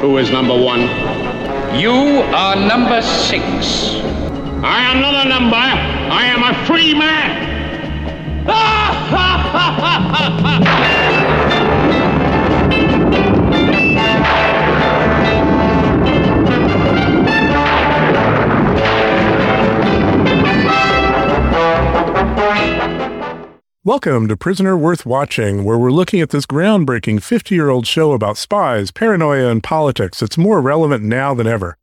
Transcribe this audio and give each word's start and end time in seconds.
Who 0.00 0.18
is 0.18 0.30
number 0.30 0.56
one? 0.56 0.82
You 1.76 2.22
are 2.32 2.54
number 2.54 3.02
six. 3.02 3.96
I 4.62 4.80
am 4.90 5.00
not 5.00 5.26
a 5.26 5.28
number. 5.28 5.56
I 5.56 6.24
am 6.26 6.44
a 6.44 6.54
free 6.66 6.94
man. 6.94 7.48
Welcome 23.88 24.28
to 24.28 24.36
Prisoner 24.36 24.76
Worth 24.76 25.06
Watching, 25.06 25.64
where 25.64 25.78
we're 25.78 25.90
looking 25.90 26.20
at 26.20 26.28
this 26.28 26.44
groundbreaking 26.44 27.22
50 27.22 27.54
year 27.54 27.70
old 27.70 27.86
show 27.86 28.12
about 28.12 28.36
spies, 28.36 28.90
paranoia, 28.90 29.50
and 29.50 29.62
politics 29.62 30.20
that's 30.20 30.36
more 30.36 30.60
relevant 30.60 31.04
now 31.04 31.32
than 31.32 31.46
ever. 31.46 31.78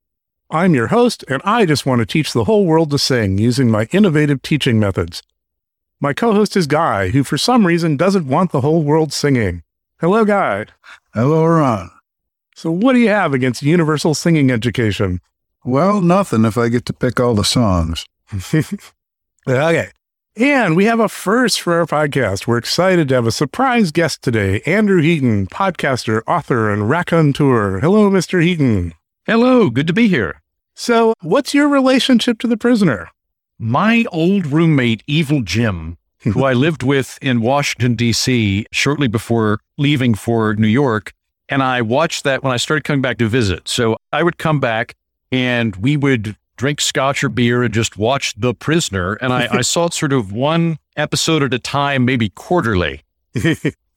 I'm 0.52 0.76
your 0.76 0.90
host, 0.90 1.26
and 1.28 1.42
I 1.44 1.66
just 1.66 1.88
want 1.88 2.02
to 2.02 2.06
teach 2.06 2.32
the 2.32 2.44
whole 2.44 2.64
world 2.68 2.92
to 2.92 3.00
sing 3.00 3.40
using 3.40 3.72
my 3.72 3.88
innovative 3.92 4.44
teaching 4.44 4.80
methods. 4.80 5.24
My 6.00 6.14
co 6.14 6.32
host 6.32 6.56
is 6.56 6.68
Guy, 6.68 7.10
who 7.10 7.24
for 7.24 7.40
some 7.40 7.66
reason 7.66 7.98
doesn't 7.98 8.28
want 8.28 8.52
the 8.52 8.62
whole 8.62 8.84
world 8.84 9.12
singing. 9.12 9.64
Hello, 10.00 10.26
Guy. 10.26 10.68
Hello, 11.16 11.44
Ron. 11.44 11.90
So, 12.54 12.70
what 12.70 12.94
do 12.94 13.00
you 13.00 13.10
have 13.10 13.34
against 13.34 13.64
universal 13.64 14.14
singing 14.14 14.52
education? 14.52 15.22
Well, 15.64 16.02
nothing 16.02 16.46
if 16.46 16.56
I 16.56 16.70
get 16.70 16.86
to 16.86 16.94
pick 16.94 17.20
all 17.20 17.34
the 17.34 17.44
songs. 17.44 18.06
Okay. 19.48 19.90
And 20.38 20.76
we 20.76 20.84
have 20.84 21.00
a 21.00 21.08
first 21.08 21.62
for 21.62 21.80
our 21.80 21.86
podcast. 21.86 22.46
We're 22.46 22.58
excited 22.58 23.08
to 23.08 23.16
have 23.16 23.26
a 23.26 23.32
surprise 23.32 23.94
guest 23.94 24.22
today, 24.22 24.60
Andrew 24.66 25.02
Heaton, 25.02 25.48
podcaster, 25.48 26.24
author, 26.28 26.70
and 26.70 26.90
raconteur. 26.90 27.80
Hello, 27.80 28.10
Mr. 28.10 28.44
Heaton. 28.44 28.94
Hello, 29.26 29.70
good 29.70 29.88
to 29.88 29.94
be 29.94 30.10
here. 30.10 30.42
So, 30.74 31.14
what's 31.22 31.54
your 31.54 31.70
relationship 31.70 32.38
to 32.40 32.48
the 32.48 32.58
prisoner? 32.58 33.10
My 33.58 34.04
old 34.12 34.48
roommate, 34.48 35.04
Evil 35.08 35.42
Jim, 35.42 35.98
who 36.20 36.44
I 36.44 36.52
lived 36.66 36.84
with 36.84 37.18
in 37.22 37.40
Washington, 37.40 37.96
D.C., 37.96 38.66
shortly 38.74 39.08
before 39.08 39.62
leaving 39.78 40.16
for 40.16 40.54
New 40.56 40.68
York, 40.68 41.14
and 41.48 41.64
I 41.64 41.82
watched 41.82 42.26
that 42.26 42.44
when 42.44 42.52
I 42.52 42.58
started 42.58 42.84
coming 42.84 43.02
back 43.02 43.20
to 43.20 43.30
visit. 43.30 43.70
So 43.70 43.96
I 44.12 44.22
would 44.22 44.38
come 44.38 44.60
back 44.60 44.96
and 45.32 45.78
we 45.78 45.96
would 45.96 46.36
drink 46.58 46.82
scotch 46.82 47.24
or 47.24 47.30
beer 47.30 47.64
and 47.64 47.74
just 47.74 47.98
watch 47.98 48.34
The 48.38 48.54
Prisoner. 48.54 49.14
And 49.16 49.34
I, 49.34 49.48
I 49.52 49.62
saw 49.74 49.86
it 49.86 49.94
sort 49.94 50.14
of 50.14 50.32
one 50.32 50.78
episode 50.96 51.44
at 51.44 51.54
a 51.54 51.60
time, 51.60 52.06
maybe 52.06 52.30
quarterly. 52.30 53.02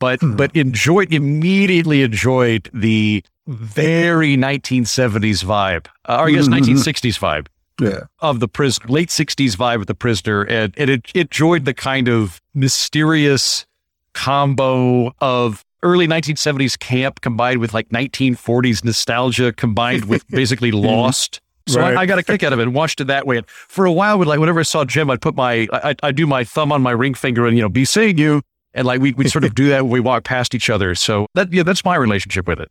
but 0.00 0.18
but 0.22 0.54
enjoyed 0.56 1.12
immediately 1.12 2.02
enjoyed 2.02 2.68
the 2.74 3.24
very 3.46 4.36
1970s 4.36 5.44
vibe, 5.44 5.86
uh, 6.08 6.18
or 6.20 6.28
I 6.28 6.30
guess 6.32 6.48
1960s 6.48 7.18
vibe 7.18 7.46
Yeah. 7.80 8.00
of 8.20 8.40
the 8.40 8.48
prisoner, 8.48 8.88
late 8.88 9.08
60s 9.08 9.56
vibe 9.56 9.76
of 9.76 9.86
the 9.86 9.94
prisoner, 9.94 10.42
and, 10.42 10.74
and 10.76 10.90
it, 10.90 11.10
it 11.14 11.26
enjoyed 11.28 11.64
the 11.64 11.72
kind 11.74 12.08
of 12.08 12.40
mysterious 12.54 13.64
combo 14.12 15.14
of 15.20 15.64
early 15.82 16.08
1970s 16.08 16.78
camp 16.78 17.20
combined 17.20 17.60
with 17.60 17.72
like 17.72 17.88
1940s 17.90 18.84
nostalgia 18.84 19.52
combined 19.52 20.06
with 20.06 20.26
basically 20.30 20.72
Lost. 20.72 21.40
So 21.68 21.80
Right. 21.80 21.96
I, 21.96 22.02
I 22.02 22.06
got 22.06 22.18
a 22.18 22.22
kick 22.22 22.42
out 22.42 22.52
of 22.52 22.58
it 22.58 22.62
and 22.62 22.74
watched 22.74 23.00
it 23.00 23.04
that 23.06 23.26
way. 23.26 23.36
And 23.38 23.46
for 23.48 23.84
a 23.84 23.92
while, 23.92 24.18
would 24.18 24.26
like 24.28 24.40
whenever 24.40 24.60
I 24.60 24.64
saw 24.64 24.84
Jim, 24.84 25.10
I'd 25.10 25.20
put 25.20 25.34
my 25.36 25.68
I 25.72 25.94
I 26.02 26.12
do 26.12 26.26
my 26.26 26.44
thumb 26.44 26.72
on 26.72 26.82
my 26.82 26.90
ring 26.92 27.14
finger 27.14 27.46
and 27.46 27.56
you 27.56 27.62
know 27.62 27.68
be 27.68 27.84
seeing 27.84 28.18
you, 28.18 28.42
and 28.74 28.86
like 28.86 29.00
we 29.00 29.12
we 29.12 29.28
sort 29.28 29.44
of 29.44 29.54
do 29.62 29.68
that 29.68 29.82
when 29.84 29.92
we 29.92 30.00
walk 30.00 30.24
past 30.24 30.54
each 30.54 30.70
other. 30.70 30.94
So 30.94 31.26
that 31.34 31.52
yeah, 31.52 31.62
that's 31.62 31.84
my 31.84 31.96
relationship 31.96 32.46
with 32.48 32.60
it. 32.60 32.70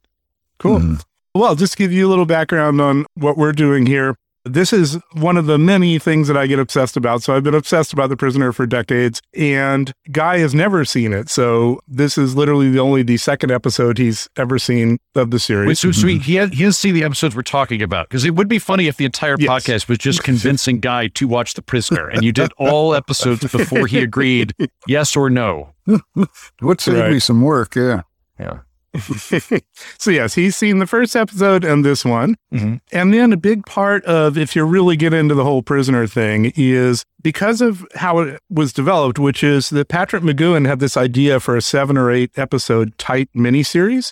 Cool. 0.59 0.79
Mhm. 0.79 1.03
Well, 1.35 1.55
just 1.55 1.73
to 1.73 1.77
give 1.77 1.91
you 1.91 2.07
a 2.07 2.09
little 2.09 2.25
background 2.25 2.81
on 2.81 3.05
what 3.13 3.37
we're 3.37 3.51
doing 3.51 3.85
here. 3.85 4.17
This 4.47 4.73
is 4.73 4.97
one 5.13 5.37
of 5.37 5.45
the 5.45 5.57
many 5.57 5.99
things 5.99 6.27
that 6.27 6.37
I 6.37 6.47
get 6.47 6.59
obsessed 6.59 6.97
about. 6.97 7.23
So 7.23 7.35
I've 7.35 7.43
been 7.43 7.53
obsessed 7.55 7.93
about 7.93 8.09
The 8.09 8.17
Prisoner 8.17 8.51
for 8.51 8.65
decades, 8.65 9.21
and 9.33 9.93
Guy 10.11 10.39
has 10.39 10.53
never 10.55 10.85
seen 10.85 11.13
it. 11.13 11.29
So 11.29 11.79
this 11.87 12.17
is 12.17 12.35
literally 12.35 12.69
the 12.69 12.79
only 12.79 13.03
the 13.03 13.17
second 13.17 13.51
episode 13.51 13.97
he's 13.97 14.27
ever 14.37 14.57
seen 14.59 14.97
of 15.15 15.31
the 15.31 15.35
Wait, 15.35 15.41
series. 15.41 15.79
so, 15.79 15.91
so 15.91 16.07
he, 16.07 16.19
he 16.19 16.35
has, 16.35 16.51
he 16.51 16.63
has 16.63 16.77
seen 16.77 16.93
the 16.93 17.03
episodes 17.03 17.35
we're 17.35 17.41
talking 17.41 17.81
about 17.81 18.09
because 18.09 18.25
it 18.25 18.35
would 18.35 18.47
be 18.47 18.59
funny 18.59 18.87
if 18.87 18.97
the 18.97 19.05
entire 19.05 19.35
Yes. 19.39 19.49
podcast 19.49 19.87
was 19.89 19.97
just 19.97 20.23
convincing 20.25 20.79
Guy 20.79 21.07
to 21.09 21.27
watch 21.27 21.53
The 21.55 21.61
Prisoner 21.61 22.07
and 22.07 22.23
you 22.23 22.31
did 22.31 22.51
all 22.57 22.93
episodes 22.95 23.41
before 23.51 23.87
he 23.87 23.99
agreed 23.99 24.53
yes 24.87 25.15
or 25.15 25.29
no. 25.29 25.73
Would 26.61 26.81
save 26.81 26.97
Right. 26.99 27.11
me 27.13 27.19
some 27.19 27.41
work, 27.41 27.75
yeah. 27.75 28.01
Yeah. 28.39 28.59
so 29.97 30.11
yes, 30.11 30.33
he's 30.33 30.55
seen 30.55 30.79
the 30.79 30.87
first 30.87 31.15
episode 31.15 31.63
and 31.63 31.83
this 31.85 32.03
one. 32.05 32.35
Mhm. 32.53 32.81
And 32.91 33.13
then 33.13 33.33
a 33.33 33.37
big 33.37 33.65
part 33.65 34.03
of 34.05 34.37
if 34.37 34.55
you 34.55 34.65
really 34.65 34.95
get 34.97 35.13
into 35.13 35.35
the 35.35 35.43
whole 35.43 35.61
prisoner 35.61 36.07
thing 36.07 36.51
is 36.55 37.03
because 37.21 37.61
of 37.61 37.85
how 37.95 38.19
it 38.19 38.39
was 38.49 38.73
developed, 38.73 39.19
which 39.19 39.43
is 39.43 39.69
that 39.71 39.87
Patrick 39.87 40.23
McGoohan 40.23 40.65
had 40.67 40.79
this 40.79 40.97
idea 40.97 41.39
for 41.39 41.55
a 41.55 41.61
seven 41.61 41.97
or 41.97 42.11
eight 42.11 42.31
episode 42.37 42.97
tight 42.97 43.29
miniseries 43.35 44.11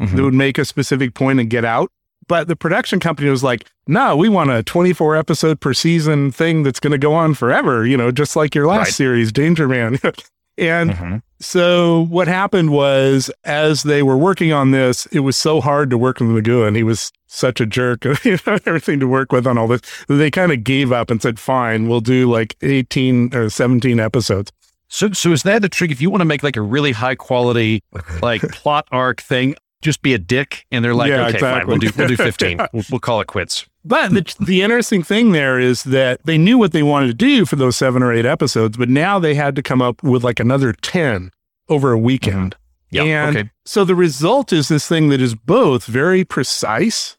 Mhm. 0.00 0.16
that 0.16 0.22
would 0.22 0.34
make 0.34 0.58
a 0.58 0.64
specific 0.64 1.14
point 1.14 1.40
and 1.40 1.50
get 1.50 1.64
out. 1.64 1.90
But 2.28 2.46
the 2.46 2.54
production 2.56 3.00
company 3.00 3.28
was 3.28 3.42
like, 3.42 3.66
no, 3.88 4.16
we 4.16 4.28
want 4.28 4.50
a 4.50 4.62
24 4.62 5.16
episode 5.16 5.60
per 5.60 5.74
season 5.74 6.30
thing 6.30 6.62
that's 6.62 6.78
going 6.78 6.92
to 6.92 6.98
go 6.98 7.12
on 7.12 7.34
forever, 7.34 7.84
you 7.84 7.96
know, 7.96 8.12
just 8.12 8.36
like 8.36 8.54
your 8.54 8.68
last 8.68 8.78
Right. 8.86 8.94
series, 8.94 9.32
Danger 9.32 9.66
Man. 9.66 9.98
and 10.58 10.90
Mhm. 10.92 11.22
So 11.40 12.04
what 12.06 12.28
happened 12.28 12.70
was, 12.70 13.30
as 13.44 13.82
they 13.82 14.02
were 14.02 14.16
working 14.16 14.52
on 14.52 14.72
this, 14.72 15.06
it 15.06 15.20
was 15.20 15.36
so 15.36 15.60
hard 15.60 15.88
to 15.90 15.96
work 15.96 16.20
with 16.20 16.28
McGoohan. 16.28 16.76
He 16.76 16.82
was 16.82 17.10
such 17.28 17.60
a 17.60 17.66
jerk, 17.66 18.04
you 18.24 18.38
know, 18.46 18.58
everything 18.66 19.00
to 19.00 19.08
work 19.08 19.32
with 19.32 19.46
on 19.46 19.56
all 19.56 19.66
this. 19.66 19.80
They 20.08 20.30
kind 20.30 20.52
of 20.52 20.64
gave 20.64 20.92
up 20.92 21.10
and 21.10 21.22
said, 21.22 21.38
"Fine, 21.38 21.88
we'll 21.88 22.02
do 22.02 22.30
like 22.30 22.56
eighteen 22.60 23.34
or 23.34 23.48
seventeen 23.48 23.98
episodes." 23.98 24.52
So, 24.88 25.12
so 25.12 25.32
is 25.32 25.44
that 25.44 25.62
the 25.62 25.68
trick? 25.68 25.90
If 25.90 26.02
you 26.02 26.10
want 26.10 26.20
to 26.20 26.26
make 26.26 26.42
like 26.42 26.56
a 26.56 26.62
really 26.62 26.92
high 26.92 27.14
quality, 27.14 27.82
like 28.20 28.42
plot 28.52 28.86
arc 28.90 29.22
thing, 29.22 29.54
just 29.82 30.02
be 30.02 30.12
a 30.12 30.18
dick, 30.18 30.66
and 30.70 30.84
they're 30.84 30.94
like, 30.94 31.08
Yeah, 31.08 31.28
okay, 31.28 31.38
fine, 31.38 31.66
we'll 31.66 31.78
do 31.78 31.90
we'll 31.96 32.08
do 32.08 32.16
fifteen. 32.16 32.58
We'll, 32.72 32.84
we'll 32.90 33.00
call 33.00 33.20
it 33.20 33.28
quits. 33.28 33.66
But 33.84 34.10
the, 34.12 34.34
the 34.40 34.62
interesting 34.62 35.02
thing 35.02 35.32
there 35.32 35.58
is 35.58 35.84
that 35.84 36.20
they 36.24 36.36
knew 36.36 36.58
what 36.58 36.72
they 36.72 36.82
wanted 36.82 37.06
to 37.08 37.14
do 37.14 37.46
for 37.46 37.56
those 37.56 37.76
seven 37.76 38.02
or 38.02 38.12
eight 38.12 38.26
episodes, 38.26 38.76
but 38.76 38.88
now 38.88 39.18
they 39.18 39.34
had 39.34 39.56
to 39.56 39.62
come 39.62 39.80
up 39.80 40.02
with 40.02 40.22
like 40.22 40.38
another 40.38 40.72
ten 40.72 41.30
over 41.68 41.92
a 41.92 41.98
weekend. 41.98 42.52
Mm-hmm. 42.52 42.60
Yeah. 42.90 43.28
And 43.28 43.36
okay. 43.36 43.50
so 43.64 43.84
the 43.84 43.94
result 43.94 44.52
is 44.52 44.68
this 44.68 44.86
thing 44.86 45.08
that 45.10 45.20
is 45.20 45.34
both 45.34 45.86
very 45.86 46.24
precise, 46.24 47.16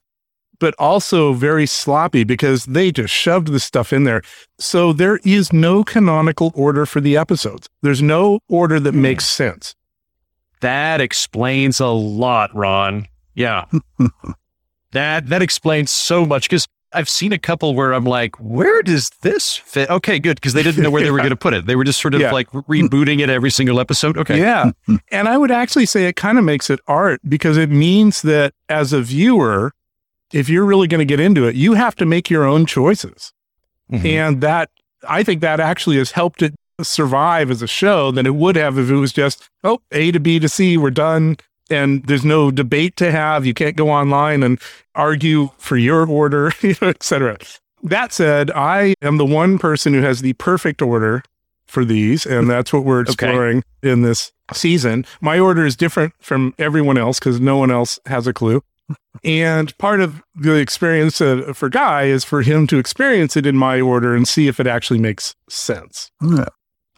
but 0.60 0.76
also 0.78 1.34
very 1.34 1.66
sloppy 1.66 2.24
because 2.24 2.66
they 2.66 2.92
just 2.92 3.14
shoved 3.14 3.48
this 3.48 3.64
stuff 3.64 3.92
in 3.94 4.04
there. 4.04 4.22
So 4.60 4.94
there 4.94 5.20
is 5.24 5.52
no 5.52 5.84
canonical 5.84 6.52
order 6.54 6.86
for 6.86 7.02
the 7.02 7.18
episodes. 7.18 7.70
There's 7.82 8.02
no 8.02 8.40
order 8.50 8.80
that 8.80 8.94
hmm. 8.94 9.02
makes 9.02 9.28
sense. 9.28 9.76
That 10.60 11.02
explains 11.02 11.80
a 11.80 11.88
lot, 11.88 12.54
Ron. 12.54 13.08
Yeah. 13.34 13.66
that 14.92 15.28
that 15.28 15.42
explains 15.42 15.92
so 15.92 16.26
much 16.26 16.50
because 16.50 16.68
I've 16.94 17.08
seen 17.10 17.32
a 17.32 17.38
couple 17.40 17.74
where 17.74 17.94
I'm 17.94 18.04
like, 18.04 18.36
where 18.38 18.82
does 18.84 19.10
this 19.22 19.56
fit? 19.56 19.90
Okay, 19.90 20.20
good, 20.20 20.36
because 20.36 20.52
they 20.52 20.62
didn't 20.64 20.84
know 20.84 20.92
where 20.92 21.02
they 21.02 21.10
were 21.12 21.18
going 21.26 21.30
to 21.30 21.38
put 21.38 21.54
it. 21.54 21.66
They 21.66 21.78
were 21.78 21.86
just 21.86 22.02
sort 22.02 22.14
of 22.14 22.20
Yeah. 22.20 22.32
like 22.34 22.50
rebooting 22.52 23.22
it 23.22 23.30
every 23.30 23.50
single 23.50 23.80
episode. 23.80 24.18
Okay. 24.18 24.40
Yeah. 24.40 24.72
and 25.10 25.30
I 25.30 25.38
would 25.38 25.52
actually 25.52 25.86
say 25.86 26.06
it 26.08 26.18
kind 26.18 26.38
of 26.38 26.44
makes 26.44 26.70
it 26.70 26.82
art 26.88 27.22
because 27.30 27.56
it 27.56 27.70
means 27.70 28.22
that 28.24 28.54
as 28.68 28.92
a 28.92 29.02
viewer, 29.02 29.72
if 30.34 30.50
you're 30.50 30.66
really 30.66 30.88
going 30.90 31.00
to 31.00 31.06
get 31.06 31.22
into 31.22 31.46
it, 31.46 31.56
you 31.56 31.76
have 31.76 31.96
to 31.96 32.06
make 32.06 32.30
your 32.30 32.44
own 32.44 32.66
choices. 32.66 33.32
Mhm. 33.90 34.06
And 34.06 34.42
that, 34.42 34.70
I 35.08 35.24
think 35.24 35.40
that 35.42 35.62
actually 35.62 35.98
has 35.98 36.12
helped 36.12 36.42
it 36.42 36.54
survive 36.82 37.50
as 37.52 37.62
a 37.62 37.68
show 37.68 38.12
than 38.12 38.26
it 38.26 38.36
would 38.36 38.56
have 38.58 38.78
if 38.78 38.90
it 38.90 38.96
was 38.96 39.14
just, 39.14 39.50
oh, 39.64 39.80
A 39.92 40.12
to 40.12 40.20
B 40.20 40.40
to 40.40 40.50
C, 40.50 40.76
we're 40.78 40.90
done. 40.92 41.38
And 41.72 42.04
there's 42.06 42.26
no 42.26 42.52
debate 42.52 42.96
to 42.98 43.12
have. 43.12 43.46
You 43.46 43.54
can't 43.54 43.76
go 43.76 43.90
online 43.90 44.44
and 44.44 44.60
argue 44.96 45.50
for 45.58 45.78
your 45.78 46.08
order, 46.08 46.52
you 46.62 46.76
know, 46.82 46.90
et 46.90 47.04
cetera. 47.04 47.38
That 47.84 48.14
said, 48.14 48.52
I 48.52 48.94
am 49.02 49.18
the 49.18 49.26
one 49.26 49.58
person 49.58 49.94
who 49.94 50.02
has 50.02 50.22
the 50.22 50.34
perfect 50.34 50.82
order 50.82 51.24
for 51.66 51.86
these, 51.86 52.26
and 52.26 52.50
that's 52.50 52.74
what 52.74 52.84
we're 52.84 53.02
exploring 53.02 53.64
in 53.82 54.02
this 54.02 54.32
season. 54.54 55.06
My 55.22 55.40
order 55.40 55.66
is 55.66 55.76
different 55.76 56.14
from 56.20 56.54
everyone 56.60 56.98
else 56.98 57.18
because 57.18 57.40
no 57.40 57.58
one 57.58 57.72
else 57.72 57.98
has 58.06 58.28
a 58.28 58.34
clue. 58.34 58.62
And 59.24 59.76
part 59.78 60.02
of 60.02 60.22
the 60.36 60.56
experience 60.56 61.22
uh, 61.22 61.54
for 61.54 61.70
Guy 61.70 62.04
is 62.04 62.24
for 62.24 62.42
him 62.42 62.68
to 62.68 62.78
experience 62.78 63.38
it 63.38 63.46
in 63.46 63.56
my 63.56 63.80
order 63.80 64.16
and 64.16 64.28
see 64.28 64.48
if 64.48 64.60
it 64.60 64.68
actually 64.68 65.00
makes 65.00 65.36
sense. 65.50 66.12
Yeah. 66.22 66.50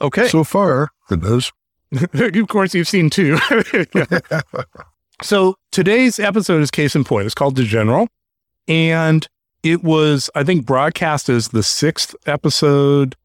Okay. 0.01 0.27
So 0.27 0.43
far, 0.43 0.89
it 1.11 1.21
does. 1.21 1.51
of 2.13 2.48
course, 2.48 2.74
you've 2.74 2.88
seen 2.88 3.10
two. 3.10 3.38
so 5.22 5.56
today's 5.72 6.19
episode 6.19 6.62
is 6.62 6.72
case 6.72 6.95
in 6.95 7.04
point. 7.04 7.25
It's 7.25 7.36
called 7.36 7.56
The 7.56 7.63
General. 7.63 8.07
And 8.68 9.28
it 9.62 9.84
was, 9.84 10.30
I 10.36 10.44
think, 10.44 10.66
broadcast 10.66 11.30
as 11.30 11.50
the 11.50 11.63
sixth 11.63 12.16
episode. 12.25 13.16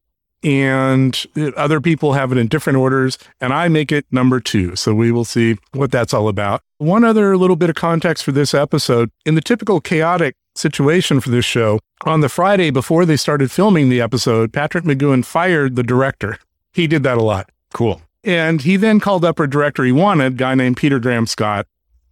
And 0.41 1.25
other 1.57 1.81
people 1.81 2.13
have 2.13 2.31
it 2.31 2.37
in 2.37 2.47
different 2.47 2.77
orders. 2.77 3.17
And 3.41 3.53
I 3.53 3.67
make 3.67 3.91
it 3.91 4.05
number 4.11 4.39
two. 4.39 4.75
So 4.75 4.93
we 4.93 5.11
will 5.11 5.25
see 5.25 5.57
what 5.73 5.91
that's 5.91 6.13
all 6.13 6.27
about. 6.27 6.61
One 6.77 7.03
other 7.03 7.35
little 7.35 7.57
bit 7.57 7.69
of 7.69 7.75
context 7.75 8.23
for 8.23 8.31
this 8.31 8.53
episode 8.53 9.11
in 9.25 9.35
the 9.35 9.41
typical 9.41 9.81
chaotic 9.81 10.35
situation 10.55 11.19
for 11.19 11.29
this 11.29 11.45
show, 11.45 11.79
on 12.05 12.21
the 12.21 12.29
Friday 12.29 12.69
before 12.69 13.05
they 13.05 13.17
started 13.17 13.51
filming 13.51 13.89
the 13.89 14.01
episode, 14.01 14.53
Patrick 14.53 14.83
McGoohan 14.83 15.25
fired 15.25 15.75
the 15.75 15.83
director. 15.83 16.37
He 16.73 16.87
did 16.87 17.03
that 17.03 17.17
a 17.17 17.23
lot. 17.23 17.49
cool. 17.73 18.01
And 18.23 18.61
he 18.61 18.75
then 18.75 18.99
called 18.99 19.23
up 19.23 19.39
a 19.39 19.47
director 19.47 19.83
he 19.83 19.91
wanted, 19.91 20.33
a 20.33 20.35
guy 20.35 20.55
named 20.55 20.77
Peter 20.77 20.99
Graham 20.99 21.25
Scott. 21.25 21.65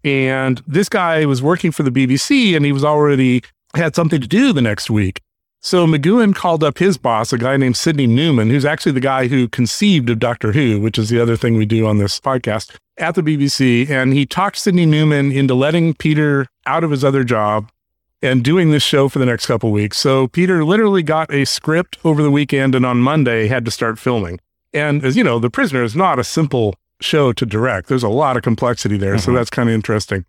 And 0.03 0.61
this 0.67 0.89
guy 0.89 1.25
was 1.25 1.41
working 1.41 1.71
for 1.71 1.83
the 1.83 1.91
BBC 1.91 2.55
and 2.55 2.65
he 2.65 2.71
was 2.71 2.85
already 2.85 3.43
had 3.75 3.95
something 3.95 4.21
to 4.21 4.27
do 4.27 4.53
the 4.53 4.61
next 4.61 4.89
week. 4.89 5.21
So 5.59 5.85
McGoohan 5.85 6.33
called 6.35 6.63
up 6.63 6.77
his 6.77 6.97
boss, 6.97 7.33
a 7.33 7.37
guy 7.37 7.57
named 7.57 7.75
Sidney 7.75 8.07
Newman, 8.07 8.49
who's 8.49 8.63
actually 8.63 8.91
the 8.93 8.99
guy 8.99 9.27
who 9.27 9.49
conceived 9.49 10.09
of 10.09 10.19
Doctor 10.19 10.53
Who, 10.53 10.79
which 10.79 10.97
is 10.97 11.09
the 11.09 11.19
other 11.19 11.35
thing 11.35 11.57
we 11.57 11.65
do 11.65 11.85
on 11.85 11.97
this 11.97 12.19
podcast 12.19 12.75
at 12.97 13.15
the 13.15 13.21
BBC. 13.21 13.89
And 13.89 14.13
he 14.13 14.25
talked 14.25 14.57
Sidney 14.57 14.85
Newman 14.85 15.31
into 15.31 15.55
letting 15.55 15.93
Peter 15.95 16.47
out 16.65 16.83
of 16.83 16.91
his 16.91 17.03
other 17.03 17.23
job 17.23 17.69
and 18.21 18.43
doing 18.43 18.71
this 18.71 18.83
show 18.83 19.09
for 19.09 19.19
the 19.19 19.25
next 19.25 19.45
couple 19.45 19.71
weeks. 19.71 19.97
So 19.97 20.27
Peter 20.27 20.63
literally 20.63 21.03
got 21.03 21.33
a 21.33 21.45
script 21.45 21.97
over 22.03 22.23
the 22.23 22.31
weekend 22.31 22.73
and 22.73 22.85
on 22.85 22.99
Monday 22.99 23.47
had 23.47 23.65
to 23.65 23.71
start 23.71 23.99
filming. 23.99 24.39
And 24.73 25.03
as 25.03 25.15
you 25.15 25.23
know, 25.23 25.39
The 25.39 25.49
Prisoner 25.49 25.83
is 25.83 25.95
not 25.95 26.19
a 26.19 26.23
simple 26.23 26.75
show 27.01 27.31
to 27.33 27.45
direct. 27.45 27.87
There's 27.89 28.03
a 28.03 28.09
lot 28.09 28.37
of 28.37 28.43
complexity 28.43 28.97
there. 28.97 29.17
So 29.17 29.31
Mhm. 29.31 29.35
that's 29.35 29.49
kind 29.49 29.69
of 29.69 29.75
interesting. 29.75 30.25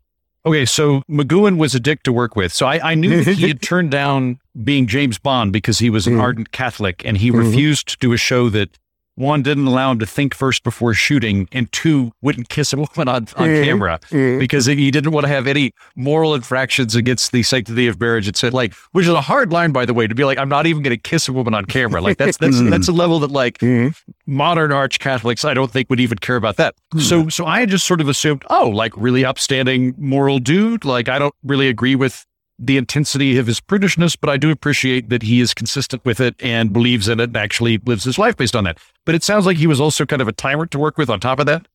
Okay, 0.46 0.64
so 0.64 1.02
McGoohan 1.11 1.56
was 1.56 1.75
a 1.75 1.81
dick 1.81 2.02
to 2.05 2.12
work 2.12 2.37
with. 2.37 2.52
So 2.52 2.67
I, 2.67 2.93
I 2.93 2.94
knew 2.94 3.23
that 3.25 3.37
he 3.37 3.49
had 3.49 3.61
turned 3.62 3.90
down 3.90 4.38
being 4.64 4.87
James 4.87 5.19
Bond 5.19 5.52
because 5.52 5.79
he 5.79 5.90
was 5.90 6.06
an 6.06 6.14
Mhm. 6.14 6.20
ardent 6.20 6.52
Catholic 6.52 7.02
and 7.05 7.17
he 7.19 7.31
Mhm. 7.31 7.38
refused 7.38 7.88
to 7.88 7.96
do 7.99 8.12
a 8.12 8.17
show 8.17 8.49
that 8.50 8.79
one 9.19 9.43
didn't 9.43 9.67
allow 9.67 9.91
him 9.91 9.99
to 9.99 10.06
think 10.06 10.32
first 10.32 10.62
before 10.62 10.94
shooting 10.94 11.49
and 11.53 11.70
two 11.73 12.12
wouldn't 12.23 12.49
kiss 12.49 12.73
a 12.73 12.76
woman 12.76 13.09
on, 13.09 13.26
on 13.37 13.49
Mhm. 13.49 13.65
camera 13.65 13.99
because 14.38 14.67
he 14.67 14.91
didn't 14.91 15.11
want 15.12 15.25
to 15.26 15.29
have 15.29 15.47
any 15.47 15.73
moral 15.97 16.35
infractions 16.35 16.94
against 16.94 17.32
the 17.32 17.43
sanctity 17.43 17.88
of 17.88 18.00
marriage. 18.00 18.29
It 18.29 18.37
said 18.37 18.55
like, 18.55 18.75
which 18.93 19.05
is 19.06 19.12
a 19.12 19.20
hard 19.20 19.53
line, 19.53 19.73
by 19.73 19.85
the 19.85 19.93
way, 19.93 20.06
to 20.06 20.15
be 20.15 20.25
like, 20.25 20.38
I'm 20.38 20.49
not 20.49 20.67
even 20.67 20.82
going 20.82 20.97
to 20.97 21.03
kiss 21.03 21.26
a 21.29 21.32
woman 21.32 21.53
on 21.53 21.65
camera. 21.65 22.00
Like 22.00 22.17
that's 22.17 22.37
that's 22.37 22.61
that's 22.70 22.88
a 22.88 22.93
level 22.93 23.19
that 23.20 23.31
like 23.31 23.59
Mhm. 23.59 23.94
modern 24.26 24.70
arch 24.73 25.00
Catholics, 25.00 25.44
I 25.44 25.53
don't 25.53 25.70
think 25.70 25.91
would 25.91 26.00
even 26.00 26.19
care 26.19 26.37
about 26.37 26.56
that. 26.56 26.75
So, 26.99 27.29
so 27.29 27.44
I 27.44 27.67
just 27.67 27.87
sort 27.87 28.00
of 28.00 28.09
assumed, 28.09 28.44
oh, 28.50 28.69
like 28.69 28.93
really 28.97 29.25
upstanding 29.25 29.94
moral 29.99 30.38
dude. 30.38 30.85
Like 30.85 31.09
I 31.09 31.19
don't 31.19 31.35
really 31.43 31.69
agree 31.69 31.97
with 31.97 32.25
the 32.58 32.76
intensity 32.76 33.38
of 33.38 33.46
his 33.46 33.60
prudishness, 33.60 34.16
but 34.20 34.28
I 34.31 34.37
do 34.37 34.50
appreciate 34.50 35.08
that 35.10 35.22
he 35.22 35.40
is 35.40 35.55
consistent 35.55 36.05
with 36.05 36.20
it 36.20 36.34
and 36.40 36.72
believes 36.72 37.08
in 37.08 37.20
it 37.20 37.25
and 37.25 37.37
actually 37.37 37.78
lives 37.78 38.05
his 38.05 38.19
life 38.19 38.37
based 38.37 38.56
on 38.56 38.64
that. 38.64 38.78
But 39.05 39.14
it 39.14 39.22
sounds 39.22 39.46
like 39.46 39.56
he 39.56 39.66
was 39.66 39.81
also 39.81 40.05
kind 40.05 40.20
of 40.20 40.28
a 40.28 40.32
tyrant 40.32 40.70
to 40.72 40.78
work 40.78 40.99
with 40.99 41.08
on 41.08 41.20
top 41.20 41.38
of 41.38 41.46
that. 41.46 41.69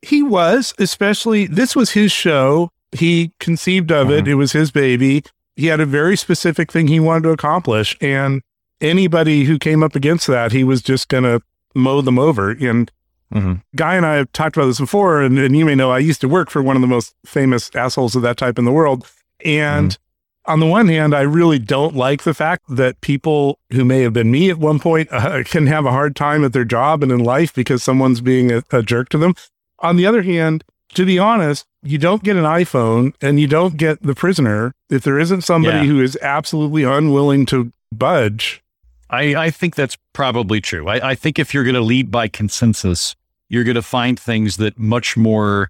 He 0.00 0.22
was, 0.22 0.74
especially, 0.78 1.46
this 1.46 1.74
was 1.74 1.90
his 1.90 2.12
show. 2.12 2.70
He 2.92 3.32
conceived 3.40 3.90
of 3.90 4.10
it. 4.10 4.28
It 4.28 4.34
was 4.34 4.52
his 4.52 4.70
baby. 4.70 5.24
He 5.56 5.66
had 5.66 5.80
a 5.80 5.86
very 5.86 6.16
specific 6.16 6.70
thing 6.72 6.88
he 6.88 7.00
wanted 7.00 7.24
to 7.24 7.30
accomplish. 7.30 7.96
And 8.00 8.42
anybody 8.80 9.44
who 9.44 9.58
came 9.58 9.82
up 9.82 9.94
against 9.96 10.26
that, 10.26 10.52
he 10.52 10.64
was 10.64 10.82
just 10.82 11.08
going 11.08 11.24
to 11.24 11.40
mow 11.74 12.00
them 12.00 12.18
over. 12.18 12.50
And 12.50 12.90
Mhm. 13.32 13.62
Guy 13.74 13.94
and 13.94 14.04
I 14.04 14.16
have 14.16 14.30
talked 14.32 14.56
about 14.58 14.66
this 14.66 14.78
before. 14.78 15.22
And, 15.22 15.38
and 15.38 15.56
you 15.56 15.64
may 15.64 15.74
know 15.74 15.90
I 15.90 16.00
used 16.00 16.20
to 16.20 16.28
work 16.28 16.50
for 16.50 16.62
one 16.62 16.76
of 16.76 16.82
the 16.82 16.88
most 16.88 17.14
famous 17.24 17.70
assholes 17.74 18.14
of 18.14 18.20
that 18.22 18.36
type 18.36 18.58
in 18.58 18.66
the 18.66 18.72
world. 18.72 19.06
And 19.42 19.96
on 20.46 20.60
the 20.60 20.66
one 20.66 20.88
hand, 20.88 21.14
I 21.14 21.20
really 21.22 21.58
don't 21.58 21.94
like 21.94 22.22
the 22.24 22.34
fact 22.34 22.64
that 22.68 23.00
people 23.00 23.58
who 23.70 23.84
may 23.84 24.02
have 24.02 24.12
been 24.12 24.30
me 24.30 24.50
at 24.50 24.58
one 24.58 24.78
point 24.80 25.08
uh, 25.12 25.42
can 25.46 25.66
have 25.68 25.86
a 25.86 25.90
hard 25.92 26.16
time 26.16 26.44
at 26.44 26.52
their 26.52 26.64
job 26.64 27.02
and 27.02 27.12
in 27.12 27.20
life 27.20 27.54
because 27.54 27.82
someone's 27.82 28.20
being 28.20 28.50
a, 28.50 28.62
a 28.72 28.82
jerk 28.82 29.08
to 29.10 29.18
them. 29.18 29.34
On 29.80 29.96
the 29.96 30.06
other 30.06 30.22
hand, 30.22 30.64
to 30.94 31.06
be 31.06 31.18
honest, 31.18 31.64
you 31.82 31.98
don't 31.98 32.22
get 32.22 32.36
an 32.36 32.44
iPhone 32.44 33.14
and 33.20 33.40
you 33.40 33.46
don't 33.46 33.76
get 33.76 34.02
the 34.02 34.14
prisoner 34.14 34.72
if 34.90 35.02
there 35.04 35.18
isn't 35.18 35.42
somebody 35.42 35.78
Yeah. 35.78 35.84
who 35.84 36.00
is 36.02 36.18
absolutely 36.22 36.84
unwilling 36.84 37.46
to 37.46 37.72
budge. 37.92 38.62
I, 39.10 39.34
I 39.34 39.50
think 39.50 39.74
that's 39.74 39.96
probably 40.12 40.60
true. 40.60 40.88
I, 40.88 41.10
I 41.10 41.14
think 41.14 41.38
if 41.38 41.52
you're 41.54 41.64
going 41.64 41.74
to 41.74 41.80
lead 41.80 42.10
by 42.10 42.28
consensus, 42.28 43.14
you're 43.48 43.64
going 43.64 43.74
to 43.74 43.82
find 43.82 44.18
things 44.18 44.56
that 44.58 44.78
much 44.78 45.16
more 45.16 45.68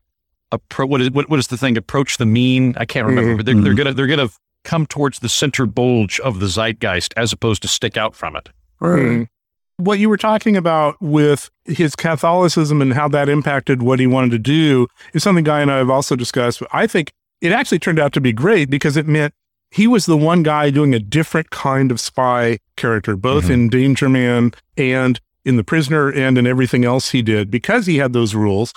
appro- 0.52 0.88
what 0.88 1.00
is 1.00 1.10
what, 1.10 1.28
what 1.28 1.38
is 1.38 1.48
the 1.48 1.56
thing 1.56 1.76
approach 1.78 2.18
the 2.18 2.26
mean 2.26 2.74
i 2.76 2.84
can't 2.84 3.06
remember 3.06 3.36
but 3.36 3.46
they're, 3.46 3.54
they're 3.60 3.72
gonna 3.74 3.94
they're 3.94 4.06
gonna 4.06 4.28
come 4.64 4.86
towards 4.86 5.18
the 5.20 5.28
center 5.28 5.66
bulge 5.66 6.20
of 6.20 6.40
the 6.40 6.46
zeitgeist 6.46 7.12
as 7.16 7.32
opposed 7.32 7.62
to 7.62 7.68
stick 7.68 7.96
out 7.96 8.14
from 8.14 8.36
it 8.36 8.48
Mm. 8.80 9.28
What 9.76 9.98
you 10.00 10.08
were 10.08 10.16
talking 10.16 10.56
about 10.56 11.00
with 11.00 11.50
his 11.64 11.94
Catholicism 11.96 12.82
and 12.82 12.92
how 12.92 13.06
that 13.08 13.28
impacted 13.28 13.80
what 13.82 14.00
he 14.00 14.06
wanted 14.08 14.32
to 14.32 14.38
do 14.38 14.86
is 15.14 15.22
something 15.22 15.44
Guy 15.44 15.60
and 15.60 15.70
I 15.70 15.78
have 15.78 15.88
also 15.90 16.14
discussed. 16.16 16.62
I 16.72 16.86
think 16.88 17.12
it 17.40 17.52
actually 17.52 17.78
turned 17.78 17.98
out 18.00 18.12
to 18.14 18.20
be 18.20 18.32
great 18.32 18.70
because 18.70 18.96
it 18.96 19.06
meant 19.06 19.34
he 19.70 19.86
was 19.86 20.06
the 20.06 20.16
one 20.16 20.42
guy 20.42 20.70
doing 20.70 20.94
a 20.94 20.98
different 21.00 21.50
kind 21.50 21.90
of 21.90 22.00
spy 22.00 22.58
character, 22.76 23.16
both 23.16 23.44
Mhm. 23.46 23.50
in 23.50 23.68
Danger 23.70 24.08
Man 24.08 24.52
and 24.76 25.20
in 25.44 25.56
The 25.56 25.64
Prisoner 25.64 26.08
and 26.10 26.36
in 26.38 26.46
everything 26.46 26.84
else 26.84 27.10
he 27.12 27.22
did. 27.22 27.50
Because 27.50 27.86
he 27.86 27.96
had 27.98 28.12
those 28.12 28.34
rules, 28.34 28.72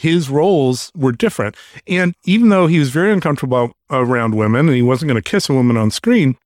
his 0.00 0.30
roles 0.30 0.90
were 0.96 1.12
different. 1.12 1.56
And 1.86 2.14
even 2.24 2.48
though 2.48 2.66
he 2.66 2.78
was 2.78 2.88
very 2.90 3.12
uncomfortable 3.12 3.72
around 3.90 4.34
women 4.34 4.66
and 4.66 4.74
he 4.76 4.82
wasn't 4.82 5.08
going 5.10 5.22
to 5.22 5.30
kiss 5.30 5.48
a 5.50 5.52
woman 5.54 5.76
on 5.76 5.90
screen, 5.90 6.36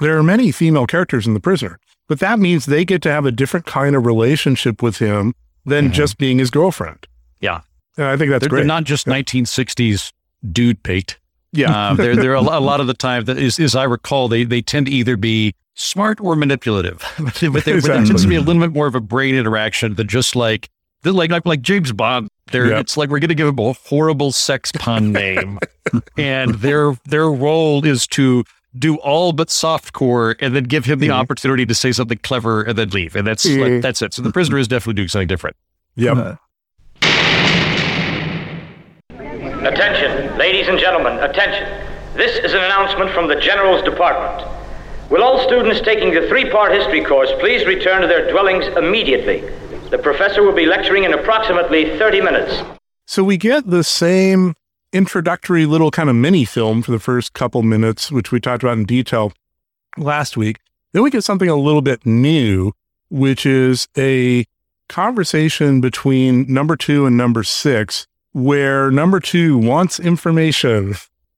there 0.00 0.16
are 0.18 0.22
many 0.22 0.50
female 0.50 0.86
characters 0.86 1.26
in 1.26 1.34
The 1.34 1.40
Prisoner. 1.40 1.78
But 2.08 2.18
that 2.18 2.38
means 2.38 2.66
they 2.66 2.84
get 2.84 3.02
to 3.02 3.10
have 3.10 3.24
a 3.24 3.32
different 3.32 3.64
kind 3.66 3.94
of 3.96 4.06
relationship 4.06 4.82
with 4.82 4.98
him 4.98 5.34
than 5.64 5.88
Mhm. 5.90 5.92
just 5.92 6.18
being 6.18 6.38
his 6.38 6.50
girlfriend. 6.50 7.06
Yeah. 7.40 7.60
And 7.96 8.06
I 8.06 8.16
think 8.16 8.30
that's 8.30 8.40
they're, 8.42 8.48
great. 8.48 8.60
they're 8.60 8.66
not 8.66 8.84
just 8.84 9.06
1960s 9.06 10.12
dude 10.52 10.82
pate 10.82 11.18
yeah. 11.52 11.90
uh, 11.90 11.94
they're, 11.94 12.14
they're 12.16 12.34
a, 12.34 12.40
lo- 12.40 12.58
a 12.58 12.60
lot 12.60 12.80
of 12.80 12.86
the 12.86 12.94
time 12.94 13.24
that 13.24 13.38
is, 13.38 13.58
as 13.58 13.74
i 13.74 13.82
recall 13.84 14.28
they, 14.28 14.44
they 14.44 14.60
tend 14.60 14.86
to 14.86 14.92
either 14.92 15.16
be 15.16 15.54
smart 15.74 16.20
or 16.20 16.36
manipulative 16.36 17.02
but, 17.18 17.34
they, 17.36 17.48
but 17.48 17.64
there 17.64 17.76
Exactly. 17.76 18.06
tends 18.06 18.22
to 18.22 18.28
be 18.28 18.36
a 18.36 18.40
little 18.40 18.60
bit 18.60 18.72
more 18.72 18.86
of 18.86 18.94
a 18.94 19.00
brain 19.00 19.34
interaction 19.34 19.94
than 19.94 20.06
just 20.06 20.36
like 20.36 20.68
like 21.12 21.30
like, 21.30 21.46
like 21.46 21.62
James 21.62 21.92
Bond. 21.92 22.28
They're, 22.52 22.68
Yep. 22.68 22.80
It's 22.80 22.96
like 22.96 23.08
we're 23.10 23.18
going 23.18 23.28
to 23.30 23.34
give 23.34 23.48
him 23.48 23.58
a 23.58 23.72
horrible 23.72 24.30
sex 24.32 24.70
pun 24.72 25.12
name, 25.12 25.58
and 26.16 26.54
their 26.56 26.96
their 27.04 27.28
role 27.30 27.84
is 27.84 28.06
to 28.08 28.44
do 28.78 28.96
all 28.98 29.32
but 29.32 29.48
softcore, 29.48 30.34
and 30.40 30.54
then 30.54 30.64
give 30.64 30.84
him 30.84 30.98
the 31.00 31.08
Mhm. 31.08 31.12
opportunity 31.14 31.64
to 31.66 31.74
say 31.74 31.90
something 31.92 32.18
clever, 32.22 32.62
and 32.62 32.76
then 32.78 32.90
leave, 32.90 33.16
and 33.16 33.26
that's 33.26 33.44
Mhm. 33.46 33.72
like, 33.74 33.82
that's 33.82 34.00
it. 34.02 34.12
So 34.14 34.22
the 34.22 34.30
prisoner 34.30 34.58
is 34.58 34.68
definitely 34.68 34.94
doing 34.94 35.08
something 35.08 35.26
different. 35.28 35.56
Yep. 35.96 36.38
Attention, 39.10 40.36
ladies 40.38 40.68
and 40.68 40.78
gentlemen, 40.78 41.18
attention. 41.18 41.66
This 42.14 42.36
is 42.38 42.52
an 42.52 42.60
announcement 42.62 43.10
from 43.12 43.28
the 43.28 43.36
General's 43.36 43.82
Department. 43.82 44.46
Will 45.10 45.22
all 45.22 45.38
students 45.46 45.80
taking 45.80 46.12
the 46.14 46.26
three 46.28 46.50
part 46.50 46.72
history 46.72 47.04
course 47.04 47.30
please 47.40 47.64
return 47.66 48.02
to 48.02 48.08
their 48.08 48.30
dwellings 48.30 48.64
immediately? 48.76 49.42
The 49.90 49.98
professor 49.98 50.42
will 50.42 50.54
be 50.54 50.66
lecturing 50.66 51.04
in 51.04 51.12
approximately 51.12 51.96
30 51.98 52.20
minutes. 52.20 52.62
So 53.06 53.22
we 53.22 53.36
get 53.36 53.70
the 53.70 53.84
same 53.84 54.54
introductory 54.92 55.64
little 55.64 55.90
kind 55.90 56.10
of 56.10 56.16
mini 56.16 56.44
film 56.44 56.82
for 56.82 56.90
the 56.90 56.98
first 56.98 57.34
couple 57.34 57.62
minutes, 57.62 58.10
which 58.10 58.32
we 58.32 58.40
talked 58.40 58.64
about 58.64 58.78
in 58.78 58.84
detail 58.84 59.32
last 59.96 60.36
week. 60.36 60.58
Then 60.92 61.02
we 61.02 61.10
get 61.10 61.22
something 61.22 61.48
a 61.48 61.56
little 61.56 61.82
bit 61.82 62.04
new, 62.04 62.72
which 63.10 63.46
is 63.46 63.86
a 63.96 64.44
conversation 64.88 65.80
between 65.80 66.52
number 66.52 66.76
two 66.76 67.06
and 67.06 67.16
number 67.16 67.44
six, 67.44 68.06
where 68.32 68.90
number 68.90 69.20
two 69.20 69.56
wants 69.56 70.00
information 70.00 70.94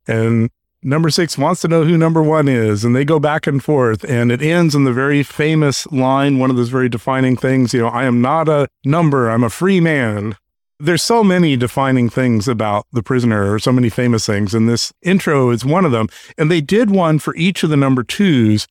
and 0.07 0.51
number 0.83 1.11
six 1.11 1.37
wants 1.37 1.61
to 1.63 1.69
know 1.69 1.85
who 1.85 1.99
number 1.99 2.23
one 2.23 2.49
is. 2.49 2.85
And 2.85 2.95
they 2.95 3.05
go 3.05 3.19
back 3.19 3.47
and 3.47 3.63
forth. 3.63 4.05
And 4.05 4.31
it 4.31 4.43
ends 4.43 4.75
in 4.75 4.85
the 4.85 4.93
very 4.93 5.23
famous 5.23 5.87
line, 5.89 6.39
one 6.39 6.51
of 6.51 6.57
those 6.57 6.69
very 6.69 6.89
defining 6.89 7.37
things, 7.37 7.75
you 7.75 7.81
know, 7.81 7.89
I 7.89 8.05
am 8.05 8.21
not 8.21 8.49
a 8.49 8.69
number, 8.85 9.31
I'm 9.31 9.45
a 9.45 9.51
free 9.51 9.81
man 9.81 10.37
there's 10.81 11.03
so 11.03 11.25
many 11.25 11.57
defining 11.57 12.09
things 12.09 12.47
about 12.47 12.87
the 12.93 13.03
prisoner 13.03 13.53
or 13.53 13.59
so 13.59 13.73
many 13.73 13.89
famous 13.89 14.27
things 14.27 14.55
and 14.55 14.69
this 14.69 14.93
intro 15.03 15.51
is 15.51 15.65
one 15.65 15.85
of 15.85 15.93
them 15.93 16.09
and 16.37 16.51
they 16.51 16.61
did 16.61 16.91
one 16.91 17.19
for 17.19 17.35
each 17.37 17.63
of 17.63 17.71
the 17.71 17.77
number 17.77 18.03
twos 18.03 18.67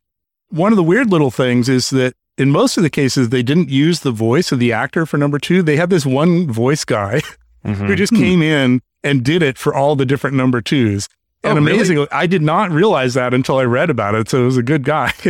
one 0.50 0.72
of 0.72 0.78
the 0.78 0.84
weird 0.84 1.12
little 1.12 1.32
things 1.32 1.68
is 1.68 1.90
that 1.90 2.14
in 2.38 2.50
most 2.50 2.78
of 2.78 2.84
the 2.84 2.90
cases 2.90 3.30
they 3.30 3.44
didn't 3.44 3.70
use 3.70 4.02
the 4.02 4.12
voice 4.12 4.52
of 4.52 4.60
the 4.60 4.72
actor 4.72 5.06
for 5.06 5.18
number 5.18 5.38
two 5.38 5.62
they 5.62 5.76
had 5.76 5.90
this 5.90 6.06
one 6.06 6.50
voice 6.50 6.86
guy 6.86 7.20
who 7.64 7.74
mm-hmm. 7.74 7.96
just 7.96 8.14
hmm. 8.14 8.20
came 8.20 8.42
in 8.42 8.82
and 9.04 9.24
did 9.24 9.44
it 9.44 9.58
for 9.58 9.76
all 9.76 9.96
the 9.96 10.06
different 10.06 10.36
number 10.36 10.62
twos 10.62 11.10
and 11.44 11.58
Oh, 11.58 11.62
really? 11.62 11.74
amazingly 11.76 12.08
i 12.12 12.26
did 12.28 12.42
not 12.42 12.72
realize 12.72 13.14
that 13.14 13.34
until 13.34 13.58
i 13.58 13.64
read 13.64 13.90
about 13.90 14.16
it 14.16 14.30
so 14.30 14.42
it 14.42 14.46
was 14.46 14.58
a 14.58 14.64
good 14.64 14.84
guy 14.84 15.12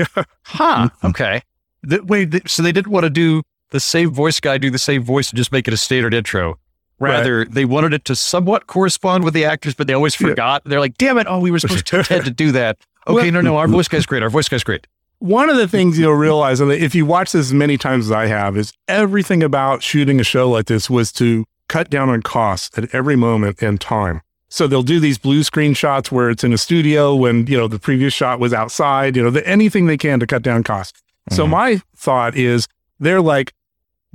Huh. 0.44 0.90
Mm-hmm. 0.90 1.08
Okay. 1.08 1.42
The, 1.84 2.04
wait. 2.04 2.32
th- 2.32 2.50
so 2.50 2.64
they 2.64 2.72
didn't 2.72 2.92
want 2.92 3.04
to 3.04 3.10
do 3.10 3.44
the 3.72 3.80
same 3.80 4.12
voice 4.12 4.40
guy 4.40 4.58
do 4.58 4.70
the 4.72 4.80
same 4.80 5.04
voice 5.04 5.30
and 5.30 5.38
just 5.38 5.52
make 5.52 5.68
it 5.68 5.74
a 5.74 5.78
standard 5.78 6.14
intro. 6.14 6.58
Rather, 7.00 7.46
they 7.46 7.66
wanted 7.66 7.94
it 7.94 8.06
to 8.06 8.16
somewhat 8.16 8.66
correspond 8.68 9.24
with 9.24 9.34
the 9.36 9.46
actors, 9.46 9.76
but 9.76 9.86
they 9.88 9.94
always 9.94 10.16
forgot. 10.16 10.64
They're 10.66 10.80
like, 10.80 10.98
damn 10.98 11.18
it. 11.20 11.28
Oh, 11.30 11.40
we 11.40 11.52
were 11.52 11.60
supposed 11.60 11.86
to 11.86 12.02
Ted 12.04 12.26
to 12.26 12.32
do 12.32 12.52
that. 12.54 12.78
Okay, 13.08 13.30
no, 13.32 13.40
no, 13.40 13.56
our 13.58 13.68
voice 13.68 13.88
guy's 13.88 14.06
great. 14.06 14.24
Our 14.24 14.30
voice 14.30 14.50
guy's 14.50 14.64
great. 14.66 14.88
One 15.20 15.50
of 15.50 15.56
the 15.58 15.68
things 15.68 15.98
you'll 16.00 16.14
realize, 16.14 16.60
and 16.60 16.72
if 16.72 16.94
you 16.96 17.06
watch 17.06 17.32
this 17.34 17.48
as 17.48 17.54
many 17.54 17.78
times 17.78 18.06
as 18.08 18.12
I 18.12 18.26
have, 18.28 18.58
is 18.58 18.74
everything 18.88 19.44
about 19.44 19.82
shooting 19.84 20.20
a 20.20 20.24
show 20.26 20.50
like 20.50 20.66
this 20.66 20.90
was 20.90 21.12
to 21.14 21.46
cut 21.70 21.90
down 21.90 22.10
on 22.10 22.22
costs 22.22 22.78
at 22.78 22.94
every 22.94 23.16
moment 23.16 23.62
and 23.62 23.80
time. 23.80 24.22
So 24.50 24.66
they'll 24.68 24.84
do 24.84 25.00
these 25.00 25.18
blue 25.18 25.44
screen 25.44 25.74
shots 25.74 26.12
where 26.12 26.30
it's 26.30 26.44
in 26.44 26.54
a 26.54 26.58
studio 26.58 27.14
when, 27.16 27.48
you 27.48 27.58
know, 27.58 27.68
the 27.68 27.80
previous 27.80 28.14
shot 28.14 28.40
was 28.40 28.54
outside, 28.54 29.16
you 29.16 29.24
know, 29.24 29.30
the, 29.30 29.46
anything 29.48 29.88
they 29.88 29.98
can 29.98 30.20
to 30.22 30.28
cut 30.28 30.42
down 30.42 30.64
costs. 30.64 31.02
So 31.30 31.46
my 31.46 31.82
thought 31.98 32.36
is 32.38 32.68
they're 33.00 33.20
like, 33.20 33.54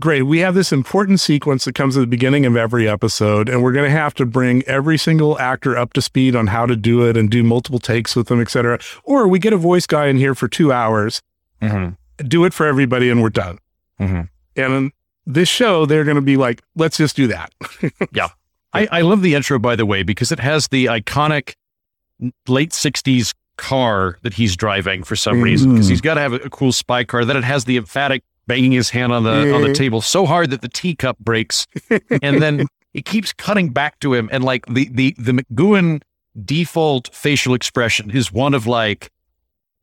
great, 0.01 0.23
we 0.23 0.39
have 0.39 0.55
this 0.55 0.73
important 0.73 1.21
sequence 1.21 1.67
that 1.67 1.75
comes 1.75 1.95
at 1.97 2.01
the 2.01 2.07
beginning 2.07 2.47
of 2.47 2.57
every 2.57 2.89
episode, 2.89 3.51
and 3.51 3.63
we're 3.63 3.73
going 3.73 3.85
to 3.85 3.95
have 3.95 4.15
to 4.15 4.25
bring 4.25 4.63
every 4.63 4.97
single 4.97 5.39
actor 5.39 5.77
up 5.77 5.93
to 5.93 6.01
speed 6.01 6.35
on 6.35 6.47
how 6.47 6.65
to 6.65 6.75
do 6.75 7.07
it 7.07 7.15
and 7.17 7.31
do 7.31 7.43
multiple 7.43 7.79
takes 7.79 8.17
with 8.17 8.29
them, 8.29 8.41
et 8.41 8.49
cetera. 8.49 8.79
Or 9.05 9.29
we 9.29 9.39
get 9.39 9.53
a 9.53 9.59
voice 9.59 9.87
guy 9.87 10.07
in 10.07 10.17
here 10.17 10.35
for 10.35 10.49
two 10.49 10.73
hours, 10.73 11.21
do 12.17 12.45
it 12.47 12.55
for 12.55 12.67
everybody, 12.67 13.11
and 13.11 13.23
we're 13.23 13.29
done. 13.29 13.59
Mhm. 14.01 14.29
And 14.57 14.93
this 15.27 15.51
show, 15.51 15.85
they're 15.85 16.05
going 16.05 16.17
to 16.17 16.23
be 16.23 16.39
like, 16.39 16.63
let's 16.75 16.97
just 16.97 17.15
do 17.15 17.27
that. 17.27 17.53
I, 18.73 18.89
I 18.91 19.01
love 19.03 19.23
the 19.23 19.35
intro, 19.35 19.59
by 19.59 19.77
the 19.77 19.87
way, 19.87 20.03
because 20.03 20.33
it 20.33 20.41
has 20.41 20.69
the 20.69 20.87
iconic 20.87 21.55
late 22.49 22.71
60s 22.71 23.35
car 23.57 24.19
that 24.23 24.35
he's 24.35 24.57
driving 24.57 25.03
for 25.03 25.17
some 25.17 25.35
mm-hmm. 25.35 25.43
reason, 25.43 25.73
because 25.73 25.89
he's 25.89 26.01
got 26.01 26.15
to 26.15 26.21
have 26.21 26.33
a, 26.33 26.37
a 26.37 26.51
cool 26.51 26.73
spy 26.73 27.05
car. 27.05 27.25
Then 27.25 27.37
it 27.37 27.45
has 27.45 27.65
the 27.65 27.77
emphatic 27.77 28.23
banging 28.47 28.73
his 28.73 28.91
hand 28.91 29.13
on 29.13 29.25
the 29.25 29.55
on 29.55 29.63
the 29.63 29.73
table 29.73 30.01
so 30.01 30.27
hard 30.27 30.51
that 30.51 30.63
the 30.63 30.69
teacup 30.69 31.19
breaks. 31.19 31.67
and 32.23 32.43
then 32.43 32.67
it 32.95 33.05
keeps 33.05 33.33
cutting 33.33 33.71
back 33.71 33.99
to 34.01 34.15
him. 34.15 34.29
And 34.33 34.45
like 34.45 34.67
the 34.67 34.89
the 34.91 35.15
the 35.19 35.33
McGoohan 35.33 36.03
default 36.45 37.15
facial 37.15 37.55
expression 37.55 38.11
is 38.11 38.33
one 38.33 38.55
of 38.55 38.67
like, 38.67 39.11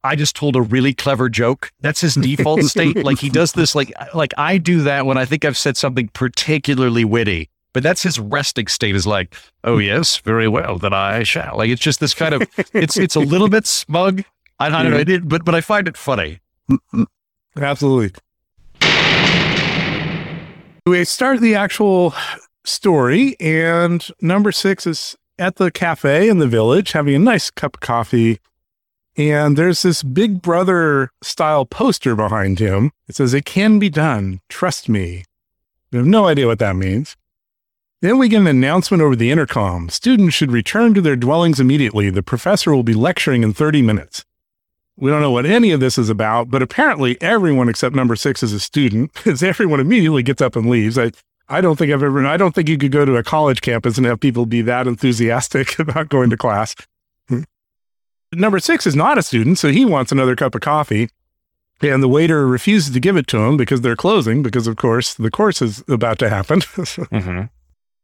I 0.03 0.15
just 0.15 0.35
told 0.35 0.55
a 0.55 0.61
really 0.61 0.93
clever 0.93 1.29
joke. 1.29 1.71
That's 1.81 2.01
his 2.01 2.15
default 2.15 2.63
state. 2.63 2.97
Like 3.03 3.19
he 3.19 3.29
does 3.29 3.53
this 3.53 3.75
like 3.75 3.93
like 4.13 4.33
I 4.37 4.57
do 4.57 4.81
that 4.81 5.05
when 5.05 5.17
I 5.17 5.25
think 5.25 5.45
I've 5.45 5.57
said 5.57 5.77
something 5.77 6.09
particularly 6.09 7.05
witty. 7.05 7.49
But 7.73 7.83
that's 7.83 8.01
his 8.01 8.19
resting 8.19 8.67
state 8.67 8.95
is 8.95 9.05
like, 9.05 9.35
oh 9.63 9.75
hmm. 9.75 9.81
yes, 9.81 10.17
very 10.17 10.47
well, 10.47 10.77
then 10.77 10.93
I 10.93 11.23
shall. 11.23 11.57
Like 11.57 11.69
it's 11.69 11.81
just 11.81 11.99
this 11.99 12.13
kind 12.13 12.33
of 12.35 12.41
it's 12.73 12.97
it's 12.97 13.15
a 13.15 13.19
little 13.19 13.49
bit 13.49 13.67
smug. 13.67 14.23
I, 14.59 14.67
I 14.67 14.69
don't 14.83 14.91
know, 14.91 14.97
it, 14.97 15.05
did- 15.05 15.29
but 15.29 15.45
but 15.45 15.55
I 15.55 15.61
find 15.61 15.87
it 15.87 15.97
funny. 15.97 16.39
Mm, 16.69 16.77
mm. 16.93 17.05
Absolutely. 17.57 18.19
We 20.85 21.05
start 21.05 21.39
the 21.39 21.53
actual 21.55 22.15
story, 22.65 23.35
and 23.39 24.07
number 24.21 24.51
six 24.51 24.87
is 24.87 25.15
at 25.37 25.55
the 25.55 25.71
cafe 25.71 26.29
in 26.29 26.39
the 26.39 26.47
village 26.47 26.91
having 26.91 27.15
a 27.15 27.19
nice 27.19 27.49
cup 27.49 27.77
of 27.77 27.79
coffee. 27.81 28.39
And 29.17 29.57
there's 29.57 29.81
this 29.81 30.03
big 30.03 30.41
brother 30.41 31.11
style 31.21 31.65
poster 31.65 32.15
behind 32.15 32.59
him. 32.59 32.91
It 33.07 33.15
says, 33.15 33.33
It 33.33 33.45
can 33.45 33.79
be 33.79 33.89
done. 33.89 34.39
Trust 34.49 34.87
me. 34.87 35.25
We 35.91 35.97
have 35.97 36.07
no 36.07 36.27
idea 36.27 36.47
what 36.47 36.59
that 36.59 36.75
means. 36.75 37.15
Then 38.01 38.17
we 38.17 38.29
get 38.29 38.39
an 38.39 38.47
announcement 38.47 39.03
over 39.03 39.15
the 39.15 39.29
intercom. 39.29 39.89
Students 39.89 40.33
should 40.33 40.53
return 40.53 40.93
to 40.93 41.01
their 41.01 41.17
dwellings 41.17 41.59
immediately. 41.59 42.09
The 42.09 42.23
professor 42.23 42.73
will 42.73 42.83
be 42.83 42.93
lecturing 42.93 43.43
in 43.43 43.53
30 43.53 43.81
minutes. 43.81 44.23
We 44.95 45.11
don't 45.11 45.21
know 45.21 45.31
what 45.31 45.45
any 45.45 45.71
of 45.71 45.81
this 45.81 45.97
is 45.97 46.09
about, 46.09 46.49
but 46.49 46.61
apparently 46.61 47.21
everyone 47.21 47.67
except 47.67 47.95
number 47.95 48.15
six 48.15 48.41
is 48.41 48.53
a 48.53 48.59
student, 48.59 49.13
because 49.15 49.43
everyone 49.43 49.81
immediately 49.81 50.23
gets 50.23 50.41
up 50.41 50.55
and 50.55 50.69
leaves. 50.69 50.97
I, 50.97 51.11
I 51.49 51.59
don't 51.59 51.77
think 51.77 51.91
I've 51.91 52.03
ever, 52.03 52.25
I 52.25 52.37
don't 52.37 52.55
think 52.55 52.69
you 52.69 52.77
could 52.77 52.91
go 52.91 53.03
to 53.03 53.17
a 53.17 53.23
college 53.23 53.59
campus 53.59 53.97
and 53.97 54.05
have 54.05 54.21
people 54.21 54.45
be 54.45 54.61
that 54.61 54.87
enthusiastic 54.87 55.77
about 55.79 56.07
going 56.07 56.29
to 56.29 56.37
class. 56.37 56.75
Hmm. 57.27 57.41
Number 58.31 58.59
six 58.59 58.87
is 58.87 58.95
not 58.95 59.17
a 59.17 59.23
student, 59.23 59.57
so 59.57 59.71
he 59.71 59.83
wants 59.83 60.13
another 60.13 60.37
cup 60.37 60.55
of 60.55 60.61
coffee. 60.61 61.09
And 61.81 62.03
the 62.03 62.09
waiter 62.09 62.45
refuses 62.45 62.93
to 62.93 62.99
give 62.99 63.15
it 63.15 63.27
to 63.27 63.37
him 63.37 63.55
because 63.55 63.81
they're 63.81 63.95
closing, 63.95 64.43
because 64.43 64.67
of 64.67 64.75
course 64.75 65.13
the 65.13 65.31
course 65.31 65.61
is 65.61 65.83
about 65.89 66.19
to 66.19 66.29
happen. 66.29 66.61
Mm-hmm. 66.71 67.43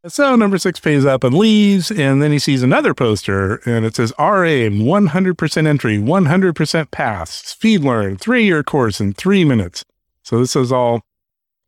So 0.07 0.35
number 0.35 0.59
six 0.59 0.79
pays 0.79 1.03
up 1.03 1.23
and 1.23 1.35
leaves, 1.35 1.89
and 1.89 2.21
then 2.21 2.31
he 2.31 2.37
sees 2.37 2.61
another 2.61 2.93
poster, 2.93 3.55
and 3.65 3.85
it 3.85 3.95
says 3.95 4.11
"Our 4.19 4.45
aim: 4.45 4.81
100% 4.81 5.65
entry, 5.65 5.97
100% 5.97 6.91
pass, 6.91 7.31
speed 7.31 7.81
learn, 7.81 8.15
three-year 8.17 8.61
course 8.61 9.01
in 9.01 9.13
three 9.13 9.43
minutes." 9.43 9.83
So 10.21 10.37
this 10.37 10.55
is 10.55 10.71
all, 10.71 11.01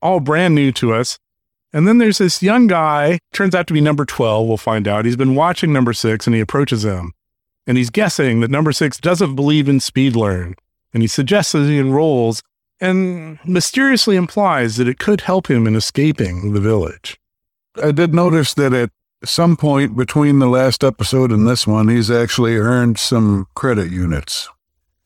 all 0.03 0.19
brand 0.19 0.53
new 0.53 0.71
to 0.73 0.93
us. 0.93 1.17
And 1.73 1.87
then 1.87 1.97
there's 1.97 2.19
this 2.19 2.43
young 2.43 2.67
guy, 2.67 3.17
turns 3.33 3.55
out 3.55 3.65
to 3.67 3.73
be 3.73 3.81
number 3.81 4.05
12. 4.05 4.47
We'll 4.47 4.57
find 4.57 4.87
out. 4.87 5.05
He's 5.05 5.15
been 5.15 5.33
watching 5.33 5.73
number 5.73 5.93
six, 5.93 6.27
and 6.27 6.35
he 6.35 6.39
approaches 6.39 6.85
him, 6.85 7.13
and 7.65 7.75
he's 7.75 7.89
guessing 7.89 8.41
that 8.41 8.51
number 8.51 8.71
six 8.71 8.99
doesn't 8.99 9.35
believe 9.35 9.67
in 9.67 9.79
speed 9.79 10.15
learn, 10.15 10.53
and 10.93 11.01
he 11.01 11.07
suggests 11.07 11.53
that 11.53 11.67
he 11.67 11.79
enrolls, 11.79 12.43
and 12.79 13.39
mysteriously 13.43 14.15
implies 14.15 14.77
that 14.77 14.87
it 14.87 14.99
could 14.99 15.21
help 15.21 15.49
him 15.49 15.65
in 15.65 15.75
escaping 15.75 16.53
the 16.53 16.61
village. 16.61 17.17
I 17.83 17.91
did 17.91 18.13
notice 18.13 18.53
that 18.55 18.73
at 18.73 18.89
some 19.23 19.57
point 19.57 19.95
between 19.95 20.39
the 20.39 20.47
last 20.47 20.83
episode 20.83 21.31
and 21.31 21.47
this 21.47 21.65
one, 21.65 21.87
he's 21.87 22.11
actually 22.11 22.55
earned 22.57 22.99
some 22.99 23.47
credit 23.55 23.91
units. 23.91 24.49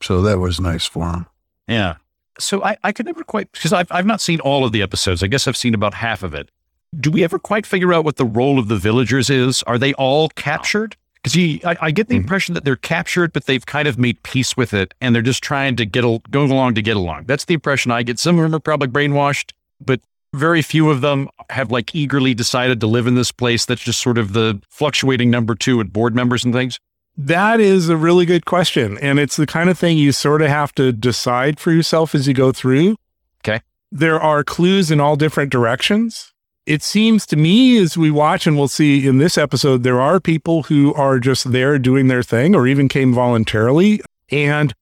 So 0.02 0.20
that 0.22 0.38
was 0.38 0.60
nice 0.60 0.86
for 0.86 1.10
him. 1.10 1.26
Yeah. 1.68 1.96
So 2.38 2.62
I, 2.64 2.76
I 2.82 2.92
could 2.92 3.06
never 3.06 3.22
quite 3.24 3.52
because 3.52 3.72
I've 3.72 3.90
I've 3.90 4.06
not 4.06 4.20
seen 4.20 4.40
all 4.40 4.64
of 4.64 4.72
the 4.72 4.82
episodes. 4.82 5.22
I 5.22 5.26
guess 5.26 5.46
I've 5.46 5.56
seen 5.56 5.74
about 5.74 5.94
half 5.94 6.22
of 6.22 6.34
it. 6.34 6.50
Do 6.98 7.10
we 7.10 7.24
ever 7.24 7.38
quite 7.38 7.64
figure 7.66 7.92
out 7.94 8.04
what 8.04 8.16
the 8.16 8.24
role 8.24 8.58
of 8.58 8.68
the 8.68 8.76
villagers 8.76 9.30
is? 9.30 9.62
Are 9.64 9.78
they 9.78 9.94
all 9.94 10.28
captured? 10.30 10.96
Because 11.22 11.36
I, 11.64 11.76
I 11.80 11.90
get 11.92 12.08
the 12.08 12.16
hmm. 12.16 12.22
impression 12.22 12.54
that 12.54 12.64
they're 12.64 12.76
captured, 12.76 13.32
but 13.32 13.46
they've 13.46 13.64
kind 13.64 13.86
of 13.86 13.96
made 13.96 14.22
peace 14.24 14.56
with 14.56 14.74
it, 14.74 14.92
and 15.00 15.14
they're 15.14 15.22
just 15.22 15.42
trying 15.42 15.76
to 15.76 15.86
get 15.86 16.04
al- 16.04 16.22
go 16.30 16.42
along 16.42 16.74
to 16.74 16.82
get 16.82 16.96
along. 16.96 17.24
That's 17.26 17.44
the 17.44 17.54
impression 17.54 17.92
I 17.92 18.02
get. 18.02 18.18
Some 18.18 18.38
of 18.38 18.42
them 18.42 18.54
are 18.54 18.60
probably 18.60 18.88
brainwashed, 18.88 19.52
but 19.80 20.00
very 20.32 20.62
few 20.62 20.90
of 20.90 21.00
them 21.00 21.28
have 21.50 21.70
like 21.70 21.94
eagerly 21.94 22.34
decided 22.34 22.80
to 22.80 22.86
live 22.86 23.06
in 23.06 23.14
this 23.14 23.32
place. 23.32 23.66
That's 23.66 23.82
just 23.82 24.00
sort 24.00 24.18
of 24.18 24.32
the 24.32 24.60
fluctuating 24.68 25.30
number 25.30 25.54
two 25.54 25.80
and 25.80 25.92
board 25.92 26.14
members 26.14 26.44
and 26.44 26.54
things. 26.54 26.78
That 27.16 27.60
is 27.60 27.88
a 27.88 27.96
really 27.96 28.24
good 28.24 28.46
question. 28.46 28.96
And 28.98 29.18
it's 29.18 29.36
the 29.36 29.46
kind 29.46 29.68
of 29.68 29.78
thing 29.78 29.98
you 29.98 30.12
sort 30.12 30.40
of 30.40 30.48
have 30.48 30.74
to 30.76 30.92
decide 30.92 31.60
for 31.60 31.70
yourself 31.70 32.14
as 32.14 32.26
you 32.26 32.32
go 32.32 32.52
through. 32.52 32.96
Okay. 33.44 33.60
There 33.90 34.18
are 34.18 34.42
clues 34.42 34.90
in 34.90 35.00
all 35.00 35.16
different 35.16 35.52
directions. 35.52 36.32
It 36.64 36.82
seems 36.82 37.26
to 37.26 37.36
me 37.36 37.76
as 37.78 37.98
we 37.98 38.10
watch, 38.10 38.46
and 38.46 38.56
we'll 38.56 38.68
see 38.68 39.06
in 39.06 39.18
this 39.18 39.36
episode, 39.36 39.82
there 39.82 40.00
are 40.00 40.20
people 40.20 40.62
who 40.62 40.94
are 40.94 41.18
just 41.18 41.50
there 41.50 41.78
doing 41.78 42.06
their 42.06 42.22
thing 42.22 42.54
or 42.54 42.66
even 42.66 42.88
came 42.88 43.12
voluntarily. 43.12 44.00
And 44.30 44.72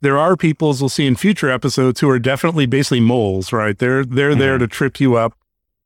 there 0.00 0.18
are 0.18 0.36
people, 0.36 0.70
as 0.70 0.80
we'll 0.80 0.88
see 0.88 1.06
in 1.06 1.16
future 1.16 1.50
episodes, 1.50 2.00
who 2.00 2.08
are 2.08 2.18
definitely 2.18 2.66
basically 2.66 3.00
moles, 3.00 3.52
right? 3.52 3.78
They're 3.78 4.04
they're 4.04 4.34
there 4.34 4.54
mm-hmm. 4.54 4.64
to 4.64 4.68
trip 4.68 5.00
you 5.00 5.16
up 5.16 5.34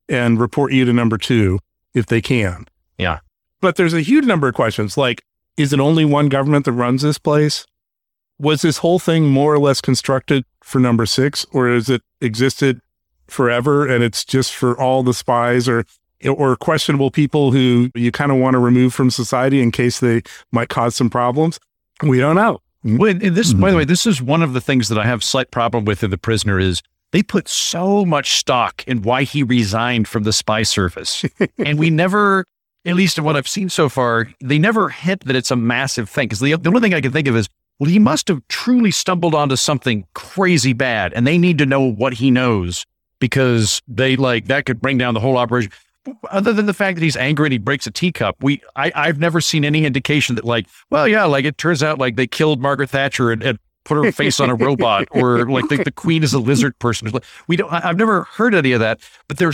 and 0.08 0.40
report 0.40 0.72
you 0.72 0.84
to 0.84 0.92
number 0.92 1.18
two 1.18 1.58
if 1.94 2.06
they 2.06 2.20
can. 2.20 2.66
Yeah. 2.98 3.20
But 3.60 3.76
there's 3.76 3.94
a 3.94 4.00
huge 4.00 4.26
number 4.26 4.48
of 4.48 4.54
questions 4.54 4.96
like, 4.96 5.22
is 5.56 5.72
it 5.72 5.80
only 5.80 6.04
one 6.04 6.28
government 6.28 6.64
that 6.66 6.72
runs 6.72 7.02
this 7.02 7.18
place? 7.18 7.66
Was 8.38 8.62
this 8.62 8.78
whole 8.78 8.98
thing 8.98 9.28
more 9.28 9.54
or 9.54 9.58
less 9.58 9.80
constructed 9.80 10.44
for 10.62 10.80
number 10.80 11.06
six, 11.06 11.46
or 11.52 11.68
has 11.68 11.88
it 11.88 12.02
existed 12.20 12.80
forever 13.26 13.86
and 13.86 14.04
it's 14.04 14.24
just 14.24 14.54
for 14.54 14.78
all 14.78 15.02
the 15.02 15.14
spies 15.14 15.68
or 15.68 15.84
or 16.28 16.56
questionable 16.56 17.10
people 17.10 17.52
who 17.52 17.90
you 17.94 18.10
kind 18.10 18.32
of 18.32 18.38
want 18.38 18.54
to 18.54 18.58
remove 18.58 18.94
from 18.94 19.10
society 19.10 19.60
in 19.60 19.70
case 19.70 20.00
they 20.00 20.22
might 20.52 20.68
cause 20.68 20.94
some 20.94 21.10
problems? 21.10 21.60
We 22.02 22.18
don't 22.18 22.36
know. 22.36 22.60
Mm-hmm. 22.84 22.96
Well, 22.98 23.10
and 23.10 23.20
this, 23.20 23.52
by 23.52 23.58
the 23.58 23.66
mm-hmm. 23.66 23.76
way, 23.78 23.84
this 23.84 24.06
is 24.06 24.20
one 24.20 24.42
of 24.42 24.52
the 24.52 24.60
things 24.60 24.88
that 24.88 24.98
I 24.98 25.04
have 25.04 25.24
slight 25.24 25.50
problem 25.50 25.84
with 25.84 26.02
in 26.02 26.10
the 26.10 26.18
prisoner 26.18 26.58
is 26.58 26.82
they 27.12 27.22
put 27.22 27.48
so 27.48 28.04
much 28.04 28.32
stock 28.38 28.84
in 28.86 29.02
why 29.02 29.22
he 29.22 29.42
resigned 29.42 30.08
from 30.08 30.24
the 30.24 30.32
spy 30.32 30.64
service, 30.64 31.24
and 31.58 31.78
we 31.78 31.88
never, 31.88 32.44
at 32.84 32.96
least 32.96 33.16
in 33.16 33.24
what 33.24 33.36
I've 33.36 33.48
seen 33.48 33.68
so 33.68 33.88
far, 33.88 34.28
they 34.42 34.58
never 34.58 34.88
hint 34.90 35.24
that 35.24 35.36
it's 35.36 35.50
a 35.50 35.56
massive 35.56 36.10
thing. 36.10 36.28
Because 36.28 36.40
the, 36.40 36.56
the 36.56 36.68
only 36.68 36.80
thing 36.80 36.92
I 36.92 37.00
can 37.00 37.12
think 37.12 37.28
of 37.28 37.36
is, 37.36 37.48
well, 37.78 37.90
he 37.90 37.98
must 37.98 38.28
have 38.28 38.46
truly 38.48 38.90
stumbled 38.90 39.34
onto 39.34 39.56
something 39.56 40.06
crazy 40.14 40.72
bad, 40.72 41.12
and 41.14 41.26
they 41.26 41.38
need 41.38 41.58
to 41.58 41.66
know 41.66 41.80
what 41.80 42.14
he 42.14 42.30
knows 42.30 42.84
because 43.18 43.80
they 43.88 44.16
like 44.16 44.46
that 44.46 44.66
could 44.66 44.80
bring 44.80 44.98
down 44.98 45.14
the 45.14 45.20
whole 45.20 45.38
operation. 45.38 45.72
Other 46.30 46.52
than 46.52 46.66
the 46.66 46.74
fact 46.74 46.96
that 46.96 47.02
he's 47.04 47.16
angry 47.16 47.46
and 47.46 47.52
he 47.52 47.58
breaks 47.58 47.86
a 47.86 47.90
teacup, 47.90 48.36
we 48.42 48.60
I, 48.76 48.92
I've 48.94 49.18
never 49.18 49.40
seen 49.40 49.64
any 49.64 49.84
indication 49.86 50.34
that 50.36 50.44
like, 50.44 50.66
well, 50.90 51.08
yeah, 51.08 51.24
like 51.24 51.44
it 51.44 51.56
turns 51.58 51.82
out 51.82 51.98
like 51.98 52.16
they 52.16 52.26
killed 52.26 52.60
Margaret 52.60 52.90
Thatcher 52.90 53.30
and, 53.32 53.42
and 53.42 53.58
put 53.84 54.02
her 54.02 54.12
face 54.12 54.40
on 54.40 54.50
a 54.50 54.54
robot, 54.54 55.08
or 55.12 55.48
like 55.48 55.68
the, 55.68 55.82
the 55.82 55.92
queen 55.92 56.22
is 56.22 56.32
a 56.34 56.38
lizard 56.38 56.78
person. 56.78 57.10
We 57.48 57.56
don't. 57.56 57.72
I- 57.72 57.88
I've 57.88 57.96
never 57.98 58.24
heard 58.24 58.54
any 58.54 58.72
of 58.72 58.80
that, 58.80 59.00
but 59.28 59.38
they're 59.38 59.52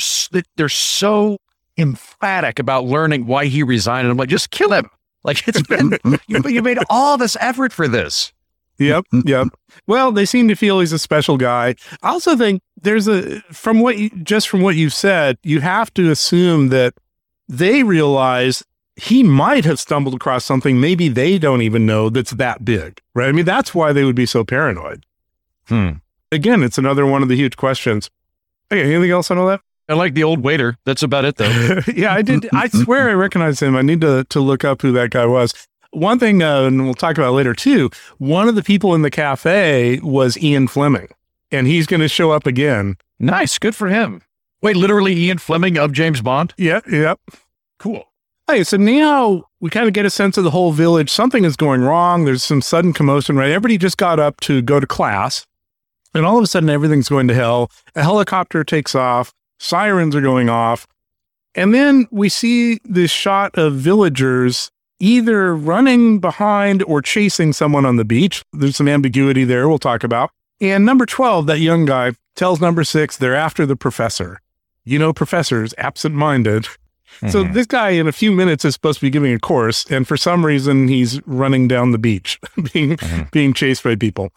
they're 0.57 0.69
so 0.69 1.39
emphatic 1.79 2.59
about 2.59 2.85
learning 2.85 3.27
why 3.27 3.47
he 3.47 3.63
resigned, 3.63 4.07
and 4.07 4.13
I'm 4.13 4.17
like, 4.17 4.29
just 4.29 4.51
kill 4.51 4.73
him. 4.73 4.91
Like 5.23 5.47
it's 5.47 5.63
been 5.63 5.99
you, 6.27 6.43
you 6.49 6.63
made 6.63 6.79
all 6.89 7.17
this 7.19 7.37
effort 7.41 7.73
for 7.73 7.87
this. 7.89 8.33
Yep, 8.81 9.05
yep. 9.27 9.49
Well, 9.87 10.11
they 10.11 10.25
seem 10.25 10.49
to 10.49 10.57
feel 10.57 10.81
he's 10.81 10.93
a 10.93 10.99
special 10.99 11.37
guy. 11.37 11.77
I 12.03 12.09
also 12.09 12.37
think 12.37 12.63
there's 12.81 13.07
a 13.07 13.41
from 13.53 13.81
what 13.81 13.99
you 13.99 14.11
just 14.23 14.49
from 14.49 14.63
what 14.63 14.75
you've 14.75 14.95
said, 14.95 15.39
you 15.43 15.61
have 15.61 15.93
to 15.95 16.11
assume 16.11 16.69
that 16.69 16.95
they 17.49 17.83
realize 17.83 18.65
he 18.97 19.23
might 19.23 19.65
have 19.65 19.79
stumbled 19.79 20.15
across 20.15 20.45
something 20.45 20.81
maybe 20.81 21.09
they 21.09 21.39
don't 21.39 21.63
even 21.63 21.87
know 21.87 22.11
that's 22.11 22.33
that 22.33 22.65
big, 22.65 23.01
right? 23.15 23.29
I 23.29 23.33
mean, 23.33 23.45
that's 23.45 23.75
why 23.75 23.93
they 23.93 24.05
would 24.05 24.17
be 24.17 24.27
so 24.27 24.45
paranoid. 24.45 25.05
Hmm. 25.69 25.91
Again, 26.33 26.63
it's 26.63 26.79
another 26.79 27.07
one 27.07 27.23
of 27.23 27.29
the 27.29 27.37
huge 27.37 27.57
questions. 27.57 28.11
Okay, 28.71 28.83
anything 28.83 29.11
else 29.11 29.31
on 29.31 29.39
all 29.39 29.47
that? 29.49 29.61
I 29.89 29.95
like 29.95 30.15
the 30.15 30.23
old 30.23 30.41
waiter. 30.41 30.77
That's 30.85 31.03
about 31.03 31.25
it, 31.25 31.37
though. 31.37 31.81
yeah, 31.95 32.15
I 32.15 32.23
did. 32.23 32.49
I 32.53 32.69
swear 32.85 33.11
I 33.11 33.15
recognize 33.15 33.61
him. 33.61 33.75
I 33.75 33.83
need 33.83 34.01
to 34.03 34.25
to 34.31 34.41
look 34.41 34.65
up 34.65 34.83
who 34.83 34.93
that 34.93 35.11
guy 35.11 35.27
was. 35.27 35.53
One 35.93 36.19
thing, 36.19 36.43
uh, 36.43 36.63
and 36.65 36.85
we'll 36.85 36.95
talk 36.95 37.19
about 37.19 37.35
later 37.35 37.55
too. 37.55 37.91
One 38.19 38.49
of 38.49 38.55
the 38.55 38.63
people 38.63 38.95
in 38.95 39.03
the 39.03 39.11
cafe 39.11 39.99
was 40.01 40.39
Ian 40.39 40.69
Fleming, 40.69 41.09
and 41.51 41.67
he's 41.67 41.87
going 41.87 42.01
to 42.01 42.09
show 42.09 42.31
up 42.31 42.47
again. 42.47 42.97
nice. 43.19 43.59
Good 43.59 43.75
for 43.75 43.89
him. 43.89 44.23
Wait, 44.63 44.77
literally 44.77 45.15
Ian 45.17 45.39
Fleming 45.39 45.79
of 45.79 45.93
James 45.93 46.21
Bond? 46.21 46.55
Yep, 46.59 46.87
yep. 46.89 47.19
Cool. 47.79 48.05
Hey, 48.47 48.63
so 48.63 48.77
now 48.77 49.45
we 49.61 49.71
kind 49.71 49.87
of 49.87 49.95
get 49.95 50.05
a 50.05 50.11
sense 50.11 50.37
of 50.37 50.45
the 50.45 50.51
whole 50.51 50.73
village. 50.73 51.09
Something 51.09 51.45
is 51.45 51.57
going 51.57 51.81
wrong. 51.83 52.25
There's 52.25 52.43
some 52.43 52.61
sudden 52.61 52.93
commotion, 52.93 53.37
right? 53.37 53.51
Everybody 53.51 53.79
just 53.79 53.97
got 53.97 54.21
up 54.21 54.39
to 54.41 54.61
go 54.61 54.81
to 54.81 54.87
class, 54.87 55.47
and 56.15 56.27
all 56.27 56.37
of 56.37 56.45
a 56.45 56.47
sudden 56.47 56.69
everything's 56.69 57.09
going 57.09 57.29
to 57.29 57.35
hell. 57.35 57.71
A 57.95 58.03
helicopter 58.03 58.63
takes 58.65 58.95
off, 58.95 59.33
sirens 59.59 60.15
are 60.15 60.21
going 60.21 60.49
off, 60.49 60.87
and 61.55 61.75
then 61.75 62.07
we 62.11 62.29
see 62.29 62.81
this 62.85 63.11
shot 63.11 63.57
of 63.57 63.75
villagers 63.75 64.71
either 65.01 65.57
running 65.57 66.21
behind 66.21 66.83
or 66.85 67.03
chasing 67.03 67.53
someone 67.53 67.85
on 67.85 67.97
the 67.97 68.05
beach. 68.05 68.45
There's 68.53 68.77
some 68.77 68.89
ambiguity 68.89 69.45
there 69.45 69.69
we'll 69.69 69.79
talk 69.79 70.05
about. 70.05 70.31
And 70.61 70.85
number 70.85 71.07
12, 71.07 71.47
that 71.47 71.59
young 71.59 71.87
guy, 71.87 72.13
tells 72.37 72.61
number 72.61 72.85
six 72.85 73.17
they're 73.17 73.35
after 73.35 73.67
the 73.67 73.77
professor. 73.77 74.41
You 74.85 74.99
know, 74.99 75.13
professors, 75.13 75.75
absent 75.77 76.15
minded. 76.15 76.67
So 77.29 77.45
mm-hmm. 77.45 77.53
this 77.53 77.67
guy 77.67 77.91
in 77.91 78.09
a 78.09 78.13
few 78.13 78.33
minutes 78.33 78.65
is 78.65 78.73
supposed 78.75 79.01
to 79.01 79.07
be 79.07 79.11
giving 79.11 79.35
a 79.35 79.39
course, 79.39 79.85
and 79.91 80.09
for 80.09 80.17
some 80.17 80.47
reason 80.47 80.89
he's 80.89 81.21
running 81.27 81.69
down 81.69 81.91
the 81.91 81.99
beach, 81.99 82.41
being 82.73 82.97
mm-hmm. 82.97 83.23
being 83.31 83.53
chased 83.53 83.85
by 83.85 83.95
people. 83.95 84.33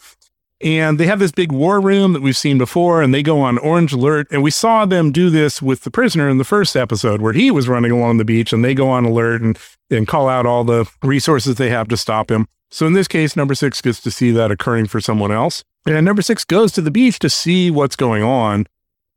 And 0.63 0.97
they 0.97 1.07
have 1.07 1.19
this 1.19 1.33
big 1.33 1.51
war 1.51 1.81
room 1.81 2.13
that 2.13 2.21
we've 2.21 2.37
seen 2.37 2.57
before, 2.57 3.01
and 3.01 3.13
they 3.13 3.21
go 3.21 3.41
on 3.41 3.57
orange 3.57 3.91
alert. 3.91 4.27
And 4.31 4.41
we 4.41 4.49
saw 4.49 4.85
them 4.85 5.11
do 5.11 5.29
this 5.29 5.61
with 5.61 5.81
the 5.81 5.91
prisoner 5.91 6.29
in 6.29 6.37
the 6.37 6.45
first 6.45 6.77
episode, 6.77 7.21
where 7.21 7.33
he 7.33 7.51
was 7.51 7.67
running 7.67 7.91
along 7.91 8.17
the 8.17 8.25
beach, 8.25 8.53
and 8.53 8.63
they 8.63 8.73
go 8.73 8.89
on 8.89 9.05
alert 9.05 9.41
and 9.41 9.57
and 9.89 10.07
call 10.07 10.29
out 10.29 10.45
all 10.45 10.63
the 10.63 10.89
resources 11.03 11.55
they 11.55 11.69
have 11.69 11.87
to 11.89 11.97
stop 11.97 12.31
him. 12.31 12.47
So 12.71 12.87
in 12.87 12.93
this 12.93 13.07
case, 13.07 13.35
number 13.35 13.53
six 13.53 13.81
gets 13.81 13.99
to 14.01 14.09
see 14.09 14.31
that 14.31 14.49
occurring 14.49 14.87
for 14.87 15.01
someone 15.01 15.31
else, 15.31 15.63
and 15.85 16.05
number 16.05 16.21
six 16.21 16.45
goes 16.45 16.71
to 16.71 16.81
the 16.81 16.89
beach 16.89 17.19
to 17.19 17.29
see 17.29 17.69
what's 17.69 17.95
going 17.95 18.23
on 18.23 18.65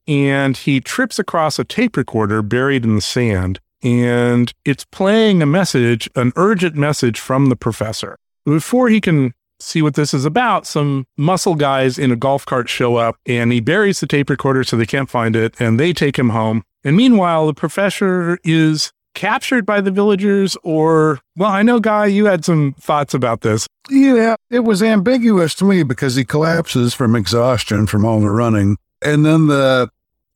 and 0.09 0.57
he 0.57 0.81
trips 0.81 1.19
across 1.19 1.59
a 1.59 1.65
tape 1.65 1.97
recorder 1.97 2.43
buried 2.43 2.85
in 2.85 2.95
the 2.95 3.01
sand 3.01 3.61
and 3.83 4.53
it's 4.65 4.85
playing 4.85 5.43
a 5.43 5.47
message 5.47 6.09
an 6.15 6.33
urgent 6.37 6.75
message 6.75 7.19
from 7.19 7.49
the 7.49 7.57
professor 7.57 8.17
before 8.45 8.89
he 8.89 9.01
can 9.01 9.35
see 9.61 9.83
what 9.83 9.95
this 9.95 10.13
is 10.13 10.25
about 10.25 10.67
some 10.67 11.07
muscle 11.17 11.55
guys 11.55 11.99
in 11.99 12.11
a 12.13 12.17
golf 12.17 12.45
cart 12.47 12.69
show 12.69 12.97
up 12.97 13.17
and 13.27 13.53
he 13.53 13.61
buries 13.61 14.01
the 14.01 14.07
tape 14.07 14.29
recorder 14.31 14.63
so 14.65 14.77
they 14.77 14.87
can't 14.87 15.11
find 15.11 15.35
it 15.37 15.55
and 15.59 15.81
they 15.81 15.93
take 15.93 16.19
him 16.19 16.31
home 16.31 16.63
and 16.85 16.97
meanwhile 16.97 17.47
the 17.47 17.55
professor 17.55 18.39
is 18.45 18.93
captured 19.15 19.65
by 19.65 19.81
the 19.81 19.91
villagers 19.91 20.57
or 20.63 21.19
well 21.37 21.51
i 21.51 21.63
know 21.63 21.81
guy 21.81 22.05
you 22.05 22.27
had 22.27 22.45
some 22.45 22.75
thoughts 22.79 23.15
about 23.15 23.41
this 23.41 23.67
Yeah, 23.89 24.35
it 24.51 24.61
was 24.61 24.83
ambiguous 24.83 25.55
to 25.57 25.65
me 25.65 25.83
because 25.83 26.17
he 26.17 26.25
collapses 26.25 26.93
from 26.95 27.15
exhaustion 27.15 27.87
from 27.87 28.05
all 28.05 28.21
the 28.21 28.31
running. 28.31 28.77
And 29.03 29.25
then 29.25 29.47
the 29.47 29.91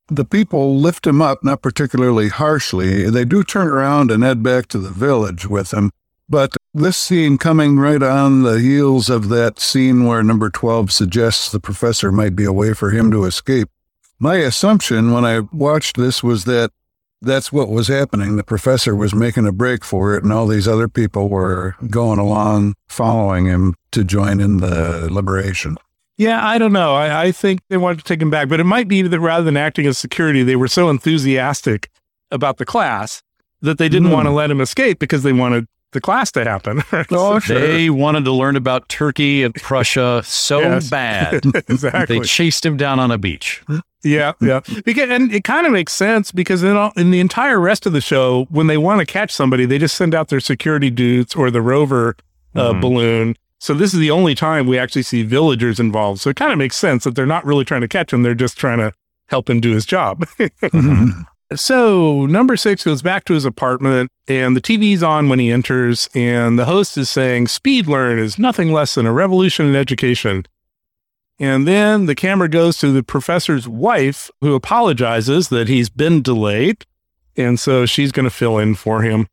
the 0.09 0.25
people 0.25 0.77
lift 0.79 1.07
him 1.07 1.23
up, 1.23 1.45
not 1.45 1.63
particularly 1.63 2.29
harshly. 2.29 3.09
They 3.09 3.25
do 3.25 3.45
turn 3.45 3.69
around 3.69 4.11
and 4.11 4.23
head 4.23 4.43
back 4.43 4.67
to 4.69 4.79
the 4.79 4.91
village 4.91 5.47
with 5.47 5.73
him. 5.73 5.91
But 6.31 6.57
this 6.73 6.97
scene 6.97 7.39
coming 7.39 7.77
right 7.77 8.01
on 8.03 8.43
the 8.45 8.61
heels 8.61 9.11
of 9.11 9.29
that 9.31 9.59
scene 9.59 10.07
where 10.07 10.23
number 10.23 10.49
12 10.49 10.93
suggests 10.93 11.51
the 11.51 11.59
professor 11.59 12.13
might 12.13 12.37
be 12.37 12.45
a 12.45 12.53
way 12.53 12.73
for 12.73 12.91
him 12.93 13.11
to 13.11 13.25
escape. 13.25 13.69
My 14.21 14.37
assumption 14.37 15.11
when 15.13 15.25
I 15.25 15.41
watched 15.53 15.97
this 15.97 16.23
was 16.23 16.45
that 16.45 16.71
that's 17.21 17.51
what 17.53 17.69
was 17.69 17.89
happening. 17.89 18.37
The 18.37 18.45
professor 18.45 18.95
was 18.95 19.13
making 19.13 19.47
a 19.47 19.53
break 19.53 19.85
for 19.85 20.15
it, 20.15 20.23
and 20.23 20.33
all 20.33 20.47
these 20.47 20.69
other 20.69 20.89
people 20.89 21.29
were 21.29 21.75
going 21.91 22.19
along 22.21 22.75
following 22.89 23.47
him 23.47 23.75
to 23.91 24.05
join 24.05 24.41
in 24.41 24.59
the 24.59 25.09
liberation. 25.13 25.77
Yeah, 26.17 26.47
I 26.47 26.59
don't 26.59 26.73
know. 26.73 26.95
I, 26.95 27.25
I 27.25 27.33
think 27.33 27.61
they 27.69 27.77
wanted 27.77 27.99
to 27.99 28.05
take 28.05 28.23
him 28.23 28.31
back, 28.31 28.49
but 28.49 28.61
it 28.61 28.65
might 28.65 28.87
be 28.89 29.03
that 29.03 29.21
rather 29.21 29.45
than 29.45 29.57
acting 29.57 29.87
as 29.87 29.99
security, 29.99 30.43
they 30.45 30.57
were 30.57 30.69
so 30.69 30.89
enthusiastic 30.91 31.91
about 32.31 32.59
the 32.59 32.65
class 32.67 33.23
that 33.63 33.79
they 33.79 33.89
didn't 33.89 34.09
Hmm. 34.09 34.15
want 34.15 34.27
to 34.27 34.31
let 34.33 34.51
him 34.51 34.61
escape 34.61 34.99
because 35.01 35.23
they 35.23 35.33
wanted 35.33 35.67
the 35.93 36.01
class 36.01 36.31
to 36.33 36.45
happen. 36.45 36.83
Oh, 37.11 37.41
They 37.41 37.91
wanted 37.91 38.25
to 38.25 38.33
learn 38.33 38.57
about 38.57 38.89
Turkey 38.89 39.43
and 39.43 39.55
Prussia 39.55 40.23
so 40.25 40.61
Yes. 40.61 40.89
bad. 40.91 41.45
exactly. 41.69 42.19
They 42.21 42.25
chased 42.25 42.65
him 42.65 42.77
down 42.77 42.99
on 43.01 43.11
a 43.11 43.19
beach. 43.19 43.63
Yeah, 44.03 44.33
yeah. 44.41 44.61
Because 44.85 45.11
and 45.11 45.33
it 45.33 45.45
kind 45.45 45.67
of 45.67 45.73
makes 45.73 45.93
sense 45.93 46.33
because 46.33 46.63
in 46.63 46.77
all, 46.77 46.93
in 46.97 47.11
the 47.11 47.21
entire 47.21 47.61
rest 47.61 47.85
of 47.87 47.93
the 47.93 48.01
show, 48.01 48.47
when 48.51 48.67
they 48.67 48.79
want 48.79 49.01
to 49.01 49.07
catch 49.07 49.31
somebody, 49.31 49.67
they 49.67 49.79
just 49.79 49.95
send 49.97 50.15
out 50.15 50.29
their 50.29 50.41
security 50.41 50.91
dudes 50.91 51.35
or 51.35 51.51
the 51.51 51.61
rover 51.61 52.17
uh, 52.55 52.73
Mhm. 52.73 52.81
balloon. 52.81 53.37
So 53.59 53.75
this 53.75 53.93
is 53.93 54.01
the 54.01 54.11
only 54.11 54.35
time 54.35 54.67
we 54.67 54.79
actually 54.79 55.03
see 55.03 55.23
villagers 55.23 55.79
involved. 55.79 56.21
So 56.21 56.31
it 56.31 56.37
kind 56.37 56.51
of 56.51 56.57
makes 56.59 56.77
sense 56.77 57.05
that 57.05 57.15
they're 57.15 57.27
not 57.27 57.45
really 57.45 57.65
trying 57.65 57.83
to 57.83 57.89
catch 57.89 58.11
him; 58.13 58.23
they're 58.23 58.35
just 58.35 58.57
trying 58.57 58.79
to 58.79 58.93
help 59.29 59.51
him 59.51 59.61
do 59.61 59.73
his 59.73 59.85
job. 59.85 60.27
So 61.57 62.27
number 62.27 62.57
six 62.57 62.85
goes 62.85 63.03
back 63.03 63.25
to 63.25 63.35
his 63.35 63.45
apartment, 63.45 64.13
and 64.29 64.57
the 64.57 64.61
TV's 64.61 65.03
on 65.03 65.29
when 65.29 65.41
he 65.41 65.51
enters, 65.51 66.09
and 66.15 66.57
the 66.57 66.67
host 66.67 66.97
is 66.97 67.11
saying, 67.11 67.49
"Speed 67.49 67.89
Learn 67.89 68.21
is 68.21 68.39
nothing 68.39 68.73
less 68.73 68.95
than 68.95 69.05
a 69.07 69.13
revolution 69.13 69.67
in 69.67 69.75
education." 69.75 70.47
And 71.41 71.67
then 71.67 72.07
the 72.07 72.15
camera 72.15 72.49
goes 72.49 72.77
to 72.79 72.93
the 72.93 73.03
professor's 73.03 73.67
wife, 73.67 74.31
who 74.43 74.55
apologizes 74.55 75.49
that 75.49 75.69
he's 75.69 75.89
been 75.89 76.23
delayed, 76.23 76.85
and 77.37 77.59
so 77.59 77.87
she's 77.87 78.13
going 78.13 78.25
to 78.25 78.31
fill 78.31 78.59
in 78.59 78.75
for 78.75 79.03
him. 79.03 79.27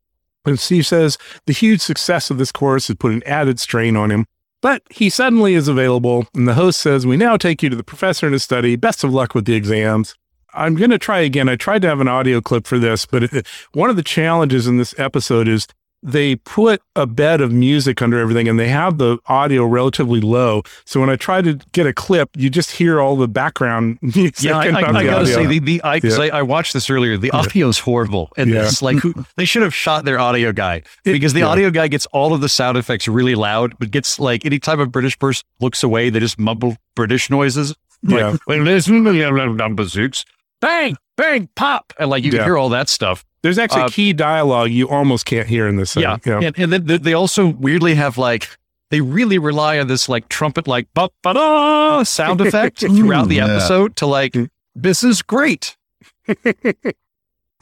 And 0.44 0.58
Steve 0.58 0.86
says 0.86 1.18
the 1.46 1.52
huge 1.52 1.82
success 1.82 2.30
of 2.30 2.38
this 2.38 2.50
course 2.50 2.88
has 2.88 2.96
put 2.96 3.12
an 3.12 3.22
added 3.26 3.60
strain 3.60 3.94
on 3.94 4.10
him. 4.10 4.26
But 4.60 4.82
he 4.90 5.08
suddenly 5.08 5.54
is 5.54 5.68
available, 5.68 6.26
and 6.34 6.48
the 6.48 6.54
host 6.54 6.80
says, 6.80 7.06
We 7.06 7.16
now 7.16 7.36
take 7.36 7.62
you 7.62 7.68
to 7.68 7.76
the 7.76 7.84
professor 7.84 8.26
in 8.26 8.32
his 8.32 8.42
study. 8.42 8.74
Best 8.74 9.04
of 9.04 9.12
luck 9.12 9.34
with 9.34 9.44
the 9.44 9.54
exams. 9.54 10.16
I'm 10.54 10.74
going 10.74 10.90
to 10.90 10.98
try 10.98 11.20
again. 11.20 11.48
I 11.48 11.56
tried 11.56 11.82
to 11.82 11.88
have 11.88 12.00
an 12.00 12.08
audio 12.08 12.40
clip 12.40 12.66
for 12.66 12.78
this, 12.78 13.06
but 13.06 13.24
it, 13.24 13.46
one 13.72 13.90
of 13.90 13.96
the 13.96 14.02
challenges 14.02 14.66
in 14.66 14.76
this 14.78 14.94
episode 14.98 15.46
is 15.48 15.66
they 16.00 16.36
put 16.36 16.80
a 16.94 17.06
bed 17.08 17.40
of 17.40 17.50
music 17.52 18.00
under 18.00 18.20
everything 18.20 18.46
and 18.46 18.56
they 18.58 18.68
have 18.68 18.98
the 18.98 19.18
audio 19.26 19.64
relatively 19.64 20.20
low. 20.20 20.62
So 20.84 21.00
when 21.00 21.10
I 21.10 21.16
try 21.16 21.42
to 21.42 21.54
get 21.72 21.88
a 21.88 21.92
clip, 21.92 22.30
you 22.36 22.50
just 22.50 22.70
hear 22.70 23.00
all 23.00 23.16
the 23.16 23.26
background 23.26 23.98
music. 24.02 24.42
Yeah, 24.42 24.58
I, 24.58 24.66
I, 24.66 24.78
I 24.78 25.04
gotta 25.04 25.22
audio. 25.22 25.24
say 25.34 25.46
the 25.46 25.58
the 25.58 25.82
I, 25.82 25.96
Yeah. 26.02 26.16
I, 26.20 26.28
I 26.38 26.42
watched 26.42 26.72
this 26.72 26.88
earlier. 26.88 27.16
The 27.16 27.32
audio 27.32 27.66
is 27.68 27.80
horrible, 27.80 28.30
and 28.36 28.48
Yeah. 28.48 28.62
it's 28.66 28.80
like 28.80 28.98
they 29.36 29.44
should 29.44 29.62
have 29.62 29.74
shot 29.74 30.04
their 30.04 30.20
audio 30.20 30.52
guy 30.52 30.82
because 31.02 31.32
the 31.32 31.40
yeah. 31.40 31.46
audio 31.48 31.68
guy 31.70 31.88
gets 31.88 32.06
all 32.06 32.32
of 32.32 32.40
the 32.42 32.48
sound 32.48 32.78
effects 32.78 33.08
really 33.08 33.34
loud, 33.34 33.76
but 33.80 33.90
gets 33.90 34.20
like 34.20 34.46
any 34.46 34.60
type 34.60 34.78
of 34.78 34.92
British 34.92 35.18
person 35.18 35.44
looks 35.60 35.82
away, 35.82 36.10
they 36.10 36.20
just 36.20 36.38
mumble 36.38 36.76
British 36.94 37.28
noises. 37.28 37.74
Yeah. 38.02 38.28
Like, 38.30 38.40
well, 38.46 38.62
listen 38.62 39.02
number 39.56 39.84
six, 39.88 40.24
bang, 40.60 40.96
bang, 41.16 41.48
pop, 41.54 41.92
and 41.98 42.10
like 42.10 42.24
you 42.24 42.30
Yeah. 42.32 42.38
can 42.38 42.46
hear 42.46 42.58
all 42.58 42.68
that 42.70 42.88
stuff. 42.88 43.24
There's 43.42 43.58
actually 43.58 43.82
Uh, 43.82 43.88
key 43.88 44.12
dialogue 44.12 44.70
you 44.70 44.88
almost 44.88 45.24
can't 45.26 45.46
hear 45.48 45.68
in 45.68 45.76
this. 45.76 45.94
thing. 45.94 46.02
Yeah, 46.02 46.16
yeah. 46.26 46.40
and, 46.42 46.58
and 46.58 46.72
then 46.72 46.86
they- 46.86 46.98
they 46.98 47.12
also 47.14 47.46
weirdly 47.46 47.94
have 47.94 48.18
like 48.18 48.48
they 48.90 49.00
really 49.00 49.38
rely 49.38 49.78
on 49.78 49.86
this 49.86 50.08
like 50.08 50.28
trumpet 50.28 50.66
like 50.66 50.88
ba 50.94 51.08
ba 51.22 51.34
da 51.34 52.02
sound 52.02 52.40
effect 52.40 52.78
throughout 52.96 53.28
the 53.28 53.36
Yeah. 53.36 53.44
episode 53.46 53.94
to 53.96 54.06
like 54.06 54.34
this 54.74 55.02
is 55.04 55.22
great. 55.22 55.76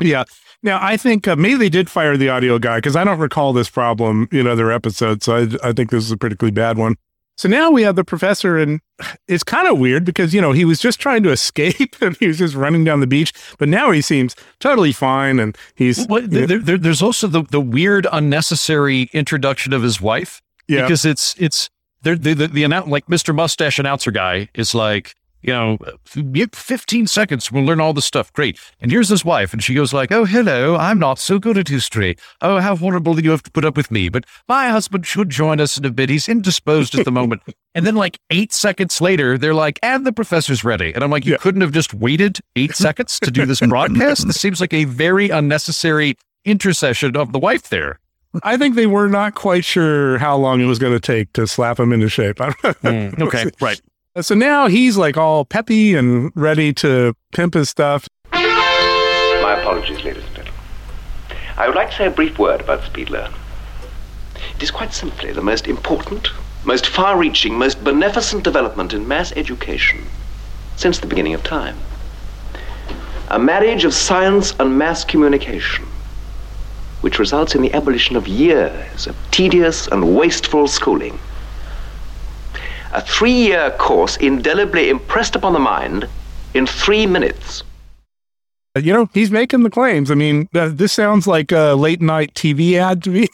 Yeah. 0.01 0.25
Now, 0.63 0.79
I 0.83 0.97
think 0.99 1.27
uh, 1.27 1.37
maybe 1.37 1.55
they 1.57 1.69
did 1.71 1.89
fire 1.89 2.17
the 2.19 2.29
audio 2.29 2.59
guy 2.59 2.77
because 2.79 2.97
I 2.97 3.05
don't 3.05 3.19
recall 3.19 3.55
this 3.55 3.71
problem 3.71 4.29
in 4.31 4.47
other 4.47 4.71
episodes. 4.71 5.25
So 5.25 5.37
I, 5.37 5.69
I 5.69 5.73
think 5.73 5.91
this 5.91 6.05
is 6.05 6.11
a 6.11 6.17
particularly 6.19 6.53
bad 6.53 6.77
one. 6.77 6.97
So 7.37 7.49
now 7.49 7.71
we 7.71 7.83
have 7.83 7.97
the 7.97 8.05
professor, 8.05 8.57
and 8.57 8.81
it's 9.29 9.45
kind 9.45 9.69
of 9.69 9.79
weird 9.79 10.05
because, 10.05 10.33
you 10.33 10.41
know, 10.41 10.53
he 10.53 10.65
was 10.65 10.81
just 10.81 10.99
trying 10.99 11.23
to 11.25 11.31
escape 11.31 11.97
and 12.01 12.17
he 12.17 12.27
was 12.27 12.39
just 12.39 12.55
running 12.55 12.85
down 12.85 13.01
the 13.01 13.07
beach. 13.07 13.33
But 13.59 13.69
now 13.69 13.91
he 13.91 14.01
seems 14.01 14.35
totally 14.59 14.93
fine 14.93 15.39
and 15.39 15.57
he's. 15.75 16.07
Well, 16.09 16.23
there, 16.27 16.47
there, 16.47 16.79
there's 16.79 17.03
also 17.03 17.27
the, 17.27 17.43
the 17.43 17.61
weird 17.61 18.07
unnecessary 18.11 19.11
introduction 19.13 19.73
of 19.73 19.83
his 19.83 20.01
wife 20.01 20.41
yeah. 20.69 20.83
because 20.83 21.05
it's 21.05 21.35
it's 21.39 21.69
there 22.03 22.17
the 22.17 22.35
the, 22.35 22.49
the 22.49 22.63
annou- 22.63 22.89
like 22.89 23.07
Mr. 23.07 23.35
Mustache 23.35 23.79
announcer 23.79 24.11
guy 24.11 24.49
is 24.55 24.75
like 24.75 25.15
you 25.47 25.53
know, 25.53 25.79
15 26.05 27.07
seconds, 27.07 27.53
we'll 27.53 27.65
learn 27.65 27.81
all 27.81 27.93
the 27.93 28.03
stuff. 28.03 28.33
Great. 28.33 28.59
And 28.81 28.91
here's 28.91 29.09
his 29.09 29.25
wife. 29.25 29.53
And 29.53 29.63
she 29.63 29.75
goes 29.75 29.93
like, 29.93 30.11
oh, 30.11 30.25
hello, 30.25 30.77
I'm 30.77 30.99
not 30.99 31.19
so 31.19 31.39
good 31.39 31.57
at 31.57 31.69
history. 31.69 32.17
Oh, 32.41 32.59
how 32.59 32.77
horrible 32.77 33.15
that 33.15 33.25
you 33.25 33.31
have 33.31 33.43
to 33.45 33.51
put 33.51 33.65
up 33.65 33.77
with 33.77 33.91
me. 33.91 34.09
But 34.09 34.25
my 34.49 34.69
husband 34.69 35.07
should 35.07 35.31
join 35.31 35.61
us 35.61 35.79
in 35.79 35.85
a 35.85 35.91
bit. 35.91 36.11
He's 36.11 36.29
indisposed 36.29 36.99
at 36.99 37.05
the 37.05 37.13
moment. 37.13 37.43
and 37.75 37.87
then 37.87 37.95
like 37.95 38.19
eight 38.31 38.53
seconds 38.53 39.01
later, 39.01 39.39
they're 39.39 39.55
like, 39.55 39.79
and 39.83 40.05
the 40.05 40.13
professor's 40.13 40.65
ready. 40.65 40.93
And 40.93 41.05
I'm 41.05 41.11
like, 41.11 41.25
you 41.25 41.33
yeah. 41.33 41.39
couldn't 41.39 41.61
have 41.61 41.73
just 41.73 41.95
waited 41.95 42.41
eight 42.57 42.75
seconds 42.75 43.21
to 43.21 43.31
do 43.31 43.47
this 43.47 43.61
broadcast? 43.61 44.27
This 44.27 44.41
seems 44.41 44.61
like 44.61 44.75
a 44.75 44.85
very 44.85 45.31
unnecessary 45.31 46.17
intercession 46.45 47.17
of 47.17 47.33
the 47.33 47.39
wife 47.39 47.69
there. 47.69 48.01
I 48.43 48.57
think 48.57 48.75
they 48.75 48.87
were 48.87 49.09
not 49.09 49.35
quite 49.35 49.65
sure 49.65 50.19
how 50.19 50.37
long 50.37 50.61
it 50.61 50.67
was 50.67 50.79
going 50.79 50.93
to 50.93 51.01
take 51.01 51.33
to 51.35 51.47
slap 51.47 51.79
him 51.79 51.93
into 51.93 52.09
shape. 52.09 52.37
mm, 52.37 53.21
okay, 53.21 53.51
right. 53.61 53.81
So 54.23 54.35
now 54.35 54.67
he's 54.67 54.97
like 54.97 55.19
all 55.19 55.45
peppy 55.45 55.95
and 55.95 56.33
ready 56.35 56.73
to 56.75 57.13
pimp 57.33 57.53
his 57.53 57.69
stuff. 57.69 58.09
My 58.33 59.57
apologies, 59.61 60.03
ladies 60.03 60.25
and 60.25 60.37
gentlemen. 60.37 60.55
I 61.59 61.67
would 61.67 61.77
like 61.77 61.91
to 61.91 61.97
say 61.97 62.07
a 62.07 62.11
brief 62.11 62.39
word 62.39 62.63
about 62.63 62.83
Speed 62.85 63.11
Learn. 63.11 63.31
It 64.55 64.63
is 64.63 64.71
quite 64.71 64.95
simply 64.95 65.33
the 65.33 65.43
most 65.43 65.69
important, 65.69 66.31
most 66.65 66.87
far 66.87 67.19
reaching, 67.19 67.59
most 67.59 67.85
beneficent 67.85 68.43
development 68.43 68.95
in 68.95 69.07
mass 69.07 69.33
education 69.37 70.03
since 70.77 70.99
the 70.99 71.07
beginning 71.07 71.35
of 71.35 71.43
time. 71.43 71.77
A 73.29 73.39
marriage 73.39 73.85
of 73.85 73.93
science 73.93 74.55
and 74.59 74.79
mass 74.79 75.05
communication, 75.05 75.85
which 77.03 77.19
results 77.19 77.55
in 77.55 77.61
the 77.61 77.75
abolition 77.75 78.17
of 78.17 78.27
years 78.27 79.07
of 79.07 79.15
tedious 79.31 79.89
and 79.89 80.17
wasteful 80.17 80.67
schooling 80.69 81.19
a 82.93 83.01
three 83.01 83.33
year 83.33 83.71
course 83.79 84.17
indelibly 84.17 84.91
impressed 84.91 85.37
upon 85.37 85.53
the 85.53 85.59
mind 85.59 86.09
in 86.55 86.67
three 86.67 87.07
minutes. 87.07 87.63
You 88.77 88.93
know, 88.93 89.09
he's 89.15 89.31
making 89.31 89.63
the 89.63 89.71
claims. 89.71 90.11
I 90.11 90.15
mean, 90.15 90.49
uh, 90.55 90.69
this 90.73 90.93
sounds 90.93 91.27
like 91.27 91.51
a 91.51 91.75
late 91.75 92.03
night 92.03 92.35
TV 92.35 92.75
ad 92.75 93.03
to 93.05 93.11
me. 93.11 93.29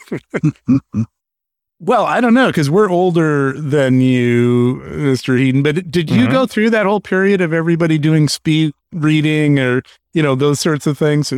well, 1.79 2.05
I 2.05 2.21
don't 2.21 2.33
know 2.33 2.47
because 2.47 2.69
we're 2.69 2.89
older 2.89 3.51
than 3.59 3.99
you, 3.99 4.81
Mr. 4.85 5.37
Heaton. 5.37 5.61
But 5.61 5.91
did 5.91 6.09
you 6.09 6.23
mm-hmm. 6.23 6.31
go 6.31 6.45
through 6.45 6.69
that 6.69 6.85
whole 6.85 7.01
period 7.01 7.41
of 7.41 7.51
everybody 7.51 7.97
doing 7.97 8.29
speed 8.29 8.73
reading 8.93 9.59
or, 9.59 9.81
you 10.13 10.23
know, 10.23 10.35
those 10.35 10.61
sorts 10.61 10.87
of 10.87 10.97
things? 10.97 11.33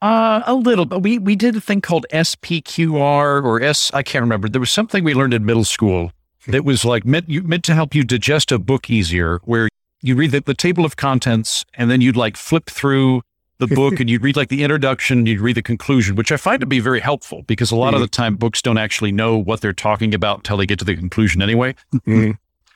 Uh, 0.00 0.42
a 0.44 0.54
little, 0.54 0.84
but 0.84 0.98
we, 0.98 1.20
we 1.20 1.36
did 1.36 1.54
a 1.54 1.60
thing 1.60 1.80
called 1.80 2.06
SPQR 2.12 3.44
or 3.44 3.62
S, 3.62 3.92
I 3.94 4.02
can't 4.02 4.22
remember. 4.22 4.48
There 4.48 4.60
was 4.60 4.72
something 4.72 5.04
we 5.04 5.14
learned 5.14 5.32
in 5.32 5.46
middle 5.46 5.64
school 5.64 6.10
that 6.48 6.64
was 6.64 6.84
like 6.84 7.04
meant 7.04 7.28
you 7.28 7.42
meant 7.42 7.64
to 7.64 7.74
help 7.74 7.94
you 7.94 8.04
digest 8.04 8.52
a 8.52 8.58
book 8.58 8.90
easier, 8.90 9.40
where 9.44 9.68
you 10.00 10.16
read 10.16 10.32
the, 10.32 10.40
the 10.40 10.54
table 10.54 10.84
of 10.84 10.96
contents 10.96 11.64
and 11.74 11.90
then 11.90 12.00
you'd 12.00 12.16
like 12.16 12.36
flip 12.36 12.66
through 12.66 13.22
the 13.58 13.74
book 13.74 14.00
and 14.00 14.10
you'd 14.10 14.22
read 14.22 14.36
like 14.36 14.48
the 14.48 14.62
introduction, 14.62 15.24
you'd 15.26 15.40
read 15.40 15.56
the 15.56 15.62
conclusion, 15.62 16.16
which 16.16 16.32
I 16.32 16.36
find 16.36 16.60
to 16.60 16.66
be 16.66 16.80
very 16.80 17.00
helpful 17.00 17.42
because 17.42 17.70
a 17.70 17.76
lot 17.76 17.88
mm-hmm. 17.88 17.96
of 17.96 18.00
the 18.00 18.08
time 18.08 18.36
books 18.36 18.60
don't 18.60 18.78
actually 18.78 19.12
know 19.12 19.38
what 19.38 19.60
they're 19.60 19.72
talking 19.72 20.14
about 20.14 20.38
until 20.38 20.56
they 20.56 20.66
get 20.66 20.78
to 20.80 20.84
the 20.84 20.96
conclusion 20.96 21.40
anyway. 21.40 21.74
Mm-hmm. 21.94 22.32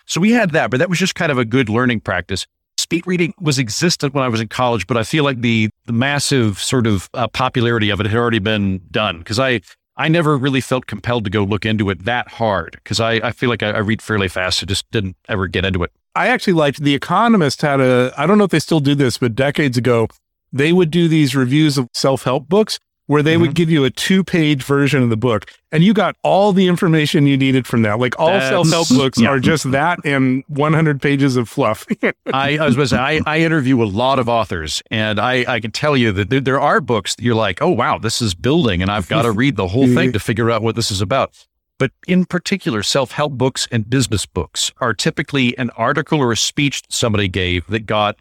So 0.07 0.21
we 0.21 0.31
had 0.31 0.51
that, 0.51 0.71
but 0.71 0.79
that 0.79 0.89
was 0.89 0.99
just 0.99 1.17
kind 1.17 1.33
of 1.33 1.39
a 1.39 1.45
good 1.45 1.69
learning 1.69 2.01
practice. 2.01 2.47
Speed 2.79 3.05
reading 3.07 3.35
was 3.41 3.59
existent 3.59 4.15
when 4.15 4.23
I 4.23 4.29
was 4.29 4.41
in 4.41 4.49
college, 4.49 4.87
but 4.87 4.97
I 4.97 5.03
feel 5.03 5.25
like 5.25 5.41
the 5.41 5.71
the 5.87 5.93
massive 5.93 6.61
sort 6.61 6.87
of 6.87 7.11
uh, 7.15 7.27
popularity 7.27 7.91
of 7.91 8.01
it 8.01 8.07
had 8.07 8.17
already 8.17 8.39
been 8.39 8.81
done 8.91 9.19
because 9.19 9.41
I 9.41 9.63
I 9.97 10.09
never 10.09 10.37
really 10.37 10.61
felt 10.61 10.87
compelled 10.87 11.25
to 11.25 11.31
go 11.31 11.43
look 11.45 11.65
into 11.65 11.89
it 11.91 12.05
that 12.05 12.29
hard 12.29 12.73
because 12.73 13.01
I, 13.01 13.13
I 13.15 13.33
feel 13.33 13.49
like 13.49 13.63
I, 13.63 13.71
I, 13.71 13.79
read 13.79 14.03
fairly 14.03 14.29
fast. 14.29 14.63
I 14.63 14.67
just 14.67 14.91
didn't 14.91 15.17
ever 15.29 15.47
get 15.47 15.65
into 15.65 15.83
it. 15.83 15.93
I 16.15 16.29
actually 16.29 16.53
liked 16.53 16.83
The 16.83 16.95
Economist 16.95 17.63
had 17.63 17.81
a, 17.81 18.13
I 18.17 18.27
don't 18.27 18.37
know 18.37 18.45
if 18.45 18.51
they 18.51 18.59
still 18.59 18.81
do 18.81 18.95
this, 18.95 19.17
but 19.19 19.35
decades 19.35 19.79
ago, 19.79 20.09
they 20.53 20.73
would 20.73 20.91
do 20.91 21.09
these 21.09 21.35
reviews 21.35 21.79
of 21.79 21.89
self 21.95 22.25
help 22.25 22.49
books 22.49 22.79
where 23.07 23.23
they 23.23 23.35
mm-hmm. 23.35 23.43
would 23.43 23.55
give 23.55 23.71
you 23.71 23.85
a 23.85 23.91
two 23.91 24.25
page 24.25 24.63
version 24.63 25.03
of 25.03 25.11
the 25.11 25.17
book 25.17 25.51
and 25.73 25.85
you 25.85 25.93
got 25.93 26.17
all 26.23 26.53
the 26.53 26.67
information 26.67 27.27
you 27.27 27.37
needed 27.37 27.67
from 27.67 27.83
that. 27.83 27.99
Like 27.99 28.19
all 28.19 28.41
self 28.41 28.69
help 28.69 28.89
books 28.89 29.21
yeah. 29.21 29.29
are 29.29 29.39
just 29.39 29.71
that 29.73 29.99
and 30.05 30.45
100 30.49 31.01
pages 31.01 31.37
of 31.37 31.49
fluff. 31.49 31.87
I, 32.33 32.59
I, 32.59 32.67
was 32.67 32.77
going 32.77 32.85
to 32.85 32.89
say, 32.89 32.99
I, 32.99 33.21
I, 33.27 33.41
interview 33.41 33.83
a 33.83 33.85
lot 33.85 34.19
of 34.19 34.29
authors 34.29 34.83
and 34.91 35.21
I, 35.21 35.45
I 35.47 35.61
can 35.61 35.71
tell 35.71 35.97
you 35.97 36.13
that 36.13 36.31
there, 36.31 36.41
there 36.41 36.61
are 36.61 36.81
books 36.81 37.15
that 37.15 37.23
you're 37.23 37.35
like, 37.35 37.63
oh, 37.63 37.71
wow, 37.71 37.99
this 37.99 38.21
is 38.21 38.35
building 38.35 38.83
and 38.83 38.91
I've 38.91 39.09
got 39.09 39.23
to 39.23 39.33
read 39.33 39.57
the 39.57 39.69
whole 39.69 39.87
thing 39.87 40.13
to 40.13 40.21
figure 40.21 40.51
out 40.51 40.63
what 40.63 40.75
this 40.75 40.91
is 40.91 41.01
about. 41.01 41.33
But 41.79 41.93
in 42.09 42.25
particular, 42.25 42.83
self 42.83 43.13
help 43.13 43.33
books 43.35 43.69
and 43.71 43.89
business 43.89 44.25
books 44.25 44.73
are 44.79 44.95
typically 44.95 45.57
an 45.59 45.71
article 45.71 46.21
or 46.21 46.33
a 46.33 46.37
speech 46.37 46.83
that 46.83 46.93
somebody 46.93 47.29
gave 47.29 47.67
that 47.67 47.85
got 47.87 48.17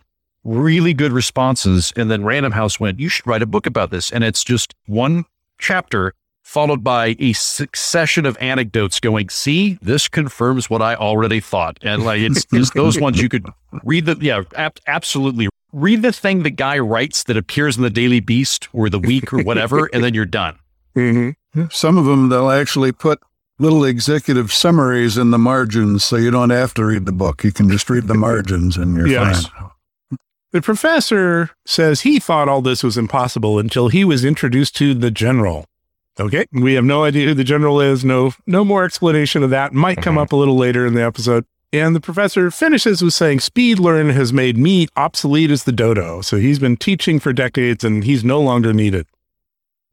really 0.46 0.94
good 0.94 1.12
responses. 1.12 1.92
And 1.98 2.10
then 2.10 2.24
Random 2.24 2.54
House 2.54 2.80
went, 2.80 3.00
you 3.00 3.10
should 3.10 3.28
write 3.28 3.42
a 3.42 3.46
book 3.46 3.66
about 3.66 3.90
this. 3.90 4.12
And 4.12 4.24
it's 4.24 4.44
just 4.44 4.74
one 4.86 5.26
chapter 5.58 6.14
followed 6.44 6.84
by 6.84 7.16
a 7.20 7.34
succession 7.34 8.26
of 8.26 8.38
anecdotes 8.40 9.00
going, 9.00 9.28
see, 9.30 9.80
this 9.82 10.08
confirms 10.08 10.70
what 10.70 10.82
I 10.82 10.94
already 10.96 11.40
thought. 11.40 11.80
And 11.82 12.06
like, 12.06 12.22
it's 12.22 12.46
just 12.54 12.76
those 12.76 13.00
ones 13.00 13.20
you 13.20 13.28
could 13.28 13.48
read 13.84 14.06
the, 14.06 14.16
yeah, 14.22 14.44
ab- 14.56 14.80
absolutely. 14.88 15.50
Read 15.74 16.04
the 16.04 16.14
thing 16.14 16.44
the 16.44 16.52
guy 16.52 16.78
writes 16.80 17.24
that 17.24 17.36
appears 17.36 17.76
in 17.76 17.84
the 17.84 17.90
Daily 17.90 18.20
Beast 18.20 18.70
or 18.72 18.90
the 18.90 19.00
Week 19.00 19.34
or 19.34 19.44
whatever, 19.44 19.90
and 19.92 20.04
then 20.04 20.14
you're 20.14 20.26
done. 20.26 20.58
Mm-hmm. 20.96 21.66
Some 21.72 21.98
of 21.98 22.06
them, 22.06 22.30
they'll 22.30 22.50
actually 22.50 22.94
put 22.94 23.20
little 23.60 23.84
executive 23.84 24.54
summaries 24.54 25.18
in 25.18 25.32
the 25.32 25.38
margins 25.38 26.06
so 26.06 26.16
you 26.16 26.32
don't 26.32 26.52
have 26.52 26.74
to 26.76 26.86
read 26.86 27.06
the 27.06 27.12
book. 27.12 27.44
You 27.44 27.52
can 27.52 27.70
just 27.70 27.90
read 27.90 28.08
the 28.08 28.14
margins 28.14 28.78
and 28.78 28.96
you're 28.96 29.06
yes. 29.06 29.48
fine. 29.48 29.72
The 30.56 30.62
professor 30.62 31.50
says 31.66 32.00
he 32.00 32.18
thought 32.18 32.48
all 32.48 32.62
this 32.62 32.82
was 32.82 32.98
impossible 32.98 33.60
until 33.60 33.90
he 33.90 34.06
was 34.06 34.24
introduced 34.24 34.74
to 34.78 34.94
the 34.94 35.12
general. 35.12 35.66
Okay, 36.18 36.46
we 36.54 36.76
have 36.76 36.86
no 36.86 37.04
idea 37.04 37.28
who 37.28 37.34
the 37.34 37.44
general 37.44 37.82
is. 37.82 38.06
No, 38.06 38.32
no 38.48 38.64
more 38.64 38.86
explanation 38.86 39.44
of 39.44 39.50
that. 39.50 39.74
Might 39.74 40.02
come 40.02 40.14
mm-hmm. 40.14 40.20
up 40.20 40.32
a 40.32 40.38
little 40.38 40.56
later 40.56 40.86
in 40.86 40.94
the 40.94 41.04
episode. 41.04 41.44
And 41.74 41.94
the 41.94 42.00
professor 42.00 42.50
finishes 42.52 43.02
with 43.02 43.14
saying, 43.14 43.42
Speed 43.42 43.80
learn 43.80 44.12
has 44.12 44.32
made 44.32 44.58
me 44.58 44.88
obsolete 44.96 45.52
as 45.52 45.66
the 45.66 45.74
dodo. 45.74 46.22
So 46.22 46.38
he's 46.38 46.58
been 46.58 46.78
teaching 46.78 47.20
for 47.20 47.34
decades 47.34 47.84
and 47.84 48.06
he's 48.06 48.24
no 48.24 48.40
longer 48.40 48.72
needed. 48.72 49.08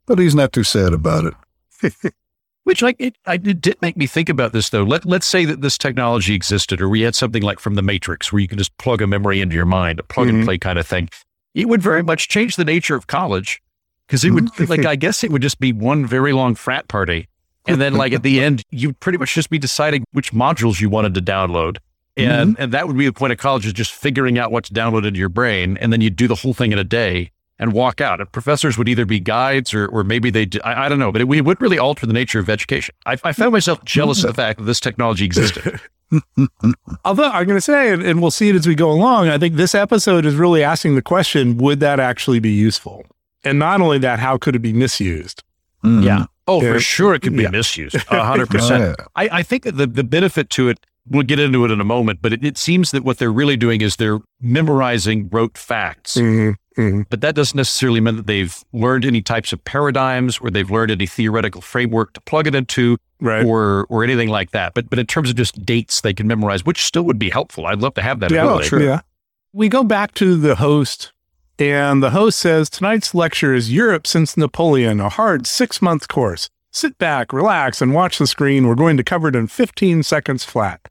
But 0.07 0.21
he's 0.21 0.37
not 0.37 0.53
too 0.53 0.63
sad 0.63 0.93
about 0.93 1.35
it. 1.83 2.15
Which 2.65 2.81
like 2.81 2.97
it, 3.01 3.17
I, 3.27 3.35
it 3.35 3.61
did 3.61 3.77
make 3.83 3.97
me 3.97 4.07
think 4.07 4.29
about 4.29 4.53
this 4.53 4.71
though. 4.71 4.85
Let 4.85 5.05
let's 5.05 5.27
say 5.27 5.45
that 5.45 5.63
this 5.63 5.77
technology 5.77 6.35
existed, 6.35 6.81
or 6.81 6.89
we 6.89 7.01
had 7.01 7.15
something 7.15 7.43
like 7.43 7.59
from 7.59 7.75
the 7.75 7.83
Matrix, 7.83 8.33
where 8.33 8.41
you 8.41 8.47
can 8.47 8.59
just 8.59 8.77
plug 8.79 9.03
a 9.03 9.07
memory 9.07 9.41
into 9.41 9.57
your 9.57 9.67
mind, 9.67 9.99
a 9.99 10.05
plug 10.05 10.29
mm-hmm. 10.29 10.37
and 10.37 10.45
play 10.45 10.59
kind 10.59 10.79
of 10.79 10.87
thing. 10.87 11.09
It 11.55 11.69
would 11.69 11.83
very 11.83 12.03
much 12.03 12.29
change 12.29 12.57
the 12.57 12.65
nature 12.65 12.95
of 12.95 13.09
college 13.09 13.61
because 14.07 14.25
it 14.25 14.31
would 14.31 14.47
mm-hmm. 14.47 14.71
like 14.71 14.87
I 14.87 14.95
guess 15.05 15.25
it 15.25 15.33
would 15.33 15.43
just 15.43 15.59
be 15.59 15.73
one 15.73 16.07
very 16.07 16.33
long 16.33 16.55
frat 16.55 16.87
party, 16.87 17.29
and 17.67 17.81
then 17.81 17.95
like 17.95 18.13
at 18.13 18.23
the 18.23 18.41
end, 18.41 18.63
you'd 18.71 19.01
pretty 19.01 19.19
much 19.19 19.35
just 19.35 19.51
be 19.51 19.59
deciding 19.59 20.05
which 20.13 20.33
modules 20.33 20.81
you 20.81 20.89
wanted 20.89 21.15
to 21.15 21.21
download. 21.21 21.79
And 22.17 22.53
mm-hmm. 22.53 22.63
and 22.63 22.73
that 22.73 22.87
would 22.87 22.97
be 22.97 23.07
the 23.07 23.13
point 23.13 23.33
of 23.33 23.39
college 23.39 23.67
is 23.67 23.73
just 23.73 23.93
figuring 23.93 24.39
out 24.39 24.53
what's 24.53 24.71
downloaded 24.71 25.09
into 25.09 25.19
your 25.19 25.29
brain, 25.29 25.79
and 25.79 25.93
then 25.93 26.01
you'd 26.01 26.17
do 26.17 26.29
the 26.29 26.37
whole 26.37 26.55
thing 26.55 26.71
in 26.71 26.79
a 26.79 26.85
day 26.85 27.33
and 27.59 27.73
walk 27.73 28.01
out. 28.01 28.21
And 28.21 28.31
professors 28.33 28.77
would 28.79 28.89
either 28.89 29.07
be 29.07 29.21
guides 29.21 29.73
or, 29.73 29.87
or 29.87 30.05
maybe 30.05 30.31
they, 30.31 30.49
I, 30.65 30.87
I 30.87 30.89
don't 30.89 30.99
know, 30.99 31.13
but 31.13 31.21
it, 31.21 31.31
it, 31.31 31.45
would 31.45 31.61
really 31.61 31.79
alter 31.79 32.07
the 32.07 32.13
nature 32.13 32.39
of 32.39 32.49
education. 32.49 32.95
I, 33.07 33.17
I 33.25 33.33
found 33.33 33.53
myself 33.53 33.85
jealous 33.85 34.25
of 34.25 34.31
the 34.31 34.43
fact 34.43 34.59
that 34.59 34.65
this 34.65 34.81
technology 34.81 35.25
existed. 35.25 35.81
Although 37.05 37.31
I'm 37.31 37.47
going 37.47 37.57
to 37.57 37.61
say, 37.61 37.93
and, 37.93 38.03
and 38.03 38.21
we'll 38.21 38.31
see 38.31 38.49
it 38.49 38.57
as 38.57 38.67
we 38.67 38.75
go 38.75 38.91
along, 38.91 39.29
I 39.29 39.39
think 39.39 39.57
this 39.57 39.75
episode 39.75 40.27
is 40.27 40.35
really 40.35 40.63
asking 40.63 40.95
the 40.95 41.03
question 41.03 41.57
would 41.59 41.81
that 41.81 42.01
actually 42.01 42.41
be 42.41 42.51
useful? 42.51 43.05
And 43.45 43.59
not 43.59 43.81
only 43.81 43.99
that, 43.99 44.19
how 44.19 44.39
could 44.39 44.55
it 44.55 44.61
be 44.61 44.73
misused? 44.73 45.43
Mm. 45.85 46.05
Yeah. 46.05 46.27
Oh, 46.47 46.61
for 46.61 46.81
sure, 46.81 47.15
it 47.15 47.23
could 47.23 47.37
be 47.37 47.45
yeah. 47.45 47.51
misused. 47.51 47.97
hundred 48.09 48.51
percent. 48.51 48.97
I, 49.15 49.29
I 49.31 49.43
think 49.43 49.63
that 49.63 49.77
the, 49.77 49.87
the 49.87 50.05
benefit 50.05 50.51
to 50.51 50.69
it, 50.69 50.85
we'll 51.09 51.23
get 51.23 51.39
into 51.39 51.65
it 51.65 51.71
in 51.71 51.81
a 51.81 51.85
moment, 51.85 52.21
but 52.21 52.33
it, 52.33 52.45
it 52.45 52.59
seems 52.59 52.91
that 52.91 53.05
what 53.05 53.19
they're 53.19 53.33
really 53.33 53.57
doing 53.57 53.81
is 53.81 53.97
they're 53.97 54.21
memorizing 54.41 55.29
rote 55.31 55.57
facts. 55.57 56.17
Mm-hmm. 56.17 56.53
Mm-hmm. 56.77 57.03
But 57.11 57.21
that 57.21 57.35
doesn't 57.35 57.57
necessarily 57.57 58.01
mean 58.01 58.17
that 58.17 58.27
they've 58.27 58.57
learned 58.73 59.05
any 59.05 59.21
types 59.21 59.53
of 59.53 59.63
paradigms 59.65 60.39
or 60.39 60.51
they've 60.51 60.71
learned 60.71 60.91
any 60.91 61.07
theoretical 61.07 61.61
framework 61.61 62.15
to 62.15 62.21
plug 62.23 62.47
it 62.47 62.55
into 62.55 62.97
right. 63.21 63.45
or 63.45 63.87
or 63.89 64.05
anything 64.05 64.29
like 64.29 64.53
that. 64.53 64.75
But 64.75 64.89
but 64.89 64.99
in 64.99 65.07
terms 65.07 65.31
of 65.31 65.37
just 65.37 65.65
dates 65.65 66.01
they 66.01 66.15
can 66.15 66.27
memorize, 66.27 66.65
which 66.65 66.85
still 66.85 67.03
would 67.03 67.19
be 67.19 67.31
helpful. 67.31 67.67
I'd 67.67 67.81
love 67.81 67.95
to 67.95 68.03
have 68.03 68.21
that 68.21 68.31
yeah, 68.31 68.45
ability. 68.45 68.69
Sure. 68.69 68.81
Yeah. 68.81 69.01
We 69.53 69.69
go 69.69 69.85
back 69.85 70.15
to 70.15 70.37
the 70.37 70.57
host 70.57 71.13
and 71.59 72.03
the 72.03 72.11
host 72.11 72.39
says 72.39 72.71
tonight's 72.71 73.15
lecture 73.15 73.55
is 73.55 73.73
Europe 73.73 74.07
since 74.07 74.37
Napoleon, 74.37 75.01
a 75.01 75.09
hard 75.09 75.47
six 75.47 75.83
month 75.83 76.09
course. 76.09 76.49
Sit 76.71 76.97
back, 76.97 77.35
relax, 77.35 77.83
and 77.83 77.93
watch 77.93 78.17
the 78.19 78.27
screen. 78.27 78.67
We're 78.67 78.75
going 78.75 78.97
to 78.97 79.05
cover 79.05 79.29
it 79.29 79.37
in 79.37 79.47
15 79.47 80.03
seconds 80.05 80.43
flat. 80.43 80.89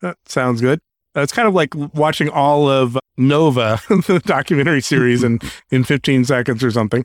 That 0.00 0.16
sounds 0.24 0.62
good. 0.62 0.80
It's 1.14 1.32
kind 1.32 1.46
of 1.46 1.52
like 1.52 1.74
watching 1.74 2.30
all 2.30 2.68
of 2.68 2.96
Nova, 3.20 3.80
the 3.88 4.20
documentary 4.24 4.80
series, 4.80 5.22
in, 5.22 5.38
in 5.70 5.84
15 5.84 6.24
seconds 6.24 6.64
or 6.64 6.70
something. 6.70 7.04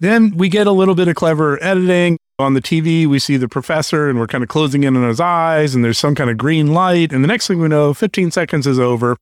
Then 0.00 0.36
we 0.36 0.48
get 0.48 0.66
a 0.66 0.72
little 0.72 0.94
bit 0.94 1.08
of 1.08 1.14
clever 1.16 1.62
editing. 1.62 2.18
On 2.38 2.54
the 2.54 2.60
TV, 2.60 3.06
we 3.06 3.20
see 3.20 3.36
the 3.36 3.48
professor 3.48 4.08
and 4.08 4.18
we're 4.18 4.26
kind 4.26 4.42
of 4.42 4.48
closing 4.48 4.82
in 4.82 4.96
on 4.96 5.08
his 5.08 5.20
eyes, 5.20 5.74
and 5.74 5.84
there's 5.84 5.98
some 5.98 6.16
kind 6.16 6.30
of 6.30 6.36
green 6.36 6.74
light. 6.74 7.12
And 7.12 7.22
the 7.22 7.28
next 7.28 7.46
thing 7.46 7.60
we 7.60 7.68
know, 7.68 7.94
15 7.94 8.32
seconds 8.32 8.66
is 8.66 8.78
over. 8.78 9.16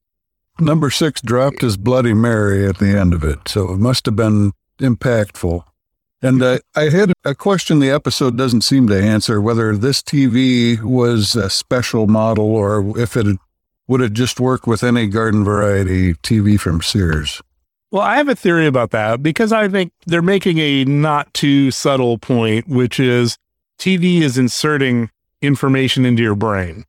number 0.59 0.88
six 0.90 1.20
dropped 1.20 1.61
his 1.61 1.76
Bloody 1.76 2.14
Mary 2.14 2.66
at 2.66 2.78
the 2.78 2.98
end 2.98 3.12
of 3.12 3.22
it, 3.22 3.48
so 3.48 3.72
it 3.72 3.78
must 3.78 4.07
have 4.07 4.16
been 4.16 4.52
impactful. 4.78 5.62
And 6.22 6.42
uh, 6.42 6.61
I 6.74 6.88
had 6.88 7.12
a 7.24 7.35
question 7.35 7.81
the 7.81 7.90
episode 7.90 8.38
doesn't 8.38 8.62
seem 8.62 8.87
to 8.88 9.00
answer 9.00 9.40
whether 9.40 9.76
this 9.76 10.02
TV 10.02 10.81
was 10.81 11.35
a 11.35 11.50
special 11.50 12.07
model 12.07 12.46
or 12.46 12.98
if 12.98 13.16
it 13.16 13.37
would 13.92 14.00
it 14.00 14.14
just 14.14 14.40
work 14.40 14.66
with 14.66 14.83
any 14.83 15.07
garden 15.07 15.44
variety 15.44 16.14
TV 16.14 16.59
from 16.59 16.81
Sears. 16.81 17.42
Well, 17.90 18.00
I 18.00 18.16
have 18.16 18.26
a 18.31 18.35
theory 18.35 18.66
about 18.66 18.90
that 18.92 19.22
because 19.22 19.52
I 19.52 19.68
think 19.68 19.92
they're 20.07 20.22
making 20.22 20.57
a 20.61 20.87
not 20.87 21.33
too 21.35 21.70
subtle 21.70 22.16
point, 22.16 22.66
which 22.66 22.98
is 22.98 23.37
TV 23.78 24.22
is 24.22 24.38
inserting 24.38 25.11
information 25.42 26.07
into 26.07 26.22
your 26.22 26.35
brain. 26.35 26.87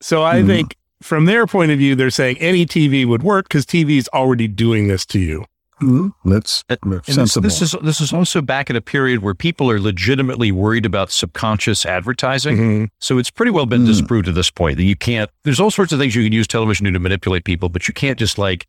So 0.00 0.24
I 0.24 0.42
Mhm. 0.42 0.46
think 0.46 0.76
from 1.00 1.26
their 1.26 1.46
point 1.46 1.70
of 1.70 1.78
view, 1.78 1.94
they're 1.94 2.10
saying 2.10 2.38
any 2.38 2.66
TV 2.66 3.04
would 3.04 3.22
work 3.22 3.46
because 3.46 3.64
TV 3.64 3.96
is 3.96 4.08
already 4.12 4.48
doing 4.48 4.88
this 4.88 5.06
to 5.06 5.20
you. 5.20 5.44
And 5.80 6.12
this, 6.24 6.64
sensible. 7.02 7.42
this 7.42 7.62
is 7.62 7.74
this 7.82 8.00
is 8.00 8.12
also 8.12 8.40
back 8.42 8.70
at 8.70 8.76
a 8.76 8.80
period 8.80 9.22
where 9.22 9.34
people 9.34 9.70
are 9.70 9.80
legitimately 9.80 10.50
worried 10.52 10.84
about 10.86 11.10
subconscious 11.10 11.86
advertising. 11.86 12.56
Mhm. 12.56 12.88
So 13.00 13.18
it's 13.18 13.30
pretty 13.30 13.50
well 13.50 13.66
been 13.66 13.82
Mm. 13.82 13.86
disproved 13.86 14.28
at 14.28 14.34
this 14.34 14.50
point 14.50 14.76
that 14.76 14.84
you 14.84 14.96
can't. 14.96 15.30
There's 15.44 15.60
all 15.60 15.70
sorts 15.70 15.92
of 15.92 15.98
things 15.98 16.14
you 16.14 16.24
can 16.24 16.32
use 16.32 16.46
television 16.46 16.84
to, 16.86 16.92
to 16.92 16.98
manipulate 16.98 17.44
people, 17.44 17.68
but 17.68 17.86
you 17.88 17.94
can't 17.94 18.18
just 18.18 18.38
like 18.38 18.66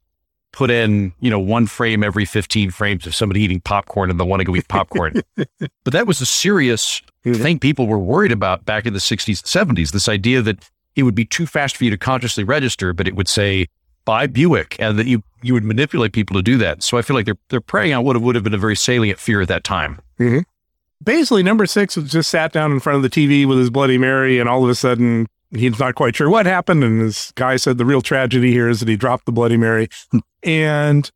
put 0.51 0.71
in 0.71 1.13
you 1.19 1.29
know 1.29 1.39
one 1.39 1.67
frame 1.67 2.03
every 2.03 2.25
15 2.25 2.71
frames 2.71 3.05
of 3.05 3.13
somebody 3.13 3.41
eating 3.41 3.59
popcorn 3.61 4.09
and 4.09 4.19
they 4.19 4.23
want 4.25 4.39
to 4.39 4.43
go 4.45 4.55
eat 4.55 4.67
popcorn. 4.67 5.21
but 5.35 5.93
that 5.93 6.07
was 6.07 6.21
a 6.21 6.25
serious 6.25 7.01
Mhm. 7.25 7.35
thing 7.41 7.59
people 7.59 7.85
were 7.87 7.99
worried 7.99 8.31
about 8.31 8.65
back 8.65 8.85
in 8.85 8.93
the 8.93 8.99
60s 8.99 9.41
and 9.41 9.47
70s. 9.77 9.91
This 9.91 10.07
idea 10.07 10.41
that 10.41 10.57
it 10.95 11.03
would 11.03 11.15
be 11.15 11.25
too 11.25 11.45
fast 11.45 11.77
for 11.77 11.83
you 11.83 11.91
to 11.91 11.97
consciously 11.97 12.43
register, 12.43 12.93
but 12.93 13.07
it 13.07 13.15
would 13.15 13.27
say 13.27 13.67
buy 14.05 14.27
Buick, 14.27 14.75
and 14.79 14.97
that 14.99 15.07
you 15.07 15.23
you 15.41 15.53
would 15.53 15.63
manipulate 15.63 16.13
people 16.13 16.35
to 16.35 16.41
do 16.41 16.57
that. 16.57 16.83
So 16.83 16.97
I 16.97 17.01
feel 17.01 17.15
like 17.15 17.25
they're 17.25 17.37
they're 17.49 17.61
preying 17.61 17.93
on 17.93 18.03
what 18.03 18.19
would 18.19 18.35
have 18.35 18.43
been 18.43 18.53
a 18.53 18.57
very 18.57 18.75
salient 18.75 19.19
fear 19.19 19.41
at 19.41 19.47
that 19.47 19.63
time. 19.63 19.99
Mm-hmm. 20.19 20.39
Basically, 21.03 21.43
number 21.43 21.65
six 21.65 21.95
was 21.95 22.11
just 22.11 22.29
sat 22.29 22.51
down 22.51 22.71
in 22.71 22.79
front 22.79 22.97
of 22.97 23.03
the 23.03 23.09
TV 23.09 23.47
with 23.47 23.57
his 23.57 23.69
Bloody 23.69 23.97
Mary, 23.97 24.39
and 24.39 24.49
all 24.49 24.63
of 24.63 24.69
a 24.69 24.75
sudden, 24.75 25.27
he's 25.51 25.79
not 25.79 25.95
quite 25.95 26.15
sure 26.15 26.29
what 26.29 26.45
happened. 26.45 26.83
And 26.83 27.01
this 27.01 27.31
guy 27.33 27.55
said 27.55 27.77
the 27.77 27.85
real 27.85 28.01
tragedy 28.01 28.51
here 28.51 28.67
is 28.67 28.81
that 28.81 28.89
he 28.89 28.97
dropped 28.97 29.25
the 29.25 29.31
Bloody 29.31 29.57
Mary. 29.57 29.87
and 30.43 31.09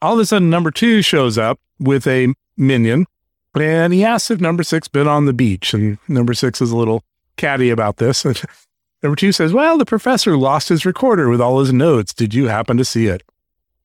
all 0.00 0.14
of 0.14 0.20
a 0.20 0.26
sudden, 0.26 0.48
number 0.48 0.70
two 0.70 1.02
shows 1.02 1.36
up 1.38 1.58
with 1.78 2.06
a 2.06 2.32
minion, 2.56 3.06
and 3.54 3.92
he 3.92 4.04
asks 4.04 4.30
if 4.30 4.40
number 4.40 4.62
six 4.62 4.86
been 4.86 5.08
on 5.08 5.26
the 5.26 5.32
beach. 5.32 5.74
And 5.74 5.98
number 6.06 6.34
six 6.34 6.60
is 6.60 6.70
a 6.70 6.76
little 6.76 7.02
catty 7.36 7.70
about 7.70 7.96
this. 7.96 8.24
And 8.24 8.40
number 9.02 9.16
two 9.16 9.32
says, 9.32 9.52
Well, 9.52 9.78
the 9.78 9.84
professor 9.86 10.36
lost 10.36 10.68
his 10.68 10.84
recorder 10.86 11.28
with 11.28 11.40
all 11.40 11.60
his 11.60 11.72
notes. 11.72 12.12
Did 12.14 12.34
you 12.34 12.48
happen 12.48 12.76
to 12.76 12.84
see 12.84 13.06
it? 13.06 13.22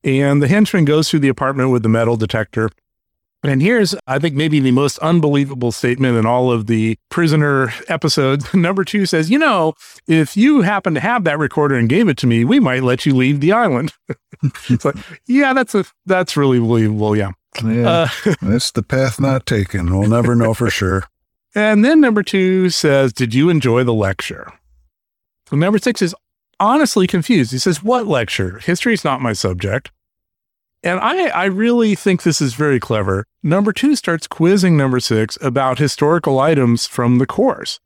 And 0.04 0.42
the 0.42 0.48
henchman 0.48 0.86
goes 0.86 1.10
through 1.10 1.20
the 1.22 1.30
apartment 1.30 1.72
with 1.72 1.84
the 1.84 1.90
metal 1.90 2.16
detector. 2.18 2.70
And 3.44 3.62
here's, 3.62 3.94
I 4.08 4.18
think, 4.18 4.34
maybe 4.34 4.60
the 4.60 4.72
most 4.72 4.98
unbelievable 5.00 5.72
statement 5.72 6.18
in 6.18 6.26
all 6.26 6.52
of 6.52 6.66
the 6.66 6.98
prisoner 7.10 7.72
episodes. 7.88 8.52
Number 8.56 8.84
two 8.84 9.06
says, 9.06 9.30
You 9.30 9.38
know, 9.38 9.74
if 10.08 10.36
you 10.36 10.62
happen 10.62 10.96
to 10.96 11.00
have 11.00 11.24
that 11.26 11.38
recorder 11.38 11.76
and 11.76 11.88
gave 11.90 12.08
it 12.10 12.18
to 12.18 12.28
me, 12.28 12.44
we 12.44 12.60
might 12.60 12.82
let 12.84 13.06
you 13.06 13.16
leave 13.16 13.42
the 13.42 13.52
island. 13.52 13.94
it's 14.70 14.84
like, 14.86 14.96
yeah, 15.28 15.54
that's 15.54 15.76
a 15.76 15.86
that's 16.08 16.36
really 16.36 16.60
believable. 16.60 17.16
Yeah. 17.16 17.32
yeah, 17.64 18.08
Uh, 18.26 18.34
that's 18.42 18.72
the 18.72 18.82
path 18.84 19.20
not 19.20 19.46
taken. 19.46 19.96
We'll 19.96 20.10
never 20.10 20.34
know 20.36 20.54
for 20.56 20.70
sure. 20.72 21.04
and 21.54 21.86
then 21.86 22.02
number 22.02 22.24
two 22.24 22.70
says, 22.72 23.14
Did 23.14 23.34
you 23.36 23.50
enjoy 23.52 23.84
the 23.84 23.94
lecture? 23.94 24.52
So 25.50 25.56
number 25.56 25.80
six 25.80 26.02
is 26.02 26.16
honestly 26.60 27.08
confused. 27.08 27.52
He 27.52 27.58
says, 27.58 27.84
What 27.84 28.08
lecture? 28.08 28.60
History 28.60 28.94
is 28.94 29.04
not 29.04 29.22
my 29.22 29.34
subject. 29.34 29.92
And 30.84 31.00
I, 31.00 31.28
I 31.30 31.46
really 31.46 31.96
think 31.96 32.22
this 32.22 32.40
is 32.40 32.54
very 32.54 32.80
clever. 32.80 33.26
Number 33.42 33.74
two 33.74 33.96
starts 33.96 34.28
quizzing 34.28 34.78
number 34.78 35.00
six 35.00 35.36
about 35.42 35.80
historical 35.80 36.40
items 36.40 36.86
from 36.86 37.18
the 37.18 37.26
course. 37.26 37.80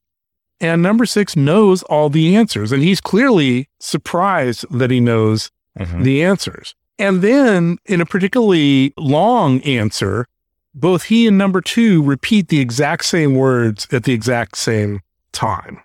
And 0.60 0.82
number 0.82 1.06
six 1.06 1.38
knows 1.38 1.82
all 1.84 2.10
the 2.10 2.36
answers. 2.36 2.74
And 2.74 2.84
he's 2.84 3.00
clearly 3.00 3.70
surprised 3.80 4.66
that 4.70 4.92
he 4.92 5.00
knows 5.00 5.50
mm-hmm. 5.78 6.04
the 6.04 6.22
answers. 6.24 6.76
And 6.98 7.22
then 7.22 7.78
in 7.86 8.02
a 8.02 8.06
particularly 8.06 8.94
long 8.98 9.62
answer, 9.62 10.28
both 10.76 11.04
he 11.04 11.28
and 11.28 11.38
number 11.38 11.62
two 11.62 12.04
repeat 12.04 12.50
the 12.50 12.60
exact 12.60 13.06
same 13.06 13.36
words 13.36 13.88
at 13.94 14.04
the 14.04 14.14
exact 14.14 14.58
same 14.58 15.00
time. 15.32 15.82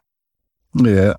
Yeah. 0.74 1.14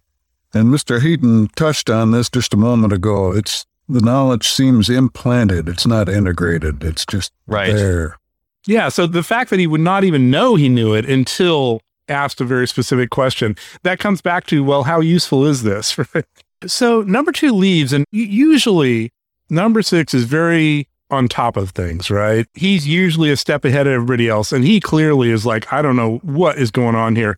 And 0.55 0.69
Mr. 0.73 1.01
Heaton 1.01 1.49
touched 1.57 1.89
on 1.89 2.11
this 2.11 2.29
just 2.29 2.53
a 2.53 2.57
moment 2.57 2.93
ago. 2.93 3.33
It's 3.33 3.65
the 3.89 3.99
knowledge 3.99 4.47
seems 4.47 4.89
implanted. 4.89 5.67
It's 5.67 5.85
not 5.85 6.07
integrated. 6.07 6.81
It's 6.81 7.05
just 7.05 7.33
Right. 7.45 7.73
there. 7.75 8.17
Yeah. 8.65 8.87
So 8.87 9.05
the 9.05 9.21
fact 9.21 9.49
that 9.49 9.59
he 9.59 9.67
would 9.67 9.81
not 9.81 10.05
even 10.05 10.31
know 10.31 10.55
he 10.55 10.69
knew 10.69 10.93
it 10.93 11.05
until 11.05 11.81
asked 12.07 12.39
a 12.39 12.45
very 12.45 12.67
specific 12.67 13.09
question, 13.09 13.55
that 13.83 13.99
comes 13.99 14.21
back 14.21 14.47
to, 14.47 14.63
well, 14.63 14.83
how 14.83 15.01
useful 15.01 15.45
is 15.45 15.63
this? 15.63 15.99
so 16.65 17.01
number 17.01 17.33
two 17.33 17.51
leaves, 17.51 17.91
and 17.91 18.05
usually 18.11 19.11
number 19.49 19.81
six 19.81 20.13
is 20.13 20.23
very 20.23 20.87
on 21.11 21.27
top 21.27 21.57
of 21.57 21.71
things, 21.71 22.09
right? 22.09 22.47
He's 22.53 22.87
usually 22.87 23.29
a 23.29 23.37
step 23.37 23.65
ahead 23.65 23.87
of 23.87 23.93
everybody 23.93 24.29
else. 24.29 24.51
And 24.51 24.63
he 24.63 24.79
clearly 24.79 25.31
is 25.31 25.45
like, 25.45 25.71
I 25.71 25.81
don't 25.81 25.95
know 25.95 26.17
what 26.23 26.57
is 26.57 26.71
going 26.71 26.95
on 26.95 27.15
here. 27.15 27.37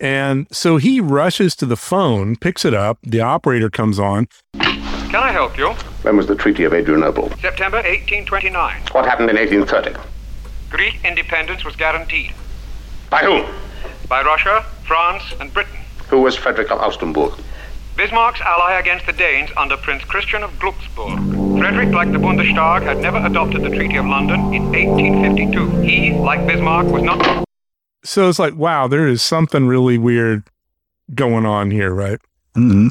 And 0.00 0.46
so 0.52 0.76
he 0.76 1.00
rushes 1.00 1.56
to 1.56 1.66
the 1.66 1.76
phone, 1.76 2.36
picks 2.36 2.64
it 2.64 2.74
up. 2.74 2.98
The 3.02 3.20
operator 3.20 3.70
comes 3.70 3.98
on. 3.98 4.28
Can 4.54 5.14
I 5.22 5.32
help 5.32 5.56
you? 5.56 5.70
When 6.02 6.16
was 6.16 6.26
the 6.26 6.34
Treaty 6.34 6.64
of 6.64 6.74
Adrianople? 6.74 7.30
September 7.40 7.78
1829. 7.78 8.82
What 8.92 9.04
happened 9.06 9.30
in 9.30 9.36
1830? 9.36 9.98
Greek 10.68 10.98
independence 11.04 11.64
was 11.64 11.76
guaranteed 11.76 12.32
By 13.08 13.20
whom? 13.20 13.46
by 14.08 14.22
Russia, 14.22 14.64
France, 14.84 15.22
and 15.40 15.52
Britain. 15.54 15.78
Who 16.08 16.20
was 16.20 16.36
Frederick 16.36 16.70
of 16.70 16.78
Augustenburg? 16.80 17.40
Bismarck's 17.96 18.40
ally 18.40 18.78
against 18.78 19.06
the 19.06 19.12
Danes 19.12 19.50
under 19.56 19.76
Prince 19.78 20.04
Christian 20.04 20.42
of 20.42 20.50
Glucksburg. 20.58 21.58
Frederick, 21.58 21.94
like 21.94 22.12
the 22.12 22.18
Bundestag, 22.18 22.82
had 22.82 22.98
never 22.98 23.16
adopted 23.24 23.62
the 23.62 23.70
Treaty 23.70 23.96
of 23.96 24.04
London 24.06 24.52
in 24.52 24.64
1852. 24.70 25.80
He, 25.80 26.12
like 26.12 26.46
Bismarck, 26.46 26.86
was 26.88 27.02
not. 27.02 27.45
So 28.06 28.28
it's 28.28 28.38
like, 28.38 28.54
wow, 28.54 28.86
there 28.86 29.08
is 29.08 29.20
something 29.20 29.66
really 29.66 29.98
weird 29.98 30.44
going 31.14 31.44
on 31.44 31.70
here, 31.70 31.92
right? 31.92 32.20
hmm 32.54 32.88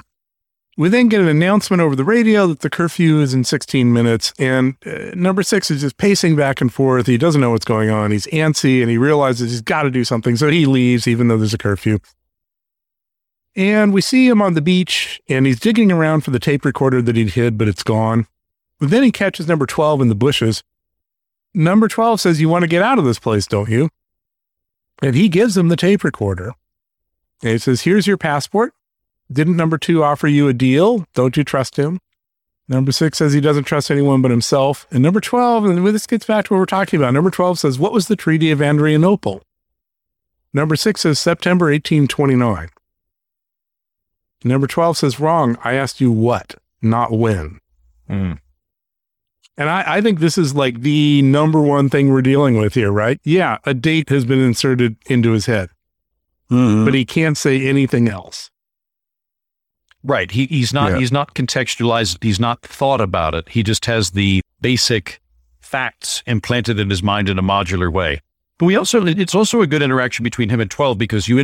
We 0.78 0.90
then 0.90 1.08
get 1.08 1.22
an 1.22 1.30
announcement 1.30 1.82
over 1.82 1.96
the 1.96 2.04
radio 2.04 2.48
that 2.48 2.60
the 2.60 2.70
curfew 2.70 3.22
is 3.22 3.34
in 3.34 3.46
16 3.46 3.94
minutes, 3.94 4.34
and 4.38 4.76
uh, 4.86 5.12
number 5.16 5.42
six 5.42 5.72
is 5.72 5.82
just 5.82 5.98
pacing 5.98 6.36
back 6.36 6.60
and 6.60 6.74
forth. 6.74 7.08
He 7.08 7.18
doesn't 7.18 7.40
know 7.40 7.52
what's 7.52 7.66
going 7.66 7.90
on. 7.90 8.12
He's 8.12 8.28
antsy, 8.28 8.82
and 8.82 8.90
he 8.90 8.98
realizes 8.98 9.52
he's 9.52 9.62
got 9.62 9.84
to 9.84 9.90
do 9.90 10.04
something, 10.04 10.36
so 10.36 10.50
he 10.50 10.66
leaves, 10.66 11.08
even 11.08 11.30
though 11.30 11.38
there's 11.38 11.54
a 11.54 11.58
curfew. 11.58 12.00
And 13.56 13.94
we 13.94 14.02
see 14.02 14.28
him 14.28 14.42
on 14.42 14.54
the 14.54 14.62
beach, 14.62 15.22
and 15.30 15.46
he's 15.46 15.62
digging 15.62 15.94
around 15.94 16.22
for 16.22 16.32
the 16.32 16.40
tape 16.40 16.66
recorder 16.66 17.02
that 17.02 17.16
he'd 17.16 17.32
hid, 17.32 17.58
but 17.58 17.70
it's 17.70 17.84
gone. 17.84 18.28
But 18.82 18.90
then 18.90 19.04
he 19.04 19.14
catches 19.14 19.48
number 19.48 19.66
12 19.66 20.02
in 20.02 20.10
the 20.10 20.16
bushes. 20.16 20.62
Number 21.54 21.88
12 21.88 22.20
says, 22.20 22.42
You 22.42 22.50
want 22.50 22.64
to 22.64 22.68
get 22.68 22.82
out 22.82 23.00
of 23.00 23.06
this 23.06 23.18
place, 23.18 23.48
don't 23.48 23.70
you? 23.70 23.90
And 25.02 25.16
he 25.16 25.30
gives 25.30 25.58
him 25.58 25.68
the 25.68 25.76
tape 25.76 26.04
recorder. 26.04 26.54
And 27.42 27.52
he 27.52 27.58
says, 27.58 27.82
Here's 27.82 28.08
your 28.08 28.18
passport. 28.18 28.74
Didn't 29.32 29.58
number 29.58 29.78
two 29.78 30.04
offer 30.04 30.28
you 30.28 30.48
a 30.48 30.54
deal? 30.54 31.06
Don't 31.14 31.36
you 31.36 31.44
trust 31.44 31.78
him? 31.78 32.00
Number 32.68 32.92
six 32.92 33.20
says 33.20 33.34
he 33.34 33.42
doesn't 33.42 33.66
trust 33.66 33.92
anyone 33.92 34.22
but 34.22 34.32
himself. 34.32 34.88
And 34.92 35.04
number 35.04 35.20
12, 35.20 35.66
and 35.66 35.88
this 35.88 36.08
gets 36.08 36.26
back 36.26 36.46
to 36.46 36.54
what 36.54 36.60
we're 36.60 36.66
talking 36.66 37.00
about. 37.00 37.14
Number 37.14 37.30
12 37.30 37.60
says, 37.60 37.80
What 37.80 37.94
was 37.94 38.08
the 38.08 38.16
Treaty 38.16 38.52
of 38.52 38.62
Adrianople? 38.62 39.44
Number 40.54 40.76
six 40.76 41.02
says 41.02 41.20
September 41.20 41.66
1829. 41.66 42.70
Number 44.44 44.68
12 44.68 44.98
says, 44.98 45.20
Wrong. 45.20 45.58
I 45.64 45.74
asked 45.74 46.02
you 46.02 46.12
what, 46.12 46.56
not 46.82 47.12
when. 47.12 47.60
Mm. 48.10 48.40
And 49.58 49.70
I, 49.70 49.84
I 49.98 50.02
think 50.02 50.20
this 50.20 50.38
is 50.38 50.54
like 50.54 50.82
the 50.82 51.22
number 51.22 51.62
one 51.62 51.90
thing 51.90 52.12
we're 52.12 52.22
dealing 52.22 52.58
with 52.58 52.74
here, 52.74 52.92
right? 52.92 53.20
Yeah, 53.24 53.58
a 53.66 53.74
date 53.74 54.10
has 54.10 54.26
been 54.26 54.40
inserted 54.42 54.98
into 55.08 55.32
his 55.32 55.46
head, 55.46 55.70
hmm 56.50 56.84
but 56.86 56.94
he 56.94 57.06
can't 57.06 57.38
say 57.38 57.66
anything 57.68 58.10
else. 58.10 58.52
Right. 60.04 60.30
He, 60.30 60.46
he's 60.48 60.74
not 60.74 60.92
Yeah. 60.92 60.98
he's 61.00 61.12
not 61.12 61.34
contextualized. 61.34 62.24
He's 62.24 62.40
not 62.40 62.62
thought 62.62 63.02
about 63.02 63.34
it. 63.34 63.50
He 63.50 63.64
just 63.64 63.86
has 63.86 64.12
the 64.12 64.42
basic 64.62 65.20
facts 65.60 66.22
implanted 66.28 66.80
in 66.80 66.90
his 66.90 67.02
mind 67.02 67.28
in 67.28 67.40
a 67.40 67.44
modular 67.44 67.92
way. 67.92 68.22
But 68.60 68.68
we 68.68 68.76
also 68.76 69.06
it's 69.06 69.34
also 69.36 69.62
a 69.62 69.68
good 69.68 69.82
interaction 69.82 70.24
between 70.24 70.50
him 70.50 70.60
and 70.62 70.70
twelve 70.70 70.98
because 70.98 71.28
you 71.28 71.44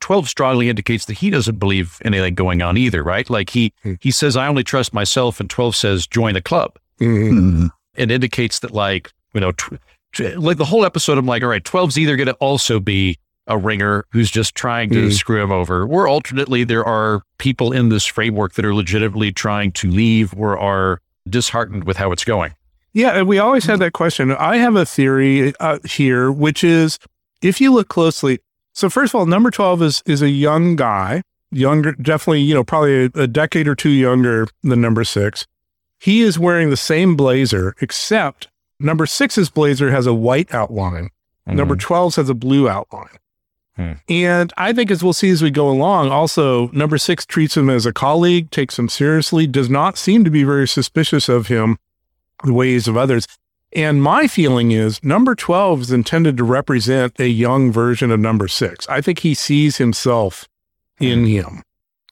twelve 0.00 0.28
strongly 0.28 0.68
indicates 0.68 1.06
that 1.06 1.18
he 1.18 1.28
doesn't 1.30 1.58
believe 1.58 1.98
anything 2.04 2.34
going 2.34 2.62
on 2.62 2.76
either. 2.76 3.02
Right. 3.02 3.28
Like 3.28 3.50
he 3.50 3.72
Hmm. 3.82 3.94
he 4.00 4.10
says 4.10 4.36
I 4.36 4.46
only 4.46 4.64
trust 4.64 4.94
myself, 4.94 5.40
and 5.40 5.50
twelve 5.50 5.74
says 5.74 6.06
join 6.06 6.34
the 6.34 6.40
club. 6.42 6.78
Mhm. 7.00 7.30
hmm 7.30 7.66
It 7.96 8.10
indicates 8.10 8.58
that 8.60 8.70
like 8.72 9.12
you 9.34 9.40
know. 9.40 9.52
Tw- 9.52 9.74
tw- 10.14 10.36
like 10.38 10.56
the 10.56 10.64
whole 10.64 10.84
episode, 10.86 11.18
I'm 11.18 11.26
like, 11.26 11.42
all 11.42 11.48
right, 11.48 11.62
12's 11.62 11.98
either 11.98 12.16
going 12.16 12.28
to 12.28 12.34
also 12.34 12.80
be 12.80 13.18
a 13.46 13.56
ringer 13.58 14.04
who's 14.10 14.30
just 14.30 14.54
trying 14.54 14.90
to 14.90 15.08
Mhm. 15.08 15.12
screw 15.12 15.42
him 15.42 15.50
over. 15.52 15.84
Or 15.86 16.06
alternately, 16.08 16.64
there 16.64 16.84
are 16.84 17.22
people 17.38 17.72
in 17.72 17.88
this 17.88 18.04
framework 18.06 18.54
that 18.54 18.64
are 18.64 18.74
legitimately 18.74 19.32
trying 19.32 19.72
to 19.72 19.90
leave 19.90 20.32
or 20.36 20.58
are 20.58 21.00
disheartened 21.28 21.84
with 21.84 21.96
how 21.98 22.10
it's 22.12 22.24
going. 22.24 22.52
Yeah, 22.94 23.10
and 23.10 23.26
we 23.28 23.38
always 23.38 23.64
had 23.66 23.78
that 23.80 23.92
question. 23.92 24.32
I 24.32 24.56
have 24.56 24.74
a 24.76 24.84
theory 24.86 25.52
uh, 25.60 25.78
here, 25.84 26.30
which 26.32 26.64
is 26.64 26.98
if 27.42 27.60
you 27.60 27.72
look 27.72 27.88
closely. 27.88 28.38
So 28.74 28.88
first 28.90 29.12
of 29.14 29.18
all, 29.18 29.26
number 29.26 29.50
twelve 29.50 29.82
is 29.82 30.02
is 30.06 30.22
a 30.22 30.30
young 30.30 30.74
guy, 30.76 31.22
younger, 31.50 31.92
definitely, 31.92 32.40
you 32.42 32.54
know, 32.54 32.64
probably 32.64 33.04
a, 33.06 33.10
a 33.14 33.26
decade 33.26 33.68
or 33.68 33.74
two 33.74 33.90
younger 33.90 34.46
than 34.62 34.80
number 34.80 35.04
six. 35.04 35.46
He 35.98 36.22
is 36.22 36.38
wearing 36.38 36.70
the 36.70 36.76
same 36.76 37.16
blazer, 37.16 37.74
except 37.80 38.48
number 38.78 39.06
six's 39.06 39.50
blazer 39.50 39.90
has 39.90 40.06
a 40.06 40.14
white 40.14 40.52
outline. 40.54 41.10
Number 41.46 41.76
12's 41.76 42.16
has 42.16 42.28
a 42.28 42.34
blue 42.34 42.68
outline. 42.68 43.16
Hmm. 43.76 43.92
And 44.08 44.52
I 44.56 44.72
think, 44.72 44.90
as 44.90 45.02
we'll 45.02 45.12
see 45.12 45.30
as 45.30 45.40
we 45.40 45.50
go 45.50 45.70
along, 45.70 46.10
also 46.10 46.68
number 46.68 46.98
six 46.98 47.24
treats 47.24 47.56
him 47.56 47.70
as 47.70 47.86
a 47.86 47.92
colleague, 47.92 48.50
takes 48.50 48.78
him 48.78 48.88
seriously, 48.88 49.46
does 49.46 49.70
not 49.70 49.96
seem 49.96 50.24
to 50.24 50.30
be 50.30 50.44
very 50.44 50.68
suspicious 50.68 51.28
of 51.28 51.46
him 51.46 51.78
the 52.44 52.52
ways 52.52 52.88
of 52.88 52.96
others. 52.96 53.26
And 53.72 54.02
my 54.02 54.26
feeling 54.26 54.72
is 54.72 55.02
number 55.04 55.34
12 55.34 55.82
is 55.82 55.92
intended 55.92 56.36
to 56.38 56.44
represent 56.44 57.20
a 57.20 57.28
young 57.28 57.70
version 57.70 58.10
of 58.10 58.18
number 58.18 58.48
six. 58.48 58.88
I 58.88 59.00
think 59.00 59.20
he 59.20 59.34
sees 59.34 59.76
himself 59.76 60.48
in 60.98 61.26
him. 61.26 61.62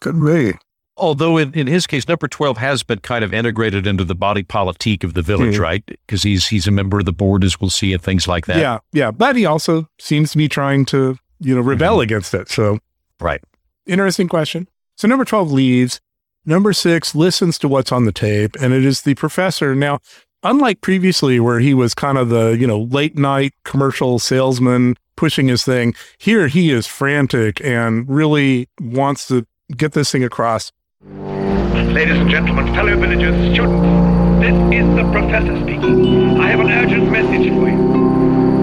Could 0.00 0.24
be. 0.24 0.52
Although 0.98 1.36
in, 1.36 1.52
in 1.52 1.66
his 1.66 1.86
case, 1.86 2.08
number 2.08 2.26
12 2.26 2.56
has 2.58 2.82
been 2.82 3.00
kind 3.00 3.22
of 3.22 3.34
integrated 3.34 3.86
into 3.86 4.02
the 4.04 4.14
body 4.14 4.42
politique 4.42 5.04
of 5.04 5.12
the 5.14 5.22
village, 5.22 5.56
Mhm. 5.56 5.60
right? 5.60 5.84
Because 5.86 6.22
he's 6.22 6.46
he's 6.46 6.66
a 6.66 6.70
member 6.70 6.98
of 6.98 7.04
the 7.04 7.12
board, 7.12 7.44
as 7.44 7.60
we'll 7.60 7.70
see, 7.70 7.92
and 7.92 8.02
things 8.02 8.26
like 8.26 8.46
that. 8.46 8.58
Yeah, 8.58 8.78
yeah. 8.92 9.10
But 9.10 9.36
he 9.36 9.44
also 9.44 9.88
seems 9.98 10.30
to 10.32 10.38
be 10.38 10.48
trying 10.48 10.86
to, 10.86 11.18
you 11.40 11.54
know, 11.54 11.60
rebel 11.60 12.00
against 12.00 12.32
it. 12.34 12.48
So 12.48 12.78
Right. 13.20 13.42
interesting 13.86 14.28
question. 14.28 14.68
So 14.96 15.06
number 15.06 15.24
12 15.24 15.52
leaves. 15.52 16.00
Number 16.46 16.72
six 16.72 17.14
listens 17.14 17.58
to 17.58 17.68
what's 17.68 17.90
on 17.92 18.04
the 18.04 18.12
tape, 18.12 18.56
and 18.60 18.72
it 18.72 18.84
is 18.84 19.02
the 19.02 19.14
professor. 19.14 19.74
Now, 19.74 19.98
unlike 20.44 20.80
previously, 20.80 21.40
where 21.40 21.58
he 21.58 21.74
was 21.74 21.92
kind 21.92 22.16
of 22.16 22.28
the, 22.28 22.56
you 22.58 22.66
know, 22.66 22.80
late 22.80 23.18
night 23.18 23.52
commercial 23.64 24.18
salesman 24.20 24.94
pushing 25.16 25.48
his 25.48 25.64
thing, 25.64 25.94
here 26.18 26.46
he 26.46 26.70
is 26.70 26.86
frantic 26.86 27.60
and 27.64 28.08
really 28.08 28.68
wants 28.80 29.26
to 29.28 29.44
get 29.76 29.92
this 29.92 30.12
thing 30.12 30.22
across. 30.22 30.70
Ladies 31.06 32.16
and 32.18 32.28
gentlemen, 32.28 32.66
fellow 32.74 32.96
villagers, 32.96 33.54
students, 33.54 34.40
this 34.40 34.56
is 34.74 34.96
the 34.96 35.08
professor 35.12 35.56
speaking. 35.62 36.40
I 36.40 36.48
have 36.48 36.58
an 36.58 36.68
urgent 36.68 37.12
message 37.12 37.48
for 37.50 37.68
you. 37.68 37.78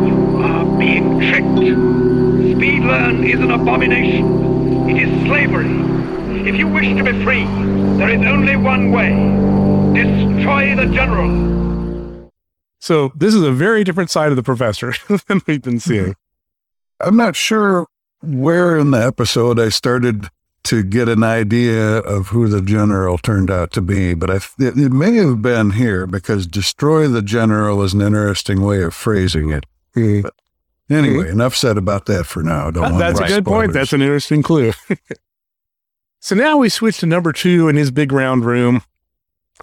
You 0.07 0.43
are 0.43 0.65
being 0.77 1.21
tricked. 1.21 1.45
Speedlearn 1.45 3.25
is 3.25 3.39
an 3.39 3.49
abomination. 3.49 4.89
It 4.89 5.07
is 5.07 5.25
slavery. 5.25 5.69
If 6.45 6.57
you 6.57 6.67
wish 6.67 6.87
to 6.97 7.03
be 7.03 7.23
free, 7.23 7.45
there 7.97 8.09
is 8.09 8.25
only 8.27 8.57
one 8.57 8.91
way. 8.91 9.11
Destroy 9.93 10.75
the 10.75 10.93
general. 10.93 12.29
So 12.81 13.13
this 13.15 13.33
is 13.33 13.41
a 13.41 13.53
very 13.53 13.85
different 13.85 14.09
side 14.09 14.31
of 14.31 14.35
the 14.35 14.43
professor 14.43 14.93
than 15.27 15.41
we've 15.47 15.61
been 15.61 15.79
seeing. 15.79 16.15
I'm 16.99 17.15
not 17.15 17.37
sure 17.37 17.87
where 18.21 18.77
in 18.77 18.91
the 18.91 19.01
episode 19.01 19.61
I 19.61 19.69
started 19.69 20.29
to 20.65 20.81
get 20.81 21.09
an 21.09 21.23
idea 21.23 21.97
of 21.97 22.27
who 22.27 22.47
the 22.47 22.61
general 22.61 23.17
turned 23.17 23.51
out 23.51 23.71
to 23.73 23.81
be, 23.81 24.13
but 24.13 24.29
I, 24.29 24.35
it, 24.59 24.77
it 24.77 24.91
may 24.91 25.15
have 25.15 25.41
been 25.41 25.71
here 25.71 26.07
because 26.07 26.47
destroy 26.47 27.07
the 27.07 27.21
general 27.21 27.81
is 27.83 27.93
an 27.93 28.01
interesting 28.01 28.61
way 28.61 28.81
of 28.81 28.93
phrasing 28.93 29.49
it. 29.49 29.65
Mm-hmm. 29.95 30.21
But 30.21 30.33
anyway, 30.89 31.25
mm-hmm. 31.25 31.33
enough 31.33 31.55
said 31.55 31.77
about 31.77 32.05
that 32.05 32.25
for 32.25 32.41
now. 32.43 32.71
Don't 32.71 32.83
want 32.83 32.97
That's 32.97 33.19
a 33.19 33.23
more 33.23 33.29
good 33.29 33.45
point. 33.45 33.73
That's 33.73 33.93
an 33.93 34.01
interesting 34.01 34.41
clue. 34.41 34.71
so 36.19 36.35
now 36.35 36.57
we 36.57 36.69
switch 36.69 36.99
to 36.99 37.05
number 37.05 37.33
two 37.33 37.67
in 37.67 37.75
his 37.75 37.91
big 37.91 38.11
round 38.13 38.45
room, 38.45 38.83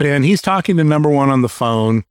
and 0.01 0.25
he's 0.25 0.43
talking 0.43 0.77
to 0.77 0.85
number 0.85 1.09
one 1.09 1.31
on 1.31 1.43
the 1.43 1.49
phone. 1.49 2.05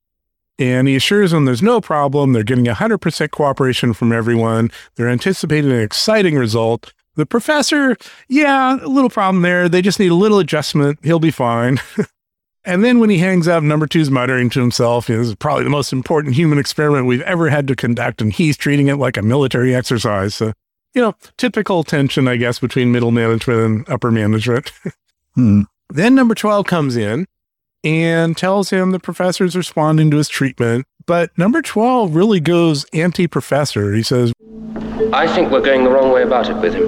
And 0.58 0.90
he 0.90 0.98
assures 0.98 1.32
them 1.32 1.46
there's 1.46 1.64
no 1.64 1.80
problem. 1.80 2.34
They're 2.34 2.44
getting 2.44 2.66
100% 2.66 3.32
cooperation 3.32 3.94
from 3.94 4.12
everyone. 4.12 4.72
They're 4.96 5.08
anticipating 5.08 5.72
an 5.72 5.80
exciting 5.80 6.36
result. 6.36 6.92
The 7.20 7.26
professor, 7.26 7.96
yeah, 8.28 8.78
a 8.82 8.88
little 8.88 9.10
problem 9.10 9.44
there. 9.44 9.70
They 9.70 9.82
just 9.82 10.00
need 10.00 10.12
a 10.12 10.16
little 10.16 10.40
adjustment. 10.40 11.00
He'll 11.04 11.20
be 11.20 11.32
fine. 11.32 11.80
and 12.66 12.84
then 12.84 13.00
when 13.00 13.10
he 13.10 13.20
hangs 13.20 13.48
up, 13.48 13.62
number 13.64 13.86
two's 13.86 14.10
muttering 14.10 14.50
to 14.52 14.60
himself, 14.60 15.08
you 15.08 15.16
know, 15.16 15.22
this 15.22 15.30
is 15.30 15.36
probably 15.36 15.64
the 15.64 15.70
most 15.70 15.94
important 15.94 16.36
human 16.36 16.58
experiment 16.58 17.06
we've 17.06 17.22
ever 17.22 17.50
had 17.50 17.68
to 17.68 17.76
conduct. 17.76 18.22
And 18.22 18.34
he's 18.34 18.58
treating 18.58 18.88
it 18.88 18.96
like 18.96 19.18
a 19.18 19.22
military 19.22 19.76
exercise. 19.76 20.36
So 20.36 20.54
you 20.94 21.02
know, 21.02 21.16
typical 21.38 21.84
tension, 21.84 22.28
I 22.28 22.36
guess, 22.36 22.60
between 22.60 22.92
middle 22.92 23.12
management 23.12 23.60
and 23.60 23.90
upper 23.90 24.12
management. 24.12 24.72
Hmm. 25.36 25.62
then 25.92 26.16
number 26.16 26.34
12 26.34 26.66
comes 26.66 26.98
in 26.98 27.28
and 27.84 28.36
tells 28.36 28.72
him 28.72 28.92
the 28.92 29.00
professor's 29.00 29.56
responding 29.56 30.10
to 30.10 30.18
his 30.18 30.28
treatment. 30.28 30.86
But 31.06 31.30
number 31.38 31.62
12 31.62 32.16
really 32.16 32.40
goes 32.40 32.84
anti 32.94 33.28
professor. 33.28 33.94
He 33.94 34.02
says, 34.02 34.34
I 35.14 35.28
think 35.28 35.52
we're 35.52 35.62
going 35.62 35.84
the 35.84 35.90
wrong 35.90 36.12
way 36.12 36.24
about 36.24 36.50
it 36.50 36.56
with 36.58 36.74
him. 36.74 36.88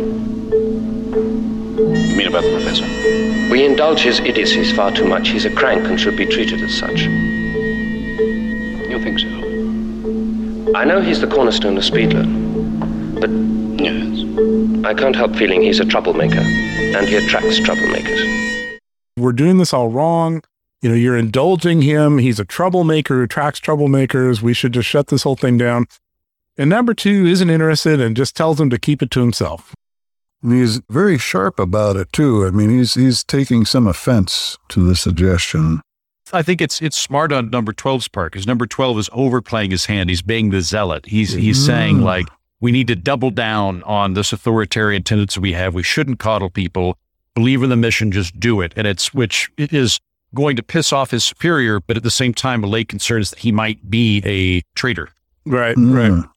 You 1.81 2.15
mean 2.15 2.27
about 2.27 2.43
the 2.43 2.51
professor? 2.51 2.85
We 3.51 3.65
indulge 3.65 4.01
his 4.01 4.19
idiocies 4.19 4.71
far 4.71 4.91
too 4.91 5.05
much. 5.05 5.29
He's 5.29 5.45
a 5.45 5.53
crank 5.53 5.85
and 5.85 5.99
should 5.99 6.17
be 6.17 6.25
treated 6.25 6.61
as 6.61 6.73
such. 6.77 7.01
You 8.89 8.99
think 9.01 9.19
so? 9.19 9.27
I 10.75 10.85
know 10.85 11.01
he's 11.01 11.19
the 11.21 11.27
cornerstone 11.27 11.77
of 11.77 11.83
Speedlearn, 11.83 13.19
but 13.19 13.29
Yes. 13.83 14.85
I 14.85 14.93
can't 14.93 15.15
help 15.15 15.35
feeling 15.35 15.61
he's 15.63 15.79
a 15.79 15.85
troublemaker, 15.85 16.39
and 16.39 17.07
he 17.07 17.15
attracts 17.15 17.59
troublemakers. 17.59 18.79
We're 19.17 19.31
doing 19.31 19.57
this 19.57 19.73
all 19.73 19.89
wrong. 19.89 20.43
You 20.81 20.89
know, 20.89 20.95
you're 20.95 21.17
indulging 21.17 21.81
him. 21.81 22.17
He's 22.17 22.39
a 22.39 22.45
troublemaker 22.45 23.15
who 23.15 23.23
attracts 23.23 23.59
troublemakers. 23.59 24.41
We 24.41 24.53
should 24.53 24.73
just 24.73 24.87
shut 24.87 25.07
this 25.07 25.23
whole 25.23 25.35
thing 25.35 25.57
down. 25.57 25.85
And 26.61 26.69
number 26.69 26.93
two 26.93 27.25
isn't 27.25 27.49
interested 27.49 27.99
and 27.99 28.15
just 28.15 28.35
tells 28.35 28.61
him 28.61 28.69
to 28.69 28.77
keep 28.77 29.01
it 29.01 29.09
to 29.11 29.19
himself. 29.19 29.73
And 30.43 30.53
he's 30.53 30.79
very 30.89 31.17
sharp 31.17 31.59
about 31.59 31.95
it 31.95 32.13
too. 32.13 32.45
I 32.45 32.51
mean, 32.51 32.69
he's 32.69 32.93
he's 32.93 33.23
taking 33.23 33.65
some 33.65 33.87
offense 33.87 34.57
to 34.69 34.85
the 34.85 34.95
suggestion. 34.95 35.81
I 36.31 36.43
think 36.43 36.61
it's 36.61 36.79
it's 36.81 36.97
smart 36.97 37.31
on 37.33 37.49
number 37.49 37.73
12's 37.73 38.07
part 38.09 38.31
because 38.31 38.45
number 38.45 38.67
12 38.67 38.99
is 38.99 39.09
overplaying 39.11 39.71
his 39.71 39.85
hand. 39.87 40.09
He's 40.11 40.21
being 40.21 40.51
the 40.51 40.61
zealot. 40.61 41.07
He's 41.07 41.33
he's 41.33 41.63
saying 41.65 41.97
Mm. 41.97 42.03
like 42.03 42.27
we 42.59 42.71
need 42.71 42.87
to 42.87 42.95
double 42.95 43.31
down 43.31 43.81
on 43.83 44.13
this 44.13 44.31
authoritarian 44.31 45.01
tendency 45.01 45.39
we 45.39 45.53
have. 45.53 45.73
We 45.73 45.81
shouldn't 45.83 46.19
coddle 46.19 46.51
people. 46.51 46.95
Believe 47.33 47.63
in 47.63 47.69
the 47.71 47.75
mission, 47.75 48.11
just 48.11 48.39
do 48.39 48.61
it. 48.61 48.71
And 48.75 48.85
it's 48.85 49.13
which 49.15 49.49
it 49.57 49.73
is 49.73 49.99
going 50.35 50.55
to 50.57 50.63
piss 50.63 50.93
off 50.93 51.09
his 51.09 51.23
superior, 51.23 51.79
but 51.79 51.97
at 51.97 52.03
the 52.03 52.11
same 52.11 52.33
time 52.35 52.63
allay 52.63 52.83
concerns 52.83 53.31
that 53.31 53.39
he 53.39 53.51
might 53.51 53.89
be 53.89 54.21
a 54.25 54.61
traitor. 54.75 55.09
Right, 55.45 55.75
Mm. 55.75 55.93
right. 56.19 56.29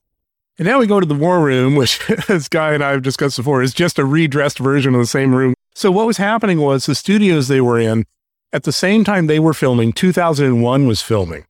And 0.57 0.67
now 0.67 0.79
we 0.79 0.87
go 0.87 0.99
to 0.99 1.05
the 1.05 1.15
war 1.15 1.43
room, 1.43 1.75
which, 1.75 1.99
as 2.29 2.47
Guy 2.47 2.73
and 2.73 2.83
I 2.83 2.91
have 2.91 3.01
discussed 3.01 3.37
before, 3.37 3.61
is 3.61 3.73
just 3.73 3.99
a 3.99 4.05
redressed 4.05 4.59
version 4.59 4.95
of 4.95 5.01
the 5.01 5.07
same 5.07 5.35
room. 5.35 5.53
So 5.73 5.91
what 5.91 6.07
was 6.07 6.17
happening 6.17 6.61
was 6.61 6.85
the 6.85 6.95
studios 6.95 7.47
they 7.47 7.61
were 7.61 7.79
in, 7.79 8.05
at 8.53 8.63
the 8.63 8.71
same 8.71 9.03
time 9.03 9.27
they 9.27 9.39
were 9.39 9.53
filming, 9.53 9.91
2001 9.91 10.87
was 10.87 11.01
filming. 11.01 11.45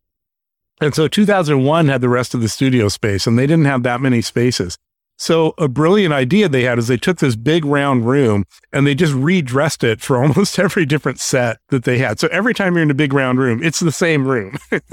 And 0.82 0.96
so 0.96 1.08
2001 1.08 1.88
had 1.88 2.02
the 2.02 2.10
rest 2.10 2.34
of 2.34 2.42
the 2.42 2.50
studio 2.50 2.90
space, 2.90 3.28
and 3.28 3.38
they 3.38 3.46
didn't 3.46 3.66
have 3.66 3.84
that 3.84 4.02
many 4.02 4.22
spaces. 4.22 4.78
So 5.18 5.54
a 5.58 5.68
brilliant 5.68 6.14
idea 6.14 6.50
they 6.50 6.64
had 6.64 6.78
is 6.78 6.88
they 6.88 6.98
took 6.98 7.20
this 7.20 7.36
big 7.36 7.64
round 7.64 8.06
room 8.06 8.44
and 8.74 8.86
they 8.86 8.96
just 8.96 9.14
redressed 9.14 9.84
it 9.84 10.02
for 10.02 10.18
almost 10.22 10.60
every 10.60 10.86
different 10.86 11.20
set 11.20 11.60
that 11.70 11.84
they 11.84 12.00
had. 12.00 12.20
So 12.20 12.28
every 12.32 12.54
time 12.54 12.74
you're 12.74 12.84
in 12.84 12.92
a 12.92 12.96
big 12.96 13.14
round 13.14 13.40
room, 13.40 13.64
it's 13.64 13.80
the 13.80 13.92
same 13.92 14.28
room. 14.28 14.58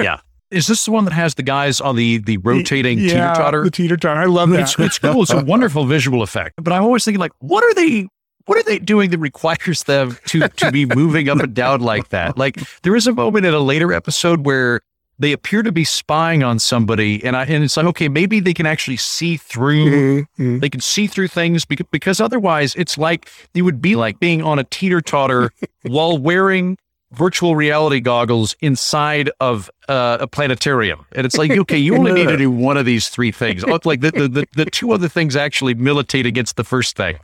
Is 0.52 0.66
this 0.66 0.84
the 0.84 0.92
one 0.92 1.04
that 1.04 1.12
has 1.14 1.34
the 1.34 1.42
guys 1.42 1.80
on 1.80 1.96
the 1.96 2.18
the 2.18 2.36
rotating 2.38 2.98
Yeah, 2.98 3.06
teeter 3.08 3.32
totter? 3.42 3.64
The 3.64 3.70
teeter 3.70 3.96
totter. 3.96 4.20
I 4.20 4.26
love 4.26 4.50
that. 4.50 4.60
It's, 4.60 4.78
it's 4.78 4.98
cool. 4.98 5.22
It's 5.22 5.32
a 5.32 5.44
wonderful 5.44 5.86
visual 5.86 6.22
effect. 6.22 6.54
But 6.62 6.72
I'm 6.72 6.82
always 6.82 7.04
thinking, 7.04 7.20
like, 7.20 7.32
what 7.38 7.64
are 7.64 7.74
they? 7.74 8.08
What 8.46 8.58
are 8.58 8.62
they 8.64 8.78
doing 8.80 9.10
that 9.10 9.18
requires 9.18 9.84
them 9.84 10.16
to 10.26 10.48
to 10.48 10.72
be 10.72 10.84
moving 10.86 11.28
up 11.28 11.38
and 11.40 11.54
down 11.54 11.80
like 11.80 12.08
that? 12.10 12.36
Like, 12.36 12.58
there 12.82 12.94
is 12.96 13.06
a 13.06 13.12
moment 13.12 13.46
in 13.46 13.54
a 13.54 13.60
later 13.60 13.92
episode 13.92 14.44
where 14.44 14.80
they 15.18 15.30
appear 15.30 15.62
to 15.62 15.70
be 15.70 15.84
spying 15.84 16.42
on 16.42 16.58
somebody, 16.58 17.22
and 17.24 17.36
I 17.36 17.44
and 17.44 17.62
it's 17.62 17.76
like, 17.76 17.86
okay, 17.86 18.08
maybe 18.08 18.40
they 18.40 18.52
can 18.54 18.66
actually 18.66 18.96
see 18.96 19.36
through. 19.36 19.84
Mhm, 19.86 20.26
mhm. 20.38 20.60
They 20.60 20.68
can 20.68 20.80
see 20.80 21.06
through 21.06 21.28
things 21.28 21.64
because, 21.64 21.86
because 21.92 22.20
otherwise, 22.20 22.74
it's 22.74 22.98
like 22.98 23.28
it 23.54 23.62
would 23.62 23.80
be 23.80 23.94
like 23.94 24.18
being 24.18 24.42
on 24.42 24.58
a 24.58 24.64
teeter 24.64 25.00
totter 25.00 25.52
while 25.82 26.18
wearing 26.18 26.76
virtual 27.12 27.54
reality 27.56 28.00
goggles 28.00 28.56
inside 28.60 29.30
of 29.40 29.70
uh, 29.88 30.18
a 30.20 30.26
planetarium. 30.26 31.04
And 31.12 31.26
it's 31.26 31.36
like, 31.36 31.50
okay, 31.50 31.76
you 31.78 31.94
only 31.96 32.12
need 32.12 32.28
to 32.28 32.36
do 32.46 32.50
one 32.50 32.76
of 32.76 32.86
these 32.86 33.08
three 33.08 33.30
things. 33.32 33.64
Oh, 33.64 33.78
Like 33.84 34.00
the, 34.00 34.10
the, 34.10 34.28
the, 34.28 34.46
the 34.56 34.64
two 34.66 34.92
other 34.92 35.08
things 35.08 35.36
actually 35.36 35.74
militate 35.74 36.26
against 36.26 36.56
the 36.56 36.64
first 36.64 36.96
thing. 36.96 37.18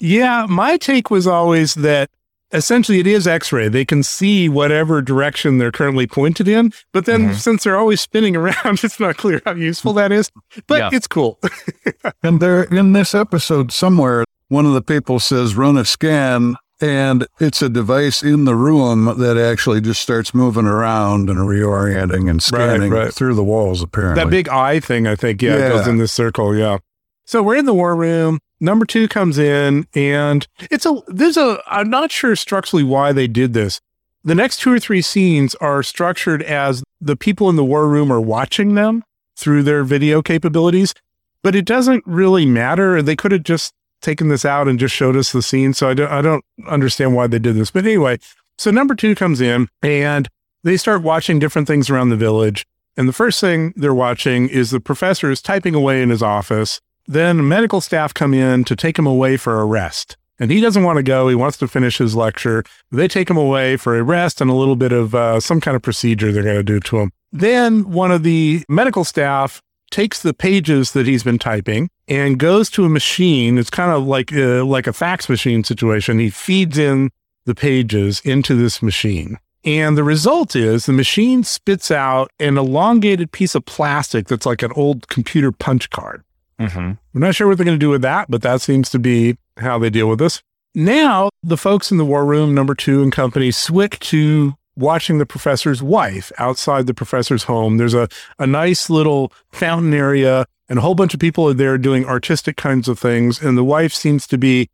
Yeah, 0.00 0.46
my 0.48 0.76
take 0.76 1.10
was 1.10 1.26
always 1.26 1.74
that 1.74 2.10
essentially 2.52 2.98
it 2.98 3.06
is 3.06 3.28
x-ray 3.28 3.68
they 3.68 3.84
can 3.84 4.02
see 4.02 4.48
whatever 4.48 5.00
direction 5.00 5.58
they're 5.58 5.70
currently 5.70 6.04
pointed 6.04 6.48
in 6.48 6.72
but 6.90 7.04
then 7.04 7.28
Mhm. 7.28 7.34
since 7.36 7.62
they're 7.62 7.76
always 7.76 8.00
spinning 8.00 8.34
around 8.40 8.82
it's 8.82 8.98
not 8.98 9.16
clear 9.16 9.40
how 9.44 9.52
useful 9.54 9.92
that 9.92 10.10
is 10.10 10.32
but 10.66 10.78
Yeah. 10.80 10.90
it's 10.92 11.06
cool 11.06 11.38
And 12.24 12.40
there, 12.40 12.64
in 12.64 12.92
this 12.92 13.14
episode 13.14 13.70
somewhere, 13.70 14.24
one 14.48 14.66
of 14.66 14.74
the 14.74 14.82
people 14.82 15.20
says, 15.20 15.54
run 15.54 15.76
a 15.78 15.84
scan, 15.84 16.56
and 16.80 17.26
it's 17.38 17.62
a 17.62 17.68
device 17.68 18.22
in 18.22 18.44
the 18.44 18.54
room 18.54 19.04
that 19.18 19.36
actually 19.36 19.80
just 19.80 20.00
starts 20.00 20.32
moving 20.34 20.66
around 20.66 21.28
and 21.28 21.38
reorienting 21.40 22.30
and 22.30 22.42
scanning 22.42 22.90
right. 22.90 23.12
through 23.12 23.34
the 23.34 23.44
walls, 23.44 23.82
apparently. 23.82 24.22
that 24.24 24.30
big 24.30 24.48
eye 24.48 24.80
thing 24.80 25.06
i 25.06 25.14
think 25.14 25.42
yeah, 25.42 25.56
Yeah. 25.56 25.68
goes 25.70 25.86
in 25.86 25.98
this 25.98 26.12
circle 26.12 26.54
yeah 26.56 26.78
so 27.24 27.42
we're 27.42 27.56
in 27.56 27.66
the 27.66 27.74
war 27.74 27.94
room 27.94 28.38
number 28.60 28.84
two 28.84 29.08
comes 29.08 29.38
in 29.38 29.86
and 29.94 30.46
it's 30.70 30.86
a 30.86 31.00
there's 31.08 31.36
a 31.36 31.62
i'm 31.66 31.90
not 31.90 32.10
sure 32.10 32.34
structurally 32.36 32.84
why 32.84 33.12
they 33.12 33.26
did 33.26 33.52
this 33.52 33.80
the 34.22 34.34
next 34.34 34.60
two 34.60 34.72
or 34.72 34.78
three 34.78 35.00
scenes 35.02 35.54
are 35.56 35.82
structured 35.82 36.42
as 36.42 36.82
the 37.00 37.16
people 37.16 37.48
in 37.48 37.56
the 37.56 37.64
war 37.64 37.88
room 37.88 38.12
are 38.12 38.20
watching 38.20 38.74
them 38.74 39.02
through 39.36 39.62
their 39.62 39.82
video 39.84 40.20
capabilities 40.22 40.92
but 41.42 41.54
it 41.54 41.64
doesn't 41.64 42.04
really 42.06 42.44
matter 42.44 43.00
they 43.00 43.16
could 43.16 43.32
have 43.32 43.42
just 43.42 43.72
taken 44.00 44.28
this 44.28 44.44
out 44.44 44.68
and 44.68 44.78
just 44.78 44.94
showed 44.94 45.16
us 45.16 45.32
the 45.32 45.42
scene 45.42 45.72
so 45.72 45.88
i 45.88 45.94
don't 45.94 46.10
i 46.10 46.20
don't 46.22 46.44
understand 46.68 47.14
why 47.14 47.26
they 47.26 47.38
did 47.38 47.56
this 47.56 47.70
but 47.70 47.84
anyway 47.84 48.18
so 48.58 48.70
number 48.70 48.94
two 48.94 49.14
comes 49.14 49.40
in 49.40 49.68
and 49.82 50.28
they 50.62 50.76
start 50.76 51.02
watching 51.02 51.38
different 51.38 51.66
things 51.66 51.88
around 51.88 52.10
the 52.10 52.16
village 52.16 52.66
and 52.96 53.08
the 53.08 53.14
first 53.14 53.40
thing 53.40 53.72
they're 53.76 53.94
watching 53.94 54.48
is 54.48 54.70
the 54.70 54.80
professor 54.80 55.30
is 55.30 55.40
typing 55.40 55.74
away 55.74 56.02
in 56.02 56.10
his 56.10 56.22
office. 56.22 56.80
Then 57.06 57.48
medical 57.48 57.80
staff 57.80 58.12
come 58.12 58.34
in 58.34 58.64
to 58.64 58.76
take 58.76 58.98
him 58.98 59.06
away 59.06 59.36
for 59.36 59.60
a 59.60 59.64
rest. 59.64 60.16
And 60.38 60.50
he 60.50 60.60
doesn't 60.60 60.84
want 60.84 60.96
to 60.96 61.02
go. 61.02 61.28
He 61.28 61.34
wants 61.34 61.56
to 61.58 61.68
finish 61.68 61.98
his 61.98 62.16
lecture. 62.16 62.64
They 62.90 63.08
take 63.08 63.28
him 63.28 63.36
away 63.36 63.76
for 63.76 63.98
a 63.98 64.02
rest 64.02 64.40
and 64.40 64.50
a 64.50 64.54
little 64.54 64.76
bit 64.76 64.92
of 64.92 65.14
uh, 65.14 65.40
some 65.40 65.60
kind 65.60 65.76
of 65.76 65.82
procedure 65.82 66.32
they're 66.32 66.42
going 66.42 66.56
to 66.56 66.62
do 66.62 66.80
to 66.80 66.98
him. 66.98 67.12
Then 67.32 67.90
one 67.90 68.10
of 68.10 68.22
the 68.22 68.64
medical 68.68 69.04
staff 69.04 69.62
takes 69.90 70.22
the 70.22 70.34
pages 70.34 70.92
that 70.92 71.06
he's 71.06 71.22
been 71.22 71.38
typing 71.38 71.88
and 72.08 72.38
goes 72.38 72.70
to 72.70 72.84
a 72.84 72.88
machine. 72.88 73.58
It's 73.58 73.70
kind 73.70 73.90
of 73.90 74.04
like 74.06 74.32
uh, 74.32 74.64
like 74.64 74.86
a 74.86 74.92
fax 74.92 75.28
machine 75.28 75.64
situation. 75.64 76.18
He 76.18 76.30
feeds 76.30 76.78
in 76.78 77.10
the 77.46 77.54
pages 77.54 78.20
into 78.20 78.54
this 78.54 78.82
machine. 78.82 79.38
And 79.64 79.96
the 79.96 80.04
result 80.04 80.56
is 80.56 80.86
the 80.86 80.92
machine 80.92 81.44
spits 81.44 81.90
out 81.90 82.30
an 82.38 82.56
elongated 82.56 83.30
piece 83.30 83.54
of 83.54 83.64
plastic 83.66 84.26
that's 84.26 84.46
like 84.46 84.62
an 84.62 84.72
old 84.74 85.08
computer 85.08 85.52
punch 85.52 85.90
card. 85.90 86.22
Mm-hmm. 86.58 86.92
We're 87.12 87.26
not 87.26 87.34
sure 87.34 87.46
what 87.46 87.58
they're 87.58 87.64
going 87.64 87.78
to 87.78 87.84
do 87.84 87.90
with 87.90 88.02
that, 88.02 88.30
but 88.30 88.42
that 88.42 88.60
seems 88.62 88.90
to 88.90 88.98
be 88.98 89.36
how 89.58 89.78
they 89.78 89.90
deal 89.90 90.08
with 90.08 90.18
this. 90.18 90.42
Now, 90.74 91.30
the 91.42 91.56
folks 91.56 91.90
in 91.90 91.98
the 91.98 92.04
war 92.04 92.24
room, 92.24 92.54
number 92.54 92.74
two 92.74 93.02
and 93.02 93.12
company, 93.12 93.50
switch 93.50 93.98
to 94.10 94.54
watching 94.76 95.18
the 95.18 95.26
professor's 95.26 95.82
wife 95.82 96.32
outside 96.38 96.86
the 96.86 96.94
professor's 96.94 97.44
home. 97.44 97.76
There's 97.76 97.94
a, 97.94 98.08
a 98.38 98.46
nice 98.46 98.88
little 98.88 99.32
fountain 99.52 99.94
area, 99.94 100.46
and 100.68 100.78
a 100.78 100.82
whole 100.82 100.94
bunch 100.94 101.14
of 101.14 101.20
people 101.20 101.48
are 101.48 101.54
there 101.54 101.78
doing 101.78 102.04
artistic 102.04 102.56
kinds 102.56 102.88
of 102.88 102.98
things. 102.98 103.42
And 103.42 103.58
the 103.58 103.64
wife 103.64 103.92
seems 103.92 104.26
to 104.28 104.38
be 104.38 104.68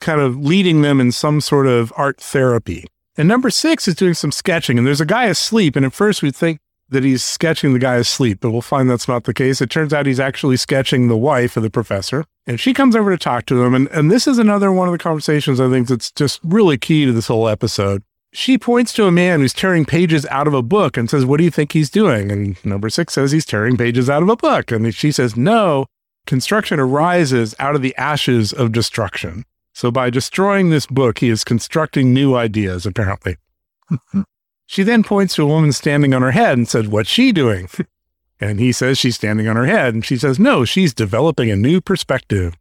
kind 0.00 0.20
of 0.20 0.36
leading 0.36 0.82
them 0.82 1.00
in 1.00 1.12
some 1.12 1.40
sort 1.40 1.66
of 1.66 1.92
art 1.96 2.20
therapy. 2.20 2.86
And 3.16 3.28
number 3.28 3.50
six 3.50 3.86
is 3.88 3.94
doing 3.94 4.14
some 4.14 4.32
sketching, 4.32 4.78
and 4.78 4.86
there's 4.86 5.00
a 5.00 5.06
guy 5.06 5.24
asleep. 5.26 5.76
And 5.76 5.84
at 5.84 5.92
first, 5.92 6.22
we'd 6.22 6.36
think 6.36 6.60
that 6.90 7.04
he's 7.04 7.22
sketching 7.22 7.72
the 7.72 7.78
guy 7.78 7.96
asleep, 7.96 8.38
but 8.40 8.50
we'll 8.50 8.62
find 8.62 8.90
that's 8.90 9.08
not 9.08 9.24
the 9.24 9.34
case. 9.34 9.60
It 9.60 9.70
turns 9.70 9.92
out 9.92 10.06
he's 10.06 10.20
actually 10.20 10.56
sketching 10.56 11.08
the 11.08 11.16
wife 11.16 11.56
of 11.56 11.62
the 11.62 11.70
professor. 11.70 12.24
And 12.46 12.58
she 12.58 12.74
comes 12.74 12.96
over 12.96 13.10
to 13.10 13.18
talk 13.18 13.46
to 13.46 13.62
him. 13.62 13.74
And, 13.74 13.88
and 13.88 14.10
this 14.10 14.26
is 14.26 14.38
another 14.38 14.72
one 14.72 14.88
of 14.88 14.92
the 14.92 14.98
conversations 14.98 15.60
I 15.60 15.70
think 15.70 15.88
that's 15.88 16.10
just 16.10 16.40
really 16.42 16.78
key 16.78 17.06
to 17.06 17.12
this 17.12 17.28
whole 17.28 17.48
episode. 17.48 18.02
She 18.32 18.58
points 18.58 18.92
to 18.92 19.06
a 19.06 19.10
man 19.12 19.40
who's 19.40 19.52
tearing 19.52 19.84
pages 19.84 20.24
out 20.26 20.46
of 20.46 20.54
a 20.54 20.62
book 20.62 20.96
and 20.96 21.10
says, 21.10 21.24
What 21.24 21.38
do 21.38 21.44
you 21.44 21.50
think 21.50 21.72
he's 21.72 21.90
doing? 21.90 22.30
And 22.30 22.64
number 22.64 22.88
six 22.88 23.14
says 23.14 23.32
he's 23.32 23.44
tearing 23.44 23.76
pages 23.76 24.08
out 24.08 24.22
of 24.22 24.28
a 24.28 24.36
book. 24.36 24.70
And 24.70 24.94
she 24.94 25.10
says, 25.10 25.36
No, 25.36 25.86
construction 26.26 26.78
arises 26.78 27.54
out 27.58 27.74
of 27.74 27.82
the 27.82 27.96
ashes 27.96 28.52
of 28.52 28.70
destruction. 28.70 29.44
So 29.74 29.90
by 29.90 30.10
destroying 30.10 30.70
this 30.70 30.86
book, 30.86 31.18
he 31.18 31.28
is 31.28 31.42
constructing 31.42 32.12
new 32.12 32.36
ideas, 32.36 32.86
apparently. 32.86 33.36
she 34.66 34.84
then 34.84 35.02
points 35.02 35.34
to 35.34 35.42
a 35.42 35.46
woman 35.46 35.72
standing 35.72 36.14
on 36.14 36.22
her 36.22 36.30
head 36.30 36.56
and 36.56 36.68
says, 36.68 36.86
What's 36.86 37.10
she 37.10 37.32
doing? 37.32 37.68
and 38.40 38.60
he 38.60 38.70
says 38.70 38.96
she's 38.96 39.16
standing 39.16 39.48
on 39.48 39.56
her 39.56 39.66
head. 39.66 39.92
And 39.92 40.04
she 40.04 40.16
says, 40.16 40.38
No, 40.38 40.64
she's 40.64 40.94
developing 40.94 41.50
a 41.50 41.56
new 41.56 41.80
perspective. 41.80 42.56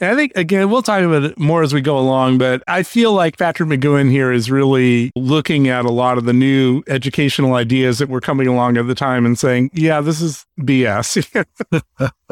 And 0.00 0.10
I 0.10 0.16
think, 0.16 0.32
again, 0.34 0.68
we'll 0.70 0.82
talk 0.82 1.02
about 1.02 1.22
it 1.22 1.38
more 1.38 1.62
as 1.62 1.72
we 1.72 1.80
go 1.80 1.96
along, 1.96 2.38
but 2.38 2.62
I 2.66 2.82
feel 2.82 3.12
like 3.12 3.38
Patrick 3.38 3.68
McGoohan 3.68 4.10
here 4.10 4.32
is 4.32 4.50
really 4.50 5.12
looking 5.14 5.68
at 5.68 5.84
a 5.84 5.92
lot 5.92 6.18
of 6.18 6.24
the 6.24 6.32
new 6.32 6.82
educational 6.88 7.54
ideas 7.54 7.98
that 7.98 8.08
were 8.08 8.20
coming 8.20 8.48
along 8.48 8.78
at 8.78 8.88
the 8.88 8.96
time 8.96 9.24
and 9.24 9.38
saying, 9.38 9.70
Yeah, 9.74 10.00
this 10.00 10.20
is 10.20 10.44
BS. 10.60 11.46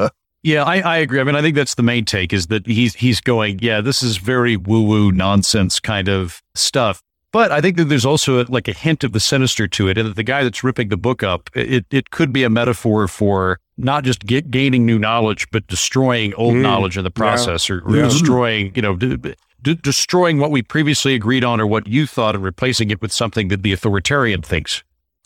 Yeah, 0.43 0.63
I, 0.63 0.79
I 0.79 0.97
agree. 0.97 1.19
I 1.19 1.23
mean, 1.23 1.35
I 1.35 1.41
think 1.41 1.55
that's 1.55 1.75
the 1.75 1.83
main 1.83 2.03
take 2.03 2.33
is 2.33 2.47
that 2.47 2.65
he's 2.65 2.95
he's 2.95 3.21
going, 3.21 3.59
yeah, 3.61 3.79
this 3.79 4.01
is 4.01 4.17
very 4.17 4.57
woo 4.57 4.81
woo 4.81 5.11
nonsense 5.11 5.79
kind 5.79 6.09
of 6.09 6.41
stuff. 6.55 7.03
But 7.31 7.51
I 7.51 7.61
think 7.61 7.77
that 7.77 7.85
there's 7.85 8.05
also 8.05 8.41
a, 8.41 8.45
like 8.49 8.67
a 8.67 8.73
hint 8.73 9.03
of 9.03 9.13
the 9.13 9.19
sinister 9.19 9.67
to 9.67 9.87
it, 9.87 9.97
and 9.97 10.09
that 10.09 10.15
the 10.15 10.23
guy 10.23 10.43
that's 10.43 10.63
ripping 10.63 10.89
the 10.89 10.97
book 10.97 11.21
up, 11.21 11.49
it 11.53 11.85
it 11.91 12.09
could 12.09 12.33
be 12.33 12.43
a 12.43 12.49
metaphor 12.49 13.07
for 13.07 13.59
not 13.83 14.03
just 14.03 14.25
get, 14.25 14.51
gaining 14.51 14.85
new 14.85 14.97
knowledge, 14.99 15.47
but 15.51 15.65
destroying 15.67 16.33
old 16.35 16.53
Mm, 16.55 16.61
knowledge 16.61 16.97
in 16.97 17.03
the 17.03 17.11
process, 17.11 17.69
or, 17.69 17.81
or 17.85 17.95
Yeah. 17.97 18.03
destroying, 18.03 18.71
you 18.75 18.81
know, 18.81 18.95
d- 18.95 19.17
d- 19.61 19.75
destroying 19.81 20.37
what 20.39 20.51
we 20.51 20.61
previously 20.61 21.13
agreed 21.15 21.43
on 21.43 21.59
or 21.61 21.67
what 21.67 21.87
you 21.87 22.05
thought, 22.07 22.35
and 22.35 22.43
replacing 22.43 22.91
it 22.91 23.01
with 23.01 23.11
something 23.11 23.47
that 23.49 23.63
the 23.63 23.73
authoritarian 23.73 24.41
thinks. 24.41 24.83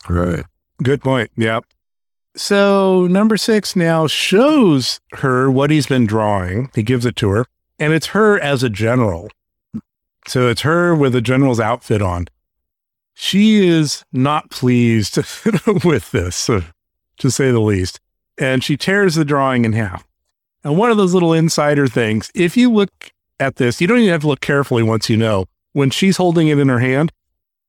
right. 0.08 0.44
Good 0.82 1.00
point. 1.02 1.30
Yep. 1.36 1.64
So 2.36 3.06
number 3.06 3.36
six 3.38 3.74
now 3.74 4.06
shows 4.06 5.00
her 5.14 5.50
what 5.50 5.70
he's 5.70 5.86
been 5.86 6.06
drawing. 6.06 6.70
He 6.74 6.82
gives 6.82 7.06
it 7.06 7.16
to 7.16 7.30
her, 7.30 7.46
and 7.78 7.92
it's 7.94 8.08
her 8.08 8.38
as 8.38 8.62
a 8.62 8.68
general. 8.68 9.30
So 10.28 10.48
it's 10.48 10.60
her 10.62 10.94
with 10.94 11.14
a 11.14 11.20
general's 11.22 11.60
outfit 11.60 12.02
on. 12.02 12.26
She 13.14 13.66
is 13.66 14.04
not 14.12 14.50
pleased 14.50 15.16
with 15.84 16.10
this, 16.10 16.46
to 17.18 17.30
say 17.30 17.50
the 17.50 17.60
least. 17.60 18.00
And 18.38 18.62
she 18.62 18.76
tears 18.76 19.14
the 19.14 19.24
drawing 19.24 19.64
in 19.64 19.72
half. 19.72 20.06
And 20.62 20.76
one 20.76 20.90
of 20.90 20.96
those 20.96 21.14
little 21.14 21.32
insider 21.32 21.86
things, 21.86 22.30
if 22.34 22.56
you 22.56 22.70
look 22.72 23.12
at 23.38 23.56
this, 23.56 23.80
you 23.80 23.86
don't 23.86 23.98
even 23.98 24.10
have 24.10 24.22
to 24.22 24.28
look 24.28 24.40
carefully 24.40 24.82
once 24.82 25.08
you 25.08 25.16
know. 25.16 25.46
When 25.72 25.90
she's 25.90 26.16
holding 26.16 26.48
it 26.48 26.58
in 26.58 26.68
her 26.68 26.78
hand, 26.78 27.12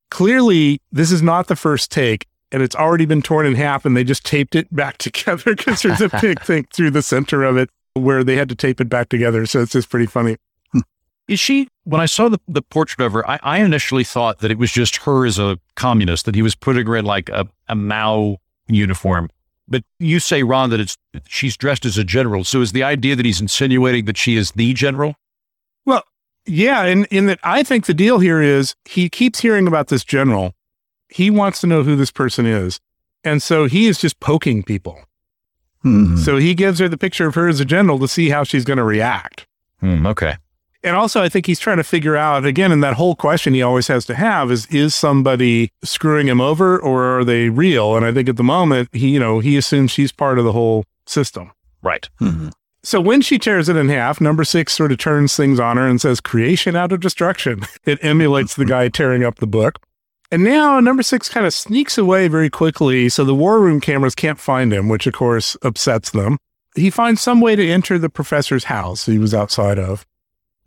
clearly 0.09 0.81
this 0.91 1.11
is 1.11 1.21
not 1.21 1.47
the 1.47 1.55
first 1.55 1.91
take 1.91 2.25
and 2.51 2.63
it's 2.63 2.75
already 2.75 3.05
been 3.05 3.21
torn 3.21 3.45
in 3.45 3.55
half 3.55 3.85
and 3.85 3.95
they 3.95 4.03
just 4.03 4.25
taped 4.25 4.55
it 4.55 4.73
back 4.73 4.97
together 4.97 5.55
because 5.55 5.81
there's 5.81 6.01
a 6.01 6.09
big 6.21 6.41
thing 6.41 6.65
through 6.73 6.91
the 6.91 7.01
center 7.01 7.43
of 7.43 7.57
it 7.57 7.69
where 7.93 8.23
they 8.23 8.35
had 8.35 8.49
to 8.49 8.55
tape 8.55 8.79
it 8.79 8.89
back 8.89 9.09
together. 9.09 9.45
So 9.45 9.61
it's 9.61 9.73
just 9.73 9.89
pretty 9.89 10.05
funny. 10.05 10.37
Is 11.27 11.41
she, 11.41 11.67
when 11.83 11.99
I 11.99 12.05
saw 12.05 12.29
the, 12.29 12.39
the 12.47 12.61
portrait 12.61 13.05
of 13.05 13.11
her, 13.11 13.29
I, 13.29 13.37
I 13.43 13.59
initially 13.59 14.05
thought 14.05 14.39
that 14.39 14.49
it 14.49 14.57
was 14.57 14.71
just 14.71 14.97
her 14.97 15.25
as 15.25 15.37
a 15.37 15.59
communist, 15.75 16.25
that 16.25 16.35
he 16.35 16.41
was 16.41 16.55
putting 16.55 16.87
her 16.87 16.95
in 16.95 17.03
like 17.03 17.27
a, 17.29 17.45
a 17.67 17.75
Mao 17.75 18.37
uniform. 18.67 19.29
But 19.67 19.83
you 19.99 20.19
say, 20.19 20.43
Ron, 20.43 20.69
that 20.69 20.79
it's 20.79 20.97
she's 21.27 21.57
dressed 21.57 21.85
as 21.85 21.97
a 21.97 22.03
general. 22.03 22.43
So 22.43 22.61
is 22.61 22.71
the 22.71 22.83
idea 22.83 23.15
that 23.15 23.25
he's 23.25 23.41
insinuating 23.41 24.05
that 24.05 24.17
she 24.17 24.35
is 24.37 24.51
the 24.51 24.73
general? 24.73 25.15
Well, 25.85 26.03
yeah. 26.45 26.83
And 26.85 27.05
in 27.11 27.25
that, 27.25 27.39
I 27.43 27.63
think 27.63 27.85
the 27.85 27.93
deal 27.93 28.19
here 28.19 28.41
is 28.41 28.75
he 28.85 29.09
keeps 29.09 29.39
hearing 29.39 29.67
about 29.67 29.87
this 29.89 30.03
general. 30.05 30.53
He 31.09 31.29
wants 31.29 31.59
to 31.61 31.67
know 31.67 31.83
who 31.83 31.95
this 31.95 32.11
person 32.11 32.45
is. 32.45 32.79
And 33.23 33.43
so 33.43 33.65
he 33.65 33.87
is 33.87 33.99
just 33.99 34.19
poking 34.19 34.63
people. 34.63 34.99
Mhm. 35.83 36.17
So 36.17 36.37
he 36.37 36.53
gives 36.55 36.79
her 36.79 36.87
the 36.87 36.97
picture 36.97 37.27
of 37.27 37.35
her 37.35 37.47
as 37.47 37.59
a 37.59 37.65
general 37.65 37.99
to 37.99 38.07
see 38.07 38.29
how 38.29 38.43
she's 38.43 38.63
going 38.65 38.77
to 38.77 38.83
react. 38.83 39.45
Hmm, 39.79 40.05
okay. 40.07 40.37
And 40.87 40.95
also, 40.95 41.21
I 41.21 41.29
think 41.29 41.45
he's 41.45 41.59
trying 41.59 41.77
to 41.77 41.83
figure 41.83 42.15
out 42.15 42.45
again, 42.45 42.71
in 42.71 42.79
that 42.79 42.93
whole 42.95 43.15
question 43.15 43.53
he 43.53 43.61
always 43.61 43.87
has 43.87 44.05
to 44.05 44.15
have 44.15 44.51
is: 44.51 44.65
is 44.67 44.95
somebody 44.95 45.69
screwing 45.83 46.27
him 46.27 46.41
over, 46.41 46.79
or 46.79 47.19
are 47.19 47.23
they 47.25 47.49
real? 47.49 47.95
And 47.95 48.05
I 48.05 48.13
think 48.13 48.29
at 48.29 48.37
the 48.37 48.43
moment, 48.43 48.89
he, 48.93 49.09
you 49.09 49.19
know, 49.19 49.39
he 49.39 49.57
assumes 49.57 49.91
she's 49.91 50.11
part 50.11 50.39
of 50.39 50.45
the 50.45 50.53
whole 50.53 50.85
system. 51.05 51.51
Right. 51.83 52.09
Mhm. 52.21 52.51
So 52.83 53.01
when 53.01 53.21
she 53.21 53.37
tears 53.37 53.67
it 53.67 53.75
in 53.75 53.89
half, 53.89 54.21
number 54.21 54.45
six 54.45 54.71
sort 54.71 54.93
of 54.93 54.97
turns 54.97 55.35
things 55.35 55.59
on 55.59 55.75
her 55.77 55.85
and 55.87 55.99
says, 55.99 56.21
"Creation 56.21 56.75
out 56.75 56.91
of 56.91 57.01
destruction." 57.01 57.61
It 57.85 57.99
emulates 58.01 58.55
the 58.55 58.65
guy 58.65 58.87
tearing 58.87 59.23
up 59.23 59.35
the 59.35 59.47
book. 59.47 59.79
And 60.31 60.43
now 60.43 60.79
number 60.79 61.03
six 61.03 61.29
kind 61.29 61.45
of 61.45 61.53
sneaks 61.53 61.97
away 61.97 62.27
very 62.27 62.49
quickly, 62.49 63.09
so 63.09 63.23
the 63.23 63.35
war 63.35 63.59
room 63.61 63.79
cameras 63.79 64.15
can't 64.15 64.39
find 64.39 64.73
him, 64.73 64.89
which 64.89 65.07
of 65.07 65.13
course 65.13 65.55
upsets 65.63 66.11
them. 66.11 66.37
He 66.75 66.89
finds 66.89 67.21
some 67.21 67.39
way 67.41 67.55
to 67.55 67.67
enter 67.67 67.97
the 67.97 68.09
professor's 68.09 68.65
house 68.65 69.05
he 69.05 69.17
was 69.17 69.33
outside 69.33 69.79
of. 69.79 70.05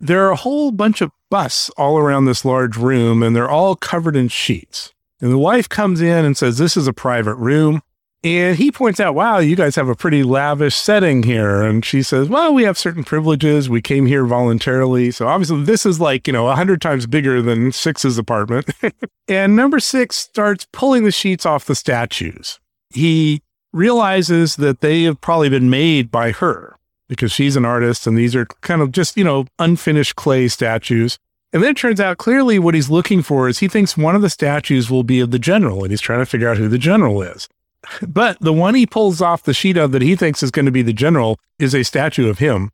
There 0.03 0.25
are 0.25 0.31
a 0.31 0.35
whole 0.35 0.71
bunch 0.71 0.99
of 1.01 1.11
busts 1.29 1.69
all 1.77 1.99
around 1.99 2.25
this 2.25 2.43
large 2.43 2.75
room, 2.75 3.21
and 3.21 3.35
they're 3.35 3.49
all 3.49 3.75
covered 3.75 4.15
in 4.15 4.29
sheets. 4.29 4.91
And 5.21 5.31
the 5.31 5.37
wife 5.37 5.69
comes 5.69 6.01
in 6.01 6.25
and 6.25 6.35
says, 6.35 6.57
This 6.57 6.75
is 6.75 6.87
a 6.87 6.93
private 6.93 7.35
room. 7.35 7.83
And 8.23 8.57
he 8.57 8.71
points 8.71 8.99
out, 8.99 9.15
wow, 9.15 9.39
you 9.39 9.55
guys 9.55 9.75
have 9.75 9.89
a 9.89 9.95
pretty 9.95 10.21
lavish 10.21 10.75
setting 10.75 11.23
here. 11.23 11.63
And 11.63 11.83
she 11.83 12.03
says, 12.03 12.29
well, 12.29 12.53
we 12.53 12.61
have 12.63 12.77
certain 12.77 13.03
privileges. 13.03 13.67
We 13.67 13.81
came 13.81 14.05
here 14.05 14.25
voluntarily. 14.25 15.09
So 15.09 15.27
obviously, 15.27 15.63
this 15.63 15.87
is 15.87 15.99
like, 15.99 16.27
you 16.27 16.33
know, 16.33 16.47
a 16.47 16.55
hundred 16.55 16.83
times 16.83 17.07
bigger 17.07 17.41
than 17.41 17.71
Six's 17.71 18.19
apartment. 18.19 18.69
and 19.27 19.55
number 19.55 19.79
six 19.79 20.17
starts 20.17 20.67
pulling 20.71 21.03
the 21.03 21.11
sheets 21.11 21.47
off 21.47 21.65
the 21.65 21.73
statues. 21.73 22.59
He 22.91 23.41
realizes 23.73 24.57
that 24.57 24.81
they 24.81 25.01
have 25.03 25.19
probably 25.19 25.49
been 25.49 25.71
made 25.71 26.11
by 26.11 26.31
her 26.31 26.70
because 27.11 27.33
she's 27.33 27.57
an 27.57 27.65
artist 27.65 28.07
and 28.07 28.17
these 28.17 28.37
are 28.37 28.45
kind 28.61 28.81
of 28.81 28.93
just, 28.93 29.17
you 29.17 29.23
know, 29.25 29.45
unfinished 29.59 30.15
clay 30.15 30.47
statues. 30.47 31.19
And 31.51 31.61
then 31.61 31.71
it 31.71 31.77
turns 31.77 31.99
out 31.99 32.17
clearly 32.17 32.57
what 32.57 32.73
he's 32.73 32.89
looking 32.89 33.21
for 33.21 33.49
is 33.49 33.59
he 33.59 33.67
thinks 33.67 33.97
one 33.97 34.15
of 34.15 34.21
the 34.21 34.29
statues 34.29 34.89
will 34.89 35.03
be 35.03 35.19
of 35.19 35.29
the 35.29 35.37
general 35.37 35.83
and 35.83 35.91
he's 35.91 35.99
trying 35.99 36.19
to 36.19 36.25
figure 36.25 36.47
out 36.47 36.55
who 36.55 36.69
the 36.69 36.77
general 36.77 37.21
is. 37.21 37.49
But 38.07 38.39
the 38.39 38.53
one 38.53 38.75
he 38.75 38.85
pulls 38.85 39.21
off 39.21 39.43
the 39.43 39.53
sheet 39.53 39.75
of 39.75 39.91
that 39.91 40.01
he 40.01 40.15
thinks 40.15 40.41
is 40.41 40.51
going 40.51 40.67
to 40.67 40.71
be 40.71 40.83
the 40.83 40.93
general 40.93 41.37
is 41.59 41.75
a 41.75 41.83
statue 41.83 42.29
of 42.29 42.39
him. 42.39 42.71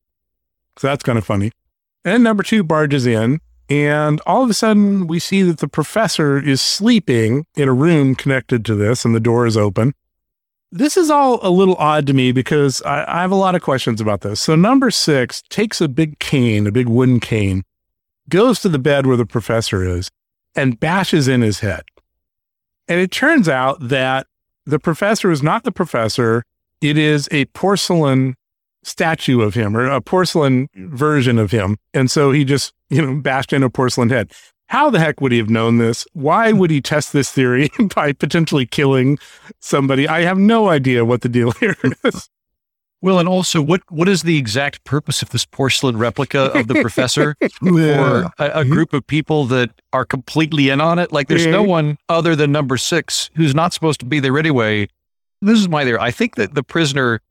So 0.77 0.85
that's 0.85 1.01
kind 1.01 1.17
of 1.17 1.25
funny. 1.25 1.51
And 2.05 2.23
number 2.23 2.43
two 2.43 2.63
barges 2.63 3.07
in, 3.07 3.39
and 3.71 4.21
all 4.27 4.43
of 4.43 4.51
a 4.51 4.53
sudden 4.53 5.07
we 5.07 5.17
see 5.17 5.41
that 5.41 5.57
the 5.57 5.67
professor 5.67 6.37
is 6.37 6.61
sleeping 6.61 7.47
in 7.55 7.67
a 7.67 7.73
room 7.73 8.13
connected 8.13 8.63
to 8.65 8.75
this, 8.75 9.03
and 9.03 9.15
the 9.15 9.19
door 9.19 9.47
is 9.47 9.57
open. 9.57 9.95
This 10.71 10.97
is 10.97 11.09
all 11.09 11.39
a 11.41 11.49
little 11.49 11.75
odd 11.75 12.07
to 12.07 12.13
me 12.13 12.31
because 12.31 12.81
I, 12.81 13.05
I 13.07 13.21
have 13.21 13.31
a 13.31 13.35
lot 13.35 13.55
of 13.55 13.61
questions 13.61 14.01
about 14.01 14.21
this. 14.21 14.41
So, 14.41 14.55
number 14.55 14.91
six 14.91 15.41
takes 15.49 15.79
a 15.79 15.87
big 15.87 16.19
cane, 16.19 16.67
a 16.67 16.71
big 16.71 16.89
wooden 16.89 17.19
cane, 17.19 17.63
goes 18.29 18.59
to 18.61 18.69
the 18.69 18.79
bed 18.79 19.05
where 19.05 19.15
the 19.15 19.25
professor 19.25 19.85
is, 19.85 20.09
and 20.55 20.79
bashes 20.79 21.27
in 21.27 21.41
his 21.41 21.61
head. 21.61 21.83
And 22.87 22.99
it 22.99 23.11
turns 23.11 23.47
out 23.47 23.77
that 23.87 24.27
the 24.65 24.79
professor 24.79 25.31
is 25.31 25.41
not 25.41 25.63
the 25.63 25.71
professor. 25.71 26.43
It 26.81 26.97
is 26.97 27.29
a 27.31 27.45
porcelain 27.45 28.35
statue 28.83 29.41
of 29.41 29.53
him 29.53 29.75
or 29.75 29.85
a 29.85 30.01
porcelain 30.01 30.67
version 30.75 31.37
of 31.37 31.51
him. 31.51 31.77
And 31.93 32.11
so 32.11 32.31
he 32.31 32.43
just, 32.43 32.73
you 32.89 33.01
know, 33.01 33.21
bashed 33.21 33.53
in 33.53 33.63
a 33.63 33.69
porcelain 33.69 34.09
head. 34.09 34.31
How 34.67 34.89
the 34.89 34.99
heck 34.99 35.21
would 35.21 35.31
he 35.31 35.37
have 35.37 35.49
known 35.49 35.77
this? 35.77 36.05
Why 36.13 36.51
would 36.51 36.71
he 36.71 36.81
test 36.81 37.13
this 37.13 37.31
theory 37.31 37.69
by 37.95 38.11
potentially 38.11 38.65
killing 38.65 39.17
somebody? 39.59 40.07
I 40.07 40.21
have 40.21 40.37
no 40.37 40.69
idea 40.69 41.05
what 41.05 41.21
the 41.21 41.29
deal 41.29 41.51
here 41.59 41.75
is. 42.03 42.29
Well, 42.99 43.19
and 43.19 43.29
also, 43.29 43.61
what 43.61 43.81
what 43.89 44.09
is 44.09 44.23
the 44.23 44.37
exact 44.37 44.83
purpose 44.83 45.21
of 45.21 45.29
this 45.29 45.45
porcelain 45.45 45.97
replica 45.97 46.51
of 46.57 46.67
the 46.67 46.81
professor 46.81 47.35
for 47.59 48.31
a, 48.39 48.61
a, 48.61 48.65
group 48.65 48.91
of 48.91 49.05
people 49.05 49.45
that 49.45 49.69
are 49.93 50.03
completely 50.03 50.69
in 50.69 50.81
on 50.81 50.97
it? 50.97 51.11
Like, 51.11 51.27
there's 51.27 51.45
no 51.45 51.61
one 51.61 51.99
other 52.09 52.35
than 52.35 52.51
number 52.51 52.75
six 52.75 53.29
who's 53.35 53.53
not 53.53 53.71
supposed 53.71 53.99
to 53.99 54.05
be 54.07 54.19
there 54.19 54.37
anyway. 54.39 54.87
This 55.43 55.59
is 55.59 55.69
my 55.69 55.83
there. 55.83 56.01
I 56.01 56.09
think 56.09 56.35
that 56.35 56.55
the 56.55 56.63
prisoner 56.63 57.21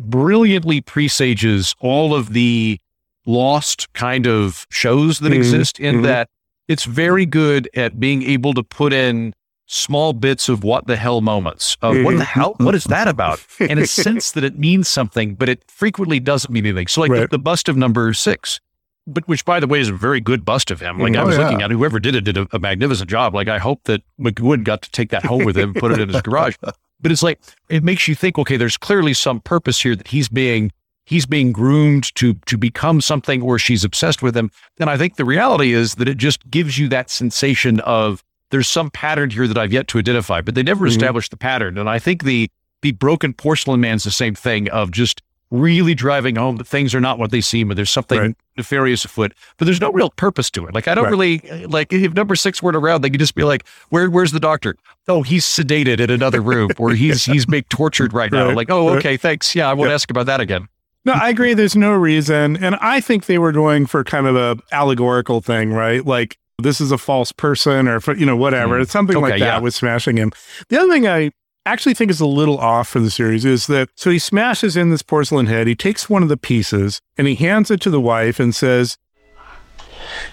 brilliantly 0.00 0.80
presages 0.80 1.76
all 1.78 2.16
of 2.16 2.32
the 2.32 2.80
lost 3.24 3.92
kind 3.92 4.26
of 4.26 4.66
shows 4.70 5.20
that 5.20 5.28
mm-hmm. 5.28 5.38
exist 5.38 5.78
in 5.78 5.96
mm-hmm. 5.96 6.04
that 6.04 6.28
it's 6.68 6.84
very 6.84 7.26
good 7.26 7.68
at 7.74 7.98
being 7.98 8.22
able 8.22 8.54
to 8.54 8.62
put 8.62 8.92
in 8.92 9.34
small 9.66 10.12
bits 10.12 10.48
of 10.48 10.64
what 10.64 10.86
the 10.86 10.96
hell 10.96 11.20
moments 11.22 11.78
of 11.80 11.96
what 12.04 12.18
the 12.18 12.24
hell 12.24 12.54
what 12.58 12.74
is 12.74 12.84
that 12.84 13.08
about? 13.08 13.44
And 13.58 13.78
a 13.78 13.86
sense 14.04 14.32
that 14.32 14.44
it 14.44 14.58
means 14.58 14.86
something 14.86 15.34
but 15.34 15.48
it 15.48 15.62
frequently 15.70 16.20
doesn't 16.20 16.52
mean 16.52 16.66
anything. 16.66 16.88
So 16.88 17.00
like 17.00 17.10
right. 17.10 17.20
the, 17.22 17.28
the, 17.28 17.38
bust 17.38 17.68
of 17.68 17.76
number 17.76 18.12
six 18.12 18.60
but 19.06 19.26
which 19.26 19.44
by 19.44 19.60
the 19.60 19.66
way 19.66 19.80
is 19.80 19.88
a 19.88 19.94
very 19.94 20.20
good 20.20 20.44
bust 20.44 20.70
of 20.70 20.80
him. 20.80 20.98
Like 20.98 21.14
mm, 21.14 21.18
oh, 21.18 21.22
i 21.22 21.24
was 21.24 21.36
yeah. 21.36 21.44
looking 21.44 21.62
at 21.62 21.70
whoever 21.70 21.98
did 21.98 22.14
it 22.14 22.22
did 22.22 22.36
a, 22.36 22.46
a, 22.52 22.58
magnificent 22.58 23.08
job. 23.08 23.34
Like 23.34 23.48
i 23.48 23.58
hope 23.58 23.84
that 23.84 24.02
mcgoohan 24.20 24.62
got 24.62 24.82
to 24.82 24.90
take 24.90 25.10
that 25.10 25.24
home 25.24 25.44
with 25.44 25.56
him 25.56 25.70
and 25.70 25.76
put 25.76 25.92
it 25.92 26.00
in 26.00 26.08
his 26.08 26.22
garage. 26.22 26.56
But 27.00 27.10
it's 27.10 27.22
like 27.22 27.40
it 27.68 27.82
makes 27.82 28.06
you 28.06 28.14
think 28.14 28.38
okay 28.38 28.56
there's 28.56 28.76
clearly 28.76 29.12
some 29.12 29.40
purpose 29.40 29.82
here 29.82 29.96
that 29.96 30.06
he's 30.06 30.28
being 30.28 30.70
he's 31.04 31.26
being 31.26 31.52
groomed 31.52 32.14
to 32.14 32.34
to 32.46 32.56
become 32.56 33.00
something 33.00 33.42
or 33.42 33.58
she's 33.58 33.84
obsessed 33.84 34.22
with 34.22 34.36
him 34.36 34.50
then 34.76 34.88
i 34.88 34.96
think 34.96 35.16
the 35.16 35.24
reality 35.24 35.72
is 35.72 35.96
that 35.96 36.08
it 36.08 36.16
just 36.16 36.48
gives 36.50 36.78
you 36.78 36.88
that 36.88 37.10
sensation 37.10 37.80
of 37.80 38.22
there's 38.52 38.68
some 38.68 38.90
pattern 38.90 39.30
here 39.30 39.48
that 39.48 39.58
I've 39.58 39.72
yet 39.72 39.88
to 39.88 39.98
identify, 39.98 40.42
but 40.42 40.54
they 40.54 40.62
never 40.62 40.84
mm-hmm. 40.84 40.92
established 40.92 41.30
the 41.32 41.36
pattern. 41.36 41.78
And 41.78 41.88
I 41.90 41.98
think 41.98 42.22
the 42.22 42.48
the 42.82 42.92
broken 42.92 43.32
porcelain 43.32 43.80
man's 43.80 44.04
the 44.04 44.10
same 44.10 44.34
thing 44.34 44.68
of 44.70 44.90
just 44.90 45.22
really 45.50 45.94
driving 45.94 46.36
home 46.36 46.56
that 46.56 46.66
things 46.66 46.94
are 46.94 47.00
not 47.00 47.18
what 47.18 47.30
they 47.30 47.40
seem 47.40 47.70
and 47.70 47.78
there's 47.78 47.90
something 47.90 48.18
right. 48.18 48.36
nefarious 48.56 49.04
afoot, 49.04 49.32
but 49.56 49.66
there's 49.66 49.80
no 49.80 49.92
real 49.92 50.10
purpose 50.10 50.50
to 50.50 50.66
it. 50.66 50.74
Like 50.74 50.88
I 50.88 50.94
don't 50.94 51.04
right. 51.04 51.10
really 51.10 51.66
like 51.66 51.92
if 51.92 52.12
number 52.12 52.34
six 52.34 52.62
weren't 52.62 52.76
around, 52.76 53.00
they 53.00 53.10
could 53.10 53.20
just 53.20 53.34
be 53.34 53.44
like, 53.44 53.66
Where 53.88 54.10
where's 54.10 54.32
the 54.32 54.40
doctor? 54.40 54.76
Oh, 55.08 55.22
he's 55.22 55.46
sedated 55.46 55.98
in 55.98 56.10
another 56.10 56.42
room 56.42 56.70
or 56.78 56.90
he's 56.90 57.24
he's 57.24 57.46
being 57.46 57.64
tortured 57.70 58.12
right 58.12 58.30
now. 58.30 58.42
Right. 58.52 58.56
Like, 58.56 58.70
oh, 58.70 58.90
okay, 58.96 59.16
thanks. 59.16 59.54
Yeah, 59.54 59.70
I 59.70 59.72
won't 59.72 59.88
yep. 59.88 59.94
ask 59.94 60.10
about 60.10 60.26
that 60.26 60.40
again. 60.40 60.68
No, 61.04 61.12
I 61.12 61.30
agree. 61.30 61.54
There's 61.54 61.76
no 61.76 61.92
reason. 61.92 62.62
And 62.62 62.76
I 62.76 63.00
think 63.00 63.26
they 63.26 63.38
were 63.38 63.52
going 63.52 63.86
for 63.86 64.04
kind 64.04 64.26
of 64.26 64.36
a 64.36 64.56
allegorical 64.72 65.40
thing, 65.40 65.72
right? 65.72 66.04
Like 66.04 66.38
this 66.58 66.80
is 66.80 66.92
a 66.92 66.98
false 66.98 67.32
person 67.32 67.88
or, 67.88 68.00
you 68.14 68.26
know, 68.26 68.36
whatever. 68.36 68.78
Mm. 68.78 68.82
It's 68.82 68.92
something 68.92 69.16
okay, 69.16 69.22
like 69.22 69.40
that 69.40 69.46
yeah. 69.46 69.58
with 69.58 69.74
smashing 69.74 70.16
him. 70.16 70.32
The 70.68 70.78
other 70.80 70.92
thing 70.92 71.08
I 71.08 71.32
actually 71.66 71.94
think 71.94 72.10
is 72.10 72.20
a 72.20 72.26
little 72.26 72.58
off 72.58 72.88
for 72.88 73.00
the 73.00 73.10
series 73.10 73.44
is 73.44 73.66
that 73.66 73.88
so 73.96 74.10
he 74.10 74.18
smashes 74.18 74.76
in 74.76 74.90
this 74.90 75.02
porcelain 75.02 75.46
head, 75.46 75.66
he 75.66 75.74
takes 75.74 76.08
one 76.08 76.22
of 76.22 76.28
the 76.28 76.36
pieces 76.36 77.00
and 77.16 77.26
he 77.26 77.34
hands 77.34 77.70
it 77.70 77.80
to 77.82 77.90
the 77.90 78.00
wife 78.00 78.38
and 78.38 78.54
says, 78.54 78.96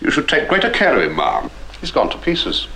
You 0.02 0.12
should 0.12 0.30
take 0.30 0.48
greater 0.48 0.70
care 0.70 0.96
of 0.96 1.02
him, 1.02 1.16
ma'am. 1.16 1.50
He's 1.80 1.92
gone 1.92 2.10
to 2.10 2.18
pieces. 2.18 2.68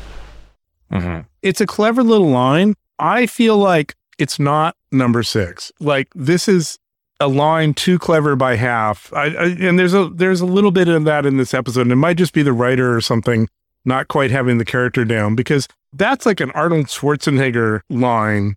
Mm-hmm. 0.91 1.27
It's 1.41 1.61
a 1.61 1.65
clever 1.65 2.03
little 2.03 2.29
line. 2.29 2.75
I 2.99 3.25
feel 3.25 3.57
like 3.57 3.95
it's 4.17 4.39
not 4.39 4.75
number 4.91 5.23
six. 5.23 5.71
Like 5.79 6.07
this 6.15 6.47
is 6.47 6.77
a 7.23 7.27
line 7.27 7.73
too 7.73 7.97
clever 7.97 8.35
by 8.35 8.55
half. 8.55 9.11
I, 9.13 9.25
I, 9.27 9.45
and 9.59 9.79
there's 9.79 9.93
a 9.93 10.09
there's 10.09 10.41
a 10.41 10.45
little 10.45 10.71
bit 10.71 10.87
of 10.89 11.05
that 11.05 11.25
in 11.25 11.37
this 11.37 11.53
episode. 11.53 11.81
And 11.81 11.91
it 11.91 11.95
might 11.95 12.17
just 12.17 12.33
be 12.33 12.43
the 12.43 12.53
writer 12.53 12.95
or 12.95 13.01
something 13.01 13.47
not 13.85 14.07
quite 14.07 14.31
having 14.31 14.57
the 14.57 14.65
character 14.65 15.05
down 15.05 15.35
because 15.35 15.67
that's 15.93 16.25
like 16.25 16.39
an 16.39 16.51
Arnold 16.51 16.87
Schwarzenegger 16.87 17.81
line. 17.89 18.55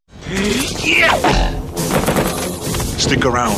Stick 2.98 3.24
around. 3.24 3.56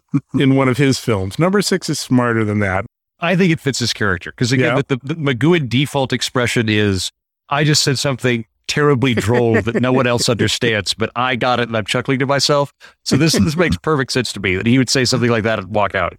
in 0.38 0.56
one 0.56 0.68
of 0.68 0.76
his 0.76 0.98
films. 0.98 1.38
Number 1.38 1.62
six 1.62 1.88
is 1.88 1.98
smarter 1.98 2.44
than 2.44 2.58
that. 2.60 2.86
I 3.20 3.36
think 3.36 3.52
it 3.52 3.60
fits 3.60 3.78
his 3.78 3.92
character 3.92 4.32
because 4.32 4.52
again, 4.52 4.76
yeah. 4.76 4.82
the, 4.88 4.96
the, 4.96 5.14
the 5.14 5.34
McGoohan 5.34 5.68
default 5.68 6.12
expression 6.12 6.68
is, 6.68 7.10
"I 7.48 7.62
just 7.62 7.82
said 7.82 7.98
something 7.98 8.46
terribly 8.72 9.12
droll 9.12 9.60
that 9.60 9.82
no 9.82 9.92
one 9.92 10.06
else 10.06 10.30
understands, 10.30 10.94
but 10.94 11.10
I 11.14 11.36
got 11.36 11.60
it 11.60 11.68
and 11.68 11.76
I'm 11.76 11.84
chuckling 11.84 12.18
to 12.20 12.26
myself. 12.26 12.72
So 13.04 13.18
this 13.18 13.34
this 13.34 13.54
makes 13.54 13.76
perfect 13.76 14.12
sense 14.12 14.32
to 14.32 14.40
me 14.40 14.56
that 14.56 14.66
he 14.66 14.78
would 14.78 14.88
say 14.88 15.04
something 15.04 15.30
like 15.30 15.42
that 15.42 15.58
and 15.58 15.68
walk 15.68 15.94
out. 15.94 16.16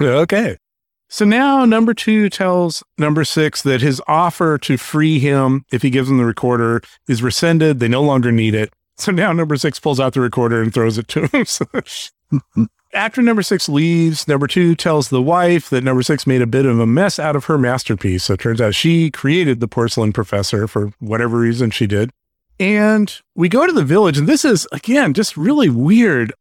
Okay. 0.00 0.56
So 1.10 1.26
now 1.26 1.66
number 1.66 1.92
two 1.92 2.30
tells 2.30 2.82
number 2.96 3.22
six 3.24 3.60
that 3.62 3.82
his 3.82 4.00
offer 4.08 4.56
to 4.58 4.78
free 4.78 5.18
him 5.18 5.64
if 5.70 5.82
he 5.82 5.90
gives 5.90 6.08
him 6.08 6.16
the 6.16 6.24
recorder 6.24 6.80
is 7.06 7.22
rescinded. 7.22 7.80
They 7.80 7.88
no 7.88 8.02
longer 8.02 8.32
need 8.32 8.54
it. 8.54 8.72
So 8.96 9.12
now 9.12 9.32
number 9.32 9.56
six 9.56 9.78
pulls 9.78 10.00
out 10.00 10.14
the 10.14 10.20
recorder 10.20 10.62
and 10.62 10.72
throws 10.72 10.96
it 10.96 11.08
to 11.08 11.26
him. 11.26 12.68
After 12.92 13.22
number 13.22 13.42
six 13.42 13.68
leaves, 13.68 14.26
number 14.26 14.48
two 14.48 14.74
tells 14.74 15.10
the 15.10 15.22
wife 15.22 15.70
that 15.70 15.84
number 15.84 16.02
six 16.02 16.26
made 16.26 16.42
a 16.42 16.46
bit 16.46 16.66
of 16.66 16.80
a 16.80 16.86
mess 16.86 17.20
out 17.20 17.36
of 17.36 17.44
her 17.44 17.56
masterpiece. 17.56 18.24
So 18.24 18.34
it 18.34 18.40
turns 18.40 18.60
out 18.60 18.74
she 18.74 19.12
created 19.12 19.60
the 19.60 19.68
porcelain 19.68 20.12
professor 20.12 20.66
for 20.66 20.92
whatever 20.98 21.38
reason 21.38 21.70
she 21.70 21.86
did. 21.86 22.10
And 22.58 23.16
we 23.36 23.48
go 23.48 23.64
to 23.64 23.72
the 23.72 23.84
village, 23.84 24.18
and 24.18 24.26
this 24.28 24.44
is, 24.44 24.66
again, 24.72 25.14
just 25.14 25.36
really 25.36 25.70
weird. 25.70 26.32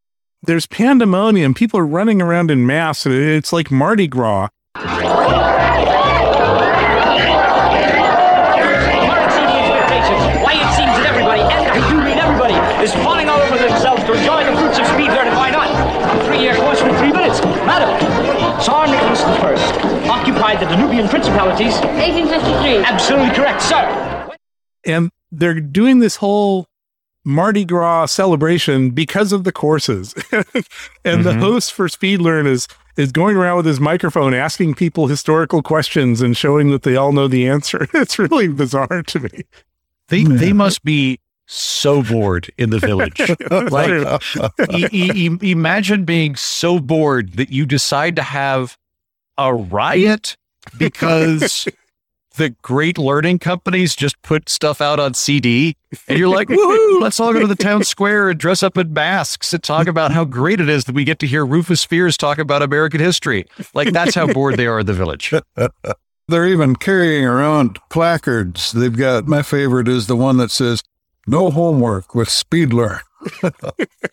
There's 0.42 0.66
pandemonium. 0.66 1.54
People 1.54 1.80
are 1.82 1.86
running 1.86 2.20
around 2.20 2.50
in 2.50 2.66
mass. 2.66 3.06
It's 3.06 3.54
like 3.54 3.70
Mardi 3.70 4.08
Gras. 4.08 4.50
Why 4.74 4.88
it 10.56 10.70
seems 10.76 10.98
that 10.98 11.06
everybody, 11.10 11.42
and 11.42 11.68
I 11.70 11.90
do 11.90 11.98
mean 12.04 12.18
everybody, 12.18 12.56
Tsar 12.88 13.19
Danubian 20.70 21.10
principalities. 21.10 21.74
1853. 21.74 22.78
Absolutely 22.84 23.36
correct, 23.36 23.62
sir. 23.62 24.36
And 24.86 25.10
they're 25.32 25.60
doing 25.60 26.00
this 26.00 26.18
whole 26.18 26.68
Mardi 27.26 27.66
Gras 27.66 28.08
celebration 28.08 28.92
because 28.92 29.32
of 29.32 29.44
the 29.44 29.52
courses. 29.52 30.14
and 30.32 30.46
mm-hmm. 30.46 31.24
the 31.24 31.34
host 31.34 31.74
for 31.74 31.88
SpeedLearn 31.88 32.48
is 32.48 32.68
is 32.98 33.12
going 33.12 33.38
around 33.38 33.58
with 33.58 33.66
his 33.66 33.80
microphone 33.80 34.34
asking 34.34 34.74
people 34.74 35.08
historical 35.08 35.62
questions 35.62 36.22
and 36.22 36.36
showing 36.36 36.70
that 36.72 36.84
they 36.84 36.96
all 36.96 37.14
know 37.14 37.28
the 37.28 37.48
answer. 37.48 37.88
It's 37.94 38.20
really 38.20 38.48
bizarre 38.48 39.04
to 39.04 39.20
me. 39.20 39.44
They 40.10 40.24
they 40.24 40.54
must 40.54 40.84
be 40.84 41.20
so 41.46 42.04
bored 42.04 42.52
in 42.58 42.70
the 42.70 42.80
village. 42.80 43.20
like, 43.72 44.92
e- 44.94 45.30
e- 45.42 45.52
imagine 45.52 46.06
being 46.06 46.36
so 46.36 46.80
bored 46.80 47.34
that 47.34 47.50
you 47.50 47.66
decide 47.66 48.16
to 48.18 48.22
have 48.22 48.78
a 49.38 49.54
riot 49.54 50.38
because 50.78 51.68
the 52.38 52.50
great 52.62 52.98
learning 52.98 53.40
companies 53.40 53.96
just 53.96 54.22
put 54.22 54.50
stuff 54.50 54.82
out 54.82 55.00
on 55.00 55.14
CD 55.14 55.76
and 56.08 56.18
you're 56.18 56.30
like, 56.30 56.48
woohoo, 56.48 57.02
let's 57.02 57.20
all 57.20 57.34
go 57.34 57.40
to 57.40 57.48
the 57.48 57.56
town 57.56 57.84
square 57.84 58.30
and 58.30 58.40
dress 58.40 58.64
up 58.64 58.78
in 58.78 58.94
masks 58.94 59.54
and 59.54 59.62
talk 59.62 59.88
about 59.88 60.12
how 60.12 60.26
great 60.26 60.60
it 60.60 60.70
is 60.70 60.86
that 60.86 60.96
we 60.96 61.04
get 61.04 61.20
to 61.20 61.28
hear 61.28 61.46
Rufus 61.46 61.84
Fears 61.84 62.18
talk 62.18 62.38
about 62.38 62.62
American 62.62 63.00
history. 63.00 63.46
Like 63.74 63.92
that's 63.92 64.16
how 64.16 64.32
bored 64.32 64.58
they 64.58 64.68
are 64.68 64.80
at 64.80 64.86
the 64.86 64.94
village. 64.94 65.34
They're 66.28 66.48
even 66.48 66.76
carrying 66.76 67.26
around 67.26 67.80
placards. 67.90 68.72
They've 68.72 68.96
got 68.96 69.28
my 69.28 69.42
favorite 69.42 69.88
is 69.88 70.06
the 70.06 70.16
one 70.16 70.38
that 70.38 70.52
says, 70.52 70.84
no 71.26 71.50
homework 71.50 72.14
with 72.14 72.30
speed 72.30 72.72
learn. 72.72 73.00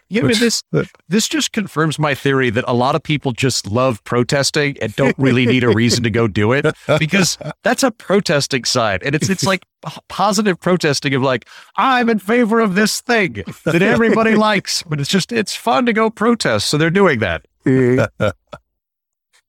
Yeah, 0.08 0.22
I 0.22 0.26
mean, 0.26 0.38
this 0.38 0.62
this 1.08 1.28
just 1.28 1.52
confirms 1.52 1.98
my 1.98 2.14
theory 2.14 2.50
that 2.50 2.64
a 2.66 2.74
lot 2.74 2.94
of 2.94 3.02
people 3.02 3.32
just 3.32 3.66
love 3.66 4.02
protesting 4.04 4.76
and 4.80 4.94
don't 4.96 5.16
really 5.18 5.46
need 5.46 5.64
a 5.64 5.68
reason 5.70 6.02
to 6.04 6.10
go 6.10 6.26
do 6.26 6.52
it 6.52 6.66
because 6.98 7.38
that's 7.62 7.82
a 7.82 7.90
protesting 7.90 8.64
side, 8.64 9.02
and 9.02 9.14
it's 9.14 9.28
it's 9.28 9.44
like 9.44 9.64
positive 10.08 10.58
protesting 10.60 11.14
of 11.14 11.22
like 11.22 11.48
I'm 11.76 12.08
in 12.08 12.18
favor 12.18 12.60
of 12.60 12.74
this 12.74 13.00
thing 13.00 13.44
that 13.64 13.82
everybody 13.82 14.34
likes, 14.36 14.82
but 14.82 15.00
it's 15.00 15.10
just 15.10 15.32
it's 15.32 15.54
fun 15.54 15.86
to 15.86 15.92
go 15.92 16.10
protest, 16.10 16.68
so 16.68 16.78
they're 16.78 16.90
doing 16.90 17.20
that. 17.20 17.46
Eh. 17.64 18.06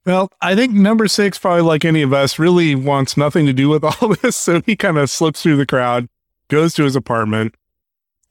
Well, 0.08 0.32
I 0.40 0.56
think 0.56 0.72
number 0.72 1.10
six, 1.10 1.38
probably 1.38 1.64
like 1.64 1.84
any 1.84 2.02
of 2.02 2.14
us, 2.14 2.40
really 2.40 2.76
wants 2.76 3.18
nothing 3.18 3.46
to 3.46 3.52
do 3.52 3.68
with 3.68 3.84
all 3.84 4.16
this. 4.22 4.38
So 4.38 4.62
he 4.66 4.78
kind 4.78 4.98
of 4.98 5.10
slips 5.10 5.44
through 5.44 5.58
the 5.58 5.66
crowd, 5.66 6.08
goes 6.48 6.74
to 6.76 6.86
his 6.86 6.96
apartment, 6.96 7.56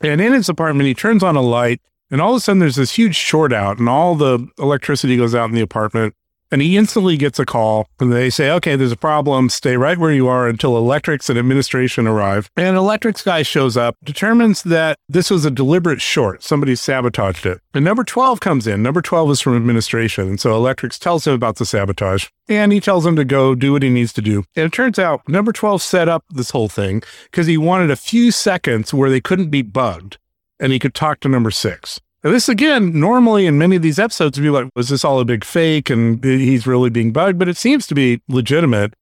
and 0.02 0.20
in 0.20 0.32
his 0.32 0.48
apartment, 0.48 0.86
he 0.86 0.94
turns 0.94 1.22
on 1.22 1.36
a 1.36 1.42
light, 1.42 1.80
and 2.10 2.20
all 2.20 2.32
of 2.32 2.36
a 2.36 2.40
sudden 2.40 2.60
there's 2.60 2.76
this 2.76 2.92
huge 2.92 3.16
short 3.16 3.52
out, 3.52 3.78
and 3.78 3.88
all 3.88 4.14
the 4.14 4.46
electricity 4.58 5.16
goes 5.16 5.34
out 5.34 5.48
in 5.48 5.54
the 5.54 5.60
apartment. 5.60 6.14
And 6.50 6.62
he 6.62 6.76
instantly 6.76 7.16
gets 7.16 7.38
a 7.38 7.44
call, 7.44 7.88
and 7.98 8.12
they 8.12 8.30
say, 8.30 8.50
okay, 8.52 8.76
there's 8.76 8.92
a 8.92 8.96
problem. 8.96 9.48
Stay 9.48 9.76
right 9.76 9.98
where 9.98 10.12
you 10.12 10.28
are 10.28 10.46
until 10.46 10.76
electrics 10.76 11.28
and 11.28 11.38
administration 11.38 12.06
arrive. 12.06 12.50
And 12.56 12.76
electrics 12.76 13.22
guy 13.22 13.42
shows 13.42 13.76
up, 13.76 13.96
determines 14.04 14.62
that 14.62 14.96
this 15.08 15.28
was 15.30 15.44
a 15.44 15.50
deliberate 15.50 16.00
short. 16.00 16.42
Somebody 16.42 16.76
sabotaged 16.76 17.46
it. 17.46 17.60
And 17.74 17.84
number 17.84 18.04
12 18.04 18.40
comes 18.40 18.66
in. 18.66 18.82
Number 18.82 19.02
12 19.02 19.32
is 19.32 19.40
from 19.40 19.56
administration. 19.56 20.28
And 20.28 20.40
so 20.40 20.54
electrics 20.54 20.98
tells 20.98 21.26
him 21.26 21.34
about 21.34 21.56
the 21.56 21.66
sabotage, 21.66 22.28
and 22.48 22.72
he 22.72 22.80
tells 22.80 23.04
him 23.04 23.16
to 23.16 23.24
go 23.24 23.54
do 23.54 23.72
what 23.72 23.82
he 23.82 23.90
needs 23.90 24.12
to 24.14 24.22
do. 24.22 24.44
And 24.54 24.66
it 24.66 24.72
turns 24.72 24.98
out 24.98 25.28
number 25.28 25.52
12 25.52 25.82
set 25.82 26.08
up 26.08 26.24
this 26.30 26.50
whole 26.50 26.68
thing 26.68 27.02
because 27.24 27.46
he 27.46 27.58
wanted 27.58 27.90
a 27.90 27.96
few 27.96 28.30
seconds 28.30 28.94
where 28.94 29.10
they 29.10 29.20
couldn't 29.20 29.50
be 29.50 29.62
bugged, 29.62 30.18
and 30.60 30.72
he 30.72 30.78
could 30.78 30.94
talk 30.94 31.20
to 31.20 31.28
number 31.28 31.50
six. 31.50 32.00
Now, 32.26 32.32
this 32.32 32.48
again, 32.48 32.98
normally 32.98 33.46
in 33.46 33.56
many 33.56 33.76
of 33.76 33.82
these 33.82 34.00
episodes, 34.00 34.36
be 34.36 34.50
like, 34.50 34.68
was 34.74 34.88
this 34.88 35.04
all 35.04 35.20
a 35.20 35.24
big 35.24 35.44
fake 35.44 35.88
and 35.88 36.24
he's 36.24 36.66
really 36.66 36.90
being 36.90 37.12
bugged? 37.12 37.38
But 37.38 37.48
it 37.48 37.56
seems 37.56 37.86
to 37.86 37.94
be 37.94 38.20
legitimate. 38.26 38.94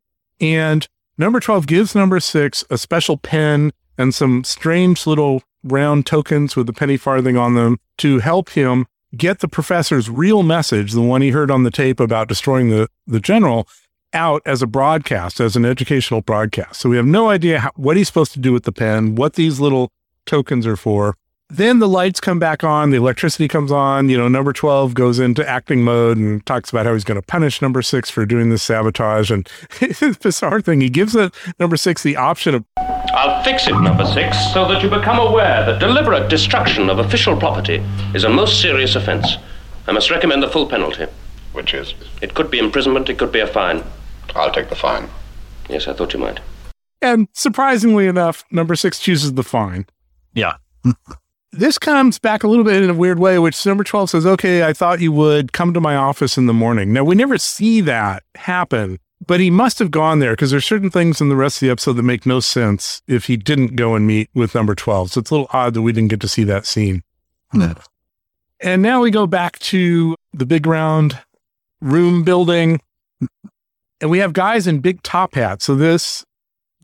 And 0.43 0.87
number 1.17 1.41
12 1.41 1.67
gives 1.67 1.95
number 1.95 2.21
six 2.21 2.65
a 2.69 2.77
special 2.77 3.17
pen 3.17 3.73
and 3.97 4.15
some 4.15 4.45
strange 4.45 5.07
little 5.07 5.43
round 5.63 6.05
tokens 6.05 6.55
with 6.55 6.69
a 6.69 6.75
penny 6.75 6.99
farthing 6.99 7.39
on 7.39 7.55
them 7.55 7.79
to 7.97 8.19
help 8.19 8.51
him 8.51 8.85
get 9.17 9.39
the 9.39 9.49
professor's 9.49 10.11
real 10.11 10.43
message, 10.43 10.93
the 10.93 11.01
one 11.01 11.23
he 11.23 11.31
heard 11.31 11.51
on 11.51 11.63
the 11.63 11.71
tape 11.71 12.01
about 12.01 12.29
destroying 12.29 12.69
the, 12.69 12.89
the 13.07 13.21
general, 13.21 13.67
out 14.13 14.43
as 14.45 14.61
a 14.61 14.67
broadcast, 14.67 15.41
as 15.41 15.57
an 15.57 15.65
educational 15.65 16.21
broadcast. 16.21 16.79
So 16.79 16.91
we 16.91 16.99
have 16.99 17.07
no 17.07 17.31
idea 17.31 17.61
how, 17.61 17.71
what 17.77 17.97
he's 17.97 18.07
supposed 18.07 18.33
to 18.33 18.39
do 18.39 18.53
with 18.53 18.65
the 18.65 18.73
pen, 18.73 19.15
what 19.15 19.33
these 19.33 19.61
little 19.61 19.91
tokens 20.27 20.67
are 20.67 20.77
for. 20.77 21.17
Then 21.51 21.79
the 21.79 21.89
lights 21.89 22.21
come 22.21 22.39
back 22.39 22.65
on, 22.65 22.91
the 22.91 22.97
electricity 22.97 23.49
comes 23.49 23.71
on. 23.71 24.09
You 24.09 24.17
know, 24.17 24.29
number 24.29 24.53
12 24.53 24.95
goes 24.95 25.19
into 25.19 25.47
acting 25.49 25.83
mode 25.83 26.17
and 26.17 26.45
talks 26.47 26.71
about 26.71 26.87
how 26.87 26.95
he's 26.95 27.05
going 27.05 27.21
to 27.21 27.27
punish 27.27 27.61
number 27.61 27.83
six 27.83 28.09
for 28.09 28.25
doing 28.25 28.49
this 28.49 28.63
sabotage. 28.63 29.31
And 29.31 29.49
it's 29.81 30.17
bizarre 30.17 30.61
thing. 30.63 30.81
He 30.81 30.89
gives 30.89 31.15
it, 31.15 31.35
number 31.61 31.77
six 31.77 32.03
the 32.03 32.17
option 32.17 32.55
of. 32.55 32.65
I'll 32.79 33.45
fix 33.45 33.69
it, 33.69 33.79
number 33.81 34.07
six, 34.07 34.53
so 34.53 34.67
that 34.69 34.83
you 34.83 34.89
become 34.89 35.19
aware 35.19 35.65
that 35.67 35.79
deliberate 35.81 36.29
destruction 36.29 36.89
of 36.89 36.99
official 36.99 37.37
property 37.37 37.83
is 38.15 38.25
a 38.25 38.29
most 38.29 38.61
serious 38.61 38.97
offense. 38.97 39.37
I 39.87 39.93
must 39.93 40.11
recommend 40.11 40.43
the 40.43 40.49
full 40.49 40.67
penalty. 40.67 41.07
Which 41.53 41.75
is? 41.75 41.95
It 42.23 42.35
could 42.35 42.51
be 42.51 42.59
imprisonment, 42.59 43.09
it 43.09 43.19
could 43.19 43.31
be 43.31 43.41
a 43.41 43.47
fine. 43.47 43.85
I'll 44.35 44.51
take 44.51 44.71
the 44.71 44.75
fine. 44.75 45.09
Yes, 45.69 45.87
I 45.87 45.93
thought 45.93 46.15
you 46.15 46.19
might. 46.19 46.41
And 47.01 47.29
surprisingly 47.33 48.07
enough, 48.07 48.45
number 48.51 48.75
six 48.75 48.99
chooses 48.99 49.35
the 49.35 49.45
fine. 49.45 49.87
Yeah. 50.33 50.55
this 51.55 51.79
comes 51.79 52.19
back 52.19 52.43
a 52.43 52.49
little 52.49 52.65
bit 52.65 52.83
in 52.83 52.91
a 52.91 52.95
weird 52.95 53.19
way, 53.19 53.39
which 53.39 53.65
number 53.65 53.85
12 53.85 54.11
says, 54.11 54.27
okay, 54.27 54.65
I 54.65 54.73
thought 54.73 55.01
you 55.01 55.13
would 55.13 55.53
come 55.53 55.73
to 55.75 55.81
my 55.81 55.97
office 55.97 56.37
in 56.37 56.47
the 56.47 56.53
morning. 56.53 56.93
Now, 56.93 57.05
we 57.05 57.15
never 57.15 57.39
see 57.39 57.81
that 57.83 58.23
happen, 58.35 58.99
but 59.27 59.41
he 59.41 59.51
must 59.51 59.79
have 59.79 59.91
gone 59.91 60.19
there 60.19 60.33
because 60.33 60.51
there's 60.51 60.65
certain 60.65 60.91
things 60.91 61.21
in 61.21 61.29
the 61.29 61.37
rest 61.37 61.57
of 61.57 61.61
the 61.61 61.71
episode 61.71 61.95
that 61.95 62.03
make 62.03 62.27
no 62.27 62.41
sense 62.41 63.03
if 63.07 63.27
he 63.27 63.37
didn't 63.37 63.77
go 63.77 63.95
and 63.95 64.07
meet 64.07 64.29
with 64.35 64.55
number 64.55 64.75
12. 64.75 65.13
So 65.13 65.21
it's 65.21 65.31
a 65.31 65.35
little 65.35 65.51
odd 65.53 65.75
that 65.75 65.83
we 65.83 65.93
didn't 65.93 66.11
get 66.11 66.21
to 66.21 66.29
see 66.29 66.45
that 66.45 66.67
scene. 66.67 67.03
Hmm. 67.51 67.59
No. 67.61 67.75
And 68.61 68.83
now 68.83 69.01
we 69.01 69.11
go 69.11 69.27
back 69.27 69.59
to 69.61 70.17
the 70.33 70.47
big 70.47 70.67
round 70.67 71.19
room 71.81 72.25
building, 72.25 72.81
and 74.01 74.11
we 74.11 74.19
have 74.19 74.33
guys 74.33 74.67
in 74.67 74.81
big 74.81 75.03
top 75.03 75.35
hats. 75.35 75.65
So 75.65 75.75
this 75.75 76.25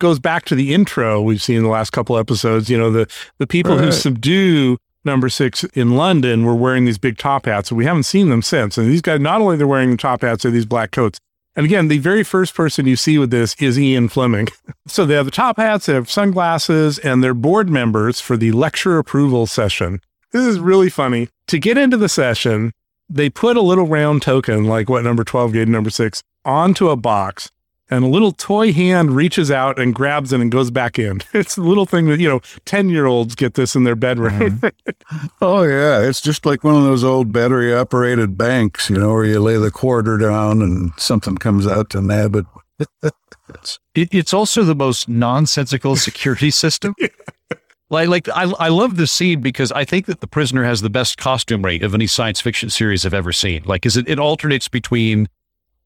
goes 0.01 0.19
back 0.19 0.45
to 0.47 0.55
the 0.57 0.75
intro 0.75 1.21
we've 1.23 1.41
seen 1.43 1.59
in 1.59 1.63
the 1.63 1.69
last 1.69 1.91
couple 1.91 2.19
episodes. 2.19 2.69
You 2.69 2.77
know, 2.79 2.91
the 2.91 3.07
the 3.39 3.47
people 3.47 3.77
Right. 3.77 3.85
who 3.85 3.93
subdue 3.93 4.77
number 5.05 5.29
six 5.29 5.65
in 5.75 5.97
London 5.97 6.45
were 6.45 6.55
wearing 6.55 6.85
these 6.85 6.99
big 6.99 7.17
top 7.17 7.47
hats, 7.47 7.71
and 7.71 7.79
we 7.79 7.85
haven't 7.85 8.03
seen 8.03 8.29
them 8.29 8.43
since. 8.43 8.77
And 8.77 8.91
these 8.91 9.01
guys, 9.01 9.21
not 9.21 9.41
only 9.41 9.57
they're 9.57 9.67
wearing 9.67 9.93
the 9.93 9.97
top 9.97 10.23
hats, 10.23 10.43
they're 10.43 10.53
these 10.53 10.67
black 10.67 10.91
coats. 10.91 11.19
And 11.57 11.65
again, 11.67 11.89
the 11.89 11.99
very 11.99 12.23
first 12.23 12.55
person 12.55 12.87
you 12.87 12.97
see 12.97 13.19
with 13.19 13.31
this 13.31 13.55
is 13.59 13.79
Ian 13.79 14.09
Fleming. 14.09 14.49
So 14.89 15.07
they 15.07 15.15
have 15.15 15.25
the 15.27 15.31
top 15.31 15.57
hats, 15.59 15.87
they 15.87 15.95
have 15.95 16.11
sunglasses, 16.11 16.99
and 16.99 17.23
they're 17.23 17.33
board 17.35 17.71
members 17.71 18.21
for 18.21 18.37
the 18.37 18.51
lecture 18.51 18.99
approval 18.99 19.47
session. 19.47 20.01
This 20.33 20.45
is 20.45 20.59
really 20.59 20.91
funny. 20.91 21.29
To 21.49 21.59
get 21.61 21.79
into 21.79 21.97
the 21.97 22.09
session, 22.09 22.73
they 23.09 23.31
put 23.31 23.57
a 23.57 23.61
little 23.61 23.87
round 23.87 24.23
token, 24.23 24.65
like 24.65 24.89
what 24.89 25.05
number 25.05 25.23
12 25.23 25.53
gave 25.53 25.69
number 25.69 25.91
six, 25.91 26.23
onto 26.45 26.89
a 26.89 26.97
box, 26.97 27.51
and 27.91 28.05
a 28.05 28.09
little 28.09 28.33
toy 28.33 28.73
hand 28.73 29.11
reaches 29.11 29.51
out 29.51 29.79
and 29.79 29.95
grabs 29.95 30.33
it 30.33 30.41
and 30.41 30.51
goes 30.51 30.71
back 30.71 30.99
in. 30.99 31.21
It's 31.41 31.57
a 31.57 31.63
little 31.63 31.87
thing 31.87 32.07
that, 32.07 32.21
you 32.21 32.29
know, 32.29 32.41
10 32.67 32.91
year 32.91 33.07
olds 33.07 33.35
get 33.35 33.55
this 33.55 33.75
in 33.75 33.85
their 33.85 33.97
bedroom. 33.97 34.61
Mm-hmm. 34.61 35.27
Oh 35.43 35.63
yeah, 35.63 36.01
it's 36.01 36.21
just 36.21 36.47
like 36.47 36.63
one 36.63 36.77
of 36.77 36.85
those 36.85 37.03
old 37.03 37.33
battery 37.33 37.75
operated 37.75 38.39
banks, 38.39 38.89
you 38.89 38.97
know, 38.97 39.13
where 39.13 39.25
you 39.25 39.41
lay 39.41 39.57
the 39.57 39.71
quarter 39.71 40.19
down 40.19 40.63
and 40.63 40.93
something 40.99 41.37
comes 41.37 41.67
out 41.67 41.91
to 41.91 42.01
nab 42.01 42.37
it. 42.37 42.47
It, 43.97 44.15
it's 44.15 44.33
also 44.33 44.63
the 44.63 44.77
most 44.77 45.09
nonsensical 45.09 45.97
security 45.97 46.53
system. 46.53 46.95
Like, 47.91 48.09
like 48.09 48.29
I, 48.29 48.45
I 48.45 48.69
love 48.69 48.97
this 48.97 49.11
scene 49.11 49.41
because 49.41 49.73
I 49.73 49.85
think 49.85 50.07
that 50.07 50.21
the 50.21 50.29
prisoner 50.29 50.63
has 50.63 50.81
the 50.81 50.91
best 50.91 51.19
costume 51.19 51.63
rate 51.63 51.83
of 51.83 51.93
any 51.93 52.07
science 52.07 52.41
fiction 52.41 52.71
series 52.71 53.05
I've 53.05 53.15
ever 53.15 53.33
seen. 53.33 53.65
Like, 53.65 53.85
is 53.85 53.97
it, 53.97 54.09
it 54.09 54.21
alternates 54.21 54.69
between 54.69 55.29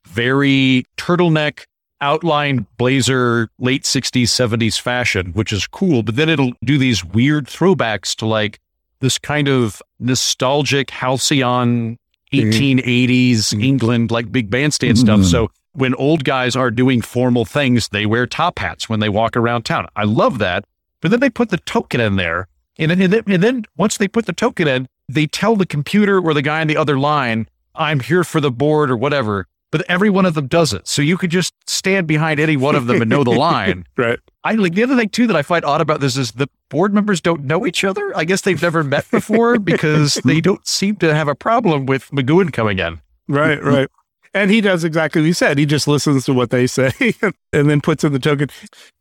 very 0.07 0.85
turtleneck, 0.99 1.65
outline 2.05 2.67
blazer, 2.77 3.49
late 3.59 3.83
60s, 3.85 4.25
70s 4.29 4.81
fashion, 4.81 5.33
which 5.33 5.53
is 5.53 5.67
cool, 5.67 6.03
but 6.03 6.17
then 6.17 6.29
it'll 6.29 6.53
do 6.65 6.77
these 6.79 7.05
weird 7.05 7.47
throwbacks 7.47 8.15
to 8.17 8.27
like 8.27 8.61
this 9.01 9.19
kind 9.19 9.49
of 9.49 9.81
nostalgic 9.99 10.91
halcyon 10.91 11.99
1880s 12.33 13.53
England, 13.63 14.11
like 14.11 14.31
big 14.31 14.51
bandstand 14.51 14.99
stuff. 14.99 15.21
Mhm. 15.21 15.25
So 15.31 15.51
when 15.73 15.95
old 15.95 16.25
guys 16.25 16.55
are 16.57 16.71
doing 16.71 17.01
formal 17.03 17.45
things, 17.45 17.89
they 17.89 18.07
wear 18.07 18.27
top 18.27 18.59
hats 18.59 18.89
when 18.89 19.01
they 19.01 19.09
walk 19.09 19.37
around 19.37 19.63
town. 19.65 19.87
I 19.97 20.05
love 20.05 20.39
that. 20.39 20.65
But 21.01 21.11
then 21.11 21.21
they 21.21 21.31
put 21.31 21.51
the 21.51 21.59
token 21.59 22.01
in 22.01 22.17
there. 22.17 22.49
And, 22.79 22.91
then- 22.91 23.01
and, 23.03 23.13
then, 23.13 23.23
and 23.27 23.43
then 23.43 23.65
once 23.77 23.97
they 23.99 24.09
put 24.09 24.27
the 24.27 24.33
token 24.33 24.67
in, 24.69 24.89
they 25.09 25.27
tell 25.27 25.55
the 25.57 25.67
computer 25.67 26.19
or 26.21 26.33
the 26.35 26.43
guy 26.43 26.61
on 26.61 26.67
the 26.67 26.77
other 26.77 26.99
line, 26.99 27.47
I'm 27.75 28.01
here 28.01 28.25
for 28.25 28.41
the 28.41 28.51
board 28.51 28.91
or 28.91 28.97
whatever. 28.97 29.47
But 29.75 29.85
every 29.89 30.09
one 30.09 30.25
of 30.25 30.35
them 30.35 30.47
does 30.47 30.73
it. 30.73 30.87
So 30.87 31.03
you 31.03 31.19
could 31.19 31.31
just 31.31 31.53
stand 31.69 32.07
behind 32.07 32.39
any 32.39 32.57
one 32.57 32.77
of 32.77 32.87
them 32.87 33.03
and 33.03 33.11
know 33.11 33.25
the 33.25 33.31
line. 33.37 33.85
right. 33.97 34.21
I 34.45 34.53
like 34.53 34.75
the 34.75 34.85
other 34.85 34.95
thing 34.95 35.09
too 35.09 35.27
that 35.27 35.35
I 35.35 35.43
find 35.43 35.65
odd 35.65 35.81
about 35.81 35.99
this 35.99 36.17
is 36.17 36.31
the 36.31 36.47
board 36.69 36.95
members 36.95 37.21
don't 37.21 37.43
know 37.43 37.67
each 37.67 37.83
other. 37.83 38.17
I 38.17 38.23
guess 38.23 38.43
they've 38.43 38.63
never 38.63 38.85
met 38.85 39.11
before 39.11 39.59
because 39.73 40.15
they 40.25 40.41
don't 40.41 40.65
seem 40.65 40.95
to 40.99 41.13
have 41.13 41.27
a 41.27 41.35
problem 41.35 41.87
with 41.87 42.09
McGoohan 42.13 42.53
coming 42.53 42.79
in. 42.79 43.01
Right, 43.27 43.61
right. 43.61 43.89
And 44.33 44.49
he 44.49 44.61
does 44.61 44.85
exactly 44.85 45.23
what 45.23 45.27
he 45.27 45.33
said. 45.33 45.59
He 45.59 45.67
just 45.67 45.89
listens 45.89 46.25
to 46.27 46.33
what 46.33 46.51
they 46.51 46.69
say 46.69 46.93
and 47.53 47.69
then 47.69 47.81
puts 47.81 48.05
in 48.05 48.13
the 48.13 48.21
token. 48.21 48.51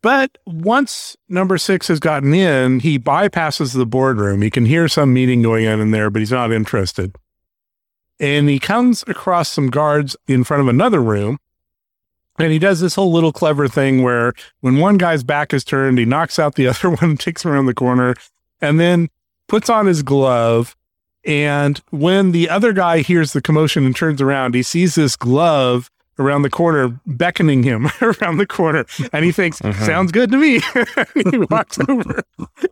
But 0.02 0.38
once 0.44 1.16
number 1.28 1.56
six 1.56 1.86
has 1.86 2.00
gotten 2.00 2.34
in, 2.34 2.80
he 2.80 2.98
bypasses 2.98 3.76
the 3.76 3.86
boardroom. 3.86 4.42
He 4.42 4.50
can 4.50 4.66
hear 4.66 4.88
some 4.88 5.14
meeting 5.14 5.40
going 5.40 5.68
on 5.68 5.80
in 5.80 5.92
there, 5.92 6.10
but 6.10 6.18
he's 6.18 6.32
not 6.32 6.50
interested. 6.50 7.14
And 8.20 8.48
he 8.48 8.58
comes 8.58 9.04
across 9.06 9.48
some 9.48 9.68
guards 9.70 10.16
in 10.28 10.44
front 10.44 10.60
of 10.60 10.68
another 10.68 11.02
room. 11.02 11.38
And 12.38 12.52
he 12.52 12.58
does 12.58 12.80
this 12.80 12.94
whole 12.94 13.12
little 13.12 13.32
clever 13.32 13.68
thing 13.68 14.02
where 14.02 14.32
when 14.60 14.78
one 14.78 14.98
guy's 14.98 15.22
back 15.22 15.54
is 15.54 15.64
turned, 15.64 15.98
he 15.98 16.04
knocks 16.04 16.38
out 16.38 16.54
the 16.54 16.66
other 16.68 16.90
one, 16.90 17.16
takes 17.16 17.44
him 17.44 17.50
around 17.52 17.66
the 17.66 17.74
corner, 17.74 18.14
and 18.60 18.80
then 18.80 19.08
puts 19.48 19.68
on 19.68 19.86
his 19.86 20.02
glove 20.02 20.74
and 21.24 21.80
when 21.90 22.32
the 22.32 22.50
other 22.50 22.72
guy 22.72 22.98
hears 22.98 23.32
the 23.32 23.40
commotion 23.40 23.86
and 23.86 23.96
turns 23.96 24.20
around, 24.20 24.54
he 24.54 24.62
sees 24.62 24.94
this 24.94 25.16
glove 25.16 25.90
around 26.18 26.42
the 26.42 26.50
corner, 26.50 26.98
beckoning 27.06 27.62
him 27.62 27.88
around 28.02 28.38
the 28.38 28.46
corner. 28.46 28.84
And 29.12 29.24
he 29.24 29.32
thinks, 29.32 29.60
uh-huh. 29.60 29.86
sounds 29.86 30.12
good 30.12 30.30
to 30.30 30.36
me. 30.36 30.60
he 31.30 31.38
walks 31.50 31.78
over 31.88 32.22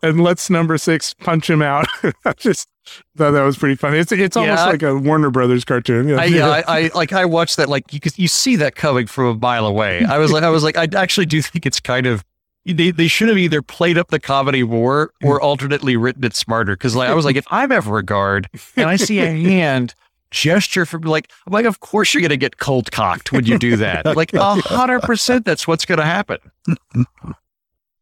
and 0.03 0.23
lets 0.23 0.51
number 0.51 0.79
six 0.79 1.15
punch 1.15 1.49
him 1.49 1.63
out. 1.63 1.87
I 2.25 2.33
just 2.35 2.69
thought 3.17 3.33
that 3.33 3.43
was 3.43 3.57
pretty 3.57 3.77
funny. 3.77 3.99
It's, 3.99 4.13
it's 4.13 4.37
almost 4.37 4.63
I- 4.63 4.71
like 4.71 4.83
a 4.83 4.97
Warner 4.97 5.31
Brothers 5.31 5.65
cartoon. 5.65 6.09
Yeah. 6.09 6.17
I, 6.17 6.25
yeah, 6.27 6.49
I, 6.49 6.63
I 6.67 6.91
like 6.95 7.13
I 7.13 7.25
watched 7.25 7.57
that 7.57 7.69
like 7.69 7.93
you 7.93 8.01
you 8.17 8.29
see 8.29 8.57
that 8.57 8.75
coming 8.75 9.07
from 9.07 9.27
a 9.27 9.35
mile 9.35 9.67
away. 9.67 10.05
I 10.05 10.19
was 10.19 10.33
like 10.33 10.43
I 10.43 10.51
was 10.51 10.65
like 10.65 10.77
I 10.77 10.89
actually 10.95 11.27
do 11.27 11.43
think 11.43 11.67
it's 11.67 11.81
kind 11.81 12.07
of 12.07 12.25
they, 12.65 12.93
they 12.93 13.09
should 13.09 13.29
have 13.29 13.39
either 13.39 13.61
played 13.61 13.99
up 13.99 14.09
the 14.09 14.21
comedy 14.21 14.63
more 14.63 15.13
or 15.25 15.41
alternately 15.41 15.97
written 15.97 16.23
it 16.25 16.37
smarter. 16.37 16.77
Cause 16.77 16.95
like 16.95 17.09
I 17.09 17.15
was 17.15 17.25
like, 17.25 17.37
if 17.37 17.47
I'm 17.51 17.73
ever 17.73 17.99
a 17.99 18.05
guard 18.05 18.49
and 18.77 18.89
I 18.89 18.97
see 18.97 19.19
a 19.19 19.27
hand 19.27 19.95
gesture 20.33 20.85
from 20.85 21.03
like 21.03 21.31
I'm 21.47 21.53
like, 21.53 21.67
of 21.67 21.79
course 21.79 22.13
you're 22.13 22.23
gonna 22.23 22.37
get 22.37 22.59
cold 22.59 22.91
cocked 22.91 23.31
when 23.31 23.47
you 23.47 23.59
do 23.59 23.77
that. 23.77 24.05
Like 24.17 24.33
a 24.35 24.57
hundred 24.57 25.03
percent 25.03 25.45
that's 25.45 25.69
what's 25.69 25.85
gonna 25.85 26.05
happen. 26.05 26.39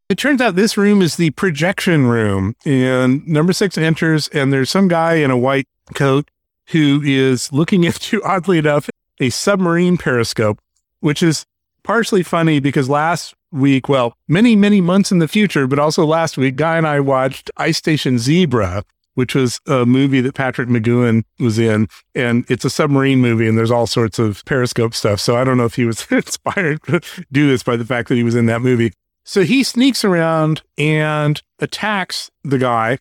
It 0.08 0.18
turns 0.18 0.40
out 0.40 0.56
this 0.56 0.76
room 0.76 1.02
is 1.02 1.16
the 1.16 1.30
projection 1.30 2.06
room, 2.06 2.56
and 2.64 3.26
number 3.28 3.52
six 3.52 3.78
enters, 3.78 4.26
and 4.28 4.52
there's 4.52 4.70
some 4.70 4.88
guy 4.88 5.14
in 5.14 5.30
a 5.30 5.38
white 5.38 5.68
coat 5.94 6.30
who 6.70 7.00
is 7.04 7.52
looking 7.52 7.84
into, 7.90 8.22
oddly 8.24 8.58
enough, 8.58 8.88
a 9.20 9.30
submarine 9.30 9.98
periscope, 9.98 10.58
which 11.00 11.22
is 11.22 11.44
partially 11.84 12.22
funny 12.22 12.58
because 12.58 12.88
last 12.88 13.34
week, 13.52 13.88
well, 13.88 14.14
many, 14.28 14.56
many 14.56 14.80
months 14.80 15.12
in 15.12 15.18
the 15.18 15.28
future, 15.28 15.66
but 15.66 15.78
also 15.78 16.04
last 16.04 16.36
week, 16.36 16.56
Guy 16.56 16.76
and 16.76 16.86
I 16.86 17.00
watched 17.00 17.50
Ice 17.56 17.76
Station 17.76 18.18
Zebra, 18.18 18.84
which 19.14 19.34
was 19.34 19.60
a 19.66 19.84
movie 19.84 20.20
that 20.20 20.34
Patrick 20.34 20.68
McGoohan 20.68 21.24
was 21.38 21.58
in. 21.58 21.88
And 22.14 22.44
it's 22.48 22.64
a 22.64 22.70
submarine 22.70 23.20
movie, 23.20 23.48
and 23.48 23.56
there's 23.56 23.70
all 23.70 23.86
sorts 23.86 24.18
of 24.18 24.44
periscope 24.44 24.94
stuff. 24.94 25.20
So 25.20 25.36
I 25.36 25.44
don't 25.44 25.56
know 25.56 25.64
if 25.64 25.74
he 25.74 25.84
was 25.84 26.06
inspired 26.10 26.82
to 26.84 27.00
do 27.32 27.48
this 27.48 27.62
by 27.62 27.76
the 27.76 27.84
fact 27.84 28.08
that 28.08 28.16
he 28.16 28.24
was 28.24 28.34
in 28.34 28.46
that 28.46 28.62
movie. 28.62 28.92
So 29.24 29.42
he 29.42 29.62
sneaks 29.62 30.04
around 30.04 30.62
and 30.78 31.40
attacks 31.58 32.30
the 32.42 32.58
guy. 32.58 32.98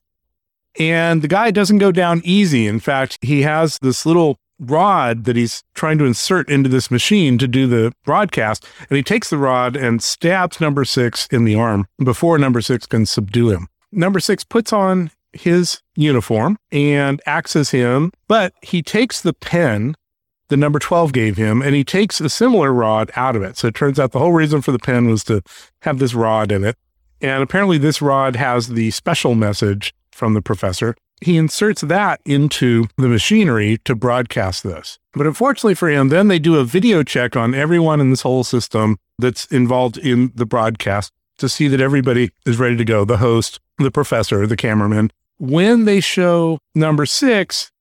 And 0.78 1.22
the 1.22 1.28
guy 1.28 1.52
doesn't 1.52 1.80
go 1.80 1.92
down 1.92 2.22
easy. 2.24 2.68
In 2.68 2.80
fact, 2.80 3.18
he 3.22 3.42
has 3.42 3.80
this 3.82 4.06
little 4.06 4.38
rod 4.60 5.24
that 5.24 5.36
he's 5.36 5.64
trying 5.74 5.98
to 5.98 6.06
insert 6.06 6.50
into 6.50 6.70
this 6.70 6.92
machine 6.92 7.38
to 7.38 7.48
do 7.48 7.66
the 7.66 7.92
broadcast. 8.04 8.66
And 8.90 8.98
he 8.98 9.04
takes 9.04 9.30
the 9.30 9.38
rod 9.38 9.76
and 9.76 10.04
stabs 10.04 10.60
number 10.60 10.86
six 10.86 11.28
in 11.32 11.46
the 11.46 11.56
arm 11.56 11.88
before 12.04 12.38
number 12.38 12.62
six 12.62 12.86
can 12.86 13.06
subdue 13.06 13.50
him. 13.50 13.68
Number 13.92 14.20
six 14.20 14.44
puts 14.44 14.72
on 14.72 15.12
his 15.34 15.82
uniform 15.96 16.58
and 16.72 17.22
as 17.26 17.70
him, 17.72 18.12
but 18.28 18.54
he 18.62 18.82
takes 18.82 19.22
the 19.22 19.34
pen 19.34 19.96
the 20.50 20.58
number 20.58 20.80
12 20.80 21.14
gave 21.14 21.38
him 21.38 21.62
and 21.62 21.76
he 21.76 21.84
takes 21.84 22.20
a 22.20 22.30
similar 22.30 22.74
rod 22.74 23.12
out 23.16 23.36
of 23.36 23.44
it. 23.44 23.58
So 23.58 23.68
it 23.68 23.76
turns 23.76 24.00
out 24.00 24.12
the 24.12 24.20
whole 24.20 24.34
reason 24.34 24.62
for 24.62 24.72
the 24.72 24.80
pen 24.80 25.08
was 25.08 25.24
to 25.26 25.42
have 25.84 26.00
this 26.00 26.14
rod 26.14 26.52
in 26.52 26.64
it. 26.64 26.76
And 27.22 27.44
apparently 27.44 27.78
this 27.78 28.02
rod 28.02 28.36
has 28.36 28.70
the 28.70 28.92
special 28.92 29.36
message 29.36 29.94
from 30.12 30.34
the 30.34 30.42
professor. 30.42 30.96
He 31.22 31.38
inserts 31.38 31.82
that 31.82 32.22
into 32.26 32.86
the 32.98 33.10
machinery 33.10 33.78
to 33.86 33.94
broadcast 33.94 34.64
this. 34.64 34.98
But 35.14 35.28
unfortunately 35.28 35.76
for 35.76 35.90
him, 35.90 36.10
then 36.10 36.30
they 36.30 36.40
do 36.40 36.58
a 36.58 36.64
video 36.64 37.04
check 37.04 37.36
on 37.36 37.54
everyone 37.54 38.02
in 38.02 38.10
this 38.10 38.22
whole 38.22 38.44
system 38.44 38.98
that's 39.18 39.46
involved 39.48 39.98
in 39.98 40.32
the 40.34 40.46
broadcast 40.46 41.12
to 41.40 41.50
see 41.50 41.68
that 41.68 41.82
everybody 41.82 42.32
is 42.46 42.58
ready 42.58 42.78
to 42.78 42.86
go 42.86 43.06
the 43.06 43.18
host, 43.18 43.60
the 43.78 43.92
professor, 43.92 44.48
the 44.48 44.58
cameraman. 44.58 45.12
When 45.40 45.86
they 45.86 46.00
show 46.02 46.60
number 46.76 47.06
six, 47.06 47.72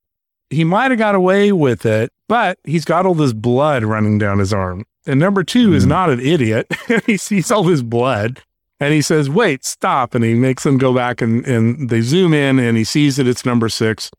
he 0.49 0.63
might 0.63 0.91
have 0.91 0.97
got 0.97 1.13
away 1.13 1.51
with 1.51 1.85
it, 1.85 2.11
but 2.27 2.57
he's 2.63 2.85
got 2.85 3.05
all 3.05 3.13
this 3.13 3.33
blood 3.33 3.83
running 3.83 4.17
down 4.17 4.39
his 4.39 4.53
arm. 4.53 4.85
And 5.05 5.19
number 5.19 5.43
two 5.43 5.73
is 5.73 5.83
hmm. 5.83 5.89
not 5.89 6.09
an 6.09 6.19
idiot. 6.19 6.67
he 7.05 7.17
sees 7.17 7.51
all 7.51 7.63
this 7.63 7.81
blood 7.81 8.41
and 8.79 8.93
he 8.93 9.01
says, 9.01 9.29
wait, 9.29 9.65
stop. 9.65 10.15
And 10.15 10.23
he 10.23 10.33
makes 10.35 10.63
them 10.63 10.77
go 10.77 10.93
back 10.93 11.21
and, 11.21 11.45
and 11.45 11.89
they 11.89 12.01
zoom 12.01 12.33
in 12.33 12.59
and 12.59 12.77
he 12.77 12.85
sees 12.85 13.17
that 13.17 13.27
it's 13.27 13.45
number 13.45 13.67
six. 13.67 14.09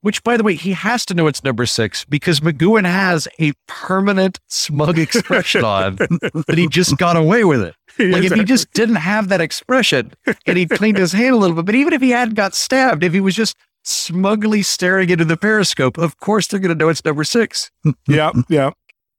Which, 0.00 0.24
by 0.24 0.36
the 0.36 0.42
way, 0.42 0.54
he 0.54 0.72
has 0.72 1.06
to 1.06 1.14
know 1.14 1.26
it's 1.26 1.44
number 1.44 1.66
six 1.66 2.04
because 2.04 2.40
McGoohan 2.40 2.84
has 2.84 3.28
a 3.38 3.52
permanent 3.68 4.40
smug 4.48 4.98
expression 5.00 5.64
on 5.64 5.96
that 5.96 6.54
he 6.56 6.66
just 6.66 6.96
got 6.96 7.16
away 7.16 7.44
with 7.44 7.62
it. 7.62 7.75
Like 7.98 8.24
if 8.24 8.32
he 8.32 8.44
just 8.44 8.72
didn't 8.72 8.96
have 8.96 9.28
that 9.28 9.40
expression 9.40 10.12
and 10.46 10.58
he 10.58 10.66
cleaned 10.66 10.98
his 10.98 11.12
hand 11.12 11.34
a 11.34 11.38
little 11.38 11.56
bit, 11.56 11.66
but 11.66 11.74
even 11.74 11.92
if 11.92 12.02
he 12.02 12.10
hadn't 12.10 12.34
got 12.34 12.54
stabbed, 12.54 13.02
if 13.02 13.12
he 13.12 13.20
was 13.20 13.34
just 13.34 13.56
smugly 13.82 14.62
staring 14.62 15.10
into 15.10 15.24
the 15.24 15.36
periscope, 15.36 15.96
of 15.96 16.18
course 16.18 16.46
they're 16.46 16.60
going 16.60 16.76
to 16.76 16.84
know 16.84 16.88
it's 16.88 17.04
number 17.04 17.24
six. 17.24 17.70
yeah, 18.08 18.32
yeah. 18.48 18.70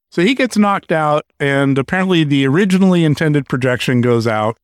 So 0.09 0.21
he 0.21 0.36
gets 0.36 0.57
knocked 0.57 0.91
out, 0.91 1.25
and 1.39 1.78
apparently 1.78 2.23
the 2.23 2.47
originally 2.47 3.03
intended 3.03 3.47
projection 3.47 4.01
goes 4.01 4.25
out. 4.25 4.57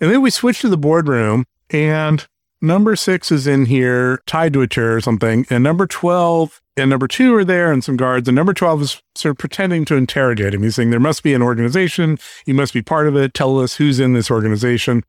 And 0.00 0.10
then 0.10 0.22
we 0.22 0.30
switch 0.30 0.60
to 0.60 0.68
the 0.68 0.76
boardroom, 0.76 1.44
and 1.70 2.26
number 2.66 2.96
six 2.96 3.30
is 3.30 3.46
in 3.46 3.66
here 3.66 4.22
tied 4.26 4.52
to 4.52 4.62
a 4.62 4.66
chair 4.66 4.96
or 4.96 5.00
something. 5.00 5.46
And 5.50 5.62
number 5.62 5.86
12 5.86 6.60
and 6.76 6.90
number 6.90 7.08
two 7.08 7.34
are 7.34 7.44
there, 7.44 7.72
and 7.72 7.82
some 7.82 7.96
guards. 7.96 8.28
And 8.28 8.36
number 8.36 8.52
12 8.52 8.82
is 8.82 9.02
sort 9.14 9.30
of 9.30 9.38
pretending 9.38 9.86
to 9.86 9.96
interrogate 9.96 10.52
him. 10.52 10.62
He's 10.62 10.74
saying, 10.74 10.90
There 10.90 11.00
must 11.00 11.22
be 11.22 11.32
an 11.32 11.40
organization. 11.40 12.18
You 12.44 12.52
must 12.52 12.74
be 12.74 12.82
part 12.82 13.06
of 13.08 13.16
it. 13.16 13.32
Tell 13.32 13.58
us 13.58 13.76
who's 13.76 13.98
in 13.98 14.12
this 14.12 14.30
organization. 14.30 15.02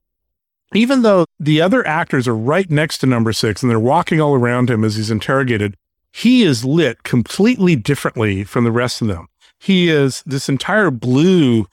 Even 0.73 1.01
though 1.01 1.25
the 1.39 1.61
other 1.61 1.85
actors 1.85 2.27
are 2.27 2.35
right 2.35 2.69
next 2.69 2.99
to 2.99 3.05
number 3.05 3.33
six 3.33 3.61
and 3.61 3.69
they're 3.69 3.79
walking 3.79 4.21
all 4.21 4.33
around 4.33 4.69
him 4.69 4.83
as 4.83 4.95
he's 4.95 5.11
interrogated, 5.11 5.75
he 6.11 6.43
is 6.43 6.65
lit 6.65 7.03
completely 7.03 7.75
differently 7.75 8.43
from 8.43 8.63
the 8.63 8.71
rest 8.71 9.01
of 9.01 9.07
them. 9.07 9.27
He 9.59 9.89
is 9.89 10.23
this 10.25 10.49
entire 10.49 10.91
blue 10.91 11.67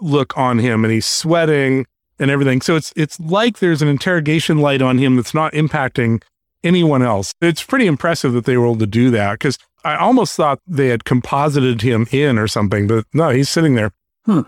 look 0.00 0.36
on 0.36 0.58
him 0.58 0.84
and 0.84 0.92
he's 0.92 1.06
sweating 1.06 1.86
and 2.18 2.30
everything. 2.30 2.60
So 2.60 2.76
it's 2.76 2.92
it's 2.96 3.18
like 3.20 3.58
there's 3.58 3.82
an 3.82 3.88
interrogation 3.88 4.58
light 4.58 4.82
on 4.82 4.98
him 4.98 5.16
that's 5.16 5.34
not 5.34 5.52
impacting 5.52 6.22
anyone 6.62 7.02
else. 7.02 7.34
It's 7.40 7.62
pretty 7.62 7.86
impressive 7.86 8.32
that 8.32 8.44
they 8.44 8.56
were 8.56 8.66
able 8.66 8.78
to 8.78 8.86
do 8.86 9.10
that 9.10 9.34
because 9.34 9.58
I 9.84 9.96
almost 9.96 10.34
thought 10.34 10.60
they 10.66 10.88
had 10.88 11.04
composited 11.04 11.82
him 11.82 12.06
in 12.10 12.38
or 12.38 12.48
something, 12.48 12.86
but 12.86 13.04
no, 13.12 13.30
he's 13.30 13.50
sitting 13.50 13.74
there. 13.74 13.92
Hmm. 14.24 14.40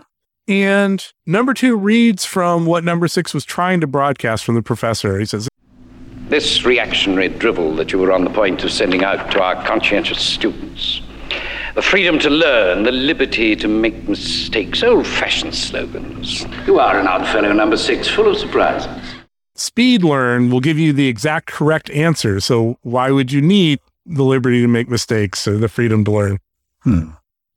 And 0.47 1.05
number 1.25 1.53
two 1.53 1.75
reads 1.75 2.25
from 2.25 2.65
what 2.65 2.83
number 2.83 3.07
six 3.07 3.33
was 3.33 3.45
trying 3.45 3.81
to 3.81 3.87
broadcast 3.87 4.45
from 4.45 4.55
the 4.55 4.61
professor. 4.61 5.19
He 5.19 5.25
says, 5.25 5.47
This 6.29 6.65
reactionary 6.65 7.27
drivel 7.27 7.75
that 7.75 7.91
you 7.91 7.99
were 7.99 8.11
on 8.11 8.23
the 8.23 8.29
point 8.29 8.63
of 8.63 8.71
sending 8.71 9.03
out 9.03 9.29
to 9.31 9.41
our 9.41 9.61
conscientious 9.65 10.21
students. 10.21 11.01
The 11.77 11.83
freedom 11.83 12.17
to 12.19 12.31
learn, 12.31 12.81
the 12.81 12.91
liberty 12.91 13.55
to 13.55 13.67
make 13.67 14.09
mistakes, 14.09 14.81
old 14.81 15.05
fashioned 15.05 15.53
slogans. 15.53 16.43
You 16.65 16.79
are 16.79 16.99
an 16.99 17.05
odd 17.05 17.27
fellow, 17.27 17.53
number 17.53 17.77
six, 17.77 18.07
full 18.07 18.27
of 18.27 18.37
surprises. 18.39 18.89
Speed 19.53 20.03
learn 20.03 20.49
will 20.49 20.59
give 20.59 20.79
you 20.79 20.91
the 20.91 21.07
exact 21.07 21.45
correct 21.45 21.91
answer. 21.91 22.39
So 22.39 22.79
why 22.81 23.11
would 23.11 23.31
you 23.31 23.43
need 23.43 23.79
the 24.07 24.23
liberty 24.23 24.59
to 24.63 24.67
make 24.67 24.89
mistakes 24.89 25.47
or 25.47 25.59
the 25.59 25.69
freedom 25.69 26.03
to 26.05 26.11
learn? 26.11 26.39
Hmm. 26.79 27.09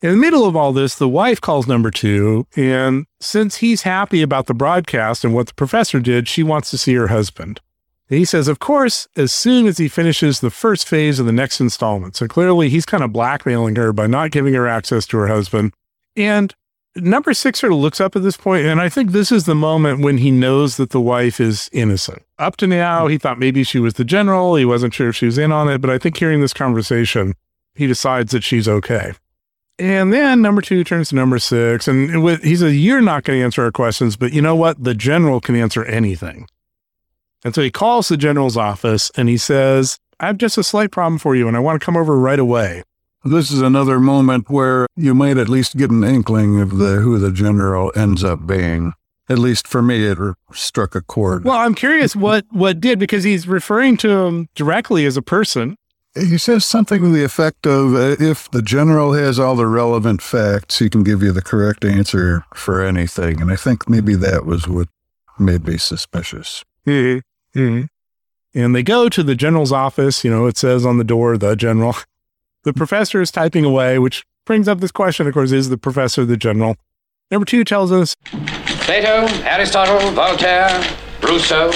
In 0.03 0.11
the 0.11 0.16
middle 0.18 0.45
of 0.45 0.55
all 0.55 0.75
this, 0.75 0.97
the 0.97 1.09
wife 1.09 1.41
calls 1.41 1.66
number 1.66 1.91
two. 1.91 2.47
And 2.55 3.07
since 3.21 3.57
he's 3.57 3.83
happy 3.85 4.21
about 4.21 4.49
the 4.49 4.55
broadcast 4.55 5.25
and 5.25 5.33
what 5.33 5.47
the 5.47 5.55
professor 5.55 5.99
did, 5.99 6.29
she 6.29 6.43
wants 6.43 6.71
to 6.73 6.77
see 6.77 6.93
her 6.93 7.09
husband. 7.09 7.62
And 8.11 8.19
he 8.19 8.25
says, 8.25 8.49
of 8.49 8.59
course, 8.59 9.07
as 9.17 9.33
soon 9.33 9.67
as 9.67 9.79
he 9.79 9.87
finishes 9.89 10.41
the 10.41 10.51
first 10.51 10.89
phase 10.89 11.21
of 11.21 11.27
the 11.27 11.33
next 11.33 11.61
installment. 11.61 12.17
So 12.17 12.27
clearly 12.27 12.69
he's 12.69 12.85
kind 12.85 13.05
of 13.05 13.13
blackmailing 13.13 13.77
her 13.77 13.93
by 13.93 14.09
not 14.09 14.33
giving 14.33 14.53
her 14.55 14.67
access 14.67 15.07
to 15.07 15.17
her 15.19 15.29
husband. 15.29 15.73
And 16.17 16.53
number 16.97 17.33
six 17.33 17.61
sort 17.61 17.73
of 17.73 17.79
looks 17.79 18.01
up 18.01 18.17
at 18.17 18.23
this 18.23 18.37
point, 18.37 18.67
and 18.67 18.81
I 18.81 18.89
think 18.89 19.13
this 19.13 19.31
is 19.31 19.45
the 19.45 19.55
moment 19.55 20.01
when 20.01 20.19
he 20.19 20.33
knows 20.33 20.77
that 20.77 20.91
the 20.91 21.01
wife 21.01 21.41
is 21.41 21.71
innocent. 21.73 22.23
Up 22.39 22.57
to 22.57 22.67
now, 22.67 23.07
he 23.07 23.17
thought 23.17 23.39
maybe 23.39 23.63
she 23.63 23.79
was 23.79 23.95
the 23.95 24.05
general. 24.05 24.57
He 24.57 24.65
wasn't 24.65 24.93
sure 24.93 25.11
if 25.11 25.17
she 25.17 25.27
was 25.27 25.39
in 25.39 25.53
on 25.53 25.69
it, 25.69 25.81
but 25.81 25.91
I 25.91 25.99
think 25.99 26.17
hearing 26.17 26.41
this 26.41 26.53
conversation, 26.53 27.35
he 27.77 27.87
decides 27.87 28.33
that 28.33 28.43
she's 28.43 28.67
okay. 28.67 29.13
And 29.79 30.13
then 30.13 30.43
number 30.43 30.61
two 30.61 30.83
turns 30.85 31.09
to 31.11 31.15
number 31.15 31.39
six, 31.39 31.87
and 31.87 32.11
he 32.43 32.57
says, 32.57 32.77
You're 32.77 33.01
not 33.01 33.25
going 33.25 33.39
to 33.39 33.45
answer 33.45 33.63
our 33.63 33.73
questions, 33.73 34.17
but 34.17 34.33
you 34.33 34.43
know 34.43 34.57
what? 34.57 34.83
The 34.83 34.95
general 34.95 35.41
can 35.41 35.55
answer 35.55 35.85
anything. 35.85 36.49
And 37.45 37.55
so 37.55 37.62
he 37.62 37.70
calls 37.70 38.09
the 38.09 38.16
general's 38.16 38.57
office 38.57 39.11
and 39.16 39.28
he 39.28 39.36
says, 39.36 39.99
I 40.20 40.26
have 40.26 40.36
just 40.36 40.59
a 40.59 40.62
slight 40.62 40.91
problem 40.91 41.18
for 41.18 41.34
you, 41.34 41.49
and 41.49 41.57
I 41.57 41.61
want 41.61 41.80
to 41.80 41.84
come 41.84 41.97
over 41.97 42.18
right 42.18 42.38
away. 42.38 42.82
This 43.24 43.51
is 43.51 43.62
another 43.62 43.99
moment 43.99 44.51
where 44.51 44.86
you 44.97 45.14
might 45.14 45.38
at 45.38 45.49
least 45.49 45.76
get 45.76 45.91
an 45.91 46.05
inkling 46.05 46.61
of 46.61 46.78
the 46.78 46.97
who 46.97 47.18
the 47.18 47.32
general 47.32 47.93
ends 47.97 48.22
up 48.22 48.47
being. 48.47 48.93
At 49.28 49.38
least 49.38 49.66
for 49.68 49.80
me, 49.80 50.05
it 50.07 50.18
struck 50.53 50.95
a 50.95 51.01
chord. 51.01 51.45
Well, 51.45 51.59
I'm 51.59 51.74
curious 51.74 52.16
what 52.16 52.45
what 52.51 52.80
did 52.80 52.99
because 52.99 53.24
he's 53.24 53.47
referring 53.47 53.97
to 53.99 54.11
him 54.11 54.49
directly 54.55 55.07
as 55.07 55.16
a 55.16 55.22
person. 55.22 55.76
He 56.14 56.38
says 56.38 56.64
something 56.64 57.03
to 57.03 57.09
the 57.09 57.22
effect 57.22 57.66
of 57.66 57.95
uh, 57.95 58.16
if 58.18 58.51
the 58.51 58.62
general 58.62 59.12
has 59.12 59.38
all 59.38 59.55
the 59.55 59.66
relevant 59.66 60.20
facts, 60.20 60.80
he 60.80 60.91
can 60.91 61.05
give 61.05 61.22
you 61.22 61.30
the 61.30 61.43
correct 61.43 61.84
answer 61.84 62.45
for 62.55 62.82
anything. 62.82 63.41
And 63.41 63.53
I 63.53 63.57
think 63.57 63.88
maybe 63.88 64.16
that 64.16 64.45
was 64.45 64.66
what 64.66 64.88
made 65.38 65.66
me 65.66 65.78
suspicious. 65.78 66.64
Mm-hmm. 66.86 67.20
Mm-hmm. 67.55 67.87
And 68.55 68.75
they 68.75 68.83
go 68.83 69.09
to 69.09 69.23
the 69.23 69.35
general's 69.35 69.73
office. 69.73 70.25
You 70.25 70.31
know, 70.31 70.47
it 70.47 70.57
says 70.57 70.85
on 70.85 70.99
the 70.99 71.05
door, 71.05 71.37
the 71.39 71.57
general. 71.57 71.95
The 72.63 72.75
professor 72.75 73.23
is 73.23 73.31
typing 73.31 73.65
away, 73.65 73.99
which 73.99 74.27
brings 74.45 74.69
up 74.69 74.81
this 74.81 74.93
question, 74.93 75.27
of 75.27 75.33
course, 75.33 75.51
is 75.51 75.71
the 75.71 75.79
professor 75.79 76.27
the 76.27 76.37
general? 76.37 76.77
Number 77.31 77.47
two 77.47 77.65
tells 77.65 77.91
us 77.91 78.17
Plato, 78.85 79.27
Aristotle, 79.45 80.11
Voltaire, 80.11 80.69
Rousseau, 81.23 81.71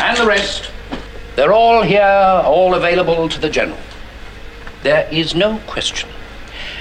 and 0.00 0.16
the 0.16 0.26
rest, 0.26 0.72
they're 1.36 1.52
all 1.52 1.82
here, 1.82 2.02
all 2.02 2.74
available 2.74 3.28
to 3.28 3.40
the 3.40 3.48
general. 3.48 3.78
There 4.82 5.08
is 5.12 5.34
no 5.34 5.60
question. 5.68 6.08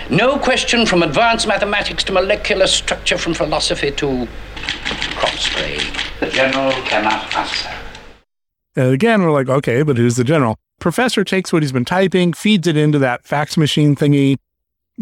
No 0.10 0.40
question 0.40 0.86
from 0.86 1.04
advanced 1.04 1.48
mathematics 1.48 2.04
to 2.06 2.14
molecular 2.14 2.68
structure, 2.68 3.18
from 3.18 3.34
philosophy 3.34 3.92
to 3.92 4.28
crop 5.18 5.34
spray. 5.34 5.80
The 6.20 6.30
general 6.30 6.72
cannot 6.84 7.36
answer. 7.36 7.85
And 8.76 8.94
again, 8.94 9.24
we're 9.24 9.32
like, 9.32 9.50
okay, 9.50 9.84
but 9.84 9.98
who's 9.98 10.16
the 10.16 10.24
general? 10.24 10.58
Professor 10.80 11.24
takes 11.24 11.54
what 11.54 11.64
he's 11.64 11.72
been 11.72 11.86
typing, 11.86 12.34
feeds 12.34 12.68
it 12.68 12.76
into 12.76 13.00
that 13.00 13.26
fax 13.26 13.58
machine 13.58 13.96
thingy, 13.96 14.38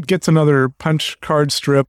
gets 0.01 0.27
another 0.27 0.69
punch 0.69 1.19
card 1.21 1.51
strip. 1.51 1.87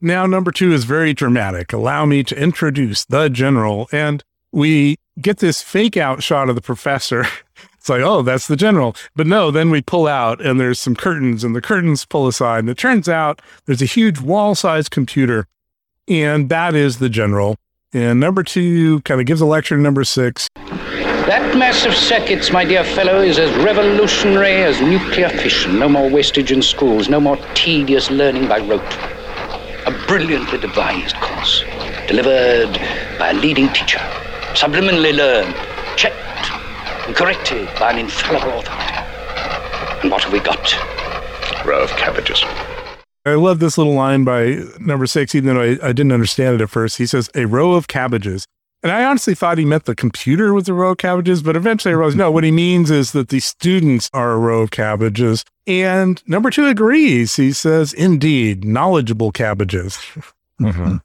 Now, 0.00 0.26
number 0.26 0.52
two 0.52 0.72
is 0.72 0.84
very 0.84 1.12
dramatic. 1.12 1.72
Allow 1.72 2.06
me 2.06 2.22
to 2.24 2.40
introduce 2.40 3.04
the 3.04 3.28
general. 3.28 3.88
And 3.92 4.22
we 4.52 4.96
get 5.20 5.38
this 5.38 5.62
fake 5.62 5.96
out 5.96 6.22
shot 6.22 6.48
of 6.48 6.54
the 6.54 6.62
professor. 6.62 7.26
It's 7.78 7.88
like, 7.88 8.02
oh, 8.02 8.22
that's 8.22 8.48
the 8.48 8.56
general. 8.56 8.96
But 9.14 9.28
no, 9.28 9.50
then 9.50 9.70
we 9.70 9.80
pull 9.80 10.08
out 10.08 10.44
and 10.44 10.60
there's 10.60 10.80
some 10.80 10.96
curtains 10.96 11.44
and 11.44 11.54
the 11.54 11.62
curtains 11.62 12.04
pull 12.04 12.26
aside. 12.26 12.58
And 12.58 12.68
it 12.68 12.76
turns 12.76 13.08
out 13.08 13.40
there's 13.64 13.80
a 13.80 13.86
huge 13.86 14.20
wall 14.20 14.54
sized 14.56 14.90
computer. 14.90 15.46
And 16.08 16.48
that 16.48 16.74
is 16.74 16.98
the 16.98 17.08
general. 17.08 17.56
And 17.94 18.20
number 18.20 18.42
two 18.42 19.00
kind 19.00 19.18
of 19.18 19.26
gives 19.26 19.40
a 19.40 19.46
lecture 19.46 19.74
to 19.74 19.80
number 19.80 20.04
six. 20.04 20.46
That 20.56 21.56
mass 21.56 21.86
of 21.86 21.94
circuits, 21.94 22.50
my 22.50 22.62
dear 22.62 22.84
fellow, 22.84 23.22
is 23.22 23.38
as 23.38 23.50
revolutionary 23.64 24.62
as 24.62 24.78
nuclear 24.82 25.30
fission. 25.30 25.78
No 25.78 25.88
more 25.88 26.10
wastage 26.10 26.52
in 26.52 26.60
schools, 26.60 27.08
no 27.08 27.18
more 27.18 27.38
tedious 27.54 28.10
learning 28.10 28.46
by 28.46 28.58
rote. 28.58 28.82
A 29.86 30.04
brilliantly 30.06 30.58
devised 30.58 31.16
course, 31.16 31.64
delivered 32.06 32.78
by 33.18 33.30
a 33.30 33.34
leading 33.34 33.72
teacher, 33.72 34.00
subliminally 34.52 35.16
learned, 35.16 35.54
checked, 35.96 36.50
and 37.06 37.16
corrected 37.16 37.70
by 37.80 37.92
an 37.92 37.98
infallible 37.98 38.58
authority. 38.58 38.94
And 40.02 40.10
what 40.10 40.24
have 40.24 40.32
we 40.32 40.40
got? 40.40 40.74
Row 41.64 41.84
of 41.84 41.90
cabbages. 41.92 42.44
I 43.28 43.34
love 43.34 43.58
this 43.60 43.78
little 43.78 43.94
line 43.94 44.24
by 44.24 44.62
number 44.78 45.06
six, 45.06 45.34
even 45.34 45.54
though 45.54 45.60
I, 45.60 45.78
I 45.82 45.92
didn't 45.92 46.12
understand 46.12 46.56
it 46.56 46.60
at 46.62 46.70
first. 46.70 46.98
He 46.98 47.06
says, 47.06 47.30
a 47.34 47.46
row 47.46 47.72
of 47.72 47.88
cabbages. 47.88 48.46
And 48.82 48.92
I 48.92 49.04
honestly 49.04 49.34
thought 49.34 49.58
he 49.58 49.64
meant 49.64 49.86
the 49.86 49.94
computer 49.94 50.54
was 50.54 50.68
a 50.68 50.74
row 50.74 50.92
of 50.92 50.98
cabbages, 50.98 51.42
but 51.42 51.56
eventually 51.56 51.92
I 51.92 51.96
realized 51.96 52.16
no, 52.16 52.30
what 52.30 52.44
he 52.44 52.52
means 52.52 52.90
is 52.90 53.10
that 53.12 53.28
the 53.28 53.40
students 53.40 54.08
are 54.12 54.32
a 54.32 54.38
row 54.38 54.62
of 54.62 54.70
cabbages. 54.70 55.44
And 55.66 56.22
number 56.28 56.50
two 56.50 56.66
agrees. 56.66 57.36
He 57.36 57.52
says, 57.52 57.92
indeed, 57.92 58.64
knowledgeable 58.64 59.32
cabbages. 59.32 59.98
Mm-hmm. 60.60 60.96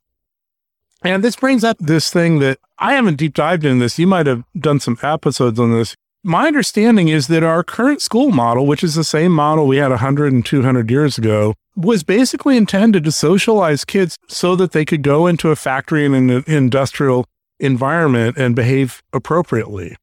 And 1.03 1.23
this 1.23 1.35
brings 1.35 1.63
up 1.63 1.77
this 1.79 2.09
thing 2.09 2.39
that 2.39 2.57
I 2.79 2.93
haven't 2.93 3.17
deep 3.17 3.35
dived 3.35 3.65
in 3.65 3.77
this. 3.77 3.99
You 3.99 4.07
might 4.07 4.25
have 4.25 4.43
done 4.57 4.79
some 4.79 4.97
episodes 5.03 5.59
on 5.59 5.71
this. 5.71 5.95
My 6.23 6.47
understanding 6.47 7.09
is 7.09 7.27
that 7.27 7.43
our 7.43 7.63
current 7.63 8.01
school 8.01 8.31
model, 8.31 8.65
which 8.65 8.83
is 8.83 8.95
the 8.95 9.03
same 9.03 9.31
model 9.31 9.67
we 9.67 9.77
had 9.77 9.91
100 9.91 10.33
and 10.33 10.43
200 10.43 10.89
years 10.89 11.19
ago, 11.19 11.53
was 11.75 12.03
basically 12.03 12.57
intended 12.57 13.03
to 13.03 13.11
socialize 13.11 13.85
kids 13.85 14.17
so 14.27 14.55
that 14.55 14.71
they 14.71 14.85
could 14.85 15.01
go 15.01 15.27
into 15.27 15.49
a 15.49 15.55
factory 15.55 16.05
and 16.05 16.15
an 16.15 16.43
industrial 16.47 17.25
environment 17.59 18.37
and 18.37 18.55
behave 18.55 19.01
appropriately. 19.11 19.95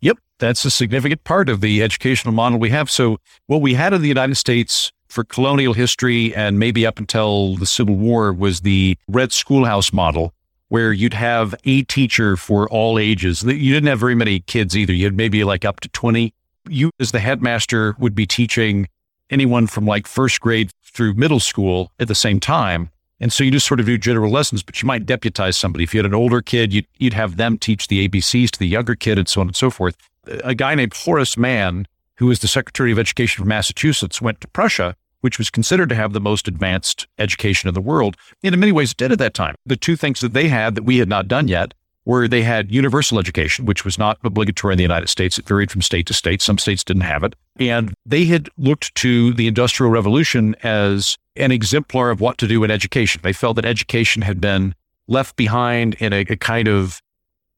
Yep, 0.00 0.18
that's 0.38 0.64
a 0.64 0.70
significant 0.70 1.24
part 1.24 1.48
of 1.48 1.60
the 1.60 1.82
educational 1.82 2.34
model 2.34 2.58
we 2.58 2.70
have. 2.70 2.90
So, 2.90 3.18
what 3.46 3.60
we 3.60 3.74
had 3.74 3.92
in 3.92 4.02
the 4.02 4.08
United 4.08 4.36
States 4.36 4.92
for 5.08 5.24
colonial 5.24 5.74
history 5.74 6.34
and 6.34 6.58
maybe 6.58 6.84
up 6.84 6.98
until 6.98 7.56
the 7.56 7.66
Civil 7.66 7.96
War 7.96 8.32
was 8.32 8.60
the 8.60 8.98
red 9.06 9.32
schoolhouse 9.32 9.92
model, 9.92 10.34
where 10.68 10.92
you'd 10.92 11.14
have 11.14 11.54
a 11.64 11.82
teacher 11.82 12.36
for 12.36 12.68
all 12.68 12.98
ages. 12.98 13.44
You 13.44 13.72
didn't 13.72 13.88
have 13.88 14.00
very 14.00 14.16
many 14.16 14.40
kids 14.40 14.76
either. 14.76 14.92
You 14.92 15.04
had 15.04 15.16
maybe 15.16 15.44
like 15.44 15.64
up 15.64 15.80
to 15.80 15.88
20. 15.90 16.34
You, 16.68 16.90
as 16.98 17.12
the 17.12 17.20
headmaster, 17.20 17.94
would 17.98 18.14
be 18.14 18.26
teaching 18.26 18.88
anyone 19.30 19.66
from 19.66 19.86
like 19.86 20.06
first 20.06 20.40
grade 20.40 20.70
through 20.94 21.14
middle 21.14 21.40
school 21.40 21.92
at 21.98 22.08
the 22.08 22.14
same 22.14 22.40
time. 22.40 22.90
And 23.20 23.32
so 23.32 23.44
you 23.44 23.50
just 23.50 23.66
sort 23.66 23.80
of 23.80 23.86
do 23.86 23.98
general 23.98 24.30
lessons, 24.30 24.62
but 24.62 24.82
you 24.82 24.86
might 24.86 25.06
deputize 25.06 25.56
somebody. 25.56 25.84
If 25.84 25.94
you 25.94 25.98
had 25.98 26.06
an 26.06 26.14
older 26.14 26.40
kid, 26.40 26.72
you'd, 26.72 26.86
you'd 26.98 27.14
have 27.14 27.36
them 27.36 27.58
teach 27.58 27.88
the 27.88 28.08
ABCs 28.08 28.50
to 28.52 28.58
the 28.58 28.66
younger 28.66 28.94
kid 28.94 29.18
and 29.18 29.28
so 29.28 29.40
on 29.40 29.48
and 29.48 29.56
so 29.56 29.70
forth. 29.70 29.96
A 30.42 30.54
guy 30.54 30.74
named 30.74 30.94
Horace 30.94 31.36
Mann, 31.36 31.86
who 32.16 32.26
was 32.26 32.40
the 32.40 32.48
Secretary 32.48 32.92
of 32.92 32.98
Education 32.98 33.42
for 33.42 33.48
Massachusetts, 33.48 34.20
went 34.20 34.40
to 34.40 34.48
Prussia, 34.48 34.96
which 35.20 35.38
was 35.38 35.48
considered 35.48 35.88
to 35.88 35.94
have 35.94 36.12
the 36.12 36.20
most 36.20 36.48
advanced 36.48 37.06
education 37.18 37.68
in 37.68 37.74
the 37.74 37.80
world. 37.80 38.16
And 38.42 38.52
in 38.52 38.60
many 38.60 38.72
ways 38.72 38.92
did 38.92 39.12
at 39.12 39.18
that 39.18 39.34
time. 39.34 39.54
The 39.64 39.76
two 39.76 39.96
things 39.96 40.20
that 40.20 40.32
they 40.32 40.48
had 40.48 40.74
that 40.74 40.84
we 40.84 40.98
had 40.98 41.08
not 41.08 41.28
done 41.28 41.48
yet 41.48 41.72
were 42.04 42.28
they 42.28 42.42
had 42.42 42.70
universal 42.70 43.18
education, 43.18 43.64
which 43.64 43.84
was 43.84 43.98
not 43.98 44.18
obligatory 44.24 44.74
in 44.74 44.76
the 44.76 44.82
United 44.84 45.08
States. 45.08 45.38
It 45.38 45.46
varied 45.46 45.70
from 45.70 45.82
state 45.82 46.06
to 46.06 46.14
state. 46.14 46.42
Some 46.42 46.58
states 46.58 46.84
didn't 46.84 47.02
have 47.02 47.24
it. 47.24 47.34
And 47.58 47.94
they 48.04 48.26
had 48.26 48.48
looked 48.58 48.94
to 48.96 49.32
the 49.32 49.46
Industrial 49.46 49.90
Revolution 49.90 50.54
as 50.62 51.16
an 51.36 51.50
exemplar 51.50 52.10
of 52.10 52.20
what 52.20 52.38
to 52.38 52.46
do 52.46 52.62
in 52.64 52.70
education. 52.70 53.20
They 53.22 53.32
felt 53.32 53.56
that 53.56 53.64
education 53.64 54.22
had 54.22 54.40
been 54.40 54.74
left 55.06 55.36
behind 55.36 55.94
in 55.94 56.12
a, 56.12 56.20
a 56.20 56.36
kind 56.36 56.68
of 56.68 57.00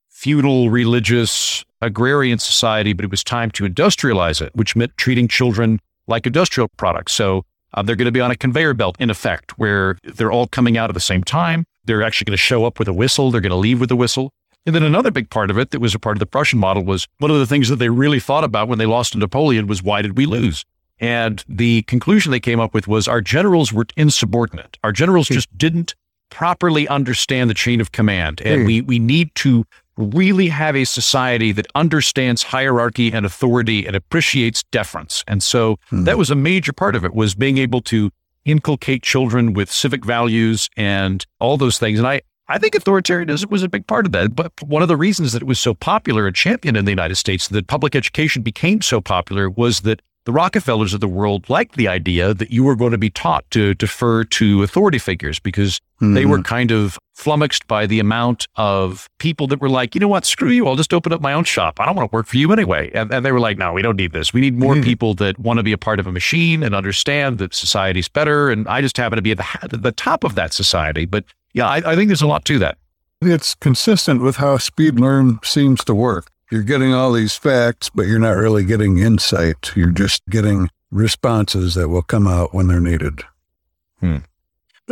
feudal, 0.09 0.71
religious, 0.71 1.65
agrarian 1.83 2.39
society, 2.39 2.93
but 2.93 3.05
it 3.05 3.11
was 3.11 3.23
time 3.23 3.51
to 3.53 3.65
industrialize 3.65 4.41
it, 4.41 4.55
which 4.55 4.75
meant 4.75 4.97
treating 4.97 5.29
children 5.29 5.79
like 6.07 6.27
industrial 6.27 6.69
products. 6.77 7.13
So 7.13 7.45
uh, 7.75 7.83
they're 7.83 7.97
going 7.97 8.07
to 8.07 8.13
be 8.13 8.21
on 8.21 8.31
a 8.31 8.37
conveyor 8.37 8.75
belt, 8.75 8.97
in 8.99 9.11
effect, 9.11 9.59
where 9.59 9.99
they're 10.03 10.33
all 10.33 10.47
coming 10.47 10.79
out 10.79 10.89
at 10.89 10.95
the 10.95 11.01
same 11.01 11.23
time. 11.23 11.67
They're 11.87 12.03
actually 12.03 12.27
going 12.27 12.35
to 12.35 12.43
show 12.43 12.65
up 12.65 12.79
with 12.79 12.89
a 12.89 12.93
whistle. 12.93 13.31
They're 13.31 13.41
going 13.41 13.51
to 13.51 13.57
leave 13.57 13.81
with 13.81 13.91
a 13.91 13.97
whistle. 13.97 14.33
And 14.67 14.75
then 14.75 14.83
another 14.83 15.13
big 15.13 15.31
part 15.31 15.51
of 15.51 15.59
it 15.59 15.71
that 15.71 15.81
was 15.81 15.95
a 15.95 15.99
part 15.99 16.17
of 16.17 16.19
the 16.19 16.27
Prussian 16.27 16.59
model 16.59 16.85
was 16.85 17.07
one 17.19 17.31
of 17.31 17.39
the 17.39 17.47
things 17.47 17.69
that 17.69 17.77
they 17.77 17.89
really 17.89 18.19
thought 18.19 18.43
about 18.43 18.69
when 18.69 18.79
they 18.79 18.87
lost 18.87 19.13
to 19.13 19.19
Napoleon 19.19 19.69
was 19.69 19.83
why 19.83 20.03
did 20.03 20.17
we 20.17 20.27
lose? 20.27 20.65
And 20.99 21.45
the 21.49 21.83
conclusion 21.83 22.33
they 22.33 22.41
came 22.41 22.59
up 22.59 22.75
with 22.75 22.89
was 22.89 23.07
our 23.07 23.21
generals 23.21 23.73
were 23.73 23.87
insubordinate. 23.97 24.79
Our 24.83 24.93
generals 24.93 25.29
hmm. 25.29 25.35
just 25.35 25.57
didn't 25.57 25.95
properly 26.31 26.89
understand 26.89 27.49
the 27.49 27.55
chain 27.55 27.81
of 27.81 27.93
command. 27.93 28.43
And 28.45 28.63
hmm. 28.63 28.67
we, 28.67 28.81
we 28.81 28.99
need 28.99 29.33
to 29.37 29.65
really 29.97 30.49
have 30.49 30.77
a 30.77 30.85
society 30.85 31.53
that 31.53 31.67
understands 31.75 32.43
hierarchy 32.43 33.13
and 33.13 33.25
authority 33.25 33.87
and 33.87 33.95
appreciates 33.97 34.63
deference. 34.65 35.23
And 35.27 35.43
so 35.43 35.79
hmm. 35.91 36.05
that 36.05 36.19
was 36.19 36.31
a 36.31 36.35
major 36.35 36.73
part 36.73 36.97
of 36.97 37.05
it 37.05 37.15
was 37.15 37.35
being 37.35 37.59
able 37.59 37.83
to 37.83 38.11
inculcate 38.47 39.03
children 39.03 39.53
with 39.53 39.71
civic 39.71 40.05
values 40.05 40.71
and 40.77 41.27
all 41.41 41.57
those 41.57 41.79
things. 41.79 41.99
And 41.99 42.09
I, 42.09 42.23
I 42.49 42.59
think 42.59 42.75
authoritarianism 42.75 43.51
was 43.51 43.63
a 43.63 43.69
big 43.69 43.87
part 43.87 44.07
of 44.07 44.13
that. 44.13 44.35
But 44.35 44.53
one 44.63 44.83
of 44.83 44.89
the 44.89 44.97
reasons 44.97 45.33
that 45.33 45.43
it 45.43 45.49
was 45.49 45.61
so 45.61 45.75
popular 45.75 46.27
and 46.27 46.35
championed 46.35 46.77
in 46.77 46.85
the 46.85 46.93
United 46.93 47.17
States, 47.17 47.49
that 47.49 47.67
public 47.67 47.95
education 47.95 48.43
became 48.43 48.81
so 48.81 49.01
popular, 49.01 49.51
was 49.51 49.81
that 49.81 50.01
the 50.27 50.33
Rockefellers 50.33 50.93
of 50.93 51.01
the 51.01 51.09
world 51.09 51.49
liked 51.49 51.77
the 51.77 51.87
idea 51.87 52.35
that 52.35 52.51
you 52.51 52.65
were 52.65 52.75
going 52.75 52.91
to 52.91 52.99
be 52.99 53.11
taught 53.11 53.49
to 53.53 53.75
defer 53.75 54.25
to 54.25 54.65
authority 54.65 54.99
figures 54.99 55.39
because 55.39 55.81
they 56.01 56.27
were 56.27 56.39
mm-hmm. 56.39 56.43
kind 56.43 56.73
of 56.73 56.99
flummoxed 57.15 57.67
by 57.69 57.87
the 57.87 58.01
amount 58.01 58.49
of 58.57 59.09
people 59.19 59.47
that 59.47 59.61
were 59.61 59.71
like, 59.71 59.95
you 59.95 60.01
know 60.01 60.09
what, 60.09 60.27
screw 60.27 60.51
you, 60.51 60.67
I'll 60.67 60.75
just 60.75 60.93
open 60.93 61.13
up 61.13 61.21
my 61.21 61.33
own 61.33 61.45
shop. 61.45 61.81
I 61.81 61.87
don't 61.87 61.95
want 61.95 62.11
to 62.11 62.15
work 62.15 62.27
for 62.27 62.37
you 62.37 62.53
anyway. 62.53 62.91
And, 62.93 63.11
and 63.15 63.25
they 63.25 63.31
were 63.31 63.41
like, 63.41 63.57
no, 63.57 63.73
we 63.73 63.83
don't 63.83 63.97
need 63.97 64.13
this. 64.13 64.35
We 64.35 64.41
need 64.41 64.59
more 64.59 64.75
mm-hmm. 64.75 64.83
people 64.83 65.15
that 65.15 65.39
want 65.39 65.59
to 65.59 65.63
be 65.63 65.73
a 65.73 65.79
part 65.79 66.01
of 66.01 66.09
a 66.09 66.13
machine 66.13 66.65
and 66.65 66.75
understand 66.75 67.39
that 67.39 67.55
society's 67.55 68.09
better. 68.09 68.51
And 68.51 68.67
I 68.67 68.81
just 68.81 68.97
happen 68.97 69.17
to 69.17 69.23
be 69.23 69.31
at 69.31 69.39
the, 69.39 69.47
at 69.63 69.83
the 69.83 69.93
top 69.93 70.25
of 70.25 70.35
that 70.35 70.53
society. 70.53 71.05
But 71.07 71.25
yeah, 71.55 71.69
I, 71.69 71.77
I 71.93 71.95
think 71.95 72.09
there's 72.09 72.21
a 72.21 72.27
lot 72.27 72.45
to 72.47 72.59
that. 72.59 72.79
It's 73.23 73.55
consistent 73.55 74.23
with 74.23 74.37
how 74.37 74.59
speed 74.59 74.99
learn 74.99 75.39
seems 75.45 75.85
to 75.85 75.95
work. 75.95 76.31
You're 76.51 76.63
getting 76.63 76.95
all 76.95 77.13
these 77.13 77.35
facts, 77.35 77.91
but 77.91 78.07
you're 78.07 78.19
not 78.19 78.37
really 78.37 78.65
getting 78.65 78.99
insight. 78.99 79.73
You're 79.75 79.91
just 79.91 80.25
getting 80.29 80.71
responses 80.91 81.75
that 81.75 81.89
will 81.89 82.03
come 82.03 82.27
out 82.27 82.55
when 82.55 82.69
they're 82.69 82.81
needed. 82.81 83.23
Hmm. 84.01 84.19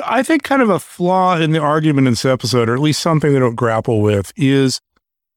I 0.05 0.25
think 0.25 0.43
kind 0.43 0.63
of 0.63 0.71
a 0.71 0.81
flaw 0.81 1.37
in 1.37 1.53
the 1.53 1.61
argument 1.61 2.09
in 2.09 2.15
this 2.15 2.25
episode, 2.25 2.69
or 2.69 2.75
at 2.75 2.81
least 2.81 3.01
something 3.01 3.33
they 3.33 3.39
don't 3.39 3.55
grapple 3.55 4.03
with, 4.03 4.33
is 4.37 4.81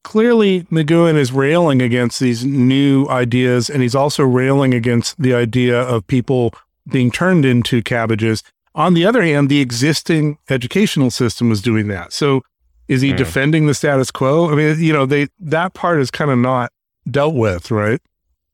clearly 0.03 0.63
McGoohan 0.63 1.15
is 1.15 1.31
railing 1.31 1.81
against 1.81 2.19
these 2.19 2.43
new 2.43 3.07
ideas, 3.09 3.69
and 3.69 3.83
he's 3.83 3.93
also 3.93 4.23
railing 4.23 4.73
against 4.73 5.21
the 5.21 5.35
idea 5.35 5.79
of 5.79 6.07
people 6.07 6.53
being 6.89 7.11
turned 7.11 7.45
into 7.45 7.83
cabbages. 7.83 8.41
On 8.73 8.93
the 8.95 9.05
other 9.05 9.21
hand, 9.21 9.49
the 9.49 9.59
existing 9.59 10.37
educational 10.49 11.11
system 11.11 11.49
was 11.49 11.61
doing 11.61 11.87
that. 11.89 12.13
So 12.13 12.41
is 12.87 13.01
he 13.01 13.13
defending 13.13 13.67
the 13.67 13.73
status 13.73 14.11
quo? 14.11 14.51
I 14.51 14.55
mean, 14.55 14.79
you 14.79 14.93
know, 14.93 15.05
they 15.05 15.27
that 15.39 15.73
part 15.73 15.99
is 15.99 16.11
kind 16.11 16.31
of 16.31 16.37
not 16.37 16.71
dealt 17.09 17.35
with, 17.35 17.71
right? 17.71 18.01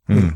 Hmm. 0.07 0.19
Hmm. 0.19 0.29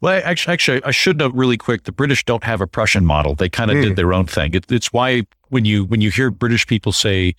Well, 0.00 0.22
actually, 0.24 0.52
actually, 0.52 0.84
I 0.84 0.92
should 0.92 1.18
note 1.18 1.34
really 1.34 1.56
quick: 1.56 1.84
the 1.84 1.92
British 1.92 2.24
don't 2.24 2.44
have 2.44 2.60
a 2.60 2.66
Prussian 2.66 3.04
model. 3.04 3.34
They 3.34 3.48
kind 3.48 3.70
of 3.70 3.76
did 3.76 3.90
hmm. 3.90 3.94
their 3.94 4.12
own 4.12 4.26
thing. 4.26 4.54
It, 4.54 4.70
it's 4.70 4.92
why 4.92 5.22
when 5.48 5.64
you 5.64 5.84
when 5.84 6.00
you 6.00 6.10
hear 6.10 6.30
British 6.30 6.66
people 6.66 6.92
say 6.92 7.34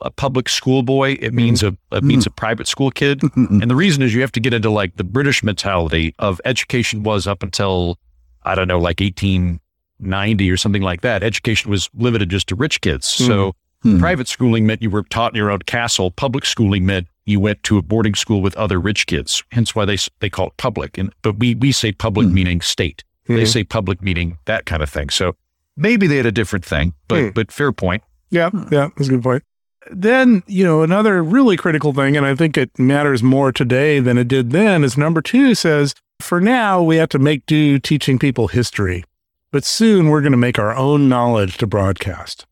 a 0.00 0.10
public 0.10 0.48
school 0.48 0.82
boy, 0.82 1.12
it 1.20 1.34
means 1.34 1.62
a 1.62 1.76
it 1.92 2.02
means 2.02 2.26
a 2.26 2.30
private 2.30 2.66
school 2.66 2.90
kid. 2.90 3.22
and 3.36 3.70
the 3.70 3.76
reason 3.76 4.02
is 4.02 4.14
you 4.14 4.22
have 4.22 4.32
to 4.32 4.40
get 4.40 4.54
into 4.54 4.70
like 4.70 4.96
the 4.96 5.04
British 5.04 5.42
mentality 5.42 6.14
of 6.18 6.40
education 6.44 7.02
was 7.02 7.26
up 7.26 7.42
until 7.42 7.98
I 8.42 8.54
don't 8.54 8.68
know, 8.68 8.78
like 8.78 9.00
eighteen 9.00 9.60
90 10.02 10.50
or 10.50 10.56
something 10.56 10.82
like 10.82 11.02
that, 11.02 11.22
education 11.22 11.70
was 11.70 11.90
limited 11.94 12.30
just 12.30 12.48
to 12.48 12.54
rich 12.54 12.80
kids. 12.80 13.06
So 13.06 13.54
Hmm. 13.82 13.98
private 13.98 14.28
schooling 14.28 14.66
meant 14.66 14.82
you 14.82 14.90
were 14.90 15.04
taught 15.04 15.32
in 15.32 15.36
your 15.36 15.50
own 15.50 15.60
castle. 15.60 16.10
Public 16.10 16.44
schooling 16.44 16.84
meant 16.84 17.06
you 17.24 17.40
went 17.40 17.62
to 17.62 17.78
a 17.78 17.82
boarding 17.82 18.14
school 18.14 18.42
with 18.42 18.54
other 18.56 18.78
rich 18.78 19.06
kids. 19.06 19.42
Hence 19.52 19.74
why 19.74 19.84
they 19.86 19.96
they 20.20 20.28
call 20.28 20.48
it 20.48 20.56
public. 20.58 20.98
And 20.98 21.12
but 21.22 21.38
we 21.38 21.54
we 21.54 21.72
say 21.72 21.92
public 21.92 22.28
meaning 22.28 22.60
state. 22.60 23.04
They 23.26 23.44
Mhm. 23.44 23.48
say 23.48 23.64
public 23.64 24.02
meaning 24.02 24.38
that 24.46 24.66
kind 24.66 24.82
of 24.82 24.90
thing. 24.90 25.08
So 25.10 25.34
maybe 25.76 26.06
they 26.06 26.16
had 26.16 26.26
a 26.26 26.32
different 26.32 26.64
thing, 26.64 26.92
but 27.08 27.20
Hmm. 27.22 27.28
but 27.34 27.50
fair 27.52 27.72
point. 27.72 28.02
Yeah, 28.30 28.50
yeah, 28.70 28.88
that's 28.96 29.08
a 29.08 29.12
good 29.12 29.22
point. 29.22 29.44
Then, 29.90 30.42
you 30.46 30.62
know, 30.64 30.82
another 30.82 31.22
really 31.22 31.56
critical 31.56 31.92
thing, 31.94 32.16
and 32.16 32.26
I 32.26 32.34
think 32.34 32.58
it 32.58 32.78
matters 32.78 33.22
more 33.22 33.50
today 33.50 33.98
than 33.98 34.18
it 34.18 34.28
did 34.28 34.50
then, 34.50 34.84
is 34.84 34.96
number 34.98 35.22
two 35.22 35.54
says, 35.54 35.94
for 36.20 36.38
now, 36.40 36.82
we 36.82 36.96
have 36.96 37.08
to 37.08 37.18
make 37.18 37.46
do 37.46 37.78
teaching 37.78 38.18
people 38.18 38.48
history, 38.48 39.04
but 39.52 39.64
soon 39.64 40.08
we're 40.10 40.20
going 40.20 40.32
to 40.32 40.38
make 40.38 40.58
our 40.58 40.76
own 40.76 41.08
knowledge 41.08 41.56
to 41.58 41.66
broadcast. 41.66 42.44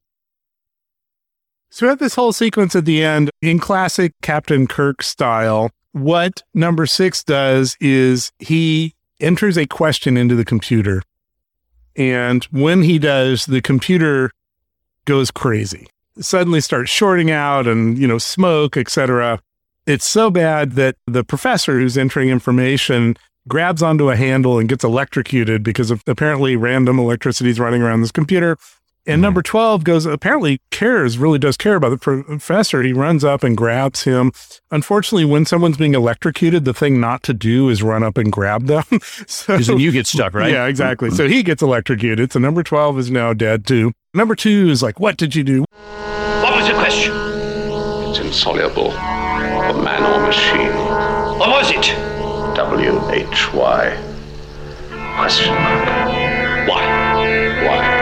So, 1.71 1.89
have 1.89 1.99
this 1.99 2.15
whole 2.15 2.33
sequence 2.33 2.75
at 2.75 2.85
the 2.85 3.03
end 3.03 3.31
in 3.43 3.59
classic 3.59 4.15
Captain 4.23 4.67
Kirk 4.67 5.03
style. 5.03 5.71
What 5.93 6.43
number 6.55 6.87
six 6.87 7.25
does 7.25 7.77
is 7.81 8.33
he 8.39 8.95
enters 9.21 9.59
a 9.59 9.67
question 9.67 10.17
into 10.17 10.35
the 10.35 10.45
computer. 10.45 11.03
And 11.97 12.45
when 12.45 12.83
he 12.83 12.99
does, 12.99 13.47
the 13.47 13.61
computer 13.61 14.31
goes 15.05 15.31
crazy 15.31 15.89
suddenly 16.21 16.61
starts 16.61 16.91
shorting 16.91 17.31
out 17.31 17.67
and 17.67 17.99
you 17.99 18.07
know 18.07 18.19
smoke 18.19 18.77
etc 18.77 19.41
it's 19.87 20.05
so 20.05 20.31
bad 20.31 20.73
that 20.73 20.97
the 21.07 21.25
professor 21.25 21.79
who's 21.79 21.97
entering 21.97 22.29
information 22.29 23.17
grabs 23.47 23.83
onto 23.83 24.11
a 24.11 24.17
handle 24.17 24.59
and 24.59 24.69
gets 24.69 24.85
electrocuted 24.85 25.63
because 25.63 25.91
of 25.91 26.03
apparently 26.07 26.57
random 26.57 26.99
electricity 26.99 27.49
is 27.51 27.59
running 27.59 27.83
around 27.83 28.03
this 28.03 28.13
computer 28.13 28.57
and 29.09 29.19
hmm. 29.19 29.23
number 29.23 29.43
12 29.43 29.83
goes 29.83 30.07
apparently 30.07 30.61
cares 30.71 31.19
really 31.19 31.39
does 31.39 31.57
care 31.57 31.75
about 31.75 31.89
the 31.91 31.97
professor 31.99 32.83
he 32.83 32.93
runs 32.93 33.25
up 33.25 33.43
and 33.43 33.57
grabs 33.57 34.03
him 34.05 34.31
unfortunately 34.71 35.25
when 35.25 35.45
someone's 35.45 35.77
being 35.77 35.95
electrocuted 35.95 36.65
the 36.65 36.75
thing 36.75 37.01
not 37.01 37.23
to 37.25 37.35
do 37.35 37.69
is 37.69 37.83
run 37.83 38.03
up 38.05 38.17
and 38.17 38.31
grab 38.31 38.67
them 38.67 38.85
so 39.27 39.55
Because 39.55 39.67
then 39.67 39.81
you 39.81 39.91
get 39.91 40.07
stuck, 40.07 40.35
right? 40.35 40.53
yeah 40.53 40.67
exactly 40.67 41.09
hmm. 41.09 41.15
so 41.17 41.27
he 41.27 41.43
gets 41.43 41.63
electrocuted 41.63 42.33
so 42.33 42.39
number 42.39 42.63
12 42.63 42.99
is 43.01 43.11
now 43.11 43.33
dead 43.33 43.67
too 43.67 43.93
number 44.15 44.37
two 44.37 44.69
is 44.69 44.83
like 44.83 45.01
what 45.01 45.17
did 45.17 45.35
you 45.35 45.43
do 45.43 45.65
What 46.43 46.55
was 46.57 46.69
the 46.69 46.75
question? 46.75 47.13
It's 48.11 48.19
insoluble. 48.21 48.91
For 48.93 49.83
man 49.83 50.03
or 50.03 50.27
machine. 50.27 50.73
What 51.39 51.51
was 51.51 51.71
it? 51.71 51.85
W 52.57 53.11
H 53.11 53.53
Y. 53.53 54.05
Question 55.17 55.55
mark. 55.55 56.69
Why? 56.69 56.85
Why? 57.67 57.98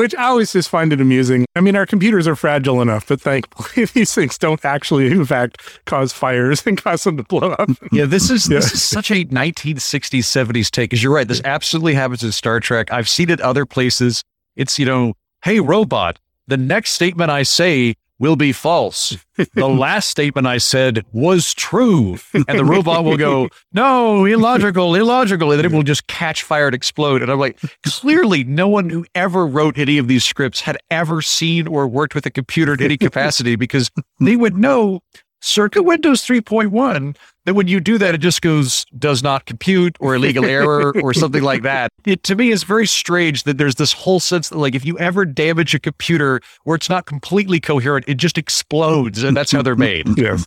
Which 0.00 0.14
I 0.14 0.24
always 0.28 0.50
just 0.52 0.70
find 0.70 0.94
it 0.94 1.00
amusing. 1.02 1.44
I 1.54 1.60
mean, 1.60 1.76
our 1.76 1.84
computers 1.84 2.26
are 2.26 2.34
fragile 2.34 2.80
enough, 2.80 3.06
but 3.06 3.20
thankfully 3.20 3.84
these 3.94 4.14
things 4.14 4.38
don't 4.38 4.64
actually, 4.64 5.08
in 5.08 5.26
fact, 5.26 5.58
cause 5.84 6.10
fires 6.10 6.66
and 6.66 6.82
cause 6.82 7.04
them 7.04 7.18
to 7.18 7.22
blow 7.22 7.50
up. 7.50 7.68
Yeah, 7.92 8.06
this 8.06 8.30
is 8.30 8.48
Yeah. 8.48 8.60
this 8.60 8.72
is 8.72 8.82
such 8.82 9.10
a 9.10 9.26
1960s 9.26 10.24
70s 10.24 10.70
take. 10.70 10.88
Because 10.88 11.02
you're 11.02 11.12
right, 11.12 11.28
this 11.28 11.42
absolutely 11.44 11.92
happens 11.92 12.22
in 12.22 12.32
Star 12.32 12.60
Trek. 12.60 12.90
I've 12.90 13.10
seen 13.10 13.28
it 13.28 13.42
other 13.42 13.66
places. 13.66 14.24
It's 14.56 14.78
you 14.78 14.86
know, 14.86 15.12
hey 15.44 15.60
robot, 15.60 16.18
the 16.46 16.56
next 16.56 16.92
statement 16.92 17.30
I 17.30 17.42
say 17.42 17.94
will 18.20 18.36
be 18.36 18.52
false. 18.52 19.16
The 19.54 19.66
last 19.68 20.08
statement 20.10 20.46
I 20.46 20.58
said 20.58 21.04
was 21.12 21.52
true, 21.54 22.18
and 22.32 22.58
the 22.58 22.64
robot 22.64 23.02
will 23.02 23.16
go, 23.16 23.48
no, 23.72 24.24
illogical, 24.24 24.94
illogical, 24.94 25.50
and 25.50 25.58
then 25.58 25.72
it 25.72 25.74
will 25.74 25.82
just 25.82 26.06
catch 26.06 26.44
fire 26.44 26.66
and 26.66 26.74
explode. 26.74 27.22
And 27.22 27.32
I'm 27.32 27.40
like, 27.40 27.58
clearly, 27.84 28.44
no 28.44 28.68
one 28.68 28.90
who 28.90 29.04
ever 29.16 29.46
wrote 29.46 29.78
any 29.78 29.98
of 29.98 30.06
these 30.06 30.22
scripts 30.22 30.60
had 30.60 30.76
ever 30.90 31.22
seen 31.22 31.66
or 31.66 31.88
worked 31.88 32.14
with 32.14 32.26
a 32.26 32.30
computer 32.30 32.74
in 32.74 32.82
any 32.82 32.96
capacity 32.96 33.56
because 33.56 33.90
they 34.20 34.36
would 34.36 34.56
know 34.56 35.00
circa 35.40 35.82
Windows 35.82 36.22
3.1 36.22 37.16
that 37.46 37.54
when 37.54 37.68
you 37.68 37.80
do 37.80 37.98
that, 37.98 38.14
it 38.14 38.18
just 38.18 38.42
goes 38.42 38.84
does 38.98 39.22
not 39.22 39.46
compute 39.46 39.96
or 40.00 40.14
illegal 40.14 40.44
error 40.44 40.92
or 41.02 41.14
something 41.14 41.42
like 41.42 41.62
that. 41.62 41.90
It 42.04 42.22
to 42.24 42.34
me 42.34 42.50
is 42.50 42.62
very 42.62 42.86
strange 42.86 43.44
that 43.44 43.58
there's 43.58 43.76
this 43.76 43.92
whole 43.92 44.20
sense 44.20 44.50
that 44.50 44.58
like 44.58 44.74
if 44.74 44.84
you 44.84 44.98
ever 44.98 45.24
damage 45.24 45.74
a 45.74 45.80
computer 45.80 46.40
where 46.64 46.76
it's 46.76 46.88
not 46.88 47.06
completely 47.06 47.60
coherent, 47.60 48.04
it 48.08 48.16
just 48.16 48.38
explodes, 48.38 49.22
and 49.22 49.36
that's 49.36 49.52
how 49.52 49.62
they're 49.62 49.76
made. 49.76 50.06
yes. 50.18 50.46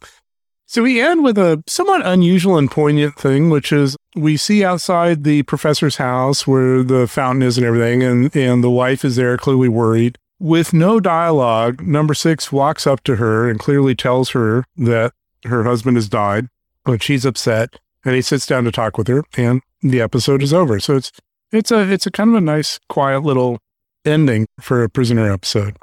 So 0.65 0.81
we 0.81 1.01
end 1.01 1.23
with 1.23 1.37
a 1.37 1.63
somewhat 1.67 2.03
unusual 2.05 2.57
and 2.57 2.71
poignant 2.71 3.15
thing, 3.15 3.49
which 3.49 3.71
is 3.71 3.95
we 4.15 4.37
see 4.37 4.63
outside 4.63 5.23
the 5.23 5.43
professor's 5.43 5.97
house 5.97 6.47
where 6.47 6.81
the 6.81 7.05
fountain 7.07 7.43
is 7.43 7.57
and 7.57 7.65
everything, 7.65 8.01
and, 8.01 8.35
and 8.35 8.63
the 8.63 8.71
wife 8.71 9.05
is 9.05 9.15
there, 9.15 9.37
clearly 9.37 9.69
worried. 9.69 10.17
With 10.43 10.73
no 10.73 10.99
dialogue, 10.99 11.81
number 11.81 12.13
six 12.13 12.51
walks 12.51 12.85
up 12.85 13.01
to 13.03 13.15
her 13.15 13.49
and 13.49 13.57
clearly 13.57 13.95
tells 13.95 14.31
her 14.31 14.65
that 14.75 15.13
her 15.45 15.63
husband 15.63 15.95
has 15.95 16.09
died, 16.09 16.49
but 16.83 17.01
she's 17.01 17.23
upset, 17.23 17.79
and 18.03 18.13
he 18.13 18.21
sits 18.21 18.45
down 18.45 18.65
to 18.65 18.71
talk 18.73 18.97
with 18.97 19.07
her, 19.07 19.23
and 19.37 19.61
the 19.81 20.01
episode 20.01 20.43
is 20.43 20.53
over. 20.53 20.81
So 20.81 20.97
it's 20.97 21.13
it's 21.53 21.71
a 21.71 21.89
it's 21.89 22.05
a 22.05 22.11
kind 22.11 22.29
of 22.31 22.35
a 22.35 22.41
nice, 22.41 22.77
quiet 22.89 23.21
little 23.23 23.59
ending 24.03 24.47
for 24.59 24.83
a 24.83 24.89
prisoner 24.89 25.31
episode. 25.31 25.77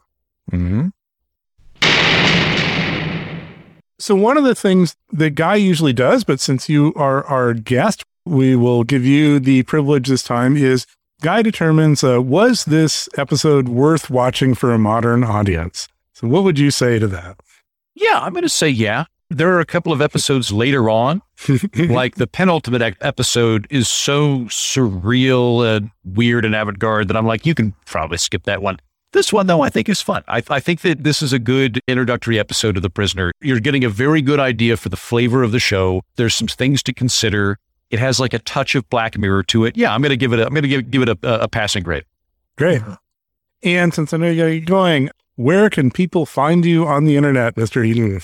Mm-hmm. 0.53 0.89
So 3.99 4.15
one 4.15 4.37
of 4.37 4.45
the 4.45 4.55
things 4.55 4.95
that 5.11 5.31
Guy 5.31 5.55
usually 5.55 5.95
does, 5.95 6.23
but 6.23 6.39
since 6.39 6.69
you 6.69 6.93
are 6.97 7.25
our 7.25 7.55
guest, 7.55 8.05
we 8.27 8.57
will 8.57 8.85
give 8.85 9.07
you 9.07 9.41
the 9.41 9.63
privilege 9.63 10.09
this 10.09 10.23
time 10.23 10.55
is 10.59 10.85
Guy 11.21 11.43
determines, 11.43 12.03
uh, 12.03 12.23
was 12.23 12.65
this 12.65 13.07
episode 13.19 13.69
worth 13.69 14.09
watching 14.09 14.55
for 14.55 14.73
a 14.73 14.79
modern 14.79 15.23
audience? 15.23 15.87
So 16.15 16.27
what 16.27 16.45
would 16.45 16.59
you 16.59 16.71
say 16.71 16.99
to 16.99 17.07
that? 17.09 17.39
Yeah, 17.95 18.21
I'm 18.21 18.33
going 18.33 18.43
to 18.43 18.49
say 18.49 18.71
yeah. 18.71 19.05
There 19.29 19.53
are 19.55 19.61
a 19.61 19.67
couple 19.67 19.93
of 19.93 20.01
episodes 20.01 20.51
later 20.51 20.89
on, 20.89 21.21
like 21.77 22.15
the 22.15 22.27
penultimate 22.27 22.97
episode 23.03 23.67
is 23.69 23.87
so 23.87 24.41
surreal 24.47 25.77
and 25.77 25.91
weird 26.05 26.47
and 26.47 26.55
avant 26.55 26.79
garde 26.79 27.09
that 27.09 27.17
I'm 27.19 27.27
like, 27.27 27.45
you 27.45 27.55
can 27.55 27.75
probably 27.85 28.17
skip 28.17 28.45
that 28.45 28.63
one. 28.63 28.79
This 29.13 29.31
one, 29.31 29.47
though, 29.47 29.61
I 29.61 29.69
think 29.69 29.91
is 29.91 30.01
fun. 30.01 30.25
I, 30.27 30.43
I 30.49 30.59
think 30.59 30.81
that 30.81 31.05
this 31.05 31.21
is 31.21 31.35
a 31.35 31.39
good 31.39 31.81
introductory 31.87 32.39
episode 32.39 32.77
of 32.77 32.83
The 32.83 32.91
Prisoner. 32.91 33.33
You're 33.43 33.61
getting 33.61 33.85
a 33.85 33.91
very 33.91 34.23
good 34.23 34.41
idea 34.41 34.77
for 34.79 34.89
the 34.89 34.97
flavor 34.97 35.43
of 35.43 35.53
the 35.53 35.59
show. 35.59 36.03
There's 36.17 36.35
some 36.35 36.49
things 36.49 36.83
to 36.85 36.95
consider. 36.95 37.59
It 37.91 37.99
has 37.99 38.21
like 38.21 38.33
a 38.35 38.39
touch 38.39 38.75
of 38.75 38.89
Black 38.89 39.19
Mirror 39.19 39.45
to 39.45 39.65
it. 39.65 39.77
Yeah, 39.77 39.93
I'm 39.93 40.01
going 40.01 40.11
to 40.11 40.17
give 40.17 40.33
it. 40.33 40.39
A, 40.39 40.47
I'm 40.47 40.51
going 40.55 40.63
to 40.63 40.69
give 40.69 40.91
give 40.91 41.03
it 41.03 41.09
a, 41.09 41.19
a, 41.23 41.41
a 41.41 41.49
passing 41.49 41.83
grade. 41.83 42.05
Great. 42.57 42.83
And 43.63 43.93
since 43.93 44.13
I 44.13 44.17
know 44.17 44.31
you're 44.31 44.61
going, 44.61 45.11
where 45.37 45.69
can 45.71 45.91
people 45.91 46.27
find 46.27 46.65
you 46.65 46.87
on 46.87 47.05
the 47.05 47.17
internet, 47.17 47.57
Mr. 47.57 47.85
Heaton? 47.85 48.21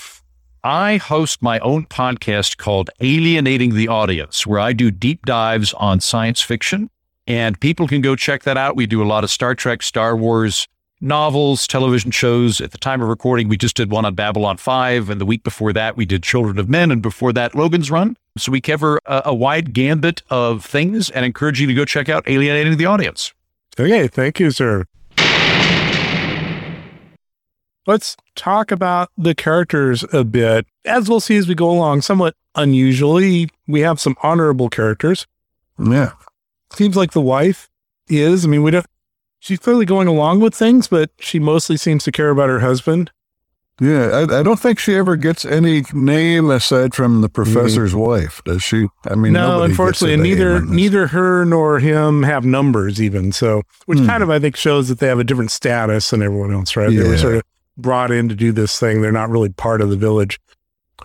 I 0.63 0.97
host 0.97 1.41
my 1.41 1.59
own 1.59 1.85
podcast 1.85 2.57
called 2.57 2.89
Alienating 2.99 3.75
the 3.75 3.87
Audience, 3.87 4.45
where 4.45 4.59
I 4.59 4.73
do 4.73 4.91
deep 4.91 5.25
dives 5.25 5.73
on 5.73 5.99
science 5.99 6.41
fiction, 6.41 6.89
and 7.25 7.59
people 7.59 7.87
can 7.87 8.01
go 8.01 8.15
check 8.15 8.43
that 8.43 8.57
out. 8.57 8.75
We 8.75 8.85
do 8.85 9.03
a 9.03 9.05
lot 9.05 9.23
of 9.23 9.29
Star 9.29 9.55
Trek, 9.55 9.83
Star 9.83 10.15
Wars 10.15 10.67
novels, 10.99 11.67
television 11.67 12.11
shows. 12.11 12.59
At 12.61 12.71
the 12.71 12.77
time 12.77 13.01
of 13.01 13.07
recording, 13.07 13.47
we 13.47 13.57
just 13.57 13.75
did 13.75 13.89
one 13.91 14.05
on 14.05 14.15
Babylon 14.15 14.57
5, 14.57 15.09
and 15.09 15.21
the 15.21 15.25
week 15.25 15.43
before 15.43 15.73
that, 15.73 15.97
we 15.97 16.05
did 16.05 16.23
Children 16.23 16.57
of 16.59 16.69
Men, 16.69 16.91
and 16.91 17.01
before 17.01 17.33
that, 17.33 17.55
Logan's 17.55 17.91
Run. 17.91 18.17
So 18.37 18.51
we 18.51 18.61
cover 18.61 18.99
a, 19.05 19.23
a 19.25 19.35
wide 19.35 19.73
gambit 19.73 20.21
of 20.29 20.65
things 20.65 21.09
and 21.09 21.25
encourage 21.25 21.59
you 21.61 21.67
to 21.67 21.73
go 21.73 21.85
check 21.85 22.09
out 22.09 22.27
Alienating 22.27 22.77
the 22.77 22.85
Audience. 22.85 23.33
Okay, 23.79 24.07
thank 24.07 24.39
you, 24.39 24.51
sir. 24.51 24.85
Let's 27.85 28.17
talk 28.35 28.71
about 28.71 29.09
the 29.17 29.33
characters 29.33 30.03
a 30.11 30.25
bit. 30.25 30.67
As 30.83 31.07
we'll 31.07 31.21
see 31.21 31.37
as 31.37 31.47
we 31.47 31.55
go 31.55 31.69
along, 31.69 32.01
somewhat 32.01 32.35
unusually, 32.55 33.49
we 33.65 33.79
have 33.79 33.99
some 34.01 34.15
honorable 34.21 34.67
characters. 34.67 35.25
Yeah. 35.79 36.11
Seems 36.73 36.97
like 36.97 37.11
the 37.11 37.21
wife 37.21 37.69
is. 38.09 38.43
I 38.43 38.49
mean, 38.49 38.63
we 38.63 38.71
don't. 38.71 38.85
She's 39.47 39.59
clearly 39.59 39.85
going 39.85 40.09
along 40.09 40.41
with 40.41 40.53
things, 40.53 40.89
but 40.89 41.09
she 41.19 41.39
mostly 41.39 41.77
seems 41.77 42.03
to 42.03 42.11
care 42.11 42.29
about 42.31 42.49
her 42.49 42.59
husband. 42.59 43.11
Yeah, 43.79 44.07
I, 44.29 44.39
I 44.39 44.43
don't 44.43 44.59
think 44.59 44.77
she 44.77 44.95
ever 44.95 45.15
gets 45.15 45.45
any 45.45 45.83
name 45.93 46.49
aside 46.49 46.93
from 46.93 47.21
the 47.21 47.29
professor's 47.29 47.95
wife, 47.95 48.41
does 48.43 48.61
she? 48.61 48.87
I 49.07 49.15
mean, 49.15 49.31
no, 49.31 49.61
unfortunately, 49.61 50.15
and 50.15 50.23
neither 50.23 50.59
neither 50.65 51.07
her 51.07 51.45
nor 51.45 51.79
him 51.79 52.23
have 52.23 52.43
numbers 52.43 53.01
even. 53.01 53.31
So, 53.31 53.61
which 53.85 53.99
Hmm. 53.99 54.05
kind 54.07 54.21
of 54.23 54.29
I 54.29 54.37
think 54.39 54.57
shows 54.57 54.89
that 54.89 54.99
they 54.99 55.07
have 55.07 55.19
a 55.19 55.23
different 55.23 55.51
status 55.51 56.09
than 56.09 56.21
everyone 56.21 56.51
else, 56.53 56.75
right? 56.75 56.89
They 56.89 57.07
were 57.07 57.17
sort 57.17 57.35
of 57.35 57.43
brought 57.77 58.11
in 58.11 58.27
to 58.27 58.35
do 58.35 58.51
this 58.51 58.77
thing. 58.77 59.01
They're 59.01 59.11
not 59.13 59.29
really 59.29 59.49
part 59.49 59.79
of 59.81 59.89
the 59.91 59.95
village. 59.95 60.39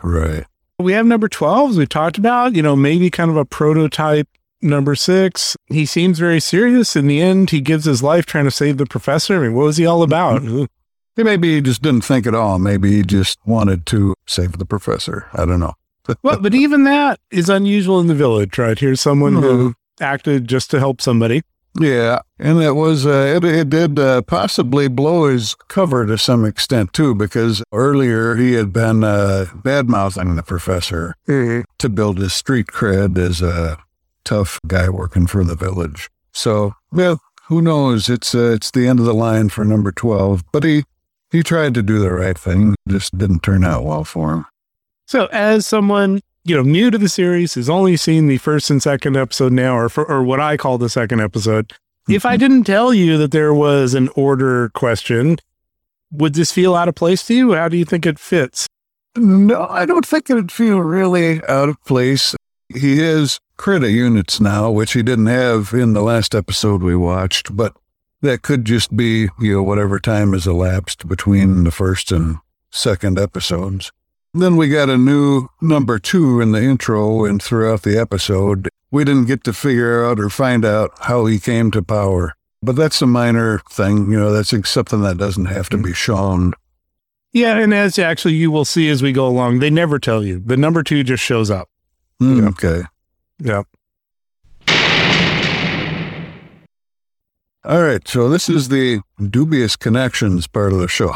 Right. 0.02 0.44
We 0.80 0.94
have 0.94 1.06
number 1.06 1.28
12, 1.28 1.70
as 1.72 1.78
we 1.78 1.86
talked 1.86 2.18
about, 2.18 2.56
you 2.56 2.62
know, 2.62 2.74
maybe 2.74 3.08
kind 3.08 3.30
of 3.30 3.36
a 3.36 3.44
prototype 3.44 4.26
number 4.62 4.94
six. 4.94 5.56
He 5.66 5.84
seems 5.84 6.18
very 6.18 6.40
serious. 6.40 6.96
In 6.96 7.06
the 7.06 7.20
end, 7.20 7.50
he 7.50 7.60
gives 7.60 7.84
his 7.84 8.02
life 8.02 8.26
trying 8.26 8.44
to 8.44 8.50
save 8.50 8.78
the 8.78 8.86
professor. 8.86 9.36
I 9.36 9.40
mean, 9.40 9.54
what 9.54 9.64
was 9.64 9.76
he 9.76 9.86
all 9.86 10.02
about? 10.02 10.42
He 10.42 11.22
maybe 11.22 11.54
he 11.54 11.60
just 11.60 11.82
didn't 11.82 12.04
think 12.04 12.26
at 12.26 12.34
all. 12.34 12.58
Maybe 12.58 12.92
he 12.92 13.02
just 13.02 13.38
wanted 13.44 13.84
to 13.86 14.14
save 14.26 14.58
the 14.58 14.64
professor. 14.64 15.26
I 15.34 15.44
don't 15.44 15.60
know. 15.60 15.74
well, 16.22 16.40
but 16.40 16.54
even 16.54 16.84
that 16.84 17.20
is 17.30 17.48
unusual 17.48 18.00
in 18.00 18.06
the 18.06 18.14
village, 18.14 18.58
right? 18.58 18.78
Here's 18.78 19.00
someone 19.00 19.34
who 19.34 19.74
acted 20.00 20.48
just 20.48 20.70
to 20.70 20.78
help 20.78 21.00
somebody. 21.00 21.42
Yeah, 21.78 22.18
and 22.38 22.62
it 22.62 22.72
was 22.72 23.06
uh, 23.06 23.32
it, 23.36 23.44
it 23.44 23.70
did 23.70 23.98
uh, 23.98 24.20
possibly 24.22 24.88
blow 24.88 25.28
his 25.28 25.54
cover 25.68 26.04
to 26.04 26.18
some 26.18 26.44
extent 26.44 26.92
too, 26.92 27.14
because 27.14 27.62
earlier 27.72 28.34
he 28.34 28.52
had 28.54 28.74
been 28.74 29.02
uh, 29.02 29.46
bad 29.54 29.88
mouthing 29.88 30.34
the 30.36 30.42
professor 30.42 31.14
to 31.26 31.88
build 31.88 32.18
his 32.18 32.34
street 32.34 32.66
cred 32.66 33.16
as 33.16 33.40
a 33.40 33.78
tough 34.24 34.60
guy 34.66 34.88
working 34.88 35.26
for 35.26 35.44
the 35.44 35.54
village. 35.54 36.10
So, 36.32 36.74
yeah, 36.92 37.16
who 37.44 37.60
knows? 37.62 38.08
It's 38.08 38.34
uh, 38.34 38.52
it's 38.52 38.70
the 38.70 38.88
end 38.88 38.98
of 38.98 39.06
the 39.06 39.14
line 39.14 39.48
for 39.48 39.64
number 39.64 39.92
twelve, 39.92 40.42
but 40.52 40.64
he 40.64 40.84
he 41.30 41.42
tried 41.42 41.74
to 41.74 41.82
do 41.82 41.98
the 41.98 42.12
right 42.12 42.38
thing, 42.38 42.74
just 42.88 43.16
didn't 43.16 43.42
turn 43.42 43.64
out 43.64 43.84
well 43.84 44.04
for 44.04 44.32
him. 44.32 44.46
So, 45.06 45.26
as 45.26 45.66
someone 45.66 46.20
you 46.44 46.56
know 46.56 46.62
new 46.62 46.90
to 46.90 46.98
the 46.98 47.08
series, 47.08 47.54
who's 47.54 47.70
only 47.70 47.96
seen 47.96 48.26
the 48.26 48.38
first 48.38 48.70
and 48.70 48.82
second 48.82 49.16
episode 49.16 49.52
now, 49.52 49.76
or 49.76 49.88
for, 49.88 50.04
or 50.04 50.22
what 50.22 50.40
I 50.40 50.56
call 50.56 50.78
the 50.78 50.88
second 50.88 51.20
episode, 51.20 51.72
if 52.08 52.24
I 52.24 52.36
didn't 52.36 52.64
tell 52.64 52.92
you 52.92 53.16
that 53.18 53.30
there 53.30 53.54
was 53.54 53.94
an 53.94 54.08
order 54.16 54.70
question, 54.70 55.36
would 56.10 56.34
this 56.34 56.52
feel 56.52 56.74
out 56.74 56.88
of 56.88 56.94
place 56.94 57.26
to 57.26 57.34
you? 57.34 57.52
How 57.52 57.68
do 57.68 57.76
you 57.76 57.84
think 57.84 58.06
it 58.06 58.18
fits? 58.18 58.66
No, 59.16 59.66
I 59.66 59.84
don't 59.84 60.06
think 60.06 60.30
it'd 60.30 60.50
feel 60.50 60.78
really 60.78 61.42
out 61.44 61.68
of 61.68 61.82
place. 61.84 62.34
He 62.74 62.98
has 62.98 63.40
credit 63.56 63.90
units 63.90 64.40
now, 64.40 64.70
which 64.70 64.92
he 64.92 65.02
didn't 65.02 65.26
have 65.26 65.72
in 65.72 65.92
the 65.92 66.02
last 66.02 66.34
episode 66.34 66.82
we 66.82 66.96
watched, 66.96 67.54
but 67.54 67.76
that 68.20 68.42
could 68.42 68.64
just 68.64 68.96
be, 68.96 69.28
you 69.40 69.54
know, 69.54 69.62
whatever 69.62 69.98
time 69.98 70.32
has 70.32 70.46
elapsed 70.46 71.06
between 71.08 71.64
the 71.64 71.70
first 71.70 72.12
and 72.12 72.36
second 72.70 73.18
episodes. 73.18 73.92
Then 74.34 74.56
we 74.56 74.68
got 74.68 74.88
a 74.88 74.96
new 74.96 75.48
number 75.60 75.98
two 75.98 76.40
in 76.40 76.52
the 76.52 76.62
intro 76.62 77.24
and 77.24 77.42
throughout 77.42 77.82
the 77.82 77.98
episode. 77.98 78.68
We 78.90 79.04
didn't 79.04 79.26
get 79.26 79.44
to 79.44 79.52
figure 79.52 80.04
out 80.04 80.18
or 80.18 80.30
find 80.30 80.64
out 80.64 80.92
how 81.00 81.26
he 81.26 81.38
came 81.38 81.70
to 81.72 81.82
power. 81.82 82.34
But 82.62 82.76
that's 82.76 83.02
a 83.02 83.06
minor 83.06 83.60
thing, 83.70 84.10
you 84.10 84.18
know, 84.18 84.32
that's 84.32 84.54
something 84.68 85.02
that 85.02 85.18
doesn't 85.18 85.46
have 85.46 85.68
to 85.70 85.76
be 85.76 85.84
mm-hmm. 85.84 85.92
shown. 85.92 86.52
Yeah, 87.32 87.56
and 87.56 87.72
as 87.74 87.98
actually 87.98 88.34
you 88.34 88.50
will 88.50 88.64
see 88.64 88.88
as 88.88 89.02
we 89.02 89.12
go 89.12 89.26
along, 89.26 89.58
they 89.58 89.70
never 89.70 89.98
tell 89.98 90.22
you. 90.22 90.38
The 90.38 90.56
number 90.56 90.82
two 90.82 91.02
just 91.02 91.22
shows 91.22 91.50
up. 91.50 91.68
Mm, 92.20 92.48
Okay. 92.50 92.82
Yeah. 93.38 93.62
All 97.64 97.80
right, 97.82 98.06
so 98.08 98.28
this 98.28 98.48
is 98.48 98.68
the 98.68 99.00
dubious 99.30 99.76
connections 99.76 100.48
part 100.48 100.72
of 100.72 100.80
the 100.80 100.88
show. 100.88 101.14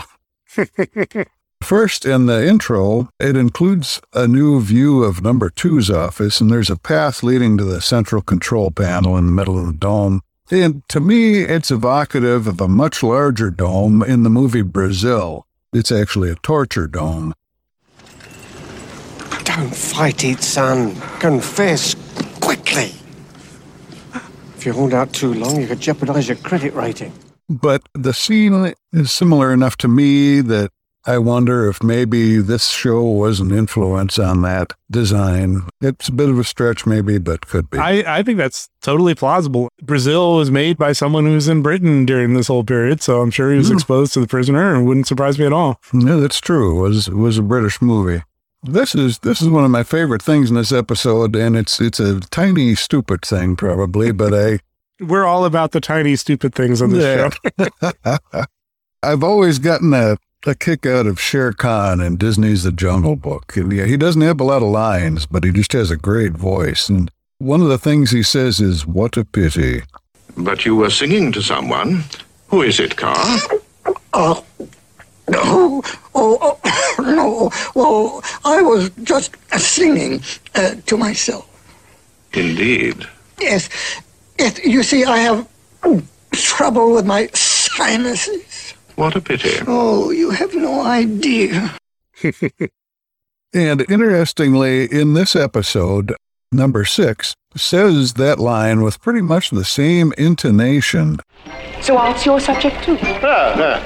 First, 1.63 2.05
in 2.05 2.27
the 2.27 2.47
intro, 2.47 3.09
it 3.19 3.37
includes 3.37 4.01
a 4.13 4.29
new 4.29 4.61
view 4.61 5.03
of 5.03 5.23
number 5.23 5.51
two's 5.51 5.91
office, 5.91 6.41
and 6.41 6.49
there's 6.51 6.71
a 6.71 6.77
path 6.77 7.25
leading 7.25 7.59
to 7.59 7.65
the 7.65 7.81
central 7.81 8.23
control 8.23 8.71
panel 8.71 9.17
in 9.17 9.27
the 9.27 9.33
middle 9.33 9.59
of 9.59 9.67
the 9.67 9.73
dome. 9.73 10.21
And 10.51 10.89
to 10.91 11.01
me, 11.01 11.41
it's 11.41 11.73
evocative 11.73 12.47
of 12.47 12.61
a 12.61 12.69
much 12.69 13.03
larger 13.03 13.51
dome 13.51 14.03
in 14.05 14.23
the 14.23 14.31
movie 14.31 14.63
Brazil. 14.63 15.47
It's 15.73 15.91
actually 15.91 16.31
a 16.31 16.37
torture 16.37 16.87
dome. 16.87 17.35
Don't 19.47 19.75
fight 19.75 20.25
it, 20.25 20.43
son. 20.43 20.95
Confess 21.21 21.95
quickly. 22.41 22.93
If 24.57 24.67
you 24.67 24.73
hold 24.73 24.93
out 24.93 25.13
too 25.13 25.33
long, 25.33 25.61
you 25.61 25.67
could 25.67 25.81
jeopardize 25.81 26.29
your 26.29 26.37
credit 26.39 26.75
rating. 26.75 27.13
But 27.49 27.83
the 27.95 28.13
scene 28.13 28.75
is 28.93 29.13
similar 29.13 29.53
enough 29.53 29.77
to 29.79 29.89
me 29.89 30.41
that 30.41 30.71
I 31.09 31.19
wonder 31.19 31.69
if 31.69 31.81
maybe 31.85 32.39
this 32.41 32.71
show 32.71 33.05
was 33.05 33.39
an 33.39 33.53
influence 33.53 34.19
on 34.19 34.43
that 34.43 34.73
design. 34.91 35.63
It's 35.81 36.09
a 36.09 36.13
bit 36.13 36.29
of 36.29 36.37
a 36.41 36.43
stretch, 36.45 36.85
maybe, 36.85 37.19
but 37.19 37.47
could 37.47 37.71
be. 37.71 37.79
I, 37.79 38.19
I 38.19 38.23
think 38.25 38.39
that's 38.39 38.69
totally 38.83 39.15
plausible. 39.15 39.69
Brazil 39.81 40.35
was 40.35 40.51
made 40.51 40.77
by 40.77 40.91
someone 40.91 41.25
who 41.25 41.35
was 41.35 41.47
in 41.47 41.63
Britain 41.63 42.05
during 42.05 42.35
this 42.35 42.49
whole 42.49 42.65
period, 42.65 43.01
so 43.01 43.21
I'm 43.21 43.31
sure 43.31 43.53
he 43.53 43.59
was 43.59 43.69
Hmm. 43.69 43.75
exposed 43.75 44.13
to 44.15 44.21
the 44.21 44.27
prisoner 44.27 44.75
and 44.75 44.83
it 44.83 44.87
wouldn't 44.89 45.07
surprise 45.07 45.39
me 45.39 45.47
at 45.47 45.53
all. 45.53 45.81
Yeah, 45.95 46.17
that's 46.17 46.41
true. 46.41 46.77
It 46.79 46.89
was 46.89 47.07
it 47.07 47.15
was 47.17 47.39
a 47.39 47.43
British 47.43 47.81
movie. 47.81 48.25
This 48.63 48.95
is 48.95 49.19
this 49.21 49.41
is 49.43 49.49
one 49.49 49.65
of 49.65 49.71
my 49.71 49.83
favorite 49.83 50.23
things 50.23 50.51
in 50.51 50.57
this 50.57 50.73
episode, 50.73 51.37
and 51.37 51.57
it's 51.57 51.81
it's 51.81 52.01
a 52.01 52.21
tiny 52.21 52.75
stupid 52.75 53.23
thing 53.23 53.57
probably, 53.57 54.13
but 54.13 54.35
I 54.35 54.59
We're 55.01 55.25
all 55.27 55.45
about 55.45 55.73
the 55.73 55.81
tiny, 55.81 56.17
stupid 56.17 56.55
things 56.55 56.81
on 56.81 56.91
this 56.91 57.31
Yeah. 57.59 57.69
show. 58.31 58.45
I've 59.03 59.23
always 59.23 59.59
gotten 59.59 59.93
a 59.95 60.17
a 60.47 60.55
kick 60.55 60.87
out 60.87 61.07
of 61.07 61.21
Shere 61.21 61.53
Khan 61.53 62.01
in 62.01 62.17
Disney's 62.17 62.63
The 62.63 62.71
Jungle 62.73 63.17
Book. 63.17 63.57
And 63.57 63.73
yeah, 63.73 63.85
he 63.85 63.97
doesn't 63.97 64.23
have 64.23 64.41
a 64.41 64.45
lot 64.45 64.63
of 64.63 64.69
lines, 64.69 65.27
but 65.27 65.43
he 65.45 65.51
just 65.51 65.73
has 65.73 65.91
a 65.91 65.97
great 65.97 66.33
voice. 66.33 66.89
And 66.89 67.11
one 67.39 67.61
of 67.61 67.69
the 67.69 67.79
things 67.79 68.11
he 68.13 68.23
says 68.23 68.61
is, 68.61 68.87
"What 68.87 69.17
a 69.17 69.25
pity." 69.25 69.83
But 70.37 70.65
you 70.65 70.77
were 70.77 70.91
singing 70.91 71.31
to 71.33 71.43
someone. 71.43 72.05
Who 72.49 72.63
is 72.63 72.79
it, 72.81 72.97
Kaa? 72.97 73.41
Oh, 74.15 74.45
uh, 74.61 74.65
no. 75.29 75.83
Oh, 76.15 76.59
oh, 76.65 76.95
no. 76.99 77.51
Well, 77.75 78.23
I 78.45 78.63
was 78.63 78.91
just 79.03 79.37
singing 79.59 80.23
uh, 80.55 80.77
to 80.87 80.97
myself. 80.97 81.49
Indeed. 82.33 83.07
Yes. 83.41 83.69
Yes, 84.39 84.65
you 84.65 84.83
see, 84.83 85.05
I 85.05 85.19
have 85.19 85.49
trouble 86.33 86.93
with 86.93 87.07
my 87.07 87.29
sinuses. 87.33 88.75
What 88.97 89.17
a 89.17 89.21
pity. 89.21 89.51
Oh, 89.67 90.11
you 90.11 90.31
have 90.31 90.55
no 90.55 90.83
idea. 90.83 91.77
And 93.57 93.89
interestingly, 93.89 94.85
in 94.85 95.15
this 95.15 95.35
episode, 95.35 96.15
number 96.53 96.85
six 96.85 97.35
says 97.57 98.15
that 98.15 98.39
line 98.39 98.83
with 98.83 99.01
pretty 99.01 99.23
much 99.23 99.51
the 99.51 99.65
same 99.65 100.13
intonation. 100.19 101.19
So 101.81 101.97
art's 101.97 102.27
your 102.27 102.41
subject 102.41 102.83
too? 102.85 102.95
No, 102.95 103.55
no. 103.57 103.83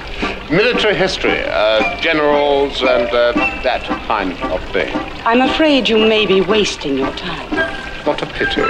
Military 0.49 0.95
history, 0.95 1.39
uh, 1.45 1.99
generals, 2.01 2.81
and 2.81 3.07
uh, 3.09 3.31
that 3.63 3.83
kind 4.07 4.33
of 4.43 4.63
thing. 4.71 4.93
I'm 5.25 5.41
afraid 5.41 5.87
you 5.87 5.97
may 5.97 6.25
be 6.25 6.41
wasting 6.41 6.97
your 6.97 7.11
time. 7.13 8.05
What 8.05 8.21
a 8.21 8.25
pity. 8.25 8.61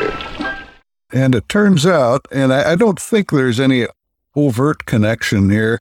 And 1.12 1.36
it 1.36 1.48
turns 1.50 1.86
out, 1.86 2.26
and 2.32 2.54
I, 2.54 2.72
I 2.72 2.76
don't 2.76 3.00
think 3.00 3.32
there's 3.32 3.60
any 3.60 3.88
overt 4.36 4.86
connection 4.86 5.50
here, 5.50 5.80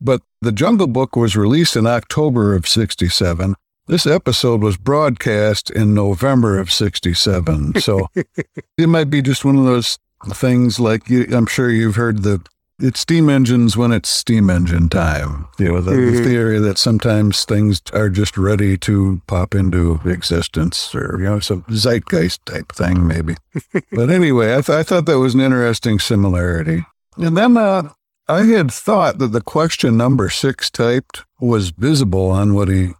but 0.00 0.22
the 0.40 0.52
Jungle 0.52 0.86
Book 0.86 1.16
was 1.16 1.36
released 1.36 1.76
in 1.76 1.86
October 1.86 2.54
of 2.54 2.66
67. 2.66 3.54
This 3.90 4.06
episode 4.06 4.62
was 4.62 4.76
broadcast 4.76 5.68
in 5.68 5.94
November 5.94 6.60
of 6.60 6.70
67. 6.70 7.80
So 7.80 8.06
it 8.14 8.88
might 8.88 9.10
be 9.10 9.20
just 9.20 9.44
one 9.44 9.56
of 9.58 9.64
those 9.64 9.98
things 10.28 10.78
like 10.78 11.10
you, 11.10 11.26
I'm 11.32 11.46
sure 11.46 11.70
you've 11.70 11.96
heard 11.96 12.22
the 12.22 12.40
it's 12.78 13.00
steam 13.00 13.28
engines 13.28 13.76
when 13.76 13.90
it's 13.90 14.08
steam 14.08 14.48
engine 14.48 14.88
time. 14.88 15.48
You 15.58 15.72
know, 15.72 15.80
the, 15.80 15.90
the 15.90 15.96
Mhm. 15.96 16.24
theory 16.24 16.58
that 16.60 16.78
sometimes 16.78 17.44
things 17.44 17.82
are 17.92 18.08
just 18.08 18.38
ready 18.38 18.78
to 18.78 19.20
pop 19.26 19.56
into 19.56 20.00
existence 20.04 20.94
or, 20.94 21.16
you 21.18 21.24
know, 21.24 21.40
some 21.40 21.64
zeitgeist 21.68 22.46
type 22.46 22.70
thing, 22.70 23.08
maybe. 23.08 23.34
but 23.92 24.08
anyway, 24.08 24.52
I, 24.52 24.60
th- 24.60 24.70
I 24.78 24.82
thought 24.84 25.06
that 25.06 25.18
was 25.18 25.34
an 25.34 25.40
interesting 25.40 25.98
similarity. 25.98 26.86
And 27.16 27.36
then 27.36 27.56
uh, 27.56 27.90
I 28.28 28.44
had 28.44 28.70
thought 28.70 29.18
that 29.18 29.32
the 29.32 29.42
question 29.42 29.96
number 29.96 30.30
six 30.30 30.70
typed 30.70 31.24
was 31.40 31.70
visible 31.70 32.30
on 32.30 32.54
what 32.54 32.68
he, 32.68 32.92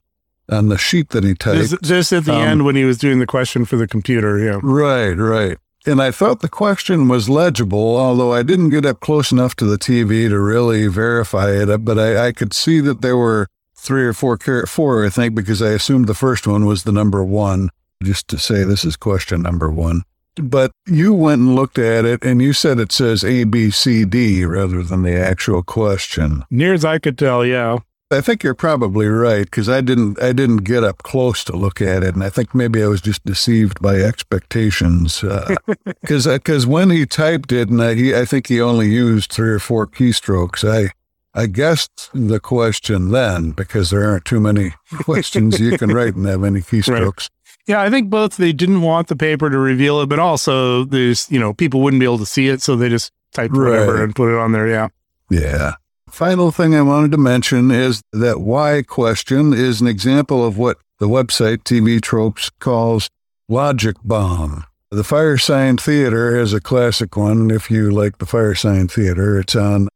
on 0.51 0.69
the 0.69 0.79
sheet 0.79 1.11
that 1.11 1.25
he 1.25 1.35
typed. 1.35 1.59
Just, 1.71 1.83
just 1.83 2.13
at 2.13 2.25
the 2.25 2.35
Um, 2.35 2.43
end 2.43 2.65
when 2.65 2.77
he 2.77 2.85
was 2.85 2.99
doing 2.99 3.19
the 3.19 3.27
question 3.27 3.65
for 3.65 3.77
the 3.77 3.87
computer. 3.87 4.39
Yeah. 4.39 4.59
Right, 4.63 5.15
right. 5.15 5.59
And 5.87 6.03
I 6.03 6.11
thought 6.11 6.41
the 6.41 6.49
question 6.49 7.09
was 7.09 7.29
legible, 7.31 7.97
although 7.97 8.35
I 8.35 8.43
didn't 8.43 8.69
get 8.71 8.85
up 8.85 9.01
close 9.01 9.33
enough 9.33 9.57
to 9.57 9.65
the 9.65 9.79
TV 9.79 10.29
to 10.29 10.39
really 10.39 10.89
verify 10.89 11.51
it. 11.53 11.85
But 11.85 11.99
I, 11.99 12.27
I 12.27 12.33
could 12.33 12.53
see 12.53 12.81
that 12.81 13.01
there 13.01 13.17
were 13.17 13.47
three 13.77 14.05
or 14.05 14.13
four, 14.13 14.37
char- 14.37 14.67
four, 14.67 15.07
I 15.07 15.09
think, 15.09 15.35
because 15.35 15.63
I 15.63 15.71
assumed 15.71 16.07
the 16.07 16.15
first 16.15 16.47
one 16.47 16.67
was 16.67 16.83
the 16.83 16.93
number 16.93 17.25
one, 17.25 17.71
just 18.03 18.29
to 18.29 18.39
say 18.39 18.63
this 18.63 18.85
is 18.85 18.97
question 18.97 19.41
number 19.41 19.71
one. 19.71 20.03
But 20.37 20.71
you 20.87 21.15
went 21.15 21.41
and 21.41 21.55
looked 21.55 21.79
at 21.79 22.05
it 22.05 22.23
and 22.25 22.43
you 22.43 22.53
said 22.53 22.79
it 22.79 22.93
says 22.93 23.25
A, 23.25 23.45
B, 23.45 23.71
C, 23.71 24.05
D 24.05 24.45
rather 24.45 24.83
than 24.83 25.03
the 25.03 25.17
actual 25.19 25.63
question. 25.63 26.45
Near 26.51 26.75
as 26.75 26.85
I 26.85 26.99
could 26.99 27.17
tell, 27.19 27.45
yeah. 27.45 27.79
I 28.13 28.21
think 28.21 28.43
you're 28.43 28.55
probably 28.55 29.07
right 29.07 29.45
because 29.45 29.69
I 29.69 29.81
didn't 29.81 30.21
I 30.21 30.33
didn't 30.33 30.65
get 30.65 30.83
up 30.83 31.03
close 31.05 31.45
to 31.45 31.57
look 31.57 31.81
at 31.81 32.03
it, 32.03 32.15
and 32.15 32.25
I 32.25 32.29
think 32.29 32.55
maybe 32.55 32.83
I 32.83 32.89
was 32.89 33.01
just 33.01 33.25
deceived 33.25 33.81
by 33.81 33.97
expectations. 33.97 35.23
Uh, 35.23 35.55
because 35.85 36.27
because 36.27 36.67
uh, 36.67 36.71
when 36.71 36.91
he 36.91 37.07
typed 37.07 37.53
it, 37.53 37.69
and 37.69 37.81
I, 37.81 37.95
he 37.95 38.15
I 38.15 38.25
think 38.25 38.49
he 38.49 38.61
only 38.61 38.89
used 38.89 39.31
three 39.31 39.51
or 39.51 39.61
four 39.61 39.87
keystrokes. 39.87 40.69
I 40.69 40.93
I 41.35 41.47
guessed 41.47 42.11
the 42.13 42.41
question 42.41 43.13
then 43.13 43.53
because 43.53 43.91
there 43.91 44.09
aren't 44.09 44.25
too 44.25 44.41
many 44.41 44.75
questions 45.03 45.61
you 45.61 45.79
can 45.79 45.91
write 45.91 46.17
and 46.17 46.27
have 46.27 46.43
any 46.43 46.61
keystrokes. 46.61 47.31
Yeah, 47.67 47.81
I 47.81 47.91
think 47.91 48.11
both 48.11 48.37
they 48.37 48.53
didn't 48.53 48.83
want 48.83 49.07
the 49.07 49.15
paper 49.15 49.49
to 49.49 49.59
reveal 49.59 50.01
it, 50.01 50.09
but 50.09 50.19
also 50.19 50.85
there's, 50.85 51.31
you 51.31 51.39
know, 51.39 51.55
people 51.55 51.81
wouldn't 51.81 52.01
be 52.01 52.07
able 52.07 52.19
to 52.19 52.27
see 52.27 52.49
it, 52.49 52.63
so 52.63 52.75
they 52.75 52.89
just 52.89 53.13
typed 53.33 53.55
whatever 53.55 54.03
and 54.03 54.17
put 54.17 54.33
it 54.33 54.39
on 54.39 54.51
there. 54.51 54.67
Yeah. 54.67 54.89
Yeah. 55.31 55.75
Final 56.11 56.51
thing 56.51 56.75
I 56.75 56.83
wanted 56.83 57.13
to 57.13 57.19
mention 57.19 57.71
is 57.71 58.03
that 58.13 58.41
why 58.41 58.83
question 58.83 59.53
is 59.53 59.81
an 59.81 59.87
example 59.87 60.45
of 60.45 60.59
what 60.59 60.79
the 60.99 61.09
website 61.09 61.59
TV 61.59 62.01
Tropes 62.01 62.51
calls 62.59 63.09
logic 63.49 63.97
bomb. 64.05 64.65
The 64.91 65.03
Firesign 65.03 65.81
Theater 65.81 66.37
is 66.39 66.53
a 66.53 66.61
classic 66.61 67.17
one. 67.17 67.51
If 67.51 67.71
you 67.71 67.91
like 67.91 68.19
the 68.19 68.27
Firesign 68.27 68.91
Theater, 68.91 69.39
it's 69.39 69.55
on, 69.55 69.89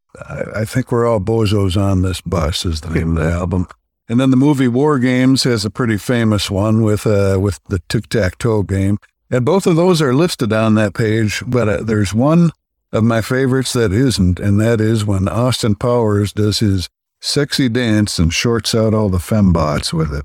I 0.54 0.64
think 0.64 0.92
we're 0.92 1.06
all 1.06 1.20
bozos 1.20 1.76
on 1.76 2.02
this 2.02 2.20
bus 2.20 2.64
is 2.64 2.80
the 2.80 2.90
name 2.90 3.16
of 3.16 3.24
the 3.24 3.30
album. 3.30 3.66
And 4.08 4.20
then 4.20 4.30
the 4.30 4.36
movie 4.36 4.68
War 4.68 4.98
Games 4.98 5.42
has 5.44 5.64
a 5.64 5.70
pretty 5.70 5.96
famous 5.96 6.50
one 6.50 6.82
with, 6.82 7.06
uh, 7.06 7.38
with 7.40 7.58
the 7.68 7.80
tic-tac-toe 7.88 8.62
game. 8.64 8.98
And 9.30 9.44
both 9.44 9.66
of 9.66 9.76
those 9.76 10.00
are 10.00 10.14
listed 10.14 10.52
on 10.52 10.74
that 10.76 10.94
page, 10.94 11.42
but 11.46 11.68
uh, 11.68 11.82
there's 11.82 12.14
one 12.14 12.52
of 12.94 13.02
my 13.02 13.20
favorites 13.20 13.72
that 13.72 13.92
isn't, 13.92 14.38
and 14.38 14.60
that 14.60 14.80
is 14.80 15.04
when 15.04 15.28
Austin 15.28 15.74
Powers 15.74 16.32
does 16.32 16.60
his 16.60 16.88
sexy 17.20 17.68
dance 17.68 18.18
and 18.20 18.32
shorts 18.32 18.74
out 18.74 18.94
all 18.94 19.08
the 19.08 19.18
fembots 19.18 19.92
with 19.92 20.14
it. 20.14 20.24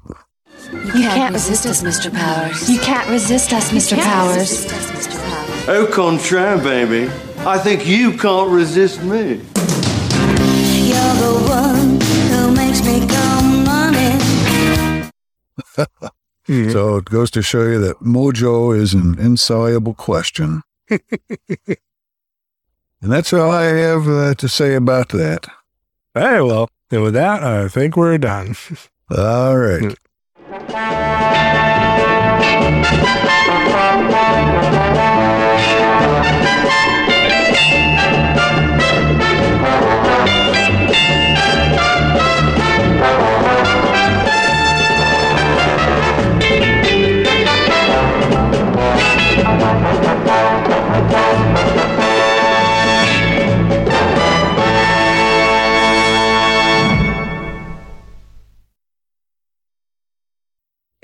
You 0.72 1.04
can't 1.04 1.34
resist 1.34 1.66
us, 1.66 1.82
Mr. 1.82 2.14
Powers. 2.14 2.70
You 2.70 2.80
can't 2.80 3.10
resist 3.10 3.54
us, 3.54 3.72
Mr. 3.72 3.98
Powers. 3.98 4.68
Au 5.68 5.88
contraire, 5.88 6.58
baby. 6.58 7.12
I 7.40 7.58
think 7.58 7.88
you 7.88 8.16
can't 8.16 8.52
resist 8.52 9.02
me. 9.02 9.42
You're 10.90 11.16
the 11.16 11.46
one 11.50 12.00
who 12.30 12.52
makes 12.54 12.84
me 12.86 13.08
come 13.08 13.66
running. 13.66 14.20
So 16.72 16.96
it 16.96 17.06
goes 17.06 17.30
to 17.32 17.44
show 17.44 17.62
you 17.62 17.78
that 17.78 18.00
mojo 18.00 18.76
is 18.76 18.96
an 18.96 19.20
insoluble 19.20 19.94
question. 19.94 20.64
and 23.02 23.12
that's 23.12 23.34
all 23.34 23.52
I 23.52 23.66
have 23.66 24.08
uh, 24.08 24.34
to 24.36 24.48
say 24.48 24.76
about 24.76 25.10
that. 25.10 25.48
Hey, 26.14 26.42
well, 26.42 26.70
and 26.92 27.04
with 27.04 27.14
that, 27.14 27.44
I 27.44 27.68
think 27.68 27.96
we're 27.96 28.18
done. 28.18 28.56
All 29.16 29.58
right. 29.58 29.96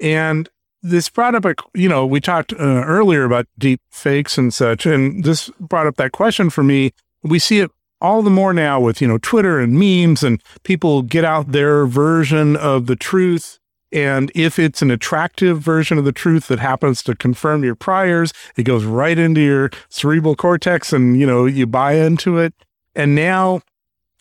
And 0.02 0.50
this 0.82 1.10
brought 1.10 1.36
up 1.36 1.46
a, 1.46 1.56
you 1.74 1.90
know, 1.90 2.06
we 2.06 2.22
talked 2.22 2.54
uh, 2.54 2.58
earlier 2.58 3.24
about 3.24 3.48
deep 3.58 3.82
fakes 3.90 4.38
and 4.38 4.54
such, 4.54 4.86
and 4.86 5.24
this 5.24 5.50
brought 5.60 5.88
up 5.88 5.96
that 5.98 6.12
question 6.12 6.50
for 6.50 6.64
me. 6.64 6.92
We 7.24 7.40
see 7.40 7.60
it 7.60 7.72
all 8.02 8.22
the 8.22 8.30
more 8.30 8.54
now 8.54 8.80
with, 8.80 9.02
you 9.02 9.08
know, 9.08 9.18
Twitter 9.18 9.60
and 9.60 9.74
memes, 9.74 10.24
and 10.24 10.42
people 10.64 11.02
get 11.02 11.26
out 11.26 11.52
their 11.52 11.88
version 11.88 12.56
of 12.56 12.86
the 12.86 12.96
truth. 12.96 13.58
And 13.92 14.32
if 14.36 14.60
it's 14.60 14.82
an 14.82 14.92
attractive 14.92 15.60
version 15.60 15.98
of 15.98 16.06
the 16.06 16.12
truth 16.12 16.50
that 16.50 16.60
happens 16.60 17.02
to 17.04 17.16
confirm 17.16 17.64
your 17.64 17.76
priors, 17.76 18.34
it 18.58 18.64
goes 18.64 18.84
right 18.84 19.18
into 19.18 19.42
your 19.42 19.72
cerebral 19.90 20.36
cortex 20.36 20.92
and, 20.92 21.18
you 21.20 21.26
know, 21.26 21.46
you 21.46 21.66
buy 21.66 21.94
into 21.94 22.38
it. 22.38 22.54
And 22.94 23.16
now 23.16 23.62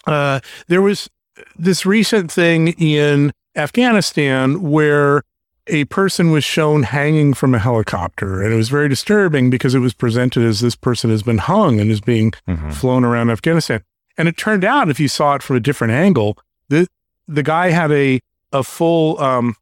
uh, 0.06 0.40
there 0.68 0.82
was 0.82 1.10
this 1.56 1.84
recent 1.84 2.30
thing 2.30 2.68
in 2.68 3.32
Afghanistan 3.56 4.62
where 4.62 5.22
a 5.66 5.84
person 5.86 6.30
was 6.30 6.44
shown 6.44 6.82
hanging 6.82 7.32
from 7.32 7.54
a 7.54 7.58
helicopter 7.58 8.42
and 8.42 8.52
it 8.52 8.56
was 8.56 8.68
very 8.68 8.88
disturbing 8.88 9.48
because 9.50 9.74
it 9.74 9.78
was 9.78 9.94
presented 9.94 10.44
as 10.44 10.60
this 10.60 10.76
person 10.76 11.10
has 11.10 11.22
been 11.22 11.38
hung 11.38 11.80
and 11.80 11.90
is 11.90 12.00
being 12.00 12.32
mm-hmm. 12.46 12.70
flown 12.70 13.04
around 13.04 13.30
Afghanistan. 13.30 13.82
And 14.18 14.28
it 14.28 14.36
turned 14.36 14.64
out 14.64 14.90
if 14.90 15.00
you 15.00 15.08
saw 15.08 15.34
it 15.34 15.42
from 15.42 15.56
a 15.56 15.60
different 15.60 15.92
angle, 15.92 16.38
the 16.68 16.86
the 17.26 17.42
guy 17.42 17.70
had 17.70 17.90
a 17.90 18.20
a 18.52 18.62
full 18.62 19.20
um 19.20 19.56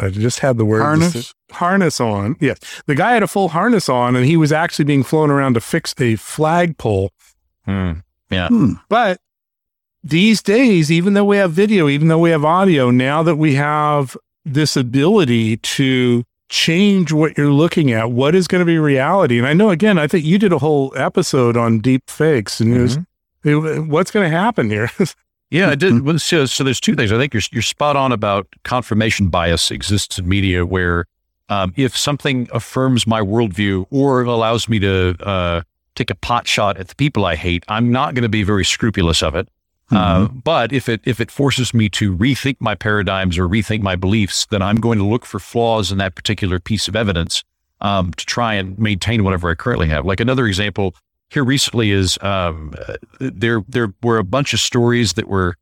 I 0.00 0.10
just 0.10 0.38
had 0.38 0.58
the 0.58 0.64
word 0.64 0.82
Harness? 0.82 1.34
harness 1.50 2.00
on. 2.00 2.36
Yes. 2.38 2.60
The 2.86 2.94
guy 2.94 3.12
had 3.12 3.24
a 3.24 3.28
full 3.28 3.48
harness 3.48 3.88
on 3.88 4.14
and 4.14 4.24
he 4.24 4.36
was 4.36 4.52
actually 4.52 4.84
being 4.84 5.02
flown 5.02 5.30
around 5.30 5.54
to 5.54 5.60
fix 5.60 5.92
a 5.98 6.14
flagpole. 6.14 7.10
Hmm. 7.64 7.92
Yeah. 8.30 8.48
Hmm. 8.48 8.74
But 8.88 9.20
these 10.04 10.40
days, 10.40 10.92
even 10.92 11.14
though 11.14 11.24
we 11.24 11.38
have 11.38 11.52
video, 11.52 11.88
even 11.88 12.06
though 12.06 12.20
we 12.20 12.30
have 12.30 12.44
audio, 12.44 12.90
now 12.90 13.24
that 13.24 13.36
we 13.36 13.56
have 13.56 14.16
this 14.44 14.76
ability 14.76 15.56
to 15.58 16.24
change 16.48 17.12
what 17.12 17.36
you're 17.36 17.50
looking 17.52 17.92
at, 17.92 18.10
what 18.10 18.34
is 18.34 18.48
going 18.48 18.60
to 18.60 18.64
be 18.64 18.78
reality? 18.78 19.38
And 19.38 19.46
I 19.46 19.52
know, 19.52 19.70
again, 19.70 19.98
I 19.98 20.06
think 20.06 20.24
you 20.24 20.38
did 20.38 20.52
a 20.52 20.58
whole 20.58 20.92
episode 20.96 21.56
on 21.56 21.80
deep 21.80 22.08
fakes 22.08 22.60
and 22.60 22.74
it 22.74 22.80
was, 22.80 22.98
it- 23.44 23.86
what's 23.86 24.10
going 24.10 24.30
to 24.30 24.36
happen 24.36 24.70
here? 24.70 24.90
Yeah, 25.50 25.70
it 25.70 25.78
did. 25.78 26.20
So, 26.20 26.44
so 26.44 26.62
there's 26.62 26.78
two 26.78 26.94
things. 26.94 27.10
I 27.10 27.16
think 27.16 27.32
you're 27.32 27.40
you're 27.52 27.62
spot 27.62 27.96
on 27.96 28.12
about 28.12 28.46
confirmation 28.64 29.28
bias 29.28 29.70
exists 29.70 30.18
in 30.18 30.28
media, 30.28 30.66
where 30.66 31.06
um, 31.48 31.72
if 31.74 31.96
something 31.96 32.50
affirms 32.52 33.06
my 33.06 33.22
worldview 33.22 33.86
or 33.90 34.20
allows 34.24 34.68
me 34.68 34.78
to 34.80 35.16
uh, 35.26 35.62
take 35.94 36.10
a 36.10 36.14
pot 36.16 36.46
shot 36.46 36.76
at 36.76 36.88
the 36.88 36.94
people 36.96 37.24
I 37.24 37.34
hate, 37.34 37.64
I'm 37.66 37.90
not 37.90 38.12
going 38.12 38.24
to 38.24 38.28
be 38.28 38.42
very 38.42 38.62
scrupulous 38.62 39.22
of 39.22 39.34
it. 39.34 39.48
Uh, 39.90 40.28
but 40.28 40.72
if 40.72 40.88
it 40.88 41.00
if 41.04 41.20
it 41.20 41.30
forces 41.30 41.72
me 41.72 41.88
to 41.88 42.14
rethink 42.16 42.56
my 42.60 42.74
paradigms 42.74 43.38
or 43.38 43.48
rethink 43.48 43.80
my 43.80 43.96
beliefs, 43.96 44.46
then 44.50 44.60
I'm 44.62 44.76
going 44.76 44.98
to 44.98 45.04
look 45.04 45.24
for 45.24 45.38
flaws 45.38 45.90
in 45.90 45.98
that 45.98 46.14
particular 46.14 46.58
piece 46.60 46.88
of 46.88 46.94
evidence 46.96 47.42
um, 47.80 48.12
to 48.14 48.26
try 48.26 48.54
and 48.54 48.78
maintain 48.78 49.24
whatever 49.24 49.50
I 49.50 49.54
currently 49.54 49.88
have. 49.88 50.04
Like 50.04 50.20
another 50.20 50.46
example 50.46 50.94
here 51.30 51.44
recently 51.44 51.90
is 51.90 52.18
um, 52.22 52.74
there 53.18 53.62
there 53.68 53.92
were 54.02 54.18
a 54.18 54.24
bunch 54.24 54.52
of 54.52 54.60
stories 54.60 55.14
that 55.14 55.26
were 55.28 55.54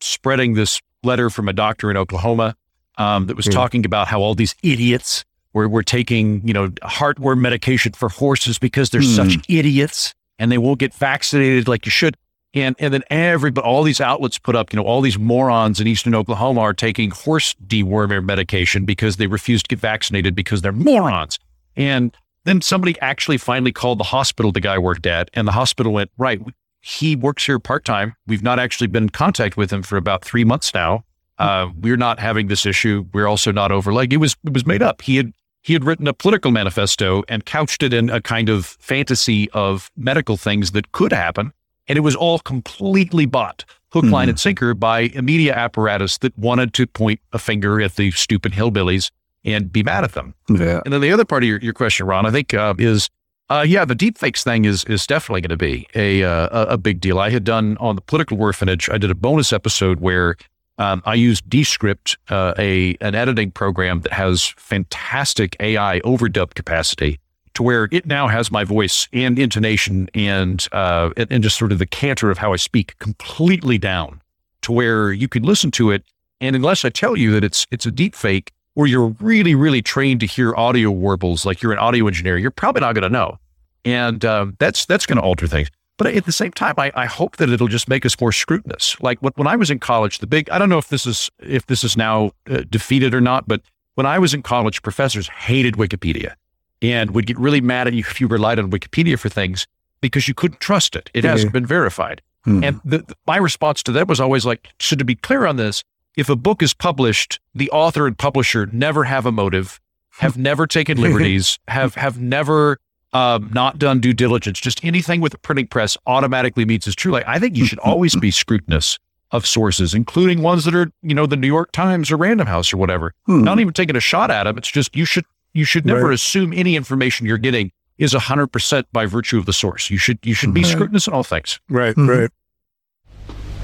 spreading 0.00 0.54
this 0.54 0.80
letter 1.02 1.28
from 1.30 1.48
a 1.48 1.52
doctor 1.52 1.90
in 1.90 1.96
Oklahoma 1.96 2.56
um, 2.98 3.26
that 3.26 3.36
was 3.36 3.46
Hmm. 3.46 3.52
talking 3.52 3.84
about 3.86 4.08
how 4.08 4.20
all 4.20 4.34
these 4.34 4.54
idiots 4.62 5.24
were, 5.52 5.68
were 5.68 5.82
taking, 5.82 6.46
you 6.46 6.52
know, 6.54 6.68
heartworm 6.82 7.40
medication 7.40 7.92
for 7.92 8.08
horses 8.08 8.58
because 8.58 8.90
they're 8.90 9.00
Hmm. 9.02 9.14
such 9.14 9.38
idiots 9.48 10.14
and 10.38 10.50
they 10.52 10.58
won't 10.58 10.78
get 10.78 10.92
vaccinated 10.94 11.68
like 11.68 11.84
you 11.86 11.90
should. 11.90 12.16
And 12.56 12.74
and 12.78 12.92
then 12.92 13.02
everybody, 13.10 13.64
all 13.64 13.82
these 13.82 14.00
outlets 14.00 14.38
put 14.38 14.56
up, 14.56 14.72
you 14.72 14.78
know, 14.78 14.82
all 14.82 15.02
these 15.02 15.18
morons 15.18 15.78
in 15.78 15.86
eastern 15.86 16.14
Oklahoma 16.14 16.62
are 16.62 16.74
taking 16.74 17.10
horse 17.10 17.54
dewormer 17.66 18.24
medication 18.24 18.86
because 18.86 19.18
they 19.18 19.26
refuse 19.26 19.62
to 19.62 19.68
get 19.68 19.78
vaccinated 19.78 20.34
because 20.34 20.62
they're 20.62 20.72
morons. 20.72 21.38
And 21.76 22.16
then 22.44 22.62
somebody 22.62 22.98
actually 23.00 23.36
finally 23.36 23.72
called 23.72 23.98
the 23.98 24.04
hospital 24.04 24.52
the 24.52 24.60
guy 24.60 24.78
worked 24.78 25.04
at, 25.04 25.28
and 25.34 25.46
the 25.46 25.52
hospital 25.52 25.92
went, 25.92 26.10
right, 26.16 26.40
he 26.80 27.14
works 27.14 27.44
here 27.44 27.58
part 27.58 27.84
time. 27.84 28.14
We've 28.26 28.42
not 28.42 28.58
actually 28.58 28.86
been 28.86 29.04
in 29.04 29.10
contact 29.10 29.56
with 29.56 29.70
him 29.70 29.82
for 29.82 29.96
about 29.96 30.24
three 30.24 30.44
months 30.44 30.72
now. 30.72 31.04
Uh, 31.38 31.68
we're 31.78 31.98
not 31.98 32.18
having 32.18 32.46
this 32.46 32.64
issue. 32.64 33.04
We're 33.12 33.26
also 33.26 33.52
not 33.52 33.70
over. 33.70 33.92
Like 33.92 34.12
it 34.12 34.16
was, 34.16 34.34
it 34.44 34.54
was 34.54 34.64
made 34.64 34.80
up. 34.80 35.02
He 35.02 35.16
had 35.16 35.32
he 35.60 35.72
had 35.72 35.84
written 35.84 36.06
a 36.06 36.14
political 36.14 36.52
manifesto 36.52 37.24
and 37.28 37.44
couched 37.44 37.82
it 37.82 37.92
in 37.92 38.08
a 38.08 38.20
kind 38.20 38.48
of 38.48 38.64
fantasy 38.64 39.50
of 39.50 39.90
medical 39.96 40.36
things 40.36 40.70
that 40.70 40.92
could 40.92 41.12
happen, 41.12 41.52
and 41.88 41.96
it 41.96 42.00
was 42.00 42.16
all 42.16 42.38
completely 42.38 43.26
bought, 43.26 43.64
hook, 43.90 44.04
line, 44.04 44.28
and 44.28 44.38
sinker 44.38 44.74
by 44.74 45.02
a 45.14 45.22
media 45.22 45.54
apparatus 45.54 46.18
that 46.18 46.36
wanted 46.38 46.74
to 46.74 46.86
point 46.86 47.20
a 47.32 47.38
finger 47.38 47.80
at 47.80 47.96
the 47.96 48.10
stupid 48.10 48.52
hillbillies 48.52 49.10
and 49.44 49.72
be 49.72 49.82
mad 49.82 50.04
at 50.04 50.12
them. 50.12 50.34
Yeah. 50.48 50.80
And 50.84 50.92
then 50.92 51.00
the 51.00 51.12
other 51.12 51.24
part 51.24 51.44
of 51.44 51.48
your, 51.48 51.58
your 51.60 51.72
question, 51.72 52.06
Ron, 52.06 52.26
I 52.26 52.30
think 52.30 52.52
uh, 52.52 52.74
is, 52.78 53.08
uh, 53.48 53.64
yeah, 53.66 53.84
the 53.84 53.94
deepfakes 53.94 54.42
thing 54.42 54.64
is 54.64 54.82
is 54.84 55.06
definitely 55.06 55.40
going 55.40 55.50
to 55.50 55.56
be 55.56 55.86
a, 55.94 56.24
uh, 56.24 56.48
a 56.50 56.72
a 56.72 56.78
big 56.78 57.00
deal. 57.00 57.20
I 57.20 57.30
had 57.30 57.44
done 57.44 57.76
on 57.78 57.94
the 57.94 58.02
political 58.02 58.40
orphanage. 58.42 58.90
I 58.90 58.98
did 58.98 59.10
a 59.10 59.14
bonus 59.14 59.52
episode 59.52 60.00
where 60.00 60.36
um, 60.78 61.00
I 61.06 61.14
used 61.14 61.48
Descript, 61.48 62.18
uh, 62.28 62.54
a 62.58 62.96
an 63.00 63.14
editing 63.14 63.52
program 63.52 64.00
that 64.00 64.12
has 64.12 64.52
fantastic 64.56 65.56
AI 65.60 66.00
overdub 66.00 66.54
capacity, 66.54 67.20
to 67.56 67.62
where 67.62 67.88
it 67.90 68.04
now 68.04 68.28
has 68.28 68.50
my 68.50 68.64
voice 68.64 69.08
and 69.14 69.38
intonation 69.38 70.08
and 70.14 70.68
uh, 70.72 71.10
and, 71.16 71.32
and 71.32 71.42
just 71.42 71.58
sort 71.58 71.72
of 71.72 71.78
the 71.78 71.86
canter 71.86 72.30
of 72.30 72.38
how 72.38 72.52
I 72.52 72.56
speak 72.56 72.98
completely 72.98 73.78
down, 73.78 74.20
to 74.62 74.72
where 74.72 75.10
you 75.10 75.26
can 75.26 75.42
listen 75.42 75.70
to 75.72 75.90
it, 75.90 76.04
and 76.40 76.54
unless 76.54 76.84
I 76.84 76.90
tell 76.90 77.16
you 77.16 77.32
that 77.32 77.42
it's 77.42 77.66
it's 77.70 77.86
a 77.86 77.90
deep 77.90 78.14
fake, 78.14 78.52
or 78.74 78.86
you're 78.86 79.16
really 79.20 79.54
really 79.54 79.80
trained 79.80 80.20
to 80.20 80.26
hear 80.26 80.54
audio 80.54 80.90
warbles, 80.90 81.46
like 81.46 81.62
you're 81.62 81.72
an 81.72 81.78
audio 81.78 82.06
engineer, 82.06 82.36
you're 82.36 82.50
probably 82.50 82.82
not 82.82 82.94
going 82.94 83.04
to 83.04 83.08
know, 83.08 83.38
and 83.86 84.22
um, 84.24 84.54
that's 84.58 84.84
that's 84.84 85.06
going 85.06 85.16
to 85.16 85.22
alter 85.22 85.46
things. 85.46 85.70
But 85.96 86.08
at 86.08 86.26
the 86.26 86.32
same 86.32 86.52
time, 86.52 86.74
I, 86.76 86.92
I 86.94 87.06
hope 87.06 87.38
that 87.38 87.48
it'll 87.48 87.68
just 87.68 87.88
make 87.88 88.04
us 88.04 88.20
more 88.20 88.32
scrutinous. 88.32 89.00
Like 89.00 89.18
when 89.20 89.46
I 89.46 89.56
was 89.56 89.70
in 89.70 89.78
college, 89.78 90.18
the 90.18 90.26
big 90.26 90.50
I 90.50 90.58
don't 90.58 90.68
know 90.68 90.76
if 90.76 90.90
this 90.90 91.06
is 91.06 91.30
if 91.40 91.64
this 91.66 91.84
is 91.84 91.96
now 91.96 92.32
uh, 92.50 92.64
defeated 92.68 93.14
or 93.14 93.22
not, 93.22 93.48
but 93.48 93.62
when 93.94 94.04
I 94.04 94.18
was 94.18 94.34
in 94.34 94.42
college, 94.42 94.82
professors 94.82 95.26
hated 95.28 95.76
Wikipedia 95.76 96.34
and 96.82 97.10
would 97.12 97.26
get 97.26 97.38
really 97.38 97.60
mad 97.60 97.86
at 97.86 97.94
you 97.94 98.00
if 98.00 98.20
you 98.20 98.26
relied 98.28 98.58
on 98.58 98.70
Wikipedia 98.70 99.18
for 99.18 99.28
things 99.28 99.66
because 100.00 100.28
you 100.28 100.34
couldn't 100.34 100.60
trust 100.60 100.94
it. 100.96 101.10
It 101.14 101.24
hasn't 101.24 101.52
been 101.52 101.66
verified. 101.66 102.22
Hmm. 102.44 102.62
And 102.62 102.80
the, 102.84 102.98
the- 102.98 103.14
my 103.26 103.36
response 103.38 103.82
to 103.84 103.92
that 103.92 104.08
was 104.08 104.20
always 104.20 104.44
like, 104.46 104.68
so 104.78 104.94
to 104.96 105.04
be 105.04 105.14
clear 105.14 105.46
on 105.46 105.56
this, 105.56 105.82
if 106.16 106.28
a 106.28 106.36
book 106.36 106.62
is 106.62 106.72
published, 106.74 107.40
the 107.54 107.70
author 107.70 108.06
and 108.06 108.16
publisher 108.16 108.66
never 108.72 109.04
have 109.04 109.26
a 109.26 109.32
motive. 109.32 109.80
have 110.18 110.36
never 110.50 110.66
taken 110.66 110.98
liberties, 111.00 111.58
have 111.68 111.94
have 111.96 112.20
never 112.20 112.78
um, 113.12 113.50
not 113.52 113.78
done 113.78 114.00
due 114.00 114.12
diligence. 114.12 114.60
Just 114.60 114.84
anything 114.84 115.20
with 115.20 115.34
a 115.34 115.38
printing 115.38 115.66
press 115.66 115.96
automatically 116.06 116.64
means 116.64 116.86
it's 116.86 116.96
true. 116.96 117.12
Like 117.12 117.24
I 117.26 117.38
think 117.38 117.56
you 117.56 117.66
should 117.66 117.78
always 117.80 118.14
be 118.16 118.30
scrutinous 118.30 118.98
of 119.32 119.44
sources, 119.46 119.92
including 119.92 120.40
ones 120.42 120.64
that 120.64 120.74
are 120.74 120.90
you 121.02 121.14
know 121.14 121.26
the 121.26 121.36
New 121.36 121.46
York 121.48 121.72
Times 121.72 122.10
or 122.12 122.16
Random 122.16 122.46
House 122.46 122.72
or 122.72 122.76
whatever. 122.76 123.12
Hmm. 123.26 123.42
Not 123.42 123.58
even 123.60 123.72
taking 123.74 123.96
a 123.96 124.00
shot 124.00 124.30
at 124.30 124.44
them. 124.44 124.56
It's 124.56 124.70
just 124.70 124.94
you 124.96 125.04
should 125.04 125.24
you 125.56 125.64
should 125.64 125.86
never 125.86 126.06
Right. 126.06 126.14
assume 126.14 126.52
any 126.52 126.76
information 126.76 127.26
you're 127.26 127.38
getting 127.38 127.72
is 127.98 128.12
hundred 128.12 128.48
percent 128.48 128.86
by 128.92 129.06
virtue 129.06 129.38
of 129.38 129.46
the 129.46 129.52
source. 129.52 129.90
You 129.90 129.98
should 129.98 130.18
you 130.22 130.34
should 130.34 130.52
be 130.52 130.62
Right. 130.62 130.70
scrutinous 130.72 131.06
in 131.08 131.14
all 131.14 131.22
things. 131.24 131.58
Right, 131.68 131.94
Mm-hmm. 131.96 132.08
right. 132.10 132.30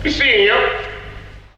Be 0.03 0.11
seeing 0.11 0.47
you. 0.47 0.62